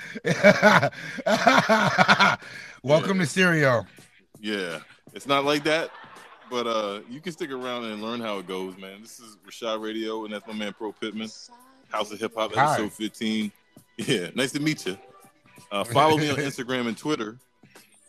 Welcome 2.81 3.17
yeah. 3.17 3.23
to 3.23 3.25
Stereo. 3.25 3.85
Yeah, 4.39 4.79
it's 5.13 5.27
not 5.27 5.43
like 5.43 5.65
that, 5.65 5.89
but 6.49 6.65
uh, 6.65 7.01
you 7.09 7.19
can 7.19 7.33
stick 7.33 7.51
around 7.51 7.83
and 7.85 8.01
learn 8.01 8.21
how 8.21 8.37
it 8.37 8.47
goes, 8.47 8.77
man. 8.77 9.01
This 9.01 9.19
is 9.19 9.35
Rashad 9.45 9.83
Radio, 9.83 10.23
and 10.23 10.33
that's 10.33 10.47
my 10.47 10.53
man 10.53 10.71
Pro 10.71 10.93
Pittman, 10.93 11.27
House 11.89 12.09
of 12.09 12.21
Hip 12.21 12.35
Hop, 12.35 12.55
episode 12.57 12.93
15. 12.93 13.51
Yeah, 13.99 14.29
nice 14.35 14.51
to 14.51 14.59
meet 14.59 14.85
you. 14.85 14.95
Uh, 15.71 15.83
follow 15.83 16.17
me 16.17 16.29
on 16.29 16.35
Instagram 16.37 16.87
and 16.87 16.95
Twitter 16.95 17.39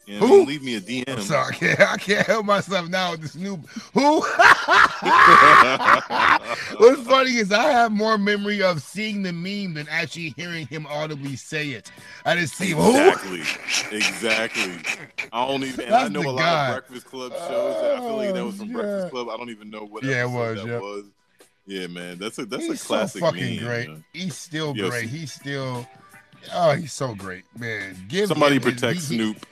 you 0.08 0.18
know, 0.18 0.26
Who? 0.26 0.44
Leave 0.46 0.62
me 0.62 0.76
a 0.76 0.80
DM. 0.80 1.04
I'm 1.06 1.20
sorry, 1.20 1.48
I 1.52 1.52
can't, 1.52 1.80
I 1.80 1.96
can't 1.98 2.26
help 2.26 2.46
myself 2.46 2.88
now 2.88 3.10
with 3.10 3.20
this 3.20 3.34
new. 3.34 3.56
Who? 3.92 4.20
What's 6.78 7.02
funny 7.02 7.36
is 7.36 7.52
I 7.52 7.70
have 7.72 7.92
more 7.92 8.16
memory 8.16 8.62
of 8.62 8.82
seeing 8.82 9.22
the 9.22 9.34
meme 9.34 9.74
than 9.74 9.86
actually 9.90 10.30
hearing 10.30 10.66
him 10.66 10.86
audibly 10.86 11.36
say 11.36 11.72
it. 11.72 11.92
I 12.24 12.36
didn't 12.36 12.48
see 12.48 12.70
who 12.70 12.88
exactly, 12.88 13.42
exactly. 13.98 15.28
I 15.30 15.46
don't 15.46 15.64
even. 15.64 15.92
I 15.92 16.08
know 16.08 16.22
a 16.22 16.30
lot 16.30 16.38
guy. 16.38 16.68
of 16.68 16.74
Breakfast 16.76 17.06
Club 17.06 17.32
shows. 17.32 17.76
I 17.76 18.00
feel 18.00 18.16
like 18.16 18.32
that 18.32 18.46
was 18.46 18.56
from 18.56 18.64
oh, 18.64 18.70
yeah. 18.70 18.82
Breakfast 18.82 19.10
Club. 19.10 19.28
I 19.28 19.36
don't 19.36 19.50
even 19.50 19.68
know 19.68 19.84
what. 19.84 20.04
Yeah, 20.04 20.24
it 20.24 20.30
was. 20.30 20.64
That 20.64 20.80
was. 20.80 21.04
Yeah, 21.66 21.86
man, 21.86 22.16
that's 22.16 22.38
a 22.38 22.46
that's 22.46 22.64
he's 22.64 22.82
a 22.82 22.86
classic. 22.86 23.20
So 23.20 23.26
fucking 23.26 23.56
meme, 23.56 23.64
great. 23.66 23.88
Man. 23.88 24.04
He's 24.14 24.38
still 24.38 24.74
Yo, 24.74 24.88
great. 24.88 25.10
He's 25.10 25.34
still. 25.34 25.86
Oh, 26.54 26.72
he's 26.72 26.94
so 26.94 27.14
great, 27.14 27.44
man. 27.58 27.94
Give 28.08 28.26
somebody 28.26 28.58
protect 28.58 28.94
his, 28.94 29.08
Snoop. 29.08 29.36
He, 29.36 29.42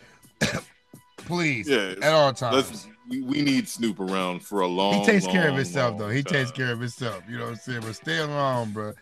Please, 1.18 1.68
yeah, 1.68 1.94
at 2.02 2.12
all 2.12 2.32
times. 2.32 2.86
We, 3.08 3.22
we 3.22 3.42
need 3.42 3.68
Snoop 3.68 4.00
around 4.00 4.44
for 4.44 4.60
a 4.60 4.66
long. 4.66 5.00
He 5.00 5.06
takes 5.06 5.24
long, 5.26 5.34
care 5.34 5.48
of 5.48 5.56
himself 5.56 5.98
though. 5.98 6.08
He 6.08 6.22
time. 6.22 6.32
takes 6.34 6.50
care 6.50 6.72
of 6.72 6.80
himself. 6.80 7.22
You 7.28 7.38
know 7.38 7.44
what 7.44 7.50
I'm 7.50 7.56
saying? 7.56 7.80
But 7.80 7.94
stay 7.94 8.18
along, 8.18 8.72
bro. 8.72 8.92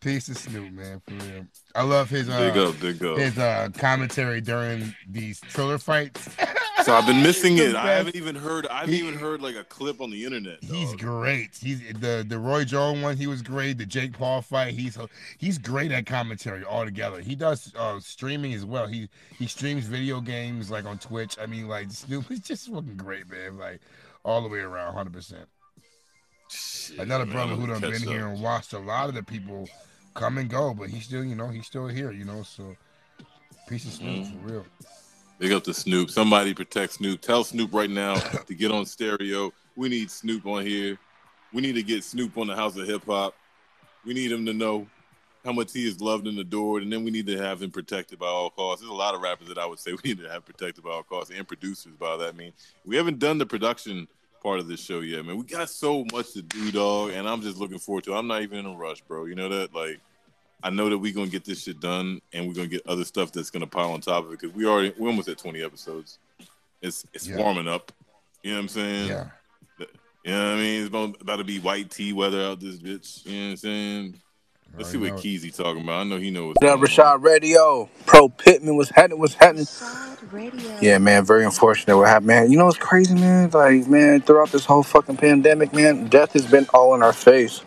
Peace 0.00 0.26
to 0.26 0.34
Snoop, 0.34 0.72
man, 0.72 1.00
for 1.06 1.14
real. 1.14 1.46
I 1.74 1.82
love 1.82 2.10
his 2.10 2.28
uh, 2.28 2.38
dig 2.38 2.56
up, 2.58 2.80
dig 2.80 3.04
up. 3.04 3.16
his 3.16 3.38
uh, 3.38 3.68
commentary 3.76 4.40
during 4.40 4.94
these 5.08 5.40
Triller 5.40 5.78
fights. 5.78 6.28
so 6.84 6.94
I've 6.94 7.06
been 7.06 7.22
missing 7.22 7.58
it. 7.58 7.74
I 7.74 7.92
haven't 7.92 8.16
even 8.16 8.34
heard. 8.34 8.66
I 8.66 8.80
haven't 8.80 8.94
he, 8.94 9.00
even 9.00 9.14
heard 9.14 9.40
like 9.40 9.56
a 9.56 9.64
clip 9.64 10.00
on 10.00 10.10
the 10.10 10.24
internet. 10.24 10.60
Dog. 10.60 10.70
He's 10.70 10.94
great. 10.94 11.56
He's 11.60 11.80
the 11.94 12.24
the 12.26 12.38
Roy 12.38 12.64
Jones 12.64 13.02
one. 13.02 13.16
He 13.16 13.26
was 13.26 13.42
great. 13.42 13.78
The 13.78 13.86
Jake 13.86 14.12
Paul 14.12 14.42
fight. 14.42 14.74
He's 14.74 14.98
he's 15.38 15.58
great 15.58 15.92
at 15.92 16.06
commentary 16.06 16.64
altogether. 16.64 17.20
He 17.20 17.34
does 17.34 17.72
uh, 17.76 18.00
streaming 18.00 18.52
as 18.54 18.64
well. 18.64 18.86
He 18.86 19.08
he 19.38 19.46
streams 19.46 19.86
video 19.86 20.20
games 20.20 20.70
like 20.70 20.84
on 20.84 20.98
Twitch. 20.98 21.36
I 21.40 21.46
mean, 21.46 21.68
like 21.68 21.90
Snoop 21.90 22.30
is 22.30 22.40
just 22.40 22.68
fucking 22.68 22.96
great, 22.96 23.30
man. 23.30 23.56
Like 23.58 23.80
all 24.24 24.42
the 24.42 24.48
way 24.48 24.60
around, 24.60 24.94
hundred 24.94 25.12
percent. 25.12 25.48
Another 26.98 27.26
brother 27.26 27.54
who 27.54 27.66
done 27.66 27.80
been 27.80 27.94
up. 27.94 28.00
here 28.02 28.28
and 28.28 28.40
watched 28.40 28.74
a 28.74 28.78
lot 28.78 29.08
of 29.08 29.14
the 29.14 29.22
people 29.22 29.68
come 30.14 30.38
and 30.38 30.48
go, 30.48 30.74
but 30.74 30.88
he's 30.88 31.04
still, 31.04 31.24
you 31.24 31.34
know, 31.34 31.48
he's 31.48 31.66
still 31.66 31.88
here, 31.88 32.12
you 32.12 32.24
know. 32.24 32.42
So, 32.42 32.76
piece 33.68 33.86
of 33.86 33.92
Snoop 33.92 34.26
mm. 34.26 34.32
for 34.32 34.52
real. 34.52 34.66
Big 35.38 35.52
up 35.52 35.64
to 35.64 35.74
Snoop. 35.74 36.10
Somebody 36.10 36.54
protect 36.54 36.94
Snoop. 36.94 37.20
Tell 37.20 37.42
Snoop 37.42 37.72
right 37.74 37.90
now 37.90 38.14
to 38.14 38.54
get 38.54 38.70
on 38.70 38.86
stereo. 38.86 39.52
We 39.76 39.88
need 39.88 40.10
Snoop 40.10 40.46
on 40.46 40.64
here. 40.64 40.98
We 41.52 41.60
need 41.60 41.74
to 41.74 41.82
get 41.82 42.04
Snoop 42.04 42.38
on 42.38 42.46
the 42.46 42.54
House 42.54 42.76
of 42.76 42.86
Hip 42.86 43.04
Hop. 43.06 43.34
We 44.04 44.14
need 44.14 44.30
him 44.30 44.46
to 44.46 44.52
know 44.52 44.86
how 45.44 45.52
much 45.52 45.72
he 45.72 45.86
is 45.86 46.00
loved 46.00 46.26
and 46.26 46.38
adored, 46.38 46.82
and 46.82 46.92
then 46.92 47.04
we 47.04 47.10
need 47.10 47.26
to 47.26 47.36
have 47.36 47.62
him 47.62 47.70
protected 47.70 48.18
by 48.18 48.26
all 48.26 48.50
costs. 48.50 48.80
There's 48.80 48.90
a 48.90 48.94
lot 48.94 49.14
of 49.14 49.20
rappers 49.20 49.48
that 49.48 49.58
I 49.58 49.66
would 49.66 49.78
say 49.78 49.92
we 50.04 50.10
need 50.10 50.20
to 50.20 50.30
have 50.30 50.44
protected 50.44 50.84
by 50.84 50.90
all 50.90 51.02
costs, 51.02 51.32
and 51.36 51.46
producers 51.46 51.94
by 51.98 52.16
that 52.16 52.28
I 52.28 52.32
mean. 52.32 52.52
We 52.84 52.96
haven't 52.96 53.18
done 53.18 53.38
the 53.38 53.46
production 53.46 54.08
part 54.42 54.60
of 54.60 54.68
this 54.68 54.80
show 54.80 55.00
yet, 55.00 55.24
man. 55.24 55.36
We 55.36 55.44
got 55.44 55.68
so 55.68 56.04
much 56.12 56.32
to 56.32 56.42
do, 56.42 56.70
dog, 56.70 57.10
and 57.10 57.28
I'm 57.28 57.42
just 57.42 57.58
looking 57.58 57.78
forward 57.78 58.04
to 58.04 58.14
it. 58.14 58.16
I'm 58.16 58.26
not 58.26 58.42
even 58.42 58.58
in 58.58 58.66
a 58.66 58.74
rush, 58.74 59.00
bro. 59.02 59.24
You 59.24 59.34
know 59.34 59.48
that? 59.48 59.74
Like, 59.74 60.00
I 60.64 60.70
know 60.70 60.88
that 60.88 60.96
we're 60.96 61.12
gonna 61.12 61.26
get 61.26 61.44
this 61.44 61.62
shit 61.62 61.78
done, 61.78 62.22
and 62.32 62.48
we're 62.48 62.54
gonna 62.54 62.68
get 62.68 62.86
other 62.86 63.04
stuff 63.04 63.30
that's 63.30 63.50
gonna 63.50 63.66
pile 63.66 63.92
on 63.92 64.00
top 64.00 64.24
of 64.24 64.32
it 64.32 64.40
because 64.40 64.56
we 64.56 64.64
already 64.66 64.94
we're 64.98 65.08
almost 65.08 65.28
at 65.28 65.36
20 65.36 65.62
episodes. 65.62 66.18
It's 66.80 67.04
it's 67.12 67.28
yeah. 67.28 67.36
warming 67.36 67.68
up. 67.68 67.92
You 68.42 68.52
know 68.52 68.56
what 68.56 68.62
I'm 68.62 68.68
saying? 68.68 69.08
Yeah. 69.08 69.26
You 70.24 70.32
know 70.32 70.38
what 70.38 70.54
I 70.54 70.56
mean? 70.56 70.80
It's 70.80 70.88
about, 70.88 71.20
about 71.20 71.36
to 71.36 71.44
be 71.44 71.58
white 71.58 71.90
tea 71.90 72.14
weather 72.14 72.40
out 72.40 72.58
this 72.58 72.76
bitch. 72.76 73.26
You 73.26 73.32
know 73.32 73.44
what 73.44 73.50
I'm 73.50 73.56
saying? 73.58 74.20
Let's 74.74 74.90
see 74.90 74.96
what 74.96 75.12
Keezy 75.12 75.54
talking 75.54 75.82
about. 75.82 76.00
I 76.00 76.04
know 76.04 76.16
he 76.16 76.30
knows. 76.30 76.54
What 76.58 76.70
up, 76.70 76.80
Rashad 76.80 77.22
Radio? 77.22 77.90
Pro 78.06 78.30
Pittman 78.30 78.76
was 78.76 78.88
happening. 78.88 79.18
Was 79.18 79.34
happening. 79.34 79.66
Yeah, 80.80 80.96
man. 80.96 81.26
Very 81.26 81.44
unfortunate 81.44 81.96
what 81.96 82.08
happened, 82.08 82.26
man. 82.28 82.50
You 82.50 82.56
know 82.56 82.64
what's 82.64 82.78
crazy, 82.78 83.14
man? 83.14 83.50
Like, 83.50 83.86
man, 83.86 84.22
throughout 84.22 84.50
this 84.50 84.64
whole 84.64 84.82
fucking 84.82 85.18
pandemic, 85.18 85.74
man, 85.74 86.08
death 86.08 86.32
has 86.32 86.50
been 86.50 86.66
all 86.72 86.94
in 86.94 87.02
our 87.02 87.12
face. 87.12 87.60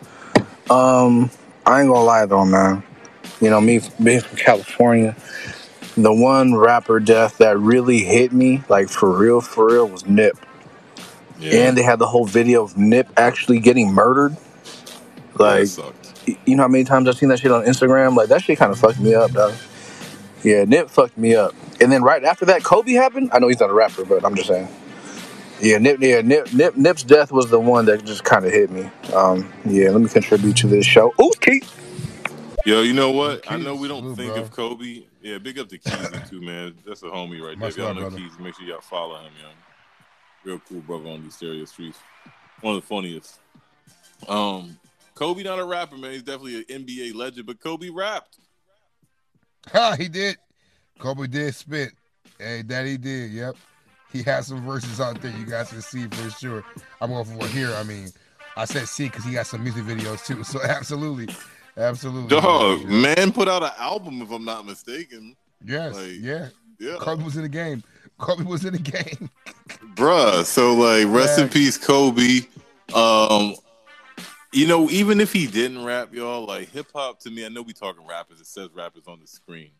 Um, 0.68 1.30
I 1.64 1.80
ain't 1.80 1.88
gonna 1.88 2.02
lie 2.02 2.26
though, 2.26 2.44
man. 2.44 2.82
You 3.40 3.50
know, 3.50 3.60
me 3.60 3.80
being 4.02 4.20
from 4.20 4.36
California, 4.36 5.14
the 5.96 6.12
one 6.12 6.54
rapper 6.54 7.00
death 7.00 7.38
that 7.38 7.58
really 7.58 8.00
hit 8.00 8.32
me, 8.32 8.62
like 8.68 8.88
for 8.88 9.16
real, 9.16 9.40
for 9.40 9.68
real, 9.68 9.88
was 9.88 10.06
Nip. 10.06 10.36
Yeah. 11.38 11.68
And 11.68 11.76
they 11.76 11.82
had 11.82 11.98
the 11.98 12.06
whole 12.06 12.26
video 12.26 12.64
of 12.64 12.76
Nip 12.76 13.08
actually 13.16 13.60
getting 13.60 13.92
murdered. 13.92 14.36
Like, 15.34 15.68
you 16.44 16.56
know 16.56 16.64
how 16.64 16.68
many 16.68 16.84
times 16.84 17.08
I've 17.08 17.16
seen 17.16 17.28
that 17.28 17.38
shit 17.38 17.52
on 17.52 17.64
Instagram? 17.64 18.16
Like, 18.16 18.28
that 18.28 18.42
shit 18.42 18.58
kind 18.58 18.72
of 18.72 18.78
fucked 18.78 18.98
me 18.98 19.14
up, 19.14 19.32
dog. 19.32 19.54
Yeah, 20.42 20.64
Nip 20.64 20.90
fucked 20.90 21.16
me 21.16 21.34
up. 21.34 21.54
And 21.80 21.92
then 21.92 22.02
right 22.02 22.24
after 22.24 22.44
that, 22.46 22.64
Kobe 22.64 22.92
happened. 22.92 23.30
I 23.32 23.38
know 23.38 23.48
he's 23.48 23.60
not 23.60 23.70
a 23.70 23.74
rapper, 23.74 24.04
but 24.04 24.24
I'm 24.24 24.34
just 24.34 24.48
saying. 24.48 24.68
Yeah, 25.60 25.78
Nip, 25.78 25.98
yeah, 26.00 26.20
Nip, 26.20 26.52
Nip, 26.52 26.76
Nip's 26.76 27.02
death 27.02 27.32
was 27.32 27.50
the 27.50 27.58
one 27.58 27.86
that 27.86 28.04
just 28.04 28.24
kind 28.24 28.44
of 28.44 28.52
hit 28.52 28.70
me. 28.70 28.90
Um, 29.12 29.52
yeah, 29.64 29.90
let 29.90 30.00
me 30.00 30.08
contribute 30.08 30.56
to 30.58 30.66
this 30.66 30.86
show. 30.86 31.12
Ooh, 31.20 31.32
Keith. 31.40 31.74
Yo, 32.68 32.82
you 32.82 32.92
know 32.92 33.10
what? 33.10 33.50
I 33.50 33.56
know 33.56 33.74
we 33.74 33.88
don't 33.88 34.14
think 34.14 34.34
bro. 34.34 34.42
of 34.42 34.50
Kobe. 34.50 35.04
Yeah, 35.22 35.38
big 35.38 35.58
up 35.58 35.70
to 35.70 35.78
Keezy 35.78 36.28
too, 36.28 36.42
man. 36.42 36.74
That's 36.86 37.02
a 37.02 37.06
homie 37.06 37.40
right 37.40 37.58
there. 37.58 37.70
y'all 37.82 37.94
know 37.94 38.10
Keezy, 38.10 38.38
make 38.40 38.56
sure 38.56 38.66
y'all 38.66 38.82
follow 38.82 39.16
him, 39.20 39.32
young. 39.40 39.54
Real 40.44 40.60
cool 40.68 40.82
brother 40.82 41.08
on 41.08 41.22
these 41.22 41.34
stereo 41.34 41.64
streets. 41.64 41.96
One 42.60 42.74
of 42.74 42.82
the 42.82 42.86
funniest. 42.86 43.40
Um, 44.28 44.78
Kobe 45.14 45.44
not 45.44 45.58
a 45.58 45.64
rapper, 45.64 45.96
man. 45.96 46.12
He's 46.12 46.22
definitely 46.22 46.56
an 46.56 46.84
NBA 46.84 47.14
legend, 47.14 47.46
but 47.46 47.58
Kobe 47.58 47.88
rapped. 47.88 48.36
Ha, 49.72 49.96
he 49.98 50.10
did. 50.10 50.36
Kobe 50.98 51.26
did 51.26 51.54
spit. 51.54 51.92
Hey, 52.38 52.60
that 52.66 52.84
he 52.84 52.98
did. 52.98 53.30
Yep. 53.30 53.56
He 54.12 54.22
has 54.24 54.48
some 54.48 54.62
verses 54.66 55.00
out 55.00 55.22
there 55.22 55.34
you 55.38 55.46
guys 55.46 55.70
can 55.70 55.80
see 55.80 56.06
for 56.06 56.30
sure. 56.32 56.64
I'm 57.00 57.12
going 57.12 57.24
for 57.24 57.46
here. 57.46 57.72
I 57.76 57.82
mean, 57.82 58.10
I 58.58 58.66
said 58.66 58.88
see 58.88 59.04
because 59.04 59.24
he 59.24 59.32
got 59.32 59.46
some 59.46 59.62
music 59.62 59.84
videos 59.84 60.26
too. 60.26 60.44
So 60.44 60.62
absolutely, 60.64 61.34
absolutely. 61.78 62.28
Dog, 62.28 62.84
man, 62.84 63.32
put 63.32 63.48
out 63.48 63.62
an 63.62 63.72
album 63.78 64.22
if 64.22 64.30
I'm 64.30 64.44
not 64.44 64.66
mistaken. 64.66 65.36
Yes. 65.64 65.94
Like, 65.94 66.16
yeah. 66.20 66.48
Yeah. 66.78 66.96
Kobe 67.00 67.24
was 67.24 67.36
in 67.36 67.42
the 67.42 67.48
game. 67.48 67.82
Kobe 68.18 68.44
was 68.44 68.64
in 68.64 68.72
the 68.72 68.78
game. 68.78 69.30
Bruh. 69.94 70.44
So 70.44 70.74
like, 70.74 71.06
rest 71.08 71.38
yeah. 71.38 71.44
in 71.44 71.50
peace, 71.50 71.76
Kobe. 71.76 72.40
Um, 72.94 73.54
you 74.52 74.66
know, 74.66 74.88
even 74.90 75.20
if 75.20 75.32
he 75.32 75.46
didn't 75.46 75.84
rap, 75.84 76.14
y'all, 76.14 76.46
like 76.46 76.70
hip 76.70 76.86
hop 76.94 77.20
to 77.20 77.30
me, 77.30 77.44
I 77.44 77.48
know 77.48 77.62
we 77.62 77.72
talking 77.72 78.06
rappers, 78.06 78.40
it 78.40 78.46
says 78.46 78.70
rappers 78.74 79.04
on 79.06 79.20
the 79.20 79.26
screen. 79.26 79.70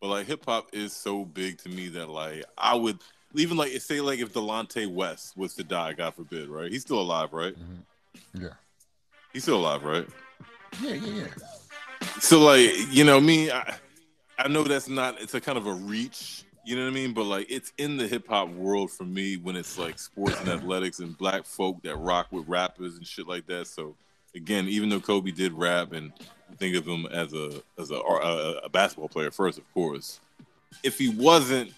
But 0.00 0.08
like 0.08 0.26
hip 0.26 0.44
hop 0.44 0.68
is 0.72 0.92
so 0.92 1.24
big 1.24 1.58
to 1.58 1.68
me 1.68 1.88
that 1.88 2.08
like 2.08 2.44
I 2.58 2.74
would 2.74 2.98
even 3.34 3.56
like 3.56 3.72
say 3.80 4.00
like 4.00 4.18
if 4.18 4.32
Delonte 4.32 4.92
West 4.92 5.36
was 5.36 5.54
to 5.54 5.64
die, 5.64 5.92
God 5.92 6.14
forbid, 6.14 6.48
right? 6.48 6.70
He's 6.70 6.82
still 6.82 7.00
alive, 7.00 7.32
right? 7.32 7.54
Mm-hmm. 7.54 8.44
Yeah. 8.44 8.54
He's 9.32 9.42
still 9.42 9.58
alive, 9.58 9.84
right? 9.84 10.06
Yeah, 10.80 10.94
yeah, 10.94 11.22
yeah. 11.22 11.26
So 12.20 12.40
like, 12.40 12.70
you 12.90 13.04
know, 13.04 13.20
me, 13.20 13.50
I, 13.50 13.76
I 14.38 14.48
know 14.48 14.64
that's 14.64 14.88
not 14.88 15.20
it's 15.20 15.34
a 15.34 15.40
kind 15.40 15.58
of 15.58 15.66
a 15.66 15.72
reach, 15.72 16.44
you 16.64 16.76
know 16.76 16.84
what 16.84 16.90
I 16.90 16.94
mean? 16.94 17.12
But 17.12 17.24
like 17.24 17.46
it's 17.48 17.72
in 17.78 17.96
the 17.96 18.06
hip 18.06 18.28
hop 18.28 18.50
world 18.50 18.90
for 18.90 19.04
me 19.04 19.36
when 19.36 19.56
it's 19.56 19.78
like 19.78 19.98
sports 19.98 20.38
and 20.40 20.48
athletics 20.48 20.98
and 20.98 21.16
black 21.16 21.44
folk 21.44 21.82
that 21.82 21.96
rock 21.96 22.28
with 22.30 22.46
rappers 22.48 22.96
and 22.96 23.06
shit 23.06 23.26
like 23.26 23.46
that. 23.46 23.66
So 23.66 23.94
again, 24.34 24.66
even 24.68 24.88
though 24.88 25.00
Kobe 25.00 25.30
did 25.30 25.52
rap 25.52 25.92
and 25.92 26.12
think 26.58 26.76
of 26.76 26.86
him 26.86 27.06
as 27.06 27.32
a 27.32 27.62
as 27.78 27.90
a, 27.90 27.96
a, 27.96 28.60
a 28.64 28.68
basketball 28.68 29.08
player 29.08 29.30
first, 29.30 29.58
of 29.58 29.72
course. 29.72 30.20
If 30.82 30.98
he 30.98 31.08
wasn't 31.08 31.72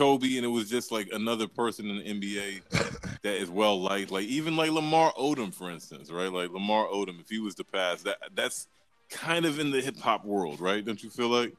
Kobe 0.00 0.36
and 0.36 0.46
it 0.46 0.48
was 0.48 0.70
just 0.70 0.90
like 0.90 1.10
another 1.12 1.46
person 1.46 1.90
in 1.90 1.98
the 1.98 2.04
NBA 2.04 3.18
that 3.22 3.34
is 3.34 3.50
well 3.50 3.78
liked, 3.82 4.10
like 4.10 4.24
even 4.24 4.56
like 4.56 4.70
Lamar 4.70 5.12
Odom, 5.12 5.52
for 5.52 5.70
instance, 5.70 6.10
right? 6.10 6.32
Like 6.32 6.50
Lamar 6.50 6.86
Odom, 6.86 7.20
if 7.20 7.28
he 7.28 7.38
was 7.38 7.54
to 7.56 7.64
pass, 7.64 8.00
that 8.04 8.16
that's 8.34 8.66
kind 9.10 9.44
of 9.44 9.58
in 9.58 9.70
the 9.70 9.82
hip 9.82 9.98
hop 9.98 10.24
world, 10.24 10.58
right? 10.58 10.82
Don't 10.82 11.02
you 11.02 11.10
feel 11.10 11.28
like? 11.28 11.52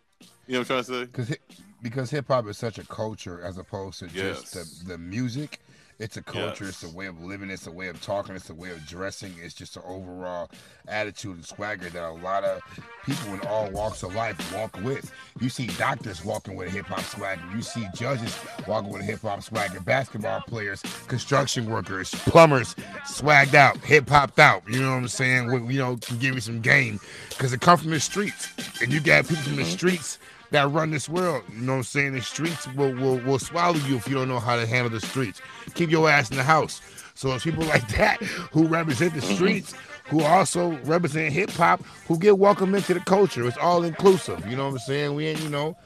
You 0.47 0.53
know 0.53 0.59
what 0.59 0.71
I'm 0.71 0.83
trying 0.83 0.83
to 0.83 0.85
say? 0.85 1.01
Because 1.01 1.37
because 1.83 2.09
hip 2.09 2.29
hop 2.29 2.47
is 2.47 2.57
such 2.57 2.79
a 2.79 2.83
culture 2.85 3.43
as 3.43 3.59
opposed 3.59 3.99
to 3.99 4.07
just 4.07 4.55
yes. 4.55 4.79
the, 4.79 4.93
the 4.93 4.97
music 4.97 5.59
it's 6.01 6.17
a 6.17 6.23
culture. 6.23 6.65
Yes. 6.65 6.81
It's 6.83 6.91
a 6.91 6.95
way 6.95 7.05
of 7.05 7.21
living. 7.23 7.51
It's 7.51 7.67
a 7.67 7.71
way 7.71 7.87
of 7.87 8.01
talking. 8.01 8.35
It's 8.35 8.49
a 8.49 8.55
way 8.55 8.71
of 8.71 8.83
dressing. 8.87 9.35
It's 9.39 9.53
just 9.53 9.77
an 9.77 9.83
overall 9.85 10.49
attitude 10.87 11.35
and 11.35 11.45
swagger 11.45 11.89
that 11.89 12.03
a 12.03 12.11
lot 12.11 12.43
of 12.43 12.61
people 13.05 13.35
in 13.35 13.39
all 13.41 13.69
walks 13.69 14.01
of 14.01 14.15
life 14.15 14.35
walk 14.55 14.75
with. 14.81 15.11
You 15.39 15.49
see 15.49 15.67
doctors 15.67 16.25
walking 16.25 16.55
with 16.55 16.69
a 16.69 16.71
hip 16.71 16.87
hop 16.87 17.01
swagger. 17.01 17.43
You 17.55 17.61
see 17.61 17.87
judges 17.95 18.35
walking 18.67 18.91
with 18.91 19.03
a 19.03 19.05
hip 19.05 19.21
hop 19.21 19.43
swagger. 19.43 19.79
Basketball 19.79 20.41
players, 20.41 20.81
construction 21.07 21.69
workers, 21.69 22.09
plumbers, 22.09 22.73
swagged 23.05 23.53
out, 23.53 23.77
hip 23.77 24.09
hopped 24.09 24.39
out. 24.39 24.63
You 24.67 24.81
know 24.81 24.89
what 24.89 24.97
I'm 24.97 25.07
saying? 25.07 25.69
you 25.69 25.77
know, 25.77 25.97
can 25.97 26.17
give 26.17 26.33
me 26.33 26.41
some 26.41 26.61
game 26.61 26.99
because 27.29 27.53
it 27.53 27.61
come 27.61 27.77
from 27.77 27.91
the 27.91 27.99
streets, 27.99 28.49
and 28.81 28.91
you 28.91 29.01
got 29.01 29.27
people 29.27 29.43
from 29.43 29.55
the 29.55 29.61
mm-hmm. 29.61 29.71
streets 29.71 30.17
that 30.51 30.69
run 30.69 30.91
this 30.91 31.09
world. 31.09 31.43
You 31.53 31.61
know 31.61 31.73
what 31.73 31.77
I'm 31.79 31.83
saying? 31.83 32.13
The 32.13 32.21
streets 32.21 32.67
will, 32.73 32.93
will, 32.95 33.17
will 33.19 33.39
swallow 33.39 33.77
you 33.79 33.95
if 33.95 34.07
you 34.07 34.15
don't 34.15 34.27
know 34.27 34.39
how 34.39 34.55
to 34.55 34.65
handle 34.65 34.89
the 34.89 35.05
streets. 35.05 35.41
Keep 35.73 35.89
your 35.89 36.09
ass 36.09 36.29
in 36.29 36.37
the 36.37 36.43
house. 36.43 36.81
So 37.15 37.33
it's 37.33 37.43
people 37.43 37.63
like 37.65 37.87
that 37.89 38.21
who 38.51 38.67
represent 38.67 39.13
the 39.13 39.21
mm-hmm. 39.21 39.35
streets, 39.35 39.73
who 40.05 40.21
also 40.21 40.77
represent 40.83 41.33
hip 41.33 41.51
hop, 41.51 41.83
who 42.07 42.17
get 42.17 42.37
welcomed 42.37 42.75
into 42.75 42.93
the 42.93 42.99
culture. 42.99 43.47
It's 43.47 43.57
all 43.57 43.83
inclusive. 43.83 44.45
You 44.47 44.55
know 44.55 44.65
what 44.65 44.73
I'm 44.73 44.79
saying? 44.79 45.15
We 45.15 45.27
ain't, 45.27 45.41
you 45.41 45.49
know, 45.49 45.77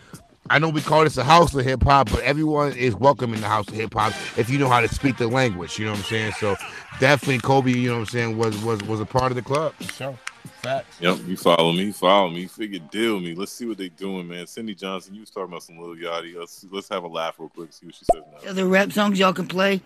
I 0.50 0.60
know 0.60 0.70
we 0.70 0.82
call 0.82 1.04
this 1.04 1.18
a 1.18 1.24
house 1.24 1.56
of 1.56 1.66
hip 1.66 1.84
hop, 1.84 2.12
but 2.12 2.22
everyone 2.22 2.74
is 2.74 2.96
welcome 2.96 3.34
in 3.34 3.42
the 3.42 3.48
house 3.48 3.68
of 3.68 3.74
hip 3.74 3.94
hop 3.94 4.14
if 4.38 4.50
you 4.50 4.60
know 4.60 4.70
how 4.70 4.80
to 4.80 4.88
speak 4.88 5.18
the 5.18 5.28
language. 5.28 5.80
You 5.80 5.86
know 5.86 5.92
what 5.92 6.00
I'm 6.00 6.06
saying? 6.06 6.34
So 6.40 6.56
definitely 7.00 7.40
Kobe, 7.40 7.72
you 7.72 7.90
know 7.90 7.96
what 7.96 8.00
I'm 8.02 8.06
saying, 8.06 8.38
was 8.38 8.58
was 8.64 8.84
was 8.84 9.00
a 9.00 9.06
part 9.06 9.32
of 9.32 9.36
the 9.36 9.42
club. 9.42 9.74
Sure. 9.94 10.18
Facts. 10.46 11.00
Yep, 11.00 11.20
you 11.28 11.38
follow 11.38 11.72
me, 11.72 11.92
follow 11.92 12.30
me. 12.30 12.48
Figure 12.48 12.80
deal 12.92 13.20
me. 13.20 13.36
Let's 13.36 13.52
see 13.52 13.66
what 13.66 13.78
they 13.78 13.90
doing, 13.90 14.28
man. 14.28 14.48
Cindy 14.48 14.76
Johnson, 14.76 15.14
you 15.14 15.22
was 15.22 15.30
talking 15.30 15.50
about 15.50 15.64
some 15.64 15.78
Lil 15.78 15.96
Yachty. 15.96 16.36
Let's 16.38 16.66
let's 16.72 16.90
have 16.90 17.04
a 17.04 17.08
laugh 17.08 17.36
real 17.40 17.50
quick. 17.50 17.74
See 17.74 17.86
what 17.86 17.96
she 17.96 18.06
says 18.14 18.24
now. 18.44 18.54
The 18.54 18.66
rap 18.66 18.92
songs 18.92 19.20
y'all 19.20 19.34
can 19.34 19.48
play. 19.48 19.82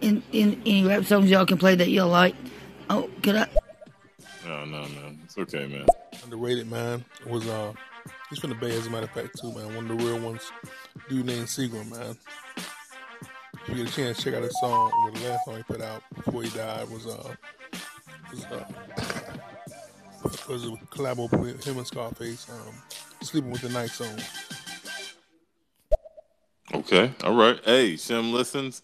In 0.00 0.22
in 0.32 0.60
any 0.64 0.84
rap 0.84 1.04
songs 1.04 1.30
y'all 1.30 1.46
can 1.46 1.58
play 1.58 1.74
that 1.74 1.88
y'all 1.88 2.08
like. 2.08 2.34
Oh, 2.88 3.08
can 3.22 3.36
I? 3.36 3.48
No, 4.44 4.64
no, 4.64 4.82
no. 4.82 5.12
It's 5.24 5.38
okay, 5.38 5.66
man. 5.66 5.86
Underrated, 6.24 6.68
man. 6.68 7.04
It 7.20 7.30
was 7.30 7.46
uh, 7.46 7.72
he's 8.28 8.38
from 8.38 8.50
the 8.50 8.56
Bay, 8.56 8.76
as 8.76 8.86
a 8.86 8.90
matter 8.90 9.04
of 9.04 9.10
fact, 9.10 9.38
too, 9.38 9.52
man. 9.52 9.74
One 9.76 9.90
of 9.90 9.98
the 9.98 10.04
real 10.04 10.18
ones. 10.18 10.50
Dude 11.08 11.26
named 11.26 11.46
Seagram, 11.46 11.90
man. 11.90 12.16
If 12.56 13.68
you 13.68 13.74
get 13.76 13.92
a 13.92 13.94
chance, 13.94 14.22
check 14.22 14.34
out 14.34 14.42
his 14.42 14.58
song. 14.58 15.12
The 15.12 15.28
last 15.28 15.44
song 15.44 15.56
he 15.56 15.62
put 15.62 15.82
out 15.82 16.02
before 16.14 16.42
he 16.42 16.50
died 16.50 16.88
was 16.90 17.06
uh, 17.06 17.34
was 18.32 18.44
uh 18.46 18.64
because 20.22 20.64
of 20.66 20.72
collab 20.90 21.30
with 21.38 21.64
him 21.64 21.78
and 21.78 21.86
Scarface, 21.86 22.48
um, 22.50 22.74
sleeping 23.22 23.50
with 23.50 23.62
the 23.62 23.68
Night 23.68 24.00
on. 24.00 24.18
Okay, 26.72 27.12
all 27.24 27.34
right. 27.34 27.58
Hey, 27.64 27.96
Shem 27.96 28.32
listens. 28.32 28.82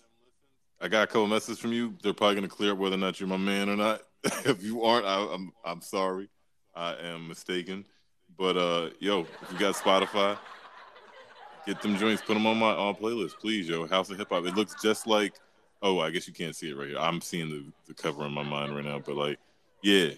I 0.81 0.89
got 0.89 1.05
a 1.05 1.07
couple 1.07 1.27
messages 1.29 1.59
from 1.59 1.73
you. 1.73 1.95
They're 2.03 2.13
probably 2.13 2.35
gonna 2.35 2.49
clear 2.49 2.73
up 2.73 2.79
whether 2.79 2.97
or 2.97 2.99
not 2.99 3.21
you're 3.21 3.29
my 3.29 3.37
man 3.37 3.69
or 3.69 3.77
not. 3.77 4.03
if 4.45 4.63
you 4.63 4.83
aren't, 4.83 5.07
I, 5.07 5.19
I'm 5.33 5.53
I'm 5.65 5.81
sorry. 5.81 6.29
I 6.75 6.95
am 6.95 7.29
mistaken. 7.29 7.87
But 8.37 8.57
uh, 8.57 8.91
yo, 8.99 9.21
if 9.21 9.53
you 9.53 9.59
got 9.59 9.77
Spotify, 9.77 10.37
get 11.67 11.81
them 11.81 11.97
joints, 11.97 12.23
put 12.23 12.35
them 12.35 12.47
on 12.47 12.59
my 12.59 12.73
on 12.73 12.95
playlist, 12.97 13.39
please, 13.39 13.69
yo. 13.69 13.87
House 13.87 14.11
of 14.11 14.19
Hip 14.19 14.29
Hop. 14.31 14.45
It 14.45 14.55
looks 14.55 14.75
just 14.83 15.07
like. 15.07 15.35
Oh, 15.83 16.01
I 16.01 16.11
guess 16.11 16.27
you 16.27 16.33
can't 16.33 16.57
see 16.57 16.71
it 16.71 16.77
right 16.77 16.89
here. 16.89 16.99
I'm 16.99 17.21
seeing 17.21 17.51
the, 17.51 17.65
the 17.87 17.95
cover 17.95 18.25
in 18.25 18.33
my 18.33 18.43
mind 18.43 18.75
right 18.75 18.85
now, 18.85 18.99
but 18.99 19.15
like, 19.15 19.39
yeah, 19.83 20.09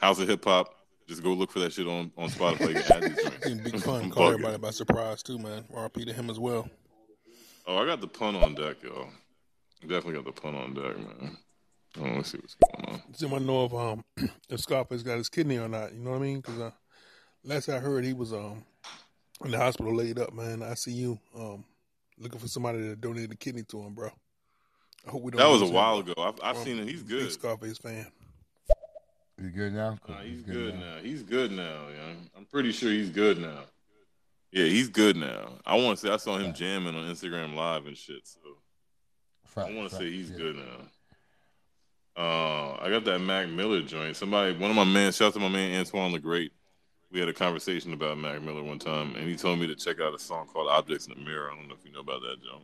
House 0.00 0.18
of 0.18 0.28
Hip 0.28 0.44
Hop. 0.44 0.74
Just 1.08 1.22
go 1.22 1.32
look 1.32 1.52
for 1.52 1.60
that 1.60 1.72
shit 1.72 1.86
on, 1.86 2.10
on 2.16 2.28
Spotify. 2.30 3.62
Big 3.64 3.82
Pun. 3.84 4.10
Caught 4.10 4.32
everybody 4.32 4.58
by 4.58 4.70
surprise 4.70 5.22
too, 5.22 5.38
man. 5.38 5.64
RP 5.72 6.04
to 6.06 6.12
him 6.12 6.30
as 6.30 6.38
well. 6.38 6.68
Oh, 7.66 7.78
I 7.78 7.86
got 7.86 8.00
the 8.00 8.08
pun 8.08 8.34
on 8.36 8.54
deck, 8.54 8.82
y'all. 8.82 9.08
Definitely 9.82 10.14
got 10.14 10.24
the 10.24 10.32
pun 10.32 10.54
on 10.54 10.74
deck, 10.74 10.96
man. 10.96 11.36
Oh, 11.98 12.16
let's 12.16 12.30
see 12.30 12.38
what's 12.38 12.54
going 12.54 12.94
on. 12.94 13.02
Does 13.10 13.22
anyone 13.22 13.46
know 13.46 13.64
if 13.64 13.74
um 13.74 14.04
if 14.48 14.60
Scarface 14.60 15.02
got 15.02 15.18
his 15.18 15.28
kidney 15.28 15.58
or 15.58 15.68
not? 15.68 15.92
You 15.92 16.00
know 16.00 16.10
what 16.10 16.18
I 16.18 16.22
mean? 16.22 16.40
Because 16.40 16.60
uh, 16.60 16.70
last 17.44 17.68
I 17.68 17.78
heard, 17.78 18.04
he 18.04 18.12
was 18.12 18.32
um 18.32 18.64
in 19.44 19.50
the 19.52 19.58
hospital 19.58 19.94
laid 19.94 20.18
up, 20.18 20.32
man. 20.32 20.62
I 20.62 20.74
see 20.74 20.92
you 20.92 21.18
um 21.34 21.64
looking 22.18 22.38
for 22.38 22.48
somebody 22.48 22.78
to 22.78 22.96
donate 22.96 23.32
a 23.32 23.36
kidney 23.36 23.62
to 23.64 23.80
him, 23.80 23.94
bro. 23.94 24.10
I 25.06 25.10
hope 25.10 25.22
we 25.22 25.30
don't. 25.30 25.38
That 25.38 25.48
was 25.48 25.62
a 25.62 25.72
while 25.72 25.98
ago. 25.98 26.14
I've, 26.18 26.38
I've 26.42 26.58
seen 26.58 26.78
him. 26.78 26.86
He's 26.86 27.02
good. 27.02 27.30
Scarface 27.32 27.78
fan. 27.78 28.06
He's 29.38 29.50
good 29.50 29.74
now. 29.74 29.98
Nah, 30.08 30.20
he's, 30.20 30.32
he's, 30.32 30.42
good, 30.42 30.54
good 30.54 30.74
now. 30.74 30.80
now. 30.80 31.02
He's 31.02 31.22
good 31.22 31.52
now. 31.52 31.88
Young. 31.88 32.30
I'm 32.36 32.44
pretty 32.46 32.72
sure 32.72 32.90
he's 32.90 33.10
good 33.10 33.38
now. 33.38 33.64
Yeah, 34.50 34.64
he's 34.64 34.88
good 34.88 35.16
now. 35.16 35.50
I 35.66 35.76
want 35.76 35.98
to 35.98 36.06
say 36.06 36.12
I 36.12 36.16
saw 36.16 36.38
him 36.38 36.54
jamming 36.54 36.94
on 36.94 37.04
Instagram 37.04 37.54
Live 37.54 37.86
and 37.86 37.96
shit. 37.96 38.26
So 38.26 38.38
I 39.62 39.72
want 39.72 39.90
to 39.90 39.96
say 39.96 40.10
he's 40.10 40.30
yeah. 40.30 40.36
good 40.38 40.56
now. 40.56 40.78
Uh, 42.16 42.78
I 42.80 42.88
got 42.88 43.04
that 43.04 43.18
Mac 43.18 43.48
Miller 43.50 43.82
joint. 43.82 44.16
Somebody, 44.16 44.56
one 44.56 44.70
of 44.70 44.76
my 44.76 44.84
man, 44.84 45.12
shout 45.12 45.28
out 45.28 45.34
to 45.34 45.40
my 45.40 45.48
man 45.48 45.78
Antoine 45.78 46.12
the 46.12 46.18
Great. 46.18 46.52
We 47.12 47.20
had 47.20 47.28
a 47.28 47.34
conversation 47.34 47.92
about 47.92 48.16
Mac 48.16 48.40
Miller 48.40 48.62
one 48.62 48.78
time, 48.78 49.14
and 49.16 49.28
he 49.28 49.36
told 49.36 49.58
me 49.58 49.66
to 49.66 49.74
check 49.74 50.00
out 50.00 50.14
a 50.14 50.18
song 50.18 50.46
called 50.50 50.68
"Objects 50.70 51.06
in 51.06 51.14
the 51.14 51.20
Mirror." 51.20 51.50
I 51.52 51.56
don't 51.56 51.68
know 51.68 51.74
if 51.78 51.84
you 51.84 51.92
know 51.92 52.00
about 52.00 52.22
that, 52.22 52.42
Joe. 52.42 52.62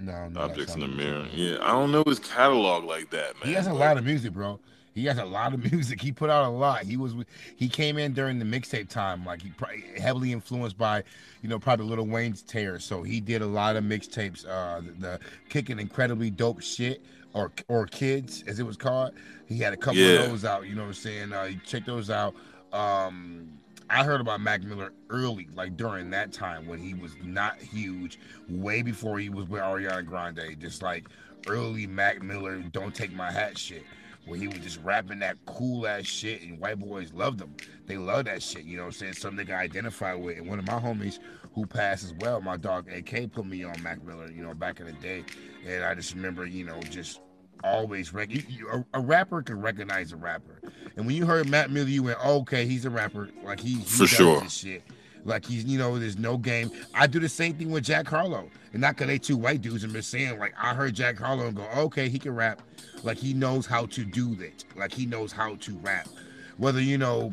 No, 0.00 0.28
no 0.28 0.40
Objects 0.40 0.74
in 0.74 0.80
the 0.80 0.88
Mirror. 0.88 1.28
Yeah, 1.32 1.58
I 1.60 1.68
don't 1.68 1.92
know 1.92 2.02
his 2.06 2.18
catalog 2.18 2.84
like 2.84 3.10
that, 3.10 3.34
man. 3.38 3.48
He 3.48 3.52
has 3.52 3.68
a 3.68 3.72
lot 3.72 3.96
of 3.96 4.04
music, 4.04 4.32
bro. 4.32 4.58
He 4.94 5.04
has 5.06 5.18
a 5.18 5.24
lot 5.24 5.54
of 5.54 5.72
music. 5.72 6.00
He 6.00 6.12
put 6.12 6.30
out 6.30 6.44
a 6.44 6.48
lot. 6.48 6.82
He 6.82 6.96
was 6.96 7.14
he 7.56 7.68
came 7.68 7.98
in 7.98 8.12
during 8.12 8.38
the 8.38 8.44
mixtape 8.44 8.88
time, 8.88 9.24
like 9.24 9.42
he 9.42 9.50
probably 9.50 9.84
heavily 9.98 10.32
influenced 10.32 10.76
by, 10.76 11.02
you 11.42 11.48
know, 11.48 11.58
probably 11.58 11.86
Lil 11.86 12.06
Wayne's 12.06 12.42
tear. 12.42 12.78
So 12.78 13.02
he 13.02 13.20
did 13.20 13.42
a 13.42 13.46
lot 13.46 13.76
of 13.76 13.84
mixtapes. 13.84 14.46
Uh, 14.46 14.80
the, 14.80 14.92
the 14.92 15.20
kicking 15.48 15.78
incredibly 15.78 16.30
dope 16.30 16.60
shit 16.60 17.02
or 17.32 17.52
or 17.68 17.86
kids 17.86 18.44
as 18.46 18.58
it 18.58 18.66
was 18.66 18.76
called. 18.76 19.12
He 19.46 19.58
had 19.58 19.72
a 19.72 19.76
couple 19.76 20.00
yeah. 20.00 20.20
of 20.20 20.30
those 20.30 20.44
out. 20.44 20.66
You 20.66 20.74
know 20.74 20.82
what 20.82 20.88
I'm 20.88 20.94
saying? 20.94 21.32
Uh, 21.32 21.50
check 21.64 21.84
those 21.84 22.10
out. 22.10 22.34
Um, 22.72 23.48
I 23.88 24.04
heard 24.04 24.20
about 24.20 24.40
Mac 24.40 24.62
Miller 24.62 24.92
early, 25.08 25.48
like 25.54 25.76
during 25.76 26.10
that 26.10 26.32
time 26.32 26.68
when 26.68 26.78
he 26.78 26.94
was 26.94 27.12
not 27.24 27.58
huge, 27.58 28.20
way 28.48 28.82
before 28.82 29.18
he 29.18 29.28
was 29.28 29.48
with 29.48 29.60
Ariana 29.60 30.06
Grande. 30.06 30.56
Just 30.60 30.80
like 30.82 31.08
early 31.48 31.88
Mac 31.88 32.22
Miller, 32.22 32.58
don't 32.58 32.94
take 32.94 33.12
my 33.12 33.32
hat 33.32 33.58
shit 33.58 33.84
where 34.30 34.38
he 34.38 34.46
was 34.46 34.58
just 34.58 34.78
rapping 34.84 35.18
that 35.18 35.36
cool 35.44 35.88
ass 35.88 36.04
shit, 36.04 36.42
and 36.42 36.60
white 36.60 36.78
boys 36.78 37.12
loved 37.12 37.40
him. 37.40 37.52
They 37.86 37.98
love 37.98 38.26
that 38.26 38.40
shit. 38.40 38.62
You 38.62 38.76
know 38.76 38.84
what 38.84 38.90
I'm 38.90 38.92
saying? 38.92 39.12
Something 39.14 39.38
they 39.38 39.44
can 39.44 39.56
identify 39.56 40.14
with. 40.14 40.38
And 40.38 40.48
one 40.48 40.60
of 40.60 40.66
my 40.68 40.78
homies 40.78 41.18
who 41.52 41.66
passed 41.66 42.04
as 42.04 42.14
well, 42.14 42.40
my 42.40 42.56
dog 42.56 42.88
AK, 42.88 43.32
put 43.32 43.44
me 43.44 43.64
on 43.64 43.82
Mac 43.82 44.04
Miller. 44.04 44.30
You 44.30 44.44
know, 44.44 44.54
back 44.54 44.78
in 44.78 44.86
the 44.86 44.92
day, 44.92 45.24
and 45.66 45.84
I 45.84 45.96
just 45.96 46.14
remember, 46.14 46.46
you 46.46 46.64
know, 46.64 46.80
just 46.82 47.20
always 47.64 48.14
rec- 48.14 48.30
you, 48.30 48.44
you, 48.48 48.68
a, 48.68 48.84
a, 48.94 49.00
rapper 49.00 49.42
can 49.42 49.60
recognize 49.60 50.12
a 50.12 50.16
rapper. 50.16 50.60
And 50.96 51.06
when 51.06 51.16
you 51.16 51.26
heard 51.26 51.48
Mac 51.48 51.68
Miller, 51.68 51.88
you 51.88 52.04
went, 52.04 52.18
oh, 52.22 52.42
"Okay, 52.42 52.66
he's 52.66 52.84
a 52.84 52.90
rapper. 52.90 53.30
Like 53.42 53.58
he, 53.58 53.78
he 53.78 53.84
for 53.84 54.06
sure." 54.06 54.40
This 54.42 54.52
shit. 54.52 54.84
Like 55.24 55.44
he's, 55.44 55.64
you 55.64 55.78
know, 55.78 55.98
there's 55.98 56.18
no 56.18 56.36
game. 56.36 56.70
I 56.94 57.06
do 57.06 57.20
the 57.20 57.28
same 57.28 57.54
thing 57.54 57.70
with 57.70 57.84
Jack 57.84 58.06
Harlow, 58.06 58.48
and 58.72 58.80
not 58.80 58.96
because 58.96 59.08
they 59.08 59.18
two 59.18 59.36
white 59.36 59.60
dudes. 59.62 59.84
I'm 59.84 59.92
just 59.92 60.10
saying, 60.10 60.38
like 60.38 60.54
I 60.60 60.74
heard 60.74 60.94
Jack 60.94 61.18
Harlow 61.18 61.46
and 61.46 61.56
go, 61.56 61.66
"Okay, 61.76 62.08
he 62.08 62.18
can 62.18 62.34
rap. 62.34 62.62
Like 63.02 63.18
he 63.18 63.34
knows 63.34 63.66
how 63.66 63.86
to 63.86 64.04
do 64.04 64.34
that. 64.36 64.64
Like 64.76 64.92
he 64.92 65.06
knows 65.06 65.32
how 65.32 65.56
to 65.56 65.72
rap. 65.78 66.08
Whether 66.56 66.80
you 66.80 66.98
know." 66.98 67.32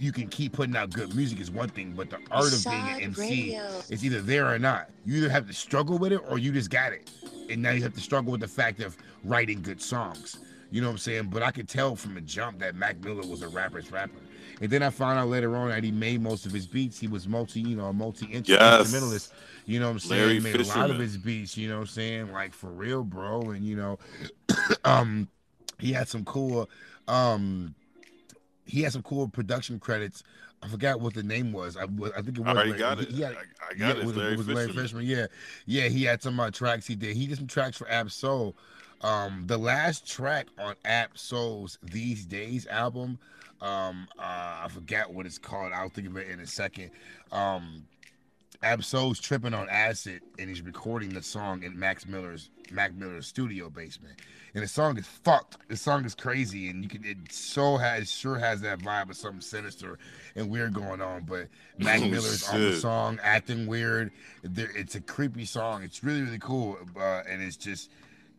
You 0.00 0.12
can 0.12 0.28
keep 0.28 0.52
putting 0.52 0.76
out 0.76 0.90
good 0.90 1.16
music 1.16 1.40
is 1.40 1.50
one 1.50 1.70
thing, 1.70 1.92
but 1.96 2.08
the 2.08 2.20
art 2.30 2.52
of 2.52 2.62
being 2.62 2.88
an 2.88 3.00
MC 3.00 3.20
radio. 3.20 3.68
is 3.90 4.04
either 4.04 4.20
there 4.20 4.46
or 4.46 4.56
not. 4.56 4.90
You 5.04 5.16
either 5.16 5.28
have 5.28 5.48
to 5.48 5.52
struggle 5.52 5.98
with 5.98 6.12
it 6.12 6.20
or 6.28 6.38
you 6.38 6.52
just 6.52 6.70
got 6.70 6.92
it 6.92 7.10
and 7.48 7.62
now 7.62 7.70
you 7.70 7.82
have 7.82 7.94
to 7.94 8.00
struggle 8.00 8.32
with 8.32 8.40
the 8.40 8.48
fact 8.48 8.80
of 8.80 8.96
writing 9.24 9.62
good 9.62 9.80
songs. 9.80 10.38
You 10.70 10.80
know 10.80 10.88
what 10.88 10.92
I'm 10.92 10.98
saying? 10.98 11.28
But 11.30 11.42
I 11.42 11.50
could 11.50 11.68
tell 11.68 11.96
from 11.96 12.16
a 12.16 12.20
jump 12.20 12.58
that 12.60 12.74
Mac 12.74 13.02
Miller 13.02 13.26
was 13.26 13.42
a 13.42 13.48
rapper's 13.48 13.90
rapper. 13.90 14.20
And 14.60 14.70
then 14.70 14.82
I 14.82 14.90
found 14.90 15.18
out 15.18 15.28
later 15.28 15.56
on 15.56 15.68
that 15.68 15.84
he 15.84 15.90
made 15.90 16.20
most 16.20 16.46
of 16.46 16.52
his 16.52 16.66
beats. 16.66 16.98
He 16.98 17.06
was 17.06 17.28
multi, 17.28 17.60
you 17.60 17.76
know, 17.76 17.86
a 17.86 17.92
multi 17.92 18.26
instrumentalist. 18.26 19.32
Yes. 19.32 19.32
You 19.66 19.80
know 19.80 19.86
what 19.86 19.92
I'm 19.92 19.98
saying? 20.00 20.22
Larry 20.22 20.34
he 20.34 20.40
made 20.40 20.56
Fisherman. 20.56 20.78
a 20.78 20.80
lot 20.80 20.90
of 20.90 20.98
his 20.98 21.16
beats, 21.16 21.56
you 21.56 21.68
know 21.68 21.76
what 21.76 21.82
I'm 21.82 21.86
saying? 21.88 22.32
Like 22.32 22.52
for 22.54 22.70
real, 22.70 23.04
bro. 23.04 23.50
And 23.50 23.64
you 23.64 23.76
know, 23.76 23.98
um, 24.84 25.28
he 25.78 25.92
had 25.92 26.08
some 26.08 26.24
cool 26.24 26.68
um 27.06 27.74
he 28.66 28.82
had 28.82 28.92
some 28.92 29.02
cool 29.02 29.28
production 29.28 29.78
credits 29.78 30.22
I 30.62 30.68
forgot 30.68 31.00
what 31.00 31.14
the 31.14 31.22
name 31.22 31.52
was. 31.52 31.76
I, 31.76 31.84
I 31.84 32.22
think 32.22 32.38
it 32.38 32.40
was. 32.40 32.48
I 32.48 32.50
already 32.50 32.72
got 32.72 33.00
it. 33.00 33.08
He 33.08 33.22
had, 33.22 33.34
I, 33.34 33.70
I 33.70 33.74
got 33.74 33.96
yeah, 33.96 34.02
it. 34.02 34.06
Was, 34.06 34.16
Larry, 34.16 34.32
it 34.32 34.38
was 34.38 34.48
Larry 34.48 34.72
Fisherman. 34.72 35.06
Yeah, 35.06 35.26
yeah. 35.66 35.88
He 35.88 36.04
had 36.04 36.22
some 36.22 36.38
uh, 36.40 36.50
tracks. 36.50 36.86
He 36.86 36.94
did. 36.94 37.16
He 37.16 37.26
did 37.26 37.38
some 37.38 37.46
tracks 37.46 37.76
for 37.76 37.88
Ab-Soul. 37.88 38.56
Um, 39.00 39.44
the 39.46 39.58
last 39.58 40.06
track 40.06 40.48
on 40.58 40.74
Ab-Soul's 40.84 41.78
"These 41.82 42.26
Days" 42.26 42.66
album, 42.66 43.18
um, 43.60 44.08
uh, 44.18 44.22
I 44.64 44.68
forgot 44.70 45.12
what 45.12 45.26
it's 45.26 45.38
called. 45.38 45.72
I'll 45.72 45.88
think 45.88 46.08
of 46.08 46.16
it 46.16 46.28
in 46.28 46.40
a 46.40 46.46
second. 46.46 46.90
Um, 47.30 47.84
Ab-Soul's 48.62 49.20
tripping 49.20 49.54
on 49.54 49.68
acid, 49.68 50.22
and 50.38 50.48
he's 50.48 50.62
recording 50.62 51.10
the 51.10 51.22
song 51.22 51.62
in 51.62 51.78
Max 51.78 52.06
Miller's 52.06 52.50
Mac 52.72 52.94
Miller's 52.94 53.26
studio 53.26 53.70
basement 53.70 54.18
and 54.54 54.64
the 54.64 54.68
song 54.68 54.98
is 54.98 55.06
fucked. 55.06 55.56
The 55.68 55.76
song 55.76 56.04
is 56.04 56.14
crazy, 56.14 56.68
and 56.68 56.82
you 56.82 56.88
can 56.88 57.04
it 57.04 57.32
so 57.32 57.76
has 57.76 58.10
sure 58.10 58.38
has 58.38 58.60
that 58.62 58.80
vibe 58.80 59.10
of 59.10 59.16
something 59.16 59.40
sinister 59.40 59.98
and 60.34 60.50
weird 60.50 60.74
going 60.74 61.00
on. 61.00 61.24
But 61.24 61.48
Mac 61.78 62.00
oh, 62.00 62.08
Miller's 62.08 62.44
shit. 62.44 62.54
on 62.54 62.60
the 62.60 62.76
song, 62.76 63.20
acting 63.22 63.66
weird. 63.66 64.10
It's 64.42 64.94
a 64.94 65.00
creepy 65.00 65.44
song. 65.44 65.82
It's 65.82 66.02
really 66.02 66.22
really 66.22 66.38
cool, 66.38 66.78
uh, 66.96 67.22
and 67.28 67.42
it's 67.42 67.56
just 67.56 67.90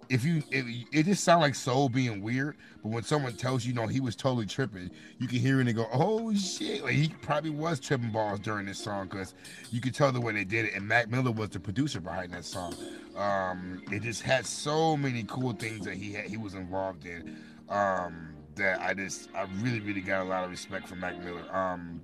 if 0.09 0.25
you 0.25 0.43
it, 0.51 1.05
just 1.05 1.23
sounds 1.23 1.41
like 1.41 1.55
soul 1.55 1.87
being 1.87 2.21
weird, 2.21 2.57
but 2.81 2.89
when 2.89 3.03
someone 3.03 3.33
tells 3.33 3.65
you, 3.65 3.73
no, 3.73 3.85
he 3.85 3.99
was 3.99 4.15
totally 4.15 4.47
tripping, 4.47 4.89
you 5.19 5.27
can 5.27 5.37
hear 5.37 5.61
it 5.61 5.67
and 5.67 5.75
go, 5.75 5.87
oh 5.93 6.33
shit, 6.33 6.83
like 6.83 6.93
he 6.93 7.09
probably 7.21 7.51
was 7.51 7.79
tripping 7.79 8.11
balls 8.11 8.39
during 8.39 8.65
this 8.65 8.79
song 8.79 9.07
because 9.07 9.35
you 9.71 9.79
could 9.79 9.93
tell 9.93 10.11
the 10.11 10.19
way 10.19 10.33
they 10.33 10.43
did 10.43 10.65
it. 10.65 10.73
And 10.73 10.87
Mac 10.87 11.09
Miller 11.09 11.31
was 11.31 11.49
the 11.49 11.59
producer 11.59 12.01
behind 12.01 12.33
that 12.33 12.45
song. 12.45 12.73
Um, 13.15 13.83
it 13.91 14.01
just 14.01 14.23
had 14.23 14.45
so 14.45 14.97
many 14.97 15.23
cool 15.27 15.53
things 15.53 15.85
that 15.85 15.93
he 15.93 16.13
had, 16.13 16.25
he 16.25 16.37
was 16.37 16.55
involved 16.55 17.05
in. 17.05 17.37
Um, 17.69 18.29
that 18.55 18.81
I 18.81 18.93
just 18.93 19.29
I 19.35 19.47
really 19.61 19.79
really 19.79 20.01
got 20.01 20.25
a 20.25 20.29
lot 20.29 20.43
of 20.43 20.49
respect 20.49 20.87
for 20.87 20.95
Mac 20.95 21.17
Miller. 21.23 21.43
Um, 21.55 22.01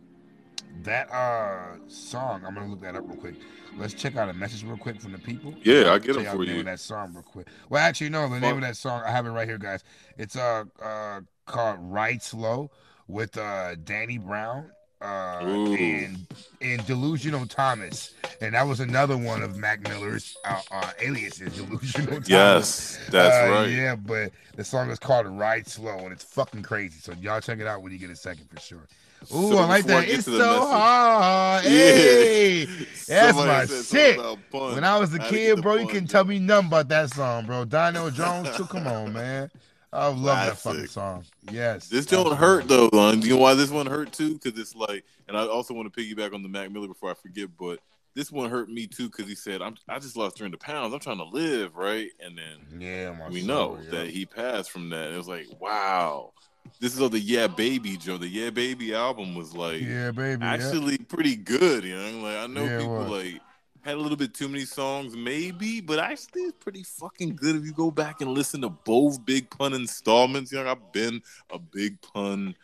that 0.83 1.09
uh 1.11 1.77
song, 1.87 2.43
I'm 2.45 2.53
gonna 2.53 2.67
look 2.67 2.81
that 2.81 2.95
up 2.95 3.07
real 3.07 3.17
quick. 3.17 3.35
Let's 3.77 3.93
check 3.93 4.15
out 4.15 4.29
a 4.29 4.33
message 4.33 4.63
real 4.63 4.77
quick 4.77 5.01
from 5.01 5.11
the 5.11 5.17
people. 5.17 5.53
Yeah, 5.63 5.89
I'll 5.91 5.99
get 5.99 6.15
it 6.15 6.27
for 6.29 6.43
you. 6.43 6.63
that 6.63 6.79
song 6.79 7.13
real 7.13 7.23
quick. 7.23 7.47
Well, 7.69 7.81
actually, 7.81 8.09
no, 8.09 8.23
the 8.23 8.35
Fuck. 8.35 8.41
name 8.41 8.55
of 8.55 8.61
that 8.61 8.77
song 8.77 9.01
I 9.05 9.11
have 9.11 9.25
it 9.25 9.31
right 9.31 9.47
here, 9.47 9.57
guys. 9.57 9.83
It's 10.17 10.35
uh 10.35 10.65
uh 10.81 11.21
called 11.45 11.79
"Ride 11.81 12.21
Slow" 12.21 12.71
with 13.07 13.37
uh 13.37 13.75
Danny 13.75 14.17
Brown 14.17 14.71
uh 15.01 15.39
and 15.41 16.25
and 16.61 16.85
Delusional 16.85 17.45
Thomas, 17.47 18.13
and 18.39 18.53
that 18.53 18.63
was 18.63 18.79
another 18.79 19.17
one 19.17 19.43
of 19.43 19.57
Mac 19.57 19.81
Miller's 19.81 20.37
uh, 20.45 20.61
uh 20.71 20.91
aliases, 21.01 21.53
Delusional 21.55 22.21
Thomas. 22.21 22.29
Yes, 22.29 22.99
that's 23.09 23.35
uh, 23.35 23.51
right. 23.51 23.69
Yeah, 23.69 23.95
but 23.95 24.31
the 24.55 24.63
song 24.63 24.89
is 24.89 24.99
called 24.99 25.27
"Ride 25.27 25.67
Slow" 25.67 25.97
and 25.99 26.13
it's 26.13 26.23
fucking 26.23 26.63
crazy. 26.63 26.99
So 27.01 27.13
y'all 27.19 27.41
check 27.41 27.59
it 27.59 27.67
out 27.67 27.81
when 27.81 27.91
you 27.91 27.97
get 27.97 28.09
a 28.09 28.15
second 28.15 28.49
for 28.49 28.59
sure. 28.59 28.87
Ooh, 29.33 29.51
so 29.51 29.57
I 29.57 29.65
like 29.65 29.85
that. 29.85 30.07
It's 30.07 30.25
so 30.25 30.31
message, 30.31 30.47
hard. 30.47 31.65
Hey, 31.65 32.65
yeah. 33.07 33.31
that's 33.31 33.37
my 33.37 33.65
shit. 33.65 34.17
When 34.51 34.83
I 34.83 34.97
was 34.97 35.13
a 35.15 35.21
I 35.21 35.29
kid, 35.29 35.61
bro, 35.61 35.75
you 35.75 35.87
couldn't 35.87 36.07
tell 36.07 36.25
me 36.25 36.39
nothing 36.39 36.67
about 36.67 36.89
that 36.89 37.11
song, 37.11 37.45
bro. 37.45 37.65
Dino 37.65 38.09
Jones, 38.09 38.55
too. 38.55 38.65
Come 38.65 38.87
on, 38.87 39.13
man. 39.13 39.49
I 39.93 40.07
love 40.07 40.17
Classic. 40.23 40.53
that 40.53 40.57
fucking 40.57 40.87
song. 40.87 41.25
Yes. 41.51 41.87
This 41.87 42.05
don't 42.05 42.35
hurt 42.35 42.67
though, 42.67 42.89
man. 42.91 43.21
You 43.21 43.29
know 43.29 43.37
why 43.37 43.53
this 43.53 43.71
one 43.71 43.85
hurt 43.85 44.11
too? 44.11 44.33
Because 44.33 44.59
it's 44.59 44.75
like, 44.75 45.05
and 45.27 45.37
I 45.37 45.47
also 45.47 45.73
want 45.73 45.91
to 45.91 46.01
piggyback 46.01 46.33
on 46.33 46.43
the 46.43 46.49
Mac 46.49 46.69
Miller 46.69 46.87
before 46.87 47.11
I 47.11 47.13
forget, 47.13 47.49
but 47.57 47.79
this 48.13 48.31
one 48.31 48.49
hurt 48.49 48.69
me 48.69 48.87
too 48.87 49.09
because 49.09 49.27
he 49.27 49.35
said, 49.35 49.61
"I'm 49.61 49.75
I 49.87 49.99
just 49.99 50.17
lost 50.17 50.37
300 50.37 50.59
pounds. 50.59 50.93
I'm 50.93 50.99
trying 50.99 51.17
to 51.17 51.23
live, 51.23 51.77
right?" 51.77 52.09
And 52.19 52.37
then 52.37 52.81
yeah, 52.81 53.29
we 53.29 53.41
know 53.41 53.79
yeah. 53.83 53.91
that 53.91 54.09
he 54.09 54.25
passed 54.25 54.69
from 54.69 54.89
that. 54.89 55.13
It 55.13 55.17
was 55.17 55.29
like, 55.29 55.47
wow 55.59 56.33
this 56.79 56.93
is 56.93 57.01
all 57.01 57.09
the 57.09 57.19
Yeah 57.19 57.47
Baby 57.47 57.97
Joe. 57.97 58.17
The 58.17 58.27
Yeah 58.27 58.49
Baby 58.49 58.93
album 58.93 59.35
was 59.35 59.55
like 59.55 59.81
Yeah 59.81 60.11
Baby 60.11 60.43
actually 60.43 60.93
yeah. 60.93 61.05
pretty 61.07 61.35
good, 61.35 61.83
you 61.83 61.95
know. 61.95 62.21
Like 62.21 62.37
I 62.37 62.47
know 62.47 62.65
yeah, 62.65 62.79
people 62.79 63.03
like 63.03 63.41
had 63.81 63.95
a 63.95 63.99
little 63.99 64.17
bit 64.17 64.33
too 64.33 64.49
many 64.49 64.65
songs, 64.65 65.15
maybe, 65.15 65.79
but 65.79 65.99
actually 65.99 66.41
it's 66.41 66.57
pretty 66.59 66.83
fucking 66.83 67.35
good 67.35 67.55
if 67.55 67.63
you 67.63 67.71
go 67.71 67.91
back 67.91 68.21
and 68.21 68.31
listen 68.31 68.61
to 68.61 68.69
both 68.69 69.23
Big 69.25 69.49
Pun 69.49 69.73
installments. 69.73 70.51
You 70.51 70.63
know, 70.63 70.71
I've 70.71 70.91
been 70.91 71.21
a 71.51 71.59
Big 71.59 72.01
Pun 72.01 72.55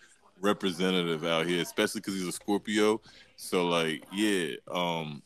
representative 0.42 1.24
out 1.24 1.46
here, 1.46 1.62
especially 1.62 2.02
because 2.02 2.16
he's 2.16 2.28
a 2.28 2.32
Scorpio. 2.32 3.00
So 3.36 3.68
like, 3.68 4.04
yeah, 4.12 4.56
um, 4.72 5.22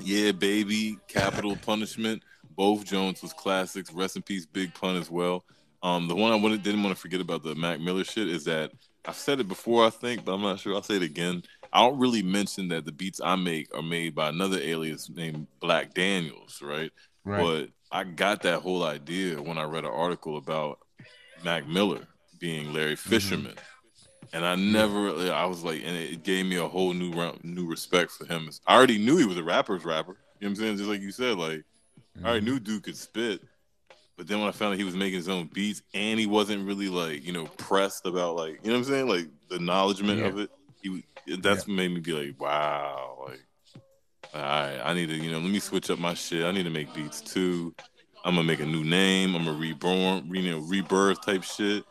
yeah, 0.00 0.32
baby, 0.32 0.98
Capital 1.08 1.56
Punishment. 1.56 2.22
Both 2.56 2.84
Jones 2.84 3.20
was 3.20 3.32
classics. 3.32 3.92
Rest 3.92 4.14
in 4.14 4.22
peace, 4.22 4.46
Big 4.46 4.72
Pun 4.74 4.96
as 4.96 5.10
well. 5.10 5.44
Um, 5.84 6.08
the 6.08 6.16
one 6.16 6.32
I 6.32 6.36
wanted, 6.36 6.62
didn't 6.62 6.82
want 6.82 6.96
to 6.96 7.00
forget 7.00 7.20
about 7.20 7.42
the 7.42 7.54
Mac 7.54 7.78
Miller 7.78 8.04
shit 8.04 8.26
is 8.26 8.44
that 8.44 8.72
I've 9.04 9.16
said 9.16 9.38
it 9.38 9.48
before, 9.48 9.84
I 9.84 9.90
think, 9.90 10.24
but 10.24 10.32
I'm 10.32 10.40
not 10.40 10.58
sure. 10.58 10.74
I'll 10.74 10.82
say 10.82 10.96
it 10.96 11.02
again. 11.02 11.42
I 11.74 11.80
don't 11.82 11.98
really 11.98 12.22
mention 12.22 12.68
that 12.68 12.86
the 12.86 12.92
beats 12.92 13.20
I 13.22 13.36
make 13.36 13.68
are 13.76 13.82
made 13.82 14.14
by 14.14 14.30
another 14.30 14.58
alias 14.58 15.10
named 15.10 15.46
Black 15.60 15.92
Daniels, 15.92 16.62
right? 16.62 16.90
right. 17.24 17.42
But 17.42 17.68
I 17.92 18.04
got 18.04 18.40
that 18.42 18.62
whole 18.62 18.82
idea 18.82 19.42
when 19.42 19.58
I 19.58 19.64
read 19.64 19.84
an 19.84 19.90
article 19.90 20.38
about 20.38 20.78
Mac 21.44 21.68
Miller 21.68 22.08
being 22.38 22.72
Larry 22.72 22.94
mm-hmm. 22.94 23.10
Fisherman. 23.10 23.52
Mm-hmm. 23.52 24.36
And 24.36 24.46
I 24.46 24.54
never, 24.54 25.32
I 25.32 25.44
was 25.44 25.62
like, 25.62 25.82
and 25.84 25.94
it 25.94 26.24
gave 26.24 26.46
me 26.46 26.56
a 26.56 26.66
whole 26.66 26.94
new 26.94 27.12
new 27.42 27.68
respect 27.68 28.10
for 28.10 28.24
him. 28.24 28.48
I 28.66 28.74
already 28.74 28.96
knew 28.96 29.18
he 29.18 29.26
was 29.26 29.36
a 29.36 29.44
rapper's 29.44 29.84
rapper. 29.84 30.16
You 30.40 30.48
know 30.48 30.48
what 30.48 30.48
I'm 30.48 30.56
saying? 30.56 30.76
Just 30.78 30.88
like 30.88 31.02
you 31.02 31.12
said, 31.12 31.36
like, 31.36 31.58
mm-hmm. 31.58 32.24
I 32.24 32.30
already 32.30 32.46
mm-hmm. 32.46 32.54
knew 32.54 32.60
dude 32.60 32.82
could 32.84 32.96
spit. 32.96 33.42
But 34.16 34.28
then 34.28 34.38
when 34.38 34.48
I 34.48 34.52
found 34.52 34.72
out 34.72 34.78
he 34.78 34.84
was 34.84 34.94
making 34.94 35.16
his 35.16 35.28
own 35.28 35.50
beats 35.52 35.82
and 35.92 36.20
he 36.20 36.26
wasn't 36.26 36.66
really 36.66 36.88
like, 36.88 37.24
you 37.24 37.32
know, 37.32 37.46
pressed 37.58 38.06
about 38.06 38.36
like, 38.36 38.60
you 38.62 38.70
know 38.70 38.78
what 38.78 38.86
I'm 38.86 38.92
saying? 38.92 39.08
Like 39.08 39.28
the 39.48 39.56
acknowledgement 39.56 40.20
yeah. 40.20 40.26
of 40.26 40.38
it. 40.38 40.50
He 40.82 41.04
that's 41.38 41.66
yeah. 41.66 41.74
made 41.74 41.88
me 41.88 42.00
be 42.00 42.12
like, 42.12 42.40
wow, 42.40 43.24
like 43.26 43.40
all 44.34 44.40
right, 44.40 44.80
I 44.84 44.94
need 44.94 45.08
to, 45.08 45.14
you 45.14 45.30
know, 45.30 45.38
let 45.38 45.50
me 45.50 45.58
switch 45.58 45.90
up 45.90 45.98
my 45.98 46.14
shit. 46.14 46.44
I 46.44 46.52
need 46.52 46.64
to 46.64 46.70
make 46.70 46.92
beats 46.94 47.20
too. 47.20 47.74
I'm 48.24 48.34
gonna 48.34 48.46
make 48.46 48.60
a 48.60 48.66
new 48.66 48.84
name. 48.84 49.34
I'm 49.34 49.44
gonna 49.44 49.58
reborn, 49.58 50.28
you 50.32 50.50
know, 50.50 50.58
rebirth 50.58 51.24
type 51.24 51.42
shit. 51.42 51.84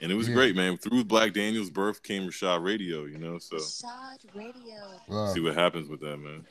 And 0.00 0.12
it 0.12 0.14
was 0.14 0.28
yeah. 0.28 0.34
great, 0.34 0.56
man. 0.56 0.76
Through 0.76 1.04
Black 1.04 1.32
Daniel's 1.32 1.70
birth 1.70 2.02
came 2.02 2.28
Rashad 2.28 2.62
Radio, 2.62 3.04
you 3.04 3.18
know. 3.18 3.38
So 3.38 3.56
Rashad 3.56 4.34
Radio. 4.34 5.32
See 5.32 5.40
what 5.40 5.54
happens 5.54 5.88
with 5.88 6.00
that, 6.00 6.18
man. 6.18 6.44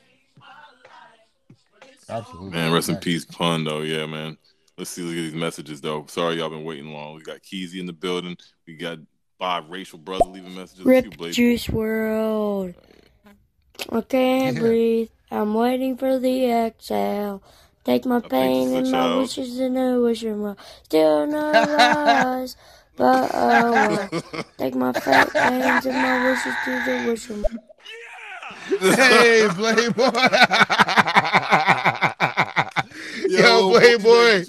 Absolutely. 2.08 2.50
Man, 2.50 2.72
rest 2.72 2.88
in 2.88 2.96
peace, 2.96 3.24
pun 3.24 3.64
though. 3.64 3.82
Yeah, 3.82 4.06
man. 4.06 4.36
Let's 4.78 4.90
see. 4.90 5.02
Look 5.02 5.12
at 5.12 5.22
these 5.22 5.34
messages 5.34 5.80
though. 5.80 6.04
Sorry, 6.08 6.36
y'all 6.36 6.50
been 6.50 6.64
waiting 6.64 6.92
long. 6.92 7.14
We 7.14 7.22
got 7.22 7.42
Keezy 7.42 7.80
in 7.80 7.86
the 7.86 7.92
building. 7.92 8.36
We 8.66 8.76
got 8.76 8.98
Bob 9.38 9.66
Racial 9.70 9.98
brother 9.98 10.26
leaving 10.26 10.54
messages. 10.54 10.84
Rip 10.84 11.16
Juice 11.32 11.66
WRLD. 11.66 12.74
Oh, 13.90 13.98
I 13.98 14.00
can't 14.02 14.56
yeah. 14.56 14.60
breathe. 14.62 15.08
I'm 15.30 15.54
waiting 15.54 15.96
for 15.96 16.18
the 16.18 16.50
exhale. 16.50 17.42
Take 17.84 18.04
my 18.04 18.20
pain 18.20 18.74
and 18.74 18.90
my 18.90 18.98
child. 18.98 19.20
wishes 19.20 19.60
in 19.60 19.76
a 19.76 20.00
wishing 20.00 20.42
well. 20.42 20.58
Still 20.82 21.26
no 21.26 21.52
rise. 21.52 22.56
But 22.96 23.34
uh, 23.34 23.62
oh 23.62 23.72
well. 23.72 24.44
Take 24.58 24.74
my 24.74 24.90
fat 24.90 25.30
pains 25.30 25.84
and 25.84 25.96
my 25.96 26.30
wishes 26.30 26.54
to 26.64 26.70
the 26.82 27.04
wishing 27.06 27.42
well. 27.42 28.96
Hey, 28.96 29.46
Playboy. 29.50 30.10
Yo, 33.80 33.88
way, 33.88 33.96
boy. 33.96 34.44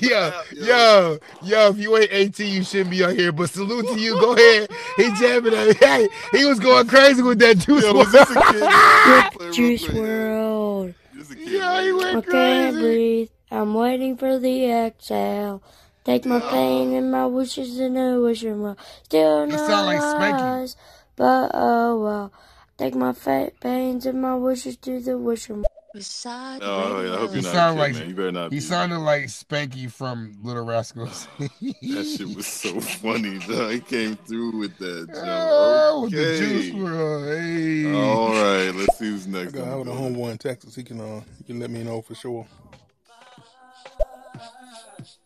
Yo, 0.00 0.32
yo, 0.52 1.18
yo, 1.42 1.68
if 1.70 1.78
you 1.78 1.96
ain't 1.96 2.12
18, 2.12 2.52
you 2.52 2.64
shouldn't 2.64 2.90
be 2.90 3.04
out 3.04 3.12
here. 3.12 3.32
But 3.32 3.50
salute 3.50 3.86
to 3.88 3.98
you. 4.00 4.14
Go 4.20 4.32
ahead. 4.36 4.70
He 4.96 5.10
jamming 5.14 5.54
at 5.54 5.76
Hey, 5.76 6.08
he 6.32 6.44
was 6.44 6.58
going 6.60 6.86
crazy 6.88 7.22
with 7.22 7.38
that 7.40 7.58
juice 7.58 7.84
Yo, 7.84 7.92
was 7.92 8.12
this 8.12 8.30
a 8.30 8.34
kid? 8.34 9.52
Juice 9.54 9.84
WRLD. 9.86 10.94
Yeah, 11.38 11.82
he 11.82 11.92
went 11.92 12.18
I 12.18 12.20
can't 12.30 12.74
crazy. 12.74 12.80
breathe. 12.80 13.28
I'm 13.50 13.74
waiting 13.74 14.16
for 14.16 14.38
the 14.38 14.70
exhale. 14.70 15.62
Take 16.04 16.24
my 16.24 16.40
pain 16.40 16.94
and 16.94 17.10
my 17.10 17.26
wishes 17.26 17.78
in 17.78 17.96
a 17.96 18.20
wishing 18.20 18.62
well. 18.62 18.76
Still 19.04 19.46
You 19.46 19.52
no 19.52 19.56
sound 19.58 19.86
like 19.86 20.00
Spanky. 20.00 20.40
eyes, 20.62 20.76
but 21.16 21.50
oh 21.54 22.00
well. 22.02 22.32
Take 22.78 22.94
my 22.94 23.12
fa- 23.12 23.52
pains 23.60 24.06
and 24.06 24.22
my 24.22 24.34
wishes 24.34 24.76
to 24.78 25.00
the 25.00 25.18
wishing 25.18 25.56
well. 25.56 25.66
Oh, 25.92 27.02
yeah, 27.02 27.14
I 27.14 27.16
hope 27.18 27.30
He 27.30 27.36
you're 27.40 27.42
not 27.42 27.52
sounded 27.52 27.74
kid, 27.74 27.78
like 27.80 27.94
man. 27.94 28.08
You 28.08 28.14
better 28.14 28.32
not 28.32 28.44
he 28.52 28.56
be. 28.56 28.60
sounded 28.60 28.98
like 29.00 29.24
Spanky 29.24 29.90
from 29.90 30.36
Little 30.42 30.64
Rascals. 30.64 31.26
That 31.38 32.04
shit 32.16 32.36
was 32.36 32.46
so 32.46 32.80
funny, 33.02 33.38
dog. 33.40 33.72
He 33.72 33.80
came 33.80 34.14
through 34.16 34.56
with 34.58 34.78
that 34.78 35.08
joke. 35.08 35.16
Oh, 35.26 36.02
with 36.02 36.12
the 36.12 36.38
Juice 36.38 36.70
WRLD. 36.70 37.84
Hey. 37.84 37.92
All 37.92 38.28
right, 38.30 38.70
let's 38.74 38.98
see 38.98 39.06
who's 39.06 39.26
next. 39.26 39.54
I 39.54 39.58
next. 39.58 39.64
got 39.66 39.68
on 39.68 39.80
out 39.80 39.84
the 39.86 39.92
a 39.92 39.94
homeboy 39.96 40.30
in 40.30 40.38
Texas. 40.38 40.74
He 40.76 40.82
can 40.84 41.00
uh, 41.00 41.22
he 41.38 41.44
can 41.44 41.58
let 41.58 41.70
me 41.70 41.82
know 41.82 42.00
for 42.02 42.14
sure. 42.14 42.46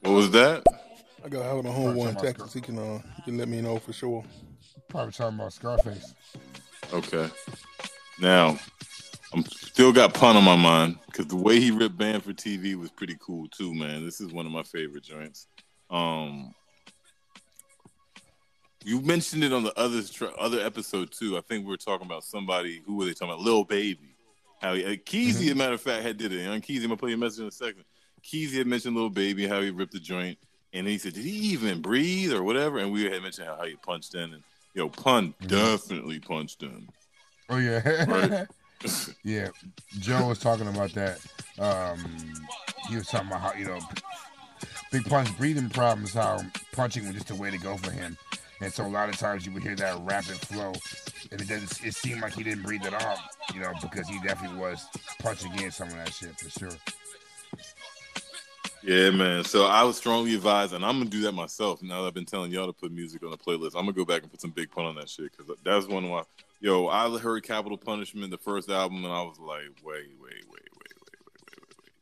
What 0.01 0.11
was 0.13 0.31
that? 0.33 0.63
I 1.25 1.29
got 1.29 1.45
out 1.45 1.65
a 1.67 1.69
homeboy 1.69 2.09
in 2.11 2.17
Texas. 2.17 2.53
He 2.55 2.61
can 2.61 2.79
uh, 2.79 3.01
he 3.17 3.23
can 3.23 3.39
let 3.39 3.49
me 3.49 3.61
know 3.61 3.79
for 3.79 3.93
sure. 3.93 4.25
Probably 4.89 5.13
talking 5.13 5.39
about 5.39 5.53
Scarface. 5.53 6.15
Okay. 6.93 7.29
Now, 8.21 8.59
I'm 9.35 9.45
still 9.47 9.93
got 9.93 10.15
pun 10.15 10.37
on 10.37 10.45
my 10.45 10.55
mind 10.55 10.99
because 11.07 11.27
the 11.27 11.37
way 11.37 11.59
he 11.59 11.73
ripped 11.73 11.99
band 11.99 12.23
for 12.23 12.33
TV 12.33 12.77
was 12.77 12.91
pretty 12.91 13.17
cool 13.21 13.49
too, 13.49 13.75
man. 13.75 14.05
This 14.05 14.21
is 14.21 14.33
one 14.33 14.47
of 14.47 14.53
my 14.53 14.63
favorite 14.63 15.03
joints. 15.03 15.49
Um, 15.91 16.55
you 18.85 19.01
mentioned 19.01 19.43
it 19.43 19.53
on 19.53 19.65
the 19.65 19.77
other 19.77 20.03
other 20.39 20.61
episode 20.61 21.11
too. 21.11 21.37
I 21.37 21.41
think 21.41 21.65
we 21.65 21.71
were 21.71 21.77
talking 21.77 22.07
about 22.07 22.23
somebody 22.23 22.81
who 22.87 22.97
were 22.97 23.07
they 23.07 23.13
talking 23.13 23.31
about? 23.31 23.41
Lil 23.41 23.65
Baby. 23.65 24.15
How 24.61 24.75
he, 24.75 24.85
uh, 24.85 24.91
Keezy, 24.91 25.47
as 25.47 25.51
a 25.51 25.55
matter 25.57 25.75
of 25.75 25.81
fact, 25.81 26.05
had 26.05 26.17
did 26.17 26.33
it. 26.33 26.43
Young 26.43 26.61
Keezy, 26.61 26.83
I'm 26.83 26.85
gonna 26.85 26.97
play 26.97 27.11
your 27.11 27.19
message 27.19 27.41
in 27.41 27.49
a 27.49 27.51
second. 27.51 27.85
Keezy 28.23 28.59
had 28.59 28.69
mentioned 28.69 28.97
Lil 28.97 29.11
Baby, 29.11 29.49
how 29.49 29.61
he 29.61 29.71
ripped 29.71 29.93
the 29.93 30.01
joint, 30.01 30.39
and 30.73 30.87
he 30.87 30.97
said, 30.97 31.15
"Did 31.15 31.25
he 31.25 31.53
even 31.53 31.83
breathe 31.83 32.33
or 32.33 32.45
whatever?" 32.45 32.79
And 32.79 32.93
we 32.93 33.03
had 33.03 33.21
mentioned 33.21 33.49
how, 33.49 33.57
how 33.57 33.65
he 33.65 33.75
punched 33.75 34.15
in, 34.15 34.33
and 34.33 34.43
yo, 34.75 34.89
pun 34.89 35.35
definitely 35.45 36.21
punched 36.21 36.63
in. 36.63 36.89
Oh 37.49 37.59
yeah. 37.59 38.05
Right. 38.05 38.47
yeah. 39.23 39.49
Joe 40.01 40.29
was 40.29 40.39
talking 40.39 40.69
about 40.69 40.93
that. 40.93 41.21
Um 41.59 41.99
he 42.89 42.97
was 42.97 43.07
talking 43.07 43.29
about 43.29 43.41
how, 43.41 43.53
you 43.55 43.65
know, 43.65 43.81
Big 44.93 45.05
Pun's 45.07 45.31
breathing 45.33 45.71
problems, 45.71 46.15
how 46.15 46.41
punching 46.73 47.05
was 47.07 47.15
just 47.15 47.31
a 47.31 47.35
way 47.35 47.51
to 47.51 47.59
go 47.59 47.77
for 47.77 47.91
him. 47.91 48.17
And 48.61 48.73
so 48.73 48.87
a 48.87 48.89
lot 48.89 49.09
of 49.09 49.17
times 49.17 49.45
you 49.45 49.53
would 49.53 49.63
hear 49.63 49.75
that 49.77 49.99
rapid 50.05 50.37
flow, 50.37 50.73
and 51.33 51.41
it 51.41 51.49
doesn't. 51.49 51.85
It 51.85 51.95
seemed 51.95 52.23
like 52.23 52.35
he 52.35 52.43
didn't 52.43 52.63
breathe 52.63 52.87
at 52.87 52.95
all, 52.95 53.19
you 53.53 53.61
know, 53.61 53.73
because 53.83 54.09
he 54.09 54.21
definitely 54.21 54.59
was 54.59 54.87
punching 55.19 55.53
in 55.61 55.71
some 55.71 55.89
of 55.89 55.95
that 55.97 56.13
shit 56.13 56.39
for 56.39 56.49
sure. 56.49 56.79
Yeah, 58.83 59.11
man. 59.11 59.45
So 59.45 59.67
I 59.67 59.83
would 59.83 59.95
strongly 59.95 60.35
advise, 60.35 60.73
and 60.73 60.85
I'm 60.85 60.99
gonna 60.99 61.11
do 61.11 61.23
that 61.23 61.33
myself. 61.33 61.83
Now 61.83 62.03
that 62.03 62.09
I've 62.09 62.15
been 62.15 62.25
telling 62.25 62.53
y'all 62.53 62.67
to 62.67 62.73
put 62.73 62.93
music 62.93 63.23
on 63.25 63.31
the 63.31 63.37
playlist, 63.37 63.75
I'm 63.75 63.83
gonna 63.83 63.93
go 63.93 64.05
back 64.05 64.23
and 64.23 64.31
put 64.31 64.41
some 64.41 64.51
big 64.51 64.71
pun 64.71 64.85
on 64.85 64.95
that 64.97 65.09
shit 65.09 65.33
because 65.37 65.59
that's 65.65 65.87
one 65.87 66.05
of 66.05 66.11
my. 66.11 66.23
Yo, 66.65 66.87
I 66.87 67.19
heard 67.19 67.43
Capital 67.43 67.77
Punishment, 67.77 68.31
the 68.31 68.39
first 68.39 68.71
album, 68.71 69.05
and 69.05 69.13
I 69.13 69.21
was 69.21 69.39
like, 69.39 69.69
wait, 69.83 70.09
wait, 70.19 70.19
wait, 70.19 70.45
wait, 70.49 70.49
wait, 70.49 70.95
wait, 70.97 71.21
wait, 71.21 71.59
wait, 71.59 71.75
wait. 71.79 71.93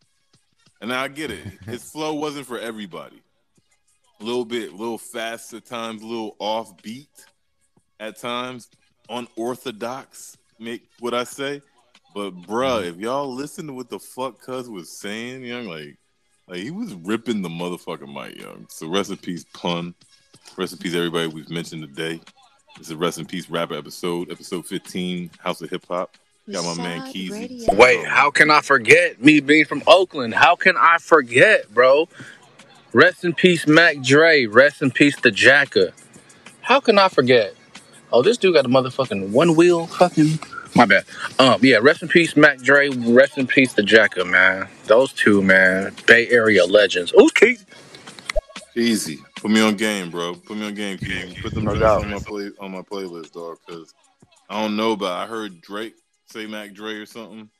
And 0.80 0.92
I 0.92 1.08
get 1.08 1.32
it. 1.32 1.44
His 1.66 1.82
flow 1.82 2.14
wasn't 2.14 2.46
for 2.46 2.60
everybody. 2.60 3.20
A 4.20 4.24
little 4.24 4.44
bit, 4.44 4.72
a 4.72 4.76
little 4.76 4.98
fast 4.98 5.52
at 5.52 5.66
times, 5.66 6.00
a 6.00 6.06
little 6.06 6.36
offbeat 6.40 7.08
at 7.98 8.20
times, 8.20 8.68
unorthodox. 9.08 10.38
Make 10.60 10.88
what 11.00 11.12
I 11.12 11.24
say. 11.24 11.60
But 12.14 12.30
bruh, 12.42 12.82
mm-hmm. 12.82 12.88
if 12.90 12.96
y'all 12.98 13.34
listen 13.34 13.66
to 13.66 13.72
what 13.72 13.90
the 13.90 13.98
fuck 13.98 14.40
Cuz 14.40 14.68
was 14.68 14.96
saying, 14.96 15.42
young, 15.42 15.66
like, 15.66 15.98
like 16.46 16.60
he 16.60 16.70
was 16.70 16.94
ripping 16.94 17.42
the 17.42 17.48
motherfucking 17.48 18.14
mic, 18.14 18.40
young. 18.40 18.68
So 18.68 19.16
peace, 19.16 19.44
pun. 19.54 19.92
Peace, 20.56 20.94
everybody 20.94 21.26
we've 21.26 21.50
mentioned 21.50 21.82
today. 21.82 22.20
This 22.78 22.88
is 22.88 22.94
rest 22.94 23.18
in 23.18 23.26
peace 23.26 23.48
rapper 23.48 23.74
episode, 23.74 24.30
episode 24.30 24.66
15, 24.66 25.30
House 25.38 25.60
of 25.60 25.70
Hip 25.70 25.84
Hop. 25.88 26.16
Got 26.50 26.76
my 26.76 26.82
man 26.82 27.12
Keezy. 27.12 27.76
Wait, 27.76 28.04
how 28.04 28.30
can 28.30 28.50
I 28.50 28.60
forget 28.60 29.22
me 29.22 29.40
being 29.40 29.64
from 29.64 29.82
Oakland? 29.86 30.34
How 30.34 30.56
can 30.56 30.76
I 30.76 30.98
forget, 30.98 31.72
bro? 31.72 32.08
Rest 32.92 33.24
in 33.24 33.34
peace, 33.34 33.66
Mac 33.66 34.00
Dre. 34.02 34.46
Rest 34.46 34.82
in 34.82 34.90
peace, 34.90 35.18
the 35.20 35.30
Jacka. 35.30 35.92
How 36.62 36.80
can 36.80 36.98
I 36.98 37.08
forget? 37.08 37.54
Oh, 38.12 38.22
this 38.22 38.36
dude 38.36 38.54
got 38.54 38.66
a 38.66 38.68
motherfucking 38.68 39.30
one 39.30 39.54
wheel 39.54 39.86
fucking. 39.86 40.38
My 40.74 40.86
bad. 40.86 41.04
Um, 41.38 41.60
yeah, 41.62 41.78
rest 41.80 42.02
in 42.02 42.08
peace, 42.08 42.34
Mac 42.36 42.58
Dre. 42.58 42.88
Rest 42.88 43.38
in 43.38 43.46
peace, 43.46 43.74
the 43.74 43.82
Jacka, 43.82 44.24
man. 44.24 44.68
Those 44.86 45.12
two, 45.12 45.42
man. 45.42 45.94
Bay 46.06 46.28
Area 46.28 46.64
legends. 46.64 47.12
Who's 47.16 47.30
Keith? 47.32 47.64
Easy. 48.74 49.18
Put 49.42 49.50
me 49.50 49.60
on 49.60 49.74
game, 49.74 50.08
bro. 50.08 50.36
Put 50.36 50.56
me 50.56 50.66
on 50.66 50.74
game, 50.74 50.98
Keezy. 50.98 51.42
Put 51.42 51.52
them 51.52 51.64
No 51.64 51.72
on 51.72 52.08
my 52.08 52.20
play 52.20 52.50
on 52.60 52.70
my 52.70 52.82
playlist, 52.82 53.32
dog. 53.32 53.58
Cause 53.68 53.92
I 54.48 54.62
don't 54.62 54.76
know, 54.76 54.94
but 54.94 55.10
I 55.10 55.26
heard 55.26 55.60
Drake 55.60 55.96
say 56.26 56.46
Mac 56.46 56.74
Dre 56.74 56.92
or 56.94 57.06
something. 57.06 57.50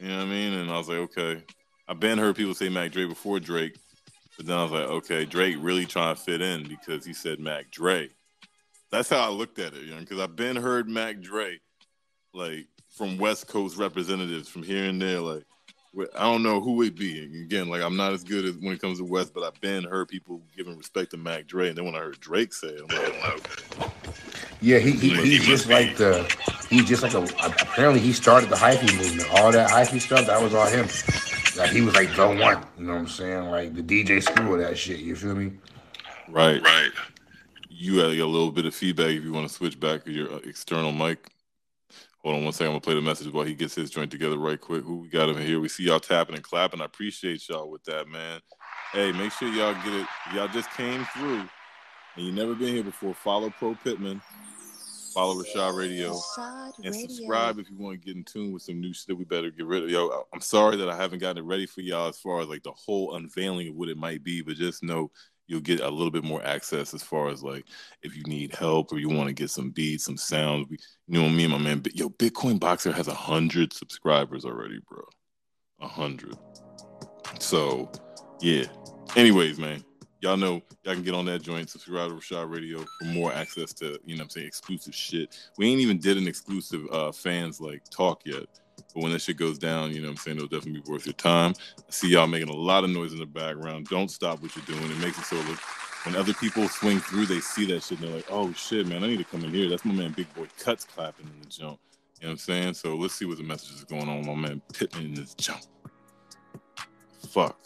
You 0.00 0.08
know 0.08 0.16
what 0.16 0.24
I 0.24 0.28
mean? 0.28 0.52
And 0.54 0.68
I 0.68 0.76
was 0.76 0.88
like, 0.88 0.98
okay. 0.98 1.44
I've 1.86 2.00
been 2.00 2.18
heard 2.18 2.34
people 2.34 2.54
say 2.54 2.68
Mac 2.68 2.90
Dre 2.90 3.06
before 3.06 3.38
Drake, 3.38 3.78
but 4.36 4.46
then 4.46 4.56
I 4.56 4.64
was 4.64 4.72
like, 4.72 4.88
okay, 4.88 5.24
Drake 5.24 5.58
really 5.60 5.86
trying 5.86 6.16
to 6.16 6.20
fit 6.20 6.40
in 6.42 6.66
because 6.66 7.06
he 7.06 7.14
said 7.14 7.38
Mac 7.38 7.70
Dre. 7.70 8.08
That's 8.90 9.08
how 9.08 9.20
I 9.20 9.28
looked 9.28 9.60
at 9.60 9.74
it, 9.74 9.84
you 9.84 9.94
know, 9.94 10.00
because 10.00 10.18
I've 10.18 10.34
been 10.34 10.56
heard 10.56 10.88
Mac 10.88 11.20
Dre, 11.20 11.60
like 12.34 12.66
from 12.90 13.16
West 13.18 13.46
Coast 13.46 13.76
representatives 13.76 14.48
from 14.48 14.64
here 14.64 14.86
and 14.86 15.00
there, 15.00 15.20
like 15.20 15.44
I 16.16 16.22
don't 16.22 16.42
know 16.42 16.60
who 16.60 16.82
it 16.82 16.96
be. 16.96 17.22
Again, 17.42 17.68
like 17.68 17.82
I'm 17.82 17.96
not 17.96 18.12
as 18.12 18.24
good 18.24 18.46
as 18.46 18.56
when 18.56 18.72
it 18.72 18.80
comes 18.80 18.98
to 18.98 19.04
West, 19.04 19.34
but 19.34 19.42
I've 19.44 19.60
been 19.60 19.84
heard 19.84 20.08
people 20.08 20.40
giving 20.56 20.76
respect 20.78 21.10
to 21.10 21.18
Mac 21.18 21.46
Dre, 21.46 21.68
and 21.68 21.76
then 21.76 21.84
when 21.84 21.94
I 21.94 21.98
heard 21.98 22.18
Drake 22.18 22.54
say 22.54 22.68
it, 22.68 22.80
I'm 22.80 22.96
like, 22.96 23.34
okay. 23.36 23.92
Yeah, 24.62 24.78
he, 24.78 24.92
he 24.92 25.10
Like, 25.10 25.24
he's 25.24 25.40
he 25.40 25.46
just 25.46 25.68
like 25.68 25.96
the 25.96 26.22
he's 26.70 26.84
just 26.84 27.02
like 27.02 27.14
a 27.14 27.22
apparently 27.44 28.00
he 28.00 28.12
started 28.12 28.48
the 28.48 28.56
hyphy 28.56 28.96
movement. 28.96 29.28
All 29.32 29.52
that 29.52 29.68
hyphy 29.68 30.00
stuff 30.00 30.26
that 30.26 30.40
was 30.40 30.54
all 30.54 30.66
him. 30.66 30.86
Like 31.56 31.70
he 31.70 31.82
was 31.82 31.94
like 31.94 32.14
the 32.14 32.28
one. 32.28 32.64
You 32.78 32.86
know 32.86 32.92
what 32.92 32.98
I'm 33.00 33.08
saying? 33.08 33.50
Like 33.50 33.74
the 33.74 33.82
DJ 33.82 34.22
screw 34.22 34.54
of 34.54 34.60
that 34.60 34.78
shit. 34.78 35.00
You 35.00 35.16
feel 35.16 35.34
me? 35.34 35.52
Right. 36.28 36.62
Right. 36.62 36.90
You 37.68 37.96
got 37.96 38.10
a 38.10 38.24
little 38.24 38.52
bit 38.52 38.64
of 38.64 38.74
feedback 38.74 39.08
if 39.08 39.24
you 39.24 39.32
want 39.32 39.48
to 39.48 39.52
switch 39.52 39.78
back 39.78 40.04
to 40.04 40.12
your 40.12 40.32
uh, 40.32 40.38
external 40.44 40.92
mic. 40.92 41.31
Hold 42.24 42.36
on 42.36 42.44
one 42.44 42.52
second. 42.52 42.68
I'm 42.68 42.72
gonna 42.74 42.80
play 42.80 42.94
the 42.94 43.02
message 43.02 43.32
while 43.32 43.44
he 43.44 43.54
gets 43.54 43.74
his 43.74 43.90
joint 43.90 44.10
together 44.10 44.38
right 44.38 44.60
quick. 44.60 44.84
Who 44.84 44.98
we 44.98 45.08
got 45.08 45.28
him 45.28 45.38
here? 45.38 45.58
We 45.58 45.68
see 45.68 45.84
y'all 45.84 45.98
tapping 45.98 46.36
and 46.36 46.44
clapping. 46.44 46.80
I 46.80 46.84
appreciate 46.84 47.48
y'all 47.48 47.68
with 47.68 47.82
that, 47.84 48.08
man. 48.08 48.40
Hey, 48.92 49.10
make 49.10 49.32
sure 49.32 49.48
y'all 49.48 49.74
get 49.84 49.94
it. 49.94 50.06
Y'all 50.34 50.48
just 50.48 50.70
came 50.70 51.04
through 51.16 51.48
and 52.16 52.26
you 52.26 52.30
never 52.30 52.54
been 52.54 52.74
here 52.74 52.84
before. 52.84 53.14
Follow 53.14 53.50
Pro 53.50 53.74
Pittman. 53.74 54.20
Follow 55.12 55.42
Rashad 55.42 55.76
Radio. 55.76 56.18
And 56.84 56.94
subscribe 56.94 57.58
if 57.58 57.68
you 57.68 57.76
want 57.76 58.00
to 58.00 58.06
get 58.06 58.16
in 58.16 58.24
tune 58.24 58.52
with 58.52 58.62
some 58.62 58.80
new 58.80 58.92
shit 58.94 59.08
that 59.08 59.16
we 59.16 59.24
better 59.24 59.50
get 59.50 59.66
rid 59.66 59.82
of. 59.82 59.90
Yo, 59.90 60.26
I'm 60.32 60.40
sorry 60.40 60.76
that 60.76 60.88
I 60.88 60.96
haven't 60.96 61.18
gotten 61.18 61.38
it 61.38 61.46
ready 61.46 61.66
for 61.66 61.80
y'all 61.80 62.08
as 62.08 62.18
far 62.18 62.40
as 62.40 62.48
like 62.48 62.62
the 62.62 62.72
whole 62.72 63.16
unveiling 63.16 63.68
of 63.68 63.74
what 63.74 63.88
it 63.88 63.96
might 63.96 64.22
be, 64.22 64.42
but 64.42 64.54
just 64.54 64.82
know 64.82 65.10
you'll 65.46 65.60
get 65.60 65.80
a 65.80 65.90
little 65.90 66.10
bit 66.10 66.24
more 66.24 66.44
access 66.44 66.94
as 66.94 67.02
far 67.02 67.28
as 67.28 67.42
like 67.42 67.66
if 68.02 68.16
you 68.16 68.22
need 68.24 68.54
help 68.54 68.92
or 68.92 68.98
you 68.98 69.08
want 69.08 69.28
to 69.28 69.34
get 69.34 69.50
some 69.50 69.70
beats, 69.70 70.04
some 70.04 70.16
sounds. 70.16 70.66
We, 70.68 70.78
you 71.08 71.20
know, 71.20 71.28
me 71.28 71.44
and 71.44 71.52
my 71.52 71.58
man, 71.58 71.82
yo, 71.94 72.10
Bitcoin 72.10 72.58
Boxer 72.58 72.92
has 72.92 73.08
a 73.08 73.14
hundred 73.14 73.72
subscribers 73.72 74.44
already, 74.44 74.80
bro. 74.88 75.02
A 75.80 75.88
hundred. 75.88 76.36
So, 77.38 77.90
yeah. 78.40 78.64
Anyways, 79.16 79.58
man, 79.58 79.84
y'all 80.20 80.36
know 80.36 80.62
y'all 80.84 80.94
can 80.94 81.02
get 81.02 81.14
on 81.14 81.26
that 81.26 81.42
joint, 81.42 81.68
subscribe 81.68 82.10
to 82.10 82.16
Rashad 82.16 82.50
Radio 82.50 82.84
for 82.98 83.04
more 83.06 83.32
access 83.32 83.72
to, 83.74 83.98
you 84.04 84.14
know 84.14 84.20
what 84.20 84.24
I'm 84.24 84.30
saying, 84.30 84.46
exclusive 84.46 84.94
shit. 84.94 85.36
We 85.58 85.70
ain't 85.70 85.80
even 85.80 85.98
did 85.98 86.16
an 86.16 86.28
exclusive 86.28 86.86
uh 86.90 87.12
fans 87.12 87.60
like 87.60 87.82
talk 87.90 88.22
yet. 88.24 88.46
But 88.94 89.02
when 89.02 89.12
that 89.12 89.22
shit 89.22 89.36
goes 89.36 89.58
down, 89.58 89.92
you 89.92 90.00
know 90.00 90.08
what 90.08 90.12
I'm 90.12 90.16
saying, 90.18 90.36
it'll 90.36 90.48
definitely 90.48 90.80
be 90.80 90.90
worth 90.90 91.06
your 91.06 91.14
time. 91.14 91.54
I 91.78 91.90
see 91.90 92.08
y'all 92.08 92.26
making 92.26 92.48
a 92.48 92.56
lot 92.56 92.84
of 92.84 92.90
noise 92.90 93.12
in 93.12 93.18
the 93.18 93.26
background. 93.26 93.86
Don't 93.88 94.10
stop 94.10 94.42
what 94.42 94.54
you're 94.54 94.64
doing. 94.64 94.90
It 94.90 94.98
makes 94.98 95.18
it 95.18 95.24
so 95.24 95.36
look 95.36 95.58
when 96.04 96.16
other 96.16 96.34
people 96.34 96.68
swing 96.68 96.98
through, 96.98 97.26
they 97.26 97.40
see 97.40 97.66
that 97.66 97.82
shit 97.82 98.00
and 98.00 98.08
they're 98.08 98.16
like, 98.16 98.26
oh 98.30 98.52
shit, 98.54 98.86
man, 98.86 99.04
I 99.04 99.06
need 99.06 99.18
to 99.18 99.24
come 99.24 99.44
in 99.44 99.52
here. 99.52 99.68
That's 99.68 99.84
my 99.84 99.94
man 99.94 100.12
Big 100.12 100.32
Boy 100.34 100.46
Cuts 100.58 100.84
clapping 100.84 101.26
in 101.26 101.40
the 101.40 101.46
jump. 101.46 101.78
You 102.20 102.26
know 102.26 102.28
what 102.28 102.30
I'm 102.30 102.38
saying? 102.38 102.74
So 102.74 102.96
let's 102.96 103.14
see 103.14 103.24
what 103.24 103.36
the 103.36 103.44
message 103.44 103.76
is 103.76 103.84
going 103.84 104.08
on 104.08 104.26
my 104.26 104.34
man 104.34 104.60
Pittman 104.72 105.06
in 105.06 105.14
this 105.14 105.34
jump. 105.34 105.62
Fuck. 107.30 107.56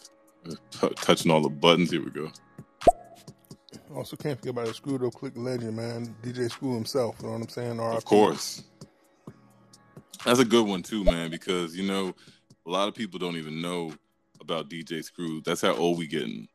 T- 0.71 0.89
touching 0.95 1.31
all 1.31 1.41
the 1.41 1.49
buttons. 1.49 1.91
Here 1.91 2.03
we 2.03 2.11
go. 2.11 2.31
Also, 3.93 4.15
can't 4.15 4.37
forget 4.37 4.51
about 4.51 4.67
the 4.67 4.73
Screwed 4.73 5.03
Up 5.03 5.13
Click 5.13 5.33
legend, 5.35 5.75
man. 5.75 6.15
DJ 6.21 6.49
Screw 6.51 6.75
himself. 6.75 7.15
You 7.19 7.27
know 7.27 7.33
what 7.33 7.41
I'm 7.41 7.49
saying? 7.49 7.79
Of 7.79 8.05
course. 8.05 8.63
That's 10.25 10.39
a 10.39 10.45
good 10.45 10.67
one 10.67 10.83
too, 10.83 11.03
man, 11.03 11.29
because 11.29 11.75
you 11.75 11.87
know, 11.87 12.13
a 12.65 12.69
lot 12.69 12.87
of 12.87 12.95
people 12.95 13.19
don't 13.19 13.37
even 13.37 13.61
know 13.61 13.93
about 14.41 14.69
DJ 14.69 15.03
Screw. 15.03 15.41
That's 15.41 15.61
how 15.61 15.73
old 15.75 15.97
we 15.97 16.07
getting, 16.07 16.47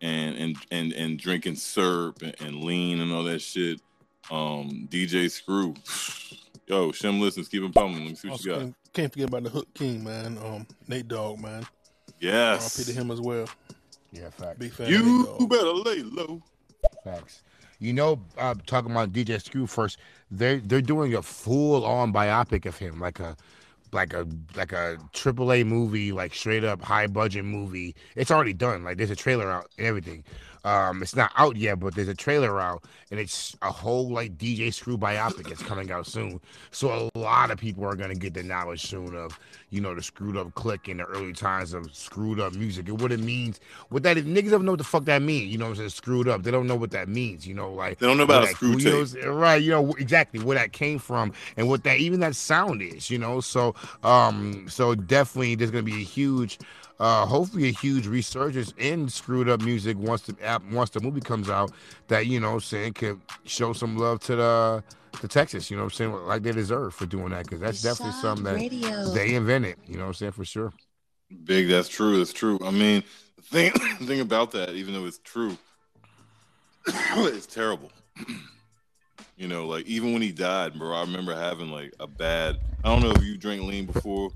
and 0.00 0.36
and 0.36 0.56
and 0.70 0.92
and 0.92 1.18
drinking 1.18 1.56
syrup 1.56 2.22
and, 2.22 2.34
and 2.40 2.62
lean 2.62 3.00
and 3.00 3.12
all 3.12 3.24
that 3.24 3.40
shit. 3.40 3.80
Um, 4.30 4.88
DJ 4.90 5.30
Screw, 5.30 5.74
yo, 6.66 6.92
Shem 6.92 7.20
listens, 7.20 7.48
keep 7.48 7.62
him 7.62 7.72
pumping. 7.72 8.00
Let 8.00 8.08
me 8.10 8.14
see 8.14 8.28
what 8.28 8.32
Also 8.32 8.48
you 8.48 8.54
got. 8.54 8.60
Can't, 8.60 8.74
can't 8.92 9.12
forget 9.12 9.28
about 9.28 9.42
the 9.44 9.50
Hook 9.50 9.68
King, 9.74 10.04
man. 10.04 10.38
Um, 10.38 10.66
Nate 10.88 11.08
Dogg, 11.08 11.40
man. 11.40 11.66
Yes. 12.20 12.78
RP 12.78 12.86
to 12.86 12.92
him 12.92 13.10
as 13.10 13.20
well. 13.20 13.46
Yeah, 14.12 14.30
facts. 14.30 14.58
Big 14.58 14.72
fan. 14.72 14.86
of 14.86 14.92
Nate 14.92 15.00
You 15.04 15.26
Dogg. 15.26 15.50
better 15.50 15.72
lay 15.72 16.02
low. 16.02 16.42
Facts. 17.02 17.42
You 17.78 17.92
know, 17.92 18.20
uh, 18.38 18.54
talking 18.66 18.90
about 18.90 19.12
DJ 19.12 19.42
Screw 19.42 19.66
first, 19.66 19.98
they're 20.30 20.58
they're 20.58 20.82
doing 20.82 21.14
a 21.14 21.22
full 21.22 21.84
on 21.84 22.12
biopic 22.12 22.66
of 22.66 22.76
him, 22.76 23.00
like 23.00 23.20
a 23.20 23.36
like 23.92 24.12
a 24.12 24.26
like 24.56 24.72
a 24.72 24.98
triple 25.12 25.52
A 25.52 25.64
movie, 25.64 26.12
like 26.12 26.34
straight 26.34 26.64
up 26.64 26.82
high 26.82 27.06
budget 27.06 27.44
movie. 27.44 27.94
It's 28.16 28.30
already 28.30 28.52
done. 28.52 28.84
Like 28.84 28.98
there's 28.98 29.10
a 29.10 29.16
trailer 29.16 29.50
out 29.50 29.70
and 29.78 29.86
everything. 29.86 30.24
Um, 30.64 31.02
it's 31.02 31.14
not 31.14 31.30
out 31.36 31.56
yet, 31.56 31.78
but 31.80 31.94
there's 31.94 32.08
a 32.08 32.14
trailer 32.14 32.58
out, 32.60 32.84
and 33.10 33.20
it's 33.20 33.54
a 33.62 33.70
whole 33.70 34.08
like 34.10 34.38
DJ 34.38 34.72
Screw 34.72 34.96
biopic. 34.96 35.50
It's 35.50 35.62
coming 35.62 35.90
out 35.90 36.06
soon, 36.06 36.40
so 36.70 37.10
a 37.14 37.18
lot 37.18 37.50
of 37.50 37.58
people 37.58 37.84
are 37.84 37.94
gonna 37.94 38.14
get 38.14 38.32
the 38.34 38.42
knowledge 38.42 38.86
soon 38.86 39.14
of 39.14 39.38
you 39.70 39.80
know 39.80 39.94
the 39.94 40.02
screwed 40.02 40.36
up 40.36 40.54
click 40.54 40.88
in 40.88 40.96
the 40.98 41.04
early 41.04 41.32
times 41.34 41.74
of 41.74 41.94
screwed 41.94 42.40
up 42.40 42.54
music 42.54 42.88
and 42.88 43.00
what 43.00 43.12
it 43.12 43.20
means. 43.20 43.60
What 43.90 44.02
that 44.04 44.16
is, 44.16 44.24
niggas 44.24 44.50
don't 44.50 44.64
know 44.64 44.72
what 44.72 44.78
the 44.78 44.84
fuck 44.84 45.04
that 45.04 45.20
means. 45.20 45.52
You 45.52 45.58
know 45.58 45.66
what 45.66 45.70
I'm 45.72 45.76
saying? 45.76 45.88
Screwed 45.90 46.28
up. 46.28 46.42
They 46.42 46.50
don't 46.50 46.66
know 46.66 46.76
what 46.76 46.92
that 46.92 47.08
means. 47.08 47.46
You 47.46 47.54
know, 47.54 47.70
like 47.72 47.98
They 47.98 48.06
don't 48.06 48.16
know 48.16 48.24
about 48.24 48.48
screw 48.48 48.78
tape. 48.78 49.24
right? 49.26 49.56
You 49.62 49.70
know 49.72 49.92
exactly 49.98 50.42
where 50.42 50.56
that 50.56 50.72
came 50.72 50.98
from 50.98 51.32
and 51.58 51.68
what 51.68 51.84
that 51.84 51.98
even 51.98 52.20
that 52.20 52.36
sound 52.36 52.80
is. 52.80 53.10
You 53.10 53.18
know, 53.18 53.40
so 53.40 53.74
um, 54.02 54.66
so 54.68 54.94
definitely 54.94 55.56
there's 55.56 55.70
gonna 55.70 55.82
be 55.82 56.00
a 56.00 56.04
huge. 56.04 56.58
Uh, 57.00 57.26
hopefully 57.26 57.68
a 57.68 57.72
huge 57.72 58.06
resurgence 58.06 58.72
in 58.78 59.08
screwed 59.08 59.48
up 59.48 59.60
music 59.62 59.98
once 59.98 60.22
the 60.22 60.36
app 60.44 60.62
once 60.70 60.90
the 60.90 61.00
movie 61.00 61.20
comes 61.20 61.50
out 61.50 61.72
that 62.06 62.26
you 62.26 62.38
know 62.38 62.50
what 62.50 62.54
I'm 62.54 62.60
saying 62.60 62.92
could 62.92 63.20
show 63.44 63.72
some 63.72 63.96
love 63.98 64.20
to 64.20 64.36
the 64.36 64.84
to 65.20 65.26
Texas 65.26 65.72
you 65.72 65.76
know 65.76 65.82
what 65.82 65.92
I'm 65.92 65.96
saying 65.96 66.12
like 66.26 66.42
they 66.44 66.52
deserve 66.52 66.94
for 66.94 67.06
doing 67.06 67.30
that 67.30 67.46
because 67.46 67.58
that's 67.58 67.82
definitely 67.82 68.20
something 68.20 68.44
that 68.44 68.54
Radio. 68.54 69.12
they 69.12 69.34
invented 69.34 69.76
you 69.88 69.94
know 69.96 70.02
what 70.02 70.08
I'm 70.08 70.14
saying 70.14 70.32
for 70.32 70.44
sure 70.44 70.72
Big, 71.44 71.68
that's 71.68 71.88
true. 71.88 72.18
That's 72.18 72.32
true. 72.32 72.58
I 72.64 72.70
mean, 72.70 73.02
the 73.36 73.42
thing, 73.42 73.72
the 73.98 74.06
thing 74.06 74.20
about 74.20 74.52
that, 74.52 74.70
even 74.70 74.94
though 74.94 75.06
it's 75.06 75.18
true, 75.18 75.56
it's 76.86 77.46
terrible. 77.46 77.90
you 79.36 79.48
know, 79.48 79.66
like 79.66 79.86
even 79.86 80.12
when 80.12 80.22
he 80.22 80.32
died, 80.32 80.74
bro, 80.78 80.94
I 80.94 81.00
remember 81.00 81.34
having 81.34 81.70
like 81.70 81.92
a 82.00 82.06
bad. 82.06 82.58
I 82.84 82.88
don't 82.88 83.02
know 83.02 83.10
if 83.10 83.22
you 83.22 83.36
drank 83.36 83.62
lean 83.62 83.86
before. 83.86 84.30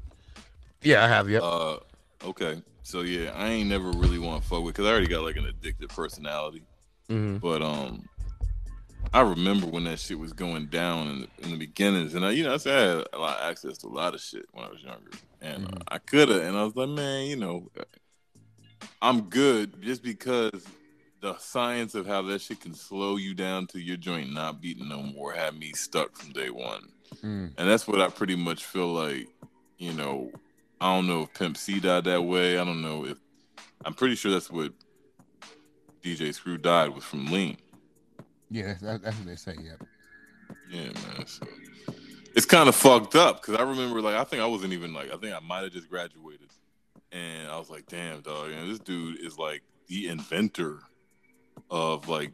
yeah 0.82 1.04
I 1.04 1.08
have 1.08 1.28
Yeah. 1.28 1.40
Uh, 1.40 1.78
okay. 2.24 2.62
So 2.82 3.02
yeah, 3.02 3.32
I 3.34 3.48
ain't 3.48 3.68
never 3.68 3.90
really 3.90 4.18
want 4.18 4.42
to 4.42 4.48
fuck 4.48 4.62
with 4.62 4.74
because 4.74 4.86
I 4.86 4.90
already 4.90 5.08
got 5.08 5.22
like 5.22 5.36
an 5.36 5.44
addictive 5.44 5.88
personality. 5.88 6.62
Mhm. 7.08 7.40
But 7.40 7.62
um, 7.62 8.08
I 9.12 9.20
remember 9.20 9.66
when 9.66 9.84
that 9.84 9.98
shit 9.98 10.18
was 10.18 10.32
going 10.32 10.66
down 10.66 11.08
in 11.08 11.20
the, 11.20 11.28
in 11.44 11.50
the 11.52 11.58
beginnings, 11.58 12.14
and 12.14 12.24
I, 12.24 12.30
you 12.30 12.44
know, 12.44 12.54
I 12.54 12.56
said 12.58 12.76
I 12.76 12.96
had 12.96 13.06
a 13.12 13.18
lot 13.18 13.38
of 13.38 13.50
access 13.50 13.78
to 13.78 13.86
a 13.86 13.88
lot 13.88 14.14
of 14.14 14.20
shit 14.20 14.46
when 14.52 14.64
I 14.64 14.68
was 14.68 14.82
younger, 14.82 15.10
and 15.40 15.66
uh, 15.66 15.78
I 15.88 15.98
could 15.98 16.28
have, 16.28 16.42
and 16.42 16.56
I 16.56 16.64
was 16.64 16.76
like, 16.76 16.90
man, 16.90 17.26
you 17.26 17.36
know, 17.36 17.70
I'm 19.00 19.22
good 19.22 19.82
just 19.82 20.02
because 20.02 20.64
the 21.20 21.36
science 21.38 21.94
of 21.94 22.06
how 22.06 22.22
that 22.22 22.40
shit 22.40 22.60
can 22.60 22.74
slow 22.74 23.16
you 23.16 23.34
down 23.34 23.66
to 23.68 23.80
your 23.80 23.96
joint 23.96 24.32
not 24.32 24.60
beating 24.60 24.88
no 24.88 25.02
more 25.02 25.32
had 25.32 25.58
me 25.58 25.72
stuck 25.72 26.16
from 26.16 26.32
day 26.32 26.50
one. 26.50 26.88
Mm. 27.22 27.52
And 27.56 27.68
that's 27.68 27.88
what 27.88 28.00
I 28.00 28.08
pretty 28.08 28.36
much 28.36 28.64
feel 28.64 28.92
like, 28.92 29.28
you 29.78 29.92
know, 29.92 30.30
I 30.80 30.94
don't 30.94 31.06
know 31.06 31.22
if 31.22 31.34
Pimp 31.34 31.56
C 31.56 31.80
died 31.80 32.04
that 32.04 32.22
way. 32.22 32.58
I 32.58 32.64
don't 32.64 32.82
know 32.82 33.04
if 33.04 33.18
I'm 33.84 33.94
pretty 33.94 34.14
sure 34.14 34.30
that's 34.32 34.50
what 34.50 34.72
DJ 36.02 36.32
Screw 36.32 36.58
died 36.58 36.90
was 36.90 37.04
from 37.04 37.26
lean. 37.26 37.56
yeah 38.50 38.74
that, 38.82 39.02
that's 39.02 39.16
what 39.16 39.26
they 39.26 39.36
say 39.36 39.54
yep 39.62 39.82
Yeah, 40.70 40.84
man. 40.84 41.26
So, 41.26 41.46
it's 42.34 42.46
kind 42.46 42.68
of 42.68 42.76
fucked 42.76 43.16
up 43.16 43.40
because 43.40 43.56
I 43.56 43.62
remember, 43.62 44.00
like, 44.00 44.14
I 44.14 44.24
think 44.24 44.42
I 44.42 44.46
wasn't 44.46 44.72
even 44.72 44.92
like, 44.94 45.12
I 45.12 45.16
think 45.16 45.34
I 45.34 45.40
might 45.40 45.64
have 45.64 45.72
just 45.72 45.88
graduated, 45.90 46.50
and 47.10 47.48
I 47.48 47.58
was 47.58 47.68
like, 47.70 47.86
damn, 47.86 48.20
dog, 48.20 48.50
you 48.50 48.56
know, 48.56 48.68
this 48.68 48.78
dude 48.78 49.18
is 49.20 49.38
like 49.38 49.62
the 49.88 50.08
inventor 50.08 50.78
of 51.70 52.08
like 52.08 52.32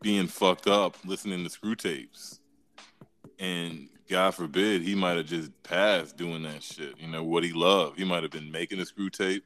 being 0.00 0.26
fucked 0.28 0.66
up, 0.66 0.96
listening 1.04 1.44
to 1.44 1.50
screw 1.50 1.74
tapes, 1.74 2.40
and 3.38 3.88
God 4.08 4.32
forbid 4.34 4.82
he 4.82 4.94
might 4.94 5.16
have 5.16 5.26
just 5.26 5.50
passed 5.62 6.16
doing 6.16 6.42
that 6.42 6.62
shit. 6.62 6.98
You 7.00 7.08
know 7.08 7.24
what 7.24 7.42
he 7.42 7.52
loved? 7.52 7.98
He 7.98 8.04
might 8.04 8.22
have 8.22 8.32
been 8.32 8.50
making 8.52 8.78
a 8.80 8.84
screw 8.84 9.08
tape. 9.10 9.44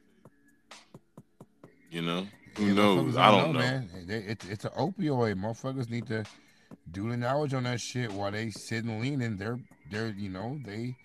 You 1.89 2.01
know, 2.01 2.27
who 2.57 2.67
Yeah, 2.67 2.73
knows? 2.73 3.17
I 3.17 3.31
don't 3.31 3.53
know. 3.53 3.59
man. 3.59 3.89
They- 4.05 4.17
It, 4.17 4.45
it's 4.49 4.65
an 4.65 4.71
opioid. 4.71 5.35
Motherfuckers 5.35 5.89
need 5.89 6.07
to 6.07 6.23
do 6.91 7.09
the 7.09 7.17
knowledge 7.17 7.53
on 7.53 7.63
that 7.63 7.81
shit 7.81 8.11
while 8.11 8.31
they 8.31 8.51
sitting 8.51 8.99
leaning. 9.01 9.37
They're 9.37 9.59
they're 9.89 10.09
you 10.09 10.29
know 10.29 10.59
they 10.65 10.95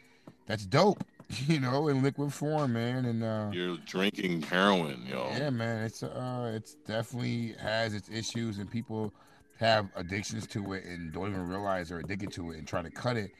that's 0.47 0.67
dope. 0.67 1.03
You 1.49 1.59
know, 1.59 1.89
in 1.89 2.03
liquid 2.03 2.35
form, 2.35 2.75
man. 2.75 3.07
And 3.07 3.25
uh, 3.25 3.49
You're 3.51 3.79
drinking 3.87 4.43
heroin, 4.43 5.05
yo. 5.09 5.31
yeah, 5.35 5.49
man, 5.49 5.83
it's 5.85 6.03
uh, 6.03 6.53
it's 6.55 6.75
definitely 6.87 7.55
has 7.59 7.95
its 7.95 8.11
issues, 8.11 8.59
and 8.59 8.71
people 8.71 9.11
have 9.59 9.89
addictions 9.95 10.47
to 10.49 10.73
it 10.73 10.85
and 10.85 11.13
don't 11.13 11.31
even 11.31 11.49
realize 11.49 11.89
they're 11.89 12.01
addicted 12.01 12.33
to 12.33 12.51
it 12.53 12.59
and 12.59 12.67
try 12.67 12.83
to 12.83 12.91
cut 12.91 13.17
it, 13.17 13.31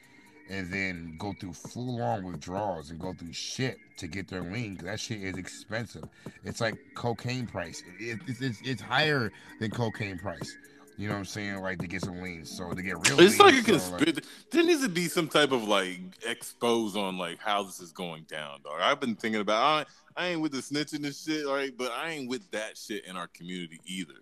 and 0.49 0.71
then 0.71 1.15
go 1.17 1.33
through 1.39 1.53
full 1.53 2.01
on 2.01 2.23
withdrawals 2.23 2.91
and 2.91 2.99
go 2.99 3.13
through 3.13 3.33
shit 3.33 3.77
to 3.97 4.07
get 4.07 4.27
their 4.27 4.41
lean. 4.43 4.77
that 4.83 4.99
shit 4.99 5.21
is 5.21 5.37
expensive. 5.37 6.03
It's 6.43 6.61
like 6.61 6.75
cocaine 6.95 7.47
price. 7.47 7.83
It, 7.99 8.19
it's, 8.27 8.41
it's 8.41 8.59
it's 8.63 8.81
higher 8.81 9.31
than 9.59 9.71
cocaine 9.71 10.17
price. 10.17 10.55
You 10.97 11.09
know 11.09 11.15
what 11.15 11.19
I'm 11.19 11.25
saying? 11.25 11.61
Like 11.61 11.79
to 11.79 11.87
get 11.87 12.01
some 12.01 12.21
lean, 12.21 12.45
so 12.45 12.71
to 12.71 12.81
get 12.81 12.93
real. 13.07 13.19
It's 13.19 13.37
lean, 13.37 13.55
like 13.55 13.67
a 13.67 13.79
so, 13.79 13.91
like- 13.91 14.05
conspiracy. 14.05 14.21
There 14.51 14.63
needs 14.63 14.81
to 14.81 14.89
be 14.89 15.07
some 15.07 15.27
type 15.27 15.51
of 15.51 15.67
like 15.67 15.99
expose 16.25 16.95
on 16.95 17.17
like 17.17 17.39
how 17.39 17.63
this 17.63 17.79
is 17.81 17.91
going 17.91 18.23
down, 18.23 18.61
dog. 18.63 18.79
I've 18.79 18.99
been 18.99 19.15
thinking 19.15 19.41
about. 19.41 19.87
I, 20.15 20.23
I 20.23 20.27
ain't 20.27 20.41
with 20.41 20.53
the 20.53 20.59
snitching 20.59 21.03
and 21.05 21.13
shit, 21.13 21.45
all 21.45 21.55
right, 21.55 21.75
but 21.75 21.91
I 21.91 22.11
ain't 22.11 22.29
with 22.29 22.49
that 22.51 22.77
shit 22.77 23.05
in 23.05 23.17
our 23.17 23.27
community 23.27 23.81
either. 23.85 24.13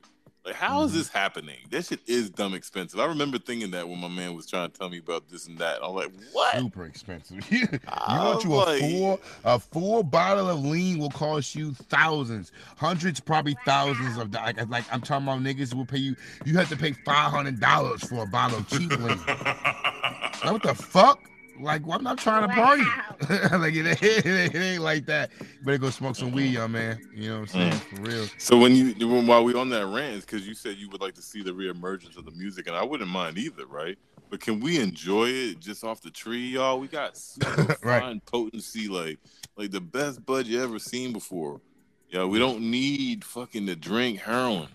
Like, 0.46 0.56
how 0.56 0.84
is 0.84 0.90
Mm-hmm. 0.92 0.98
this 1.00 1.08
happening? 1.10 1.58
That 1.72 1.86
shit 1.86 2.02
is 2.06 2.30
dumb 2.30 2.54
expensive. 2.54 3.00
I 3.00 3.06
remember 3.06 3.38
thinking 3.40 3.72
that 3.72 3.88
when 3.88 4.00
my 4.00 4.10
man 4.10 4.36
was 4.36 4.46
trying 4.46 4.70
to 4.70 4.78
tell 4.78 4.90
me 4.90 4.98
about 4.98 5.30
this 5.30 5.48
and 5.48 5.58
that. 5.60 5.80
I'm 5.82 5.94
like, 5.96 6.12
what? 6.34 6.58
Super 6.58 6.86
expensive. 6.86 7.50
you 7.52 7.68
want 8.10 8.44
you 8.44 8.54
a 8.54 8.56
like- 8.56 8.80
full 8.82 9.22
a 9.46 9.60
full 9.60 10.04
bottle 10.04 10.50
of 10.50 10.64
lean 10.66 11.00
will 11.00 11.10
cost 11.12 11.56
you 11.56 11.74
thousands, 11.74 12.52
hundreds, 12.76 13.22
probably 13.22 13.56
thousands 13.66 14.18
of 14.18 14.32
dollars. 14.32 14.56
Like, 14.58 14.70
like 14.70 14.86
I'm 14.94 15.00
talking 15.02 15.28
about 15.28 15.40
niggas 15.40 15.72
who 15.72 15.78
will 15.80 15.86
pay 15.86 16.00
you. 16.00 16.16
You 16.46 16.58
have 16.58 16.68
to 16.70 16.76
pay 16.78 16.92
five 16.92 17.32
hundred 17.32 17.62
dollars 17.62 18.04
for 18.04 18.24
a 18.24 18.28
bottle 18.28 18.58
of 18.60 18.68
cheap 18.68 18.92
lean. 19.00 19.18
like, 19.28 20.44
what 20.52 20.64
the 20.64 20.76
fuck? 20.76 21.30
Like 21.60 21.86
well, 21.86 21.98
I'm 21.98 22.04
not 22.04 22.18
trying 22.18 22.48
to 22.48 22.54
party. 22.54 22.84
like 23.58 23.74
it, 23.76 23.86
ain't- 23.86 24.26
it 24.26 24.56
ain't 24.56 24.82
like 24.82 25.06
that. 25.06 25.32
Better 25.64 25.78
go 25.78 25.90
smoke 25.92 26.16
some 26.16 26.32
weed, 26.32 26.48
young 26.48 26.72
man. 26.72 27.00
You 27.14 27.30
know 27.30 27.36
what 27.36 27.42
I'm 27.42 27.48
saying? 27.48 27.72
Mm. 27.74 27.80
For 27.98 28.02
real. 28.02 28.28
So 28.38 28.58
when 28.58 28.76
you 28.76 29.08
when, 29.08 29.28
while 29.28 29.44
we 29.44 29.54
on 29.54 29.70
that 29.70 29.86
rant, 29.88 30.22
because 30.22 30.48
you 30.48 30.56
said 30.56 30.78
you 30.78 30.90
would 30.90 31.02
like 31.02 31.14
to 31.16 31.22
see 31.22 31.44
the 31.44 31.52
reemergence 31.52 32.18
of 32.18 32.26
the 32.26 32.32
music, 32.32 32.68
and 32.68 32.76
I 32.76 32.84
wouldn't 32.84 33.10
mind 33.10 33.38
either, 33.38 33.66
right? 33.68 33.98
But 34.30 34.40
can 34.40 34.60
we 34.60 34.80
enjoy 34.80 35.26
it 35.30 35.60
just 35.60 35.84
off 35.84 36.02
the 36.02 36.10
tree, 36.10 36.48
y'all? 36.50 36.80
We 36.80 36.88
got 36.88 37.16
super 37.16 37.78
Right. 37.84 38.02
fine 38.02 38.20
potency, 38.22 38.88
like 38.88 39.20
like 39.56 39.70
the 39.72 39.82
best 39.82 40.26
bud 40.26 40.48
you 40.48 40.62
ever 40.64 40.80
seen 40.80 41.14
before. 41.14 41.62
Yeah, 42.10 42.26
we 42.26 42.40
don't 42.40 42.62
need 42.62 43.24
fucking 43.24 43.68
to 43.68 43.76
drink 43.76 44.20
heroin. 44.22 44.68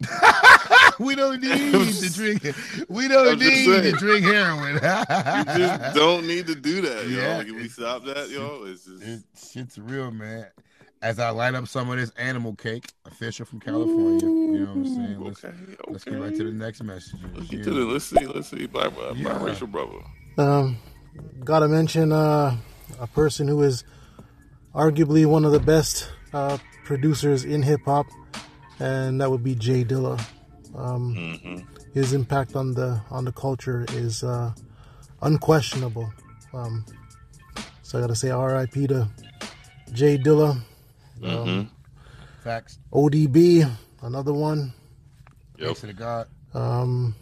we 0.98 1.14
don't 1.14 1.40
need 1.42 1.72
to 1.94 2.12
drink. 2.12 2.42
We 2.88 3.08
don't 3.08 3.28
I'm 3.32 3.38
need 3.38 3.64
to 3.66 3.92
drink 3.92 4.24
heroin. 4.24 4.74
You 4.82 5.44
just 5.58 5.94
don't 5.94 6.26
need 6.26 6.46
to 6.48 6.54
do 6.54 6.80
that, 6.82 7.06
yo. 7.08 7.18
Yeah, 7.20 7.36
Like, 7.38 7.46
can 7.46 7.56
we 7.56 7.68
stop 7.68 8.04
that, 8.04 8.30
yo? 8.30 8.64
It's 8.64 8.84
just 8.84 9.02
It, 9.02 9.22
shit's 9.52 9.78
real, 9.78 10.10
man. 10.10 10.46
As 11.00 11.18
I 11.18 11.30
light 11.30 11.54
up 11.56 11.66
some 11.66 11.90
of 11.90 11.96
this 11.98 12.10
animal 12.16 12.54
cake, 12.54 12.92
official 13.06 13.44
from 13.44 13.58
California. 13.60 14.20
You 14.24 14.52
know 14.60 14.66
what 14.66 14.76
I'm 14.76 14.86
saying? 14.86 15.20
Let's, 15.20 15.42
let's 15.88 16.04
get 16.04 16.20
right 16.20 16.34
to 16.36 16.44
the 16.44 16.52
next 16.52 16.82
message. 16.82 17.18
let's 17.34 17.48
get 17.48 17.64
to 17.64 17.70
the 17.70 17.84
let's 17.84 18.04
see, 18.04 18.24
let's 18.26 18.48
see, 18.48 18.66
black 18.66 18.94
black 18.94 19.16
Yeah. 19.16 19.30
biracial 19.30 19.70
brother. 19.70 19.98
Um, 20.38 20.78
gotta 21.44 21.66
mention 21.66 22.12
uh, 22.12 22.56
a 23.00 23.06
person 23.08 23.48
who 23.48 23.62
is 23.62 23.82
arguably 24.74 25.26
one 25.26 25.44
of 25.44 25.50
the 25.52 25.60
best 25.60 26.08
uh, 26.32 26.56
producers 26.84 27.44
in 27.44 27.62
hip 27.62 27.80
hop, 27.84 28.06
and 28.78 29.20
that 29.20 29.28
would 29.30 29.42
be 29.42 29.54
J 29.56 29.84
Dilla. 29.84 30.24
Um, 30.74 31.14
Mm-hmm. 31.14 31.58
His 31.92 32.12
impact 32.14 32.56
on 32.56 32.72
the 32.74 33.00
on 33.10 33.24
the 33.26 33.32
culture 33.32 33.84
is 33.92 34.22
uh, 34.24 34.52
unquestionable. 35.20 36.10
Um, 36.54 36.84
so 37.82 37.98
I 37.98 38.00
gotta 38.00 38.14
say 38.14 38.30
R.I.P. 38.30 38.86
to 38.88 39.08
J 39.92 40.16
Dilla. 40.18 40.50
Um, 40.52 40.62
Mhm. 41.22 41.68
Facts. 42.42 42.78
ODB, 42.92 43.70
another 44.02 44.32
one. 44.32 44.72
Thanks 45.58 45.80
to 45.82 45.92
God. 45.92 46.26
Um, 46.54 47.14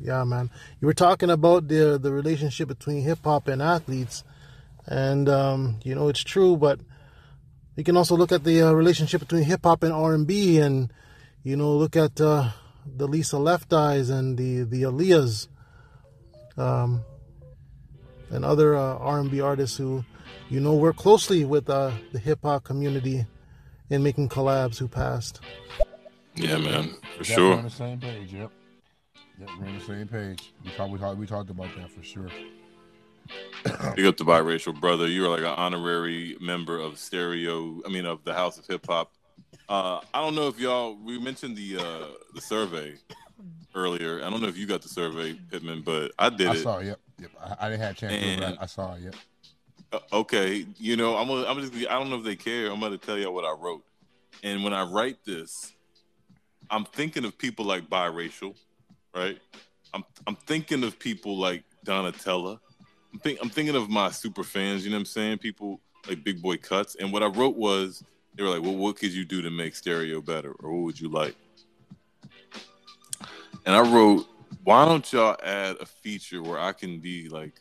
yeah, 0.00 0.24
man. 0.24 0.50
You 0.80 0.86
were 0.86 0.94
talking 0.94 1.30
about 1.30 1.68
the 1.68 1.98
the 2.00 2.10
relationship 2.12 2.68
between 2.68 3.02
hip 3.02 3.20
hop 3.22 3.46
and 3.46 3.60
athletes, 3.62 4.24
and 4.86 5.28
um, 5.28 5.78
you 5.84 5.94
know 5.94 6.08
it's 6.08 6.24
true. 6.24 6.56
But 6.56 6.80
you 7.76 7.84
can 7.84 7.96
also 7.96 8.16
look 8.16 8.32
at 8.32 8.42
the 8.44 8.62
uh, 8.62 8.72
relationship 8.72 9.20
between 9.20 9.44
hip 9.44 9.60
hop 9.64 9.82
and 9.84 9.92
R 9.92 10.14
and 10.14 10.26
B, 10.26 10.58
and 10.58 10.90
you 11.42 11.56
know, 11.56 11.72
look 11.72 11.96
at 11.96 12.20
uh, 12.20 12.50
the 12.96 13.06
Lisa 13.06 13.38
Left 13.38 13.72
Eyes 13.72 14.10
and 14.10 14.36
the 14.36 14.62
the 14.62 14.82
Aaliyahs, 14.82 15.48
um, 16.56 17.02
and 18.30 18.44
other 18.44 18.76
uh, 18.76 18.96
R 18.96 19.20
and 19.20 19.30
B 19.30 19.40
artists 19.40 19.76
who, 19.76 20.04
you 20.48 20.60
know, 20.60 20.74
work 20.74 20.96
closely 20.96 21.44
with 21.44 21.68
uh, 21.70 21.92
the 22.12 22.18
hip 22.18 22.40
hop 22.42 22.64
community 22.64 23.26
in 23.88 24.02
making 24.02 24.28
collabs 24.28 24.78
who 24.78 24.88
passed. 24.88 25.40
Yeah, 26.34 26.58
man, 26.58 26.94
for 27.16 27.24
Definitely 27.24 27.24
sure. 27.24 27.54
on 27.54 27.64
the 27.64 27.70
same 27.70 28.00
page. 28.00 28.32
Yep. 28.32 28.50
Yep, 29.40 29.48
we're 29.58 29.66
on 29.66 29.78
the 29.78 29.84
same 29.84 30.08
page. 30.08 30.52
We 30.64 30.70
talked, 30.72 30.92
we 30.92 30.98
talked, 30.98 31.18
we 31.18 31.26
talked 31.26 31.50
about 31.50 31.68
that 31.76 31.90
for 31.90 32.02
sure. 32.02 32.28
Big 33.96 34.06
up 34.06 34.16
the 34.16 34.24
biracial 34.24 34.78
brother. 34.78 35.06
You 35.06 35.26
are 35.26 35.28
like 35.28 35.40
an 35.40 35.46
honorary 35.46 36.36
member 36.40 36.78
of 36.78 36.98
Stereo. 36.98 37.80
I 37.86 37.88
mean, 37.88 38.06
of 38.06 38.24
the 38.24 38.34
House 38.34 38.58
of 38.58 38.66
Hip 38.66 38.86
Hop. 38.86 39.12
Uh, 39.68 40.00
I 40.12 40.20
don't 40.20 40.34
know 40.34 40.48
if 40.48 40.58
y'all. 40.58 40.96
We 40.96 41.18
mentioned 41.18 41.56
the 41.56 41.76
uh, 41.78 42.06
the 42.34 42.40
survey 42.40 42.94
earlier. 43.74 44.22
I 44.24 44.30
don't 44.30 44.40
know 44.40 44.48
if 44.48 44.56
you 44.56 44.66
got 44.66 44.82
the 44.82 44.88
survey, 44.88 45.34
Pittman, 45.50 45.82
but 45.82 46.12
I 46.18 46.28
did 46.30 46.48
I 46.48 46.54
it. 46.54 46.62
saw 46.62 46.78
it. 46.78 46.86
Yep. 46.86 47.00
Yep. 47.20 47.30
I, 47.40 47.56
I 47.66 47.68
didn't 47.70 47.82
have 47.82 47.92
a 47.92 47.98
chance 47.98 48.12
to, 48.12 48.18
And- 48.18 48.40
but 48.40 48.58
I, 48.60 48.62
I 48.62 48.66
saw 48.66 48.94
it. 48.94 49.02
Yep. 49.02 49.14
Uh, 49.92 49.98
okay, 50.12 50.66
you 50.78 50.96
know, 50.96 51.16
I'm 51.16 51.26
gonna, 51.26 51.46
I'm 51.46 51.60
just, 51.60 51.74
I 51.74 51.98
don't 51.98 52.10
know 52.10 52.18
if 52.18 52.24
they 52.24 52.36
care. 52.36 52.70
I'm 52.70 52.78
gonna 52.78 52.96
tell 52.96 53.18
y'all 53.18 53.34
what 53.34 53.44
I 53.44 53.52
wrote. 53.60 53.82
And 54.44 54.62
when 54.62 54.72
I 54.72 54.82
write 54.84 55.24
this, 55.24 55.72
I'm 56.70 56.84
thinking 56.84 57.24
of 57.24 57.36
people 57.36 57.64
like 57.64 57.90
biracial, 57.90 58.54
right? 59.14 59.38
I'm, 59.92 60.04
I'm 60.28 60.36
thinking 60.36 60.84
of 60.84 60.96
people 60.98 61.36
like 61.36 61.64
Donatella. 61.84 62.60
I'm, 63.12 63.18
think, 63.18 63.40
I'm 63.42 63.50
thinking 63.50 63.74
of 63.74 63.90
my 63.90 64.10
super 64.12 64.44
fans. 64.44 64.84
You 64.84 64.90
know 64.92 64.96
what 64.96 65.00
I'm 65.00 65.06
saying? 65.06 65.38
People 65.38 65.80
like 66.08 66.22
Big 66.22 66.40
Boy 66.40 66.56
Cuts. 66.56 66.94
And 66.94 67.12
what 67.12 67.24
I 67.24 67.26
wrote 67.26 67.56
was, 67.56 68.04
they 68.34 68.42
were 68.42 68.48
like, 68.50 68.62
"Well, 68.62 68.76
what 68.76 68.96
could 68.96 69.12
you 69.12 69.24
do 69.24 69.42
to 69.42 69.50
make 69.50 69.74
stereo 69.74 70.20
better, 70.20 70.52
or 70.52 70.72
what 70.72 70.84
would 70.84 71.00
you 71.00 71.08
like?" 71.08 71.34
And 73.66 73.74
I 73.74 73.80
wrote, 73.80 74.26
"Why 74.64 74.84
don't 74.84 75.10
y'all 75.12 75.36
add 75.42 75.76
a 75.80 75.86
feature 75.86 76.42
where 76.42 76.58
I 76.58 76.72
can 76.72 77.00
be 77.00 77.28
like." 77.28 77.60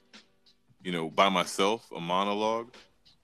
you 0.82 0.94
know, 0.94 1.10
by 1.10 1.28
myself, 1.28 1.92
a 1.94 2.00
monologue, 2.00 2.74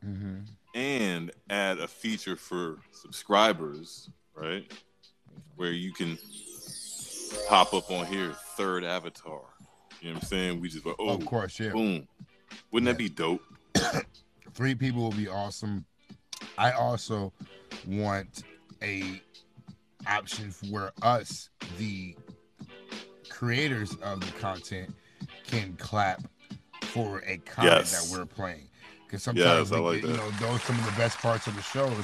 Mm-hmm. 0.05 0.39
and 0.77 1.31
add 1.49 1.79
a 1.79 1.87
feature 1.87 2.35
for 2.35 2.79
subscribers, 2.91 4.09
right? 4.35 4.69
Where 5.55 5.71
you 5.71 5.93
can 5.93 6.17
pop 7.47 7.73
up 7.73 7.89
on 7.89 8.05
here, 8.07 8.33
third 8.57 8.83
avatar. 8.83 9.39
You 10.01 10.09
know 10.09 10.15
what 10.15 10.23
I'm 10.23 10.27
saying? 10.27 10.59
We 10.61 10.67
just 10.67 10.83
go, 10.83 10.95
oh, 10.99 11.07
Of 11.15 11.25
course, 11.25 11.57
yeah. 11.57 11.69
boom. 11.71 12.07
Wouldn't 12.71 12.87
that 12.87 12.97
be 12.97 13.07
dope? 13.07 13.41
Three 14.53 14.75
people 14.75 15.01
will 15.03 15.11
be 15.11 15.29
awesome. 15.29 15.85
I 16.57 16.71
also 16.71 17.33
want 17.87 18.43
a 18.81 19.21
option 20.07 20.53
where 20.69 20.91
us, 21.01 21.49
the 21.77 22.15
creators 23.29 23.95
of 24.01 24.19
the 24.21 24.31
content, 24.39 24.93
can 25.47 25.73
clap 25.77 26.21
for 26.83 27.19
a 27.25 27.37
comment 27.37 27.73
Yes. 27.77 28.09
that 28.09 28.17
we're 28.17 28.25
playing. 28.25 28.67
Because 29.05 29.23
sometimes, 29.23 29.69
Yes, 29.69 29.71
we 29.71 29.77
like 29.85 30.01
you 30.01 30.07
that. 30.09 30.17
know, 30.17 30.29
those 30.39 30.61
some 30.63 30.77
of 30.79 30.85
the 30.85 30.91
best 30.93 31.17
parts 31.17 31.47
of 31.47 31.55
the 31.55 31.61
shows 31.61 32.03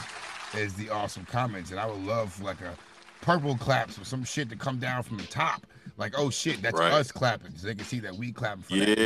is 0.56 0.74
the 0.74 0.90
awesome 0.90 1.26
comments, 1.26 1.72
and 1.72 1.80
I 1.80 1.86
would 1.86 2.04
love 2.06 2.40
like 2.42 2.62
a 2.62 2.76
purple 3.22 3.56
claps 3.58 3.98
or 4.00 4.04
some 4.06 4.24
shit 4.24 4.50
to 4.50 4.56
come 4.56 4.80
down 4.80 5.04
from 5.04 5.18
the 5.18 5.28
top. 5.28 5.66
Like, 5.98 6.14
oh 6.18 6.30
shit, 6.30 6.62
that's 6.62 6.78
Right. 6.78 6.92
us 6.92 7.12
clapping, 7.12 7.56
so 7.58 7.68
they 7.68 7.76
can 7.76 7.86
see 7.86 8.00
that 8.00 8.16
we 8.16 8.32
clapping 8.32 8.64
for 8.64 8.76
that. 8.76 8.98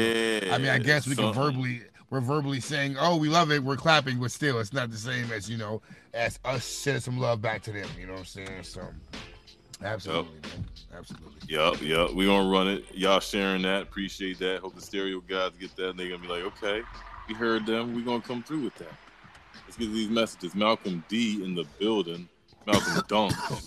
Yeah. 0.45 0.55
I 0.55 0.57
mean, 0.57 0.69
I 0.69 0.79
guess 0.79 1.07
we 1.07 1.15
can 1.15 1.33
verbally 1.33 1.83
we're 2.15 2.21
verbally 2.21 2.61
saying, 2.61 2.95
"Oh, 2.97 3.17
we 3.17 3.27
love 3.27 3.51
it," 3.51 3.61
we're 3.61 3.75
clapping, 3.75 4.19
but 4.19 4.31
still, 4.31 4.59
it's 4.59 4.71
not 4.71 4.89
the 4.89 4.97
same 4.97 5.33
as 5.33 5.49
you 5.49 5.57
know, 5.57 5.81
as 6.13 6.39
us 6.45 6.63
sending 6.63 7.01
some 7.01 7.19
love 7.19 7.41
back 7.41 7.61
to 7.63 7.73
them. 7.73 7.89
You 7.99 8.07
know 8.07 8.13
what 8.13 8.19
I'm 8.19 8.25
saying? 8.25 8.63
So, 8.63 8.87
absolutely, 9.83 10.31
man, 10.49 10.65
absolutely. 10.97 11.33
Yup, 11.49 11.81
yup. 11.81 12.13
we 12.13 12.25
gonna 12.25 12.49
run 12.49 12.69
it. 12.69 12.85
Y'all 12.93 13.19
sharing 13.19 13.63
that. 13.63 13.81
Appreciate 13.81 14.39
that. 14.39 14.61
Hope 14.61 14.75
the 14.75 14.81
stereo 14.81 15.19
guys 15.19 15.51
get 15.59 15.75
that. 15.75 15.89
And 15.89 15.99
they 15.99 16.07
gonna 16.07 16.21
be 16.21 16.29
like, 16.29 16.43
okay, 16.43 16.83
we 17.27 17.35
heard 17.35 17.65
them. 17.65 17.93
we 17.93 18.01
gonna 18.01 18.21
come 18.21 18.41
through 18.43 18.63
with 18.63 18.75
that. 18.75 18.93
Let's 19.65 19.75
get 19.75 19.91
these 19.91 20.09
messages. 20.09 20.55
Malcolm 20.55 21.03
D 21.09 21.43
in 21.43 21.53
the 21.53 21.65
building. 21.79 22.29
Malcolm 22.65 23.03
Dunk. 23.09 23.33
See 23.33 23.43
what 23.49 23.59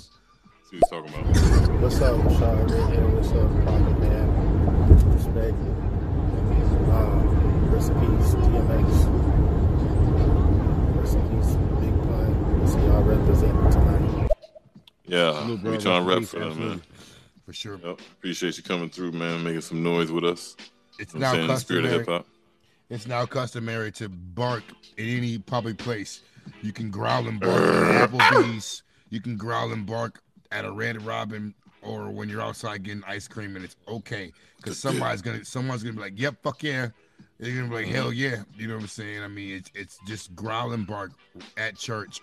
he's 0.70 0.80
talking 0.90 1.12
about. 1.12 1.82
What's 1.82 2.00
up, 2.00 2.16
Rashad 2.16 2.70
Radio? 2.70 3.14
What's 3.14 3.28
up, 3.28 3.50
Pro 3.62 3.94
Pittman? 4.00 5.12
Respect. 5.12 5.87
Rest 7.78 7.90
in 7.92 8.00
peace, 8.00 8.34
DMX. 8.34 8.88
Rest 10.96 11.14
in 11.14 11.22
peace, 11.30 11.52
Big 11.78 11.94
Pun. 12.02 12.66
See 12.66 12.78
y'all 12.78 13.02
representing 13.04 13.70
tonight. 13.70 14.30
Yeah, 15.06 15.32
Salute, 15.34 15.62
bro. 15.62 15.70
we 15.70 15.78
trying 15.78 16.04
to 16.04 16.12
rep 16.12 16.24
for 16.24 16.40
them, 16.40 16.58
man. 16.58 16.82
For 17.46 17.52
sure. 17.52 17.78
Yep. 17.84 18.00
Appreciate 18.18 18.56
you 18.56 18.64
coming 18.64 18.90
through, 18.90 19.12
man, 19.12 19.44
making 19.44 19.60
some 19.60 19.84
noise 19.84 20.10
with 20.10 20.24
us. 20.24 20.56
It's 20.98 21.14
You 21.14 21.20
know 21.20 21.26
now 21.26 21.30
what 21.30 21.38
I'm 21.38 21.38
saying? 21.38 21.50
In 21.50 21.54
the 21.54 21.60
spirit 21.60 21.84
of 21.84 21.90
customary. 21.90 21.98
hip 22.00 22.08
hop. 22.08 22.26
It's 22.90 23.06
now 23.06 23.26
customary 23.26 23.92
to 23.92 24.08
bark 24.08 24.64
in 24.96 25.06
any 25.06 25.38
public 25.38 25.78
place. 25.78 26.22
You 26.62 26.72
can 26.72 26.90
growl 26.90 27.28
and 27.28 27.38
bark 27.38 27.62
at 27.62 28.10
Applebee's. 28.10 28.82
You 29.10 29.20
can 29.20 29.36
growl 29.36 29.72
and 29.72 29.86
bark 29.86 30.20
at 30.50 30.64
a 30.64 30.72
Red 30.72 31.00
Robin, 31.06 31.54
or 31.82 32.10
when 32.10 32.28
you're 32.28 32.42
outside 32.42 32.82
getting 32.82 33.04
ice 33.06 33.28
cream, 33.28 33.54
and 33.54 33.64
it's 33.64 33.76
okay 33.86 34.32
because 34.56 34.80
somebody's 34.80 35.22
gonna 35.22 35.44
someone's 35.44 35.84
gonna 35.84 35.94
be 35.94 36.00
like, 36.00 36.18
"Yep, 36.18 36.42
fuck 36.42 36.64
yeah." 36.64 36.88
They're 37.38 37.54
gonna 37.54 37.68
be 37.68 37.74
like, 37.84 37.86
"Hell 37.86 38.12
yeah," 38.12 38.42
you 38.56 38.66
know 38.66 38.74
what 38.74 38.82
I'm 38.82 38.88
saying? 38.88 39.22
I 39.22 39.28
mean, 39.28 39.56
it's 39.56 39.70
it's 39.74 39.98
just 40.06 40.34
growl 40.34 40.72
and 40.72 40.86
bark 40.86 41.12
at 41.56 41.76
church. 41.76 42.20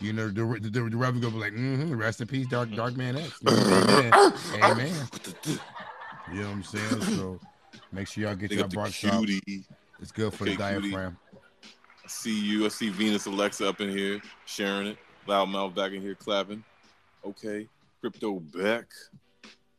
You 0.00 0.12
know, 0.12 0.28
the 0.28 0.44
the, 0.60 0.68
the, 0.68 0.80
the 0.90 0.96
Reverend 0.96 1.22
gonna 1.22 1.34
be 1.34 1.40
like, 1.40 1.52
mm-hmm, 1.54 1.94
"Rest 1.96 2.20
in 2.20 2.26
peace, 2.26 2.46
Dark 2.46 2.70
Dark 2.74 2.96
Man 2.96 3.16
X." 3.16 3.38
You 3.42 3.50
know, 3.52 4.10
Amen. 4.12 4.32
Amen. 4.62 5.08
You 6.32 6.40
know 6.42 6.46
what 6.46 6.52
I'm 6.52 6.62
saying? 6.62 7.02
So 7.16 7.40
make 7.92 8.06
sure 8.06 8.24
y'all 8.24 8.34
get 8.36 8.50
your 8.52 8.64
up 8.64 8.70
the 8.70 8.76
barks 8.76 9.04
out. 9.04 9.24
cutie. 9.26 9.64
It's 10.00 10.12
good 10.12 10.32
for 10.34 10.44
Okay, 10.44 10.56
the 10.56 10.70
cutie. 10.72 10.90
diaphragm. 10.90 11.16
I 12.04 12.08
see 12.08 12.38
you. 12.38 12.66
I 12.66 12.68
see 12.68 12.88
Venus 12.90 13.26
Alexa 13.26 13.66
up 13.68 13.80
in 13.80 13.88
here 13.88 14.20
sharing 14.46 14.86
it. 14.88 14.98
Loudmouth 15.26 15.74
back 15.74 15.92
in 15.92 16.02
here 16.02 16.14
clapping. 16.14 16.62
Okay. 17.24 17.66
Crypto 18.00 18.40
back. 18.40 18.86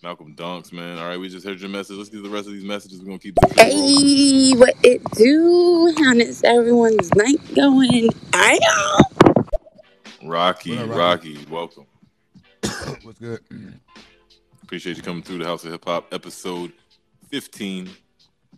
Malcolm 0.03 0.34
Dunks, 0.36 0.73
man. 0.73 0.98
All 0.98 1.07
right, 1.07 1.19
we 1.19 1.30
just 1.30 1.45
heard 1.45 1.60
your 1.60 1.69
message. 1.69 1.95
Let's 1.95 2.10
get 2.10 2.23
the 2.23 2.30
rest 2.30 2.48
of 2.48 2.53
these 2.53 2.64
messages. 2.64 2.99
We're 2.99 3.06
gonna 3.06 3.19
keep 3.19 3.36
this. 3.36 3.53
Hey, 3.53 4.52
what 4.53 4.73
it 4.84 5.03
do? 5.11 5.94
How 5.99 6.14
is 6.14 6.44
everyone's 6.44 7.14
night 7.14 7.40
going? 7.56 8.10
I 8.34 8.60
Rocky, 10.23 10.78
up, 10.78 10.90
Rocky, 10.90 11.36
Rocky? 11.36 11.45
welcome. 11.52 11.86
What's 13.03 13.19
good? 13.19 13.41
Appreciate 14.64 14.98
you 14.98 15.03
coming 15.03 15.22
through 15.22 15.38
the 15.38 15.45
House 15.45 15.64
of 15.65 15.72
Hip 15.72 15.86
Hop, 15.86 16.11
episode 16.11 16.72
15. 17.30 17.90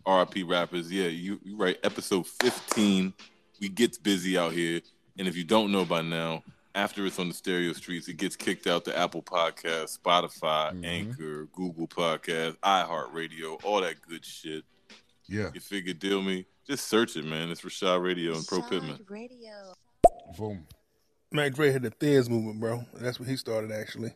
RIP 0.06 0.34
rappers. 0.46 0.90
Yeah, 0.90 1.08
you 1.08 1.38
you 1.42 1.56
right. 1.56 1.78
Episode 1.82 2.26
15. 2.26 3.12
We 3.60 3.68
gets 3.68 3.98
busy 3.98 4.36
out 4.38 4.52
here. 4.52 4.80
And 5.18 5.28
if 5.28 5.36
you 5.36 5.44
don't 5.44 5.72
know 5.72 5.84
by 5.84 6.02
now, 6.02 6.42
after 6.74 7.06
it's 7.06 7.18
on 7.18 7.28
the 7.28 7.34
stereo 7.34 7.72
streets, 7.72 8.08
it 8.08 8.16
gets 8.16 8.36
kicked 8.36 8.66
out 8.66 8.84
to 8.84 8.98
Apple 8.98 9.22
Podcast, 9.22 9.98
Spotify, 9.98 10.84
Anchor, 10.84 11.46
Google 11.52 11.86
Podcast, 11.86 12.56
iHeartRadio, 12.58 13.62
all 13.64 13.80
that 13.80 14.00
good 14.08 14.24
shit. 14.24 14.64
Yeah. 15.26 15.50
You 15.54 15.60
figure 15.60 15.94
deal 15.94 16.20
me. 16.20 16.46
Just 16.66 16.88
search 16.88 17.16
it, 17.16 17.24
man. 17.24 17.50
It's 17.50 17.60
Rashad 17.60 18.02
Radio 18.02 18.34
and 18.34 18.46
Pro 18.46 18.62
Pittman. 18.62 18.98
Radio. 19.08 19.74
Boom. 20.36 20.66
Mac 21.30 21.54
Dre 21.54 21.70
had 21.70 21.82
the 21.82 21.90
Thiz 21.90 22.28
movement, 22.28 22.60
bro. 22.60 22.84
That's 22.94 23.18
what 23.20 23.28
he 23.28 23.36
started 23.36 23.70
actually, 23.70 24.14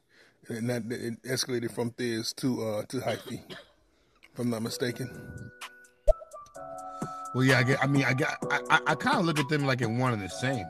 and 0.48 0.70
that 0.70 0.82
it 0.90 1.22
escalated 1.22 1.72
from 1.72 1.90
Thiz 1.90 2.32
to 2.34 2.64
uh 2.64 2.82
to 2.86 2.98
Hyphy, 2.98 3.42
if 3.50 4.38
I'm 4.38 4.50
not 4.50 4.62
mistaken. 4.62 5.50
Well, 7.34 7.44
yeah, 7.44 7.58
I 7.58 7.62
get. 7.64 7.82
I 7.82 7.86
mean, 7.86 8.04
I 8.04 8.14
got. 8.14 8.36
I, 8.50 8.60
I, 8.70 8.80
I 8.88 8.94
kind 8.94 9.18
of 9.18 9.24
look 9.24 9.38
at 9.38 9.48
them 9.48 9.66
like 9.66 9.80
in 9.80 9.98
one 9.98 10.12
and 10.12 10.22
the 10.22 10.28
same. 10.28 10.66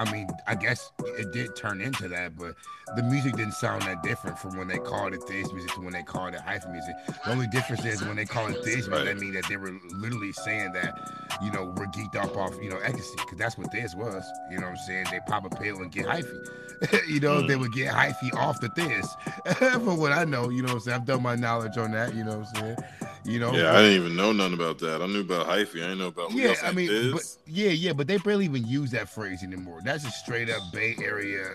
I 0.00 0.10
mean, 0.10 0.28
I 0.46 0.54
guess 0.54 0.92
it 1.04 1.30
did 1.30 1.54
turn 1.54 1.82
into 1.82 2.08
that, 2.08 2.34
but 2.34 2.54
the 2.96 3.02
music 3.02 3.36
didn't 3.36 3.52
sound 3.52 3.82
that 3.82 4.02
different 4.02 4.38
from 4.38 4.56
when 4.56 4.66
they 4.66 4.78
called 4.78 5.12
it 5.12 5.22
thiz 5.24 5.52
music 5.52 5.72
to 5.72 5.82
when 5.82 5.92
they 5.92 6.02
called 6.02 6.32
it 6.32 6.40
hyphy 6.40 6.72
music. 6.72 6.94
The 7.06 7.30
only 7.30 7.46
difference 7.48 7.84
is 7.84 8.02
when 8.02 8.16
they 8.16 8.24
call 8.24 8.46
it 8.48 8.64
thiz 8.64 8.88
music, 8.88 9.04
that 9.04 9.18
mean 9.18 9.34
that 9.34 9.46
they 9.50 9.58
were 9.58 9.78
literally 9.90 10.32
saying 10.32 10.72
that, 10.72 10.98
you 11.42 11.52
know, 11.52 11.74
we're 11.76 11.84
geeked 11.88 12.16
up 12.16 12.34
off, 12.34 12.56
you 12.62 12.70
know, 12.70 12.78
ecstasy, 12.78 13.14
because 13.18 13.36
that's 13.36 13.58
what 13.58 13.70
thiz 13.72 13.94
was. 13.94 14.24
You 14.50 14.56
know 14.56 14.68
what 14.68 14.78
I'm 14.78 14.86
saying? 14.86 15.06
They 15.10 15.20
pop 15.26 15.44
a 15.44 15.54
pill 15.54 15.76
and 15.76 15.92
get 15.92 16.06
hyphy. 16.06 16.48
you 17.06 17.20
know, 17.20 17.46
they 17.46 17.54
mm. 17.54 17.60
would 17.60 17.74
get 17.74 17.92
hyphy 17.92 18.34
off 18.34 18.58
the 18.58 18.70
thiz. 18.70 19.14
From 19.58 19.98
what 19.98 20.12
I 20.12 20.24
know, 20.24 20.48
you 20.48 20.62
know 20.62 20.68
what 20.68 20.74
I'm 20.76 20.80
saying? 20.80 20.94
I've 20.94 21.04
done 21.04 21.22
my 21.22 21.36
knowledge 21.36 21.76
on 21.76 21.90
that, 21.90 22.14
you 22.14 22.24
know 22.24 22.38
what 22.38 22.48
I'm 22.48 22.54
saying? 22.54 22.76
You 23.24 23.38
know, 23.38 23.52
Yeah, 23.52 23.72
I 23.72 23.82
didn't 23.82 24.02
even 24.02 24.16
know 24.16 24.32
nothing 24.32 24.54
about 24.54 24.78
that. 24.78 25.02
I 25.02 25.06
knew 25.06 25.20
about 25.20 25.46
hyphy. 25.46 25.76
I 25.76 25.88
didn't 25.88 25.98
know 25.98 26.08
about 26.08 26.32
yeah, 26.32 26.54
I 26.62 26.72
mean, 26.72 27.12
but 27.12 27.22
yeah, 27.46 27.70
yeah, 27.70 27.92
but 27.92 28.06
they 28.06 28.16
barely 28.18 28.46
even 28.46 28.66
use 28.66 28.90
that 28.92 29.08
phrase 29.08 29.42
anymore. 29.42 29.80
That's 29.84 30.04
a 30.04 30.10
straight 30.10 30.48
up 30.48 30.60
Bay 30.72 30.96
Area 31.02 31.54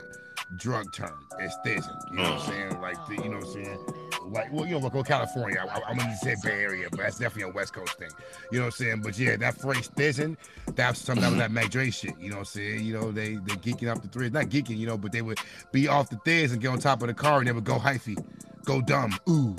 drug 0.57 0.93
term. 0.93 1.25
It's 1.39 1.55
thizzing. 1.65 2.11
You 2.11 2.17
know 2.17 2.23
what 2.23 2.41
I'm 2.41 2.47
saying? 2.47 2.81
Like 2.81 3.07
the, 3.07 3.15
you 3.15 3.29
know 3.29 3.37
what 3.37 3.47
I'm 3.47 3.53
saying? 3.53 3.79
Like 4.27 4.53
well, 4.53 4.67
you 4.67 4.79
know, 4.79 4.89
go 4.89 5.01
California. 5.01 5.57
I, 5.59 5.79
I, 5.79 5.91
am 5.91 5.97
gonna 5.97 6.15
say 6.17 6.35
Bay 6.43 6.61
Area, 6.61 6.87
but 6.91 6.99
that's 6.99 7.17
definitely 7.17 7.51
a 7.51 7.53
West 7.53 7.73
Coast 7.73 7.97
thing. 7.97 8.09
You 8.51 8.59
know 8.59 8.65
what 8.65 8.73
I'm 8.79 8.85
saying? 8.85 9.01
But 9.01 9.17
yeah, 9.17 9.35
that 9.37 9.57
phrase 9.59 9.89
thizzing, 9.89 10.37
that's 10.75 10.99
something 10.99 11.23
that 11.23 11.29
was 11.29 11.39
that 11.39 11.51
Mac 11.51 11.71
Dre 11.71 11.89
shit. 11.89 12.13
You 12.19 12.29
know 12.29 12.37
what 12.37 12.41
I'm 12.41 12.45
saying? 12.45 12.85
You 12.85 12.93
know, 12.93 13.11
they 13.11 13.35
they 13.35 13.55
geeking 13.55 13.91
off 13.91 14.03
the 14.03 14.07
threads, 14.07 14.33
not 14.33 14.45
geeking, 14.45 14.77
you 14.77 14.85
know, 14.85 14.97
but 14.97 15.11
they 15.11 15.23
would 15.23 15.39
be 15.71 15.87
off 15.87 16.09
the 16.09 16.17
thiz 16.25 16.51
and 16.51 16.61
get 16.61 16.67
on 16.67 16.79
top 16.79 17.01
of 17.01 17.07
the 17.07 17.13
car 17.13 17.39
and 17.39 17.47
they 17.47 17.51
would 17.51 17.63
go 17.63 17.77
hyphy, 17.77 18.23
go 18.65 18.81
dumb, 18.81 19.17
ooh. 19.27 19.55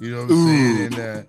You 0.00 0.10
know 0.12 0.22
what 0.22 0.30
I'm 0.30 0.38
Ooh. 0.38 0.46
saying? 0.46 0.80
And 0.86 0.98
uh, 0.98 1.22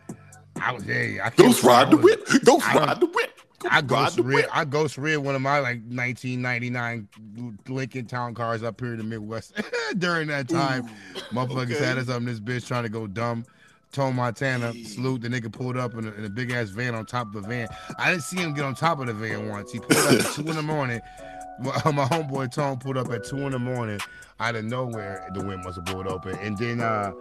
I 0.61 0.71
was 0.71 0.83
hey, 0.83 1.19
I 1.19 1.29
Ghost 1.31 1.63
ride 1.63 1.91
the 1.91 1.97
whip. 1.97 2.25
Ghost 2.43 2.67
I 2.67 2.77
ride 2.77 2.99
the 2.99 3.07
whip. 3.07 3.39
I 3.69 3.81
ghost 3.81 4.19
rid 4.19 4.45
I 4.51 4.65
ghost 4.65 4.97
rid 4.97 5.17
one 5.17 5.35
of 5.35 5.41
my 5.41 5.59
like 5.59 5.81
1999 5.87 7.07
Lincoln 7.67 8.05
Town 8.05 8.33
cars 8.33 8.63
up 8.63 8.79
here 8.79 8.93
in 8.93 8.97
the 8.97 9.03
Midwest 9.03 9.61
during 9.97 10.27
that 10.29 10.47
time. 10.47 10.89
Motherfuckers 11.31 11.75
okay. 11.75 11.85
had 11.85 11.97
us 11.97 12.09
up 12.09 12.17
in 12.17 12.25
this 12.25 12.39
bitch 12.39 12.65
trying 12.67 12.83
to 12.83 12.89
go 12.89 13.07
dumb. 13.07 13.45
Tone 13.91 14.15
Montana, 14.15 14.71
salute. 14.85 15.21
The 15.21 15.29
nigga 15.29 15.51
pulled 15.51 15.75
up 15.75 15.95
in 15.95 16.07
a, 16.07 16.11
in 16.11 16.23
a 16.23 16.29
big 16.29 16.51
ass 16.51 16.69
van 16.69 16.93
on 16.93 17.05
top 17.07 17.33
of 17.33 17.41
the 17.41 17.49
van. 17.49 17.67
I 17.97 18.11
didn't 18.11 18.23
see 18.23 18.37
him 18.37 18.53
get 18.53 18.63
on 18.63 18.75
top 18.75 18.99
of 18.99 19.07
the 19.07 19.13
van 19.13 19.49
once. 19.49 19.71
He 19.71 19.79
pulled 19.79 19.97
up 19.97 20.25
at 20.25 20.31
two 20.33 20.41
in 20.41 20.55
the 20.55 20.61
morning. 20.61 21.01
My, 21.59 21.71
my 21.91 22.05
homeboy 22.05 22.53
Tone 22.53 22.77
pulled 22.77 22.97
up 22.97 23.09
at 23.09 23.23
two 23.23 23.37
in 23.37 23.51
the 23.51 23.59
morning 23.59 23.99
out 24.39 24.55
of 24.55 24.63
nowhere. 24.63 25.27
The 25.33 25.43
wind 25.43 25.63
must 25.63 25.77
have 25.77 25.85
blew 25.85 26.01
it 26.01 26.07
open. 26.07 26.37
And 26.37 26.55
then 26.57 26.81
uh, 26.81 27.13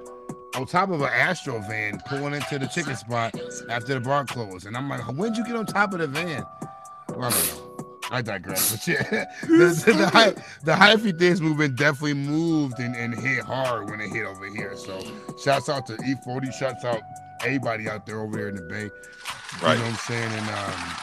on 0.55 0.67
top 0.67 0.91
of 0.91 1.01
an 1.01 1.09
Astro 1.09 1.61
van 1.61 2.01
pulling 2.07 2.35
into 2.35 2.59
the 2.59 2.67
chicken 2.67 2.97
spot 2.97 3.35
after 3.69 3.95
the 3.95 4.01
bar 4.01 4.25
closed. 4.25 4.67
And 4.67 4.77
I'm 4.77 4.89
like, 4.89 5.01
when'd 5.03 5.37
you 5.37 5.45
get 5.45 5.57
on 5.57 5.67
top 5.67 5.93
of 5.93 6.01
the 6.01 6.07
van? 6.07 6.45
Well, 7.11 7.25
I 7.25 7.31
don't 7.31 7.47
know. 7.49 7.87
I 8.11 8.23
digress. 8.23 8.73
But 8.73 8.87
yeah, 9.11 9.27
the, 9.43 9.83
the, 9.85 9.93
the, 9.93 10.09
hy- 10.09 10.35
the 10.65 10.73
hyphy 10.73 11.17
dance 11.17 11.41
movement 11.41 11.77
definitely 11.77 12.15
moved 12.15 12.79
and, 12.79 12.97
and 12.97 13.15
hit 13.15 13.45
hard 13.45 13.91
when 13.91 14.01
it 14.01 14.09
hit 14.09 14.25
over 14.25 14.47
here. 14.47 14.77
So 14.77 15.01
shouts 15.43 15.69
out 15.69 15.87
to 15.89 15.95
E-40, 15.95 16.53
shouts 16.55 16.85
out 16.85 17.03
everybody 17.45 17.89
out 17.89 18.07
there 18.07 18.21
over 18.21 18.37
there 18.37 18.49
in 18.49 18.57
the 18.57 18.63
Bay. 18.63 18.91
Right. 19.63 19.75
You 19.75 19.79
know 19.79 19.85
what 19.85 19.91
I'm 19.91 19.95
saying? 19.97 20.33
And 20.33 20.49
um, 20.51 20.97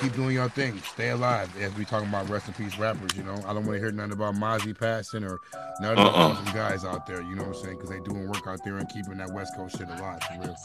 keep 0.00 0.14
doing 0.14 0.34
your 0.34 0.48
thing. 0.48 0.80
Stay 0.82 1.10
alive. 1.10 1.50
As 1.60 1.74
we 1.76 1.84
talking 1.84 2.08
about 2.08 2.28
rest 2.28 2.48
in 2.48 2.54
peace 2.54 2.78
rappers, 2.78 3.16
you 3.16 3.22
know. 3.22 3.34
I 3.46 3.52
don't 3.52 3.66
want 3.66 3.72
to 3.72 3.78
hear 3.78 3.90
nothing 3.92 4.12
about 4.12 4.34
Mozzy 4.34 4.78
passing 4.78 5.24
or 5.24 5.38
none 5.80 5.92
of 5.92 5.96
the 5.96 6.02
Uh-uh. 6.02 6.28
awesome 6.28 6.54
guys 6.54 6.84
out 6.84 7.06
there, 7.06 7.22
you 7.22 7.34
know 7.34 7.44
what 7.44 7.56
I'm 7.56 7.62
saying? 7.62 7.76
Because 7.76 7.90
they 7.90 8.00
doing 8.00 8.26
work 8.28 8.46
out 8.46 8.62
there 8.64 8.76
and 8.76 8.88
keeping 8.88 9.18
that 9.18 9.32
West 9.32 9.54
Coast 9.56 9.78
shit 9.78 9.88
alive 9.88 10.20
for 10.22 10.40
real. 10.40 10.56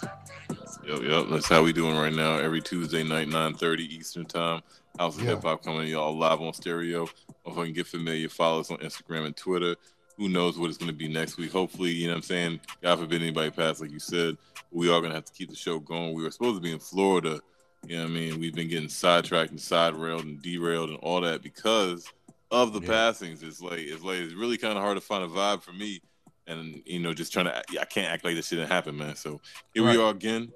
Yep, 0.87 1.01
yep. 1.01 1.25
That's 1.29 1.49
how 1.49 1.63
we 1.63 1.73
doing 1.73 1.97
right 1.97 2.13
now. 2.13 2.37
Every 2.37 2.61
Tuesday 2.61 3.03
night, 3.03 3.27
9:30 3.27 3.79
Eastern 3.79 4.25
Time. 4.25 4.61
House 4.99 5.17
of 5.17 5.23
Yeah. 5.23 5.31
Hip 5.31 5.43
Hop 5.43 5.63
coming 5.63 5.81
to 5.81 5.87
y'all 5.87 6.17
live 6.17 6.41
on 6.41 6.53
stereo. 6.53 7.03
If 7.45 7.57
I 7.57 7.65
can 7.65 7.73
get 7.73 7.87
familiar, 7.87 8.29
follow 8.29 8.61
us 8.61 8.71
on 8.71 8.77
Instagram 8.77 9.25
and 9.25 9.35
Twitter. 9.35 9.75
Who 10.17 10.29
knows 10.29 10.57
what 10.57 10.69
it's 10.69 10.77
going 10.77 10.91
to 10.91 10.95
be 10.95 11.09
next 11.09 11.35
week? 11.37 11.51
Hopefully, 11.51 11.91
you 11.91 12.07
know 12.07 12.13
what 12.13 12.17
I'm 12.17 12.23
saying. 12.23 12.59
God 12.81 12.99
forbid 12.99 13.21
anybody 13.21 13.49
pass, 13.51 13.81
like 13.81 13.91
you 13.91 13.99
said. 13.99 14.37
We 14.71 14.87
are 14.89 14.99
going 15.01 15.09
to 15.11 15.15
have 15.15 15.25
to 15.25 15.33
keep 15.33 15.49
the 15.49 15.55
show 15.55 15.79
going. 15.79 16.13
We 16.13 16.23
were 16.23 16.31
supposed 16.31 16.55
to 16.55 16.61
be 16.61 16.71
in 16.71 16.79
Florida. 16.79 17.41
You 17.87 17.97
know 17.97 18.03
what 18.03 18.11
I 18.11 18.13
mean? 18.13 18.39
We've 18.39 18.53
been 18.55 18.67
getting 18.67 18.89
sidetracked 18.89 19.51
and 19.51 19.59
side 19.61 19.95
railed 19.95 20.23
and 20.25 20.41
derailed 20.41 20.89
and 20.89 20.97
all 20.99 21.21
that 21.21 21.41
because 21.41 22.11
of 22.51 22.73
the 22.73 22.81
passings. 22.81 23.43
It's 23.43 23.61
like 23.61 23.79
it's 23.79 24.03
like 24.03 24.17
it's 24.17 24.33
really 24.33 24.57
kind 24.57 24.77
of 24.77 24.83
hard 24.83 24.97
to 24.97 25.01
find 25.01 25.23
a 25.23 25.27
vibe 25.27 25.61
for 25.63 25.73
me. 25.73 26.01
And 26.47 26.81
you 26.85 26.99
know, 26.99 27.13
just 27.13 27.33
trying 27.33 27.45
to, 27.45 27.63
I 27.79 27.85
can't 27.85 28.11
act 28.11 28.23
like 28.23 28.35
this 28.35 28.47
shit 28.47 28.59
didn't 28.59 28.71
happen, 28.71 28.97
man. 28.97 29.15
So 29.15 29.39
here 29.73 29.83
Right. 29.83 29.97
we 29.97 30.01
are 30.03 30.11
again 30.11 30.51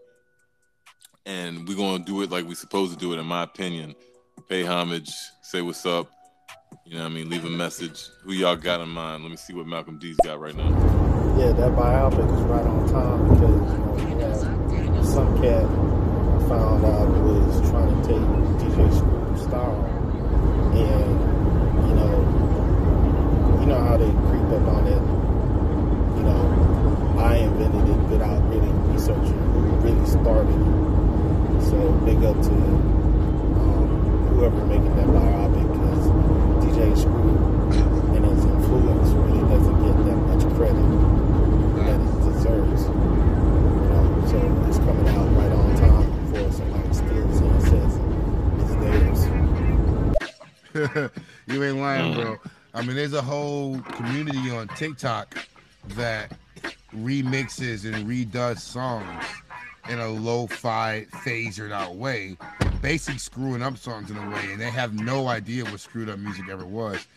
and 1.26 1.68
we're 1.68 1.78
gonna 1.78 2.04
do 2.04 2.22
it 2.22 2.32
like 2.32 2.46
we're 2.46 2.56
supposed 2.56 2.94
to 2.94 2.98
do 3.00 3.14
it, 3.14 3.18
in 3.20 3.26
my 3.26 3.44
opinion. 3.44 3.96
Pay 4.48 4.64
homage, 4.64 5.12
say 5.42 5.62
what's 5.62 5.86
up. 5.86 6.10
You 6.86 6.96
know 6.96 7.04
what 7.04 7.12
I 7.12 7.16
mean? 7.16 7.30
Leave 7.30 7.46
a 7.46 7.50
message. 7.50 8.08
Who 8.24 8.34
y'all 8.34 8.56
got 8.56 8.82
in 8.82 8.90
mind? 8.90 9.24
Let 9.24 9.30
me 9.32 9.38
see 9.38 9.54
what 9.54 9.68
Malcolm 9.68 10.00
D's 10.00 10.16
got 10.24 10.40
right 10.40 10.56
now. 10.56 10.70
Yeah, 11.38 11.52
that 11.54 11.72
biopic 11.74 12.34
is 12.34 12.42
right 12.44 12.66
on 12.66 12.90
time 12.90 13.30
because 13.30 14.02
you 14.10 14.16
know 14.16 14.88
you 14.88 14.92
have 14.94 15.06
some 15.06 15.42
cat 15.42 15.64
found 16.50 16.84
out 16.84 17.08
was 17.08 17.70
trying 17.70 17.94
to 17.94 18.08
take 18.10 18.26
DJ 18.58 18.90
style, 19.38 19.86
and 20.74 21.14
you 21.88 21.94
know, 21.94 23.60
you 23.62 23.66
know 23.68 23.80
how 23.80 23.96
they 23.98 24.10
creep 24.28 24.50
up 24.58 24.68
on 24.74 24.88
it. 24.88 25.04
You 26.18 26.24
know, 26.26 27.16
I 27.20 27.36
invented 27.38 27.88
it 27.88 28.02
without 28.10 28.42
really 28.50 28.68
researching 28.92 29.40
really 29.82 30.06
started 30.08 30.50
it. 30.50 31.70
So 31.70 31.92
big 32.04 32.24
up 32.24 32.36
to 32.42 32.52
um, 33.62 33.88
whoever 34.34 34.66
making 34.66 34.96
that 34.98 35.08
biopic 35.08 35.72
because 35.72 36.04
DJ 36.66 36.98
Screw 36.98 37.38
and 38.16 38.26
his 38.26 38.46
influence 38.46 39.10
really 39.12 39.46
doesn't 39.54 39.78
get 39.86 39.96
that 40.06 40.18
much 40.28 40.44
credit 40.56 40.90
that 41.86 42.02
it 42.02 42.34
deserves. 42.34 43.09
you 51.48 51.64
ain't 51.64 51.78
lying, 51.78 52.14
bro. 52.14 52.38
I 52.74 52.82
mean, 52.82 52.96
there's 52.96 53.14
a 53.14 53.22
whole 53.22 53.80
community 53.80 54.52
on 54.52 54.68
TikTok 54.70 55.36
that 55.90 56.32
remixes 56.94 57.86
and 57.86 58.08
redoes 58.08 58.60
songs 58.60 59.26
in 59.90 60.00
a 60.00 60.08
lo-fi, 60.08 61.06
phasered 61.26 61.72
out 61.72 61.96
way, 61.96 62.38
basically 62.82 63.18
screwing 63.18 63.64
up 63.64 63.78
songs 63.78 64.12
in 64.12 64.18
a 64.18 64.30
way, 64.30 64.52
and 64.52 64.62
they 64.62 64.70
have 64.70 64.94
no 64.94 65.28
idea 65.28 65.64
what 65.66 65.80
screwed 65.80 66.10
up 66.10 66.20
music 66.20 66.48
ever 66.50 66.66
was. 66.66 67.08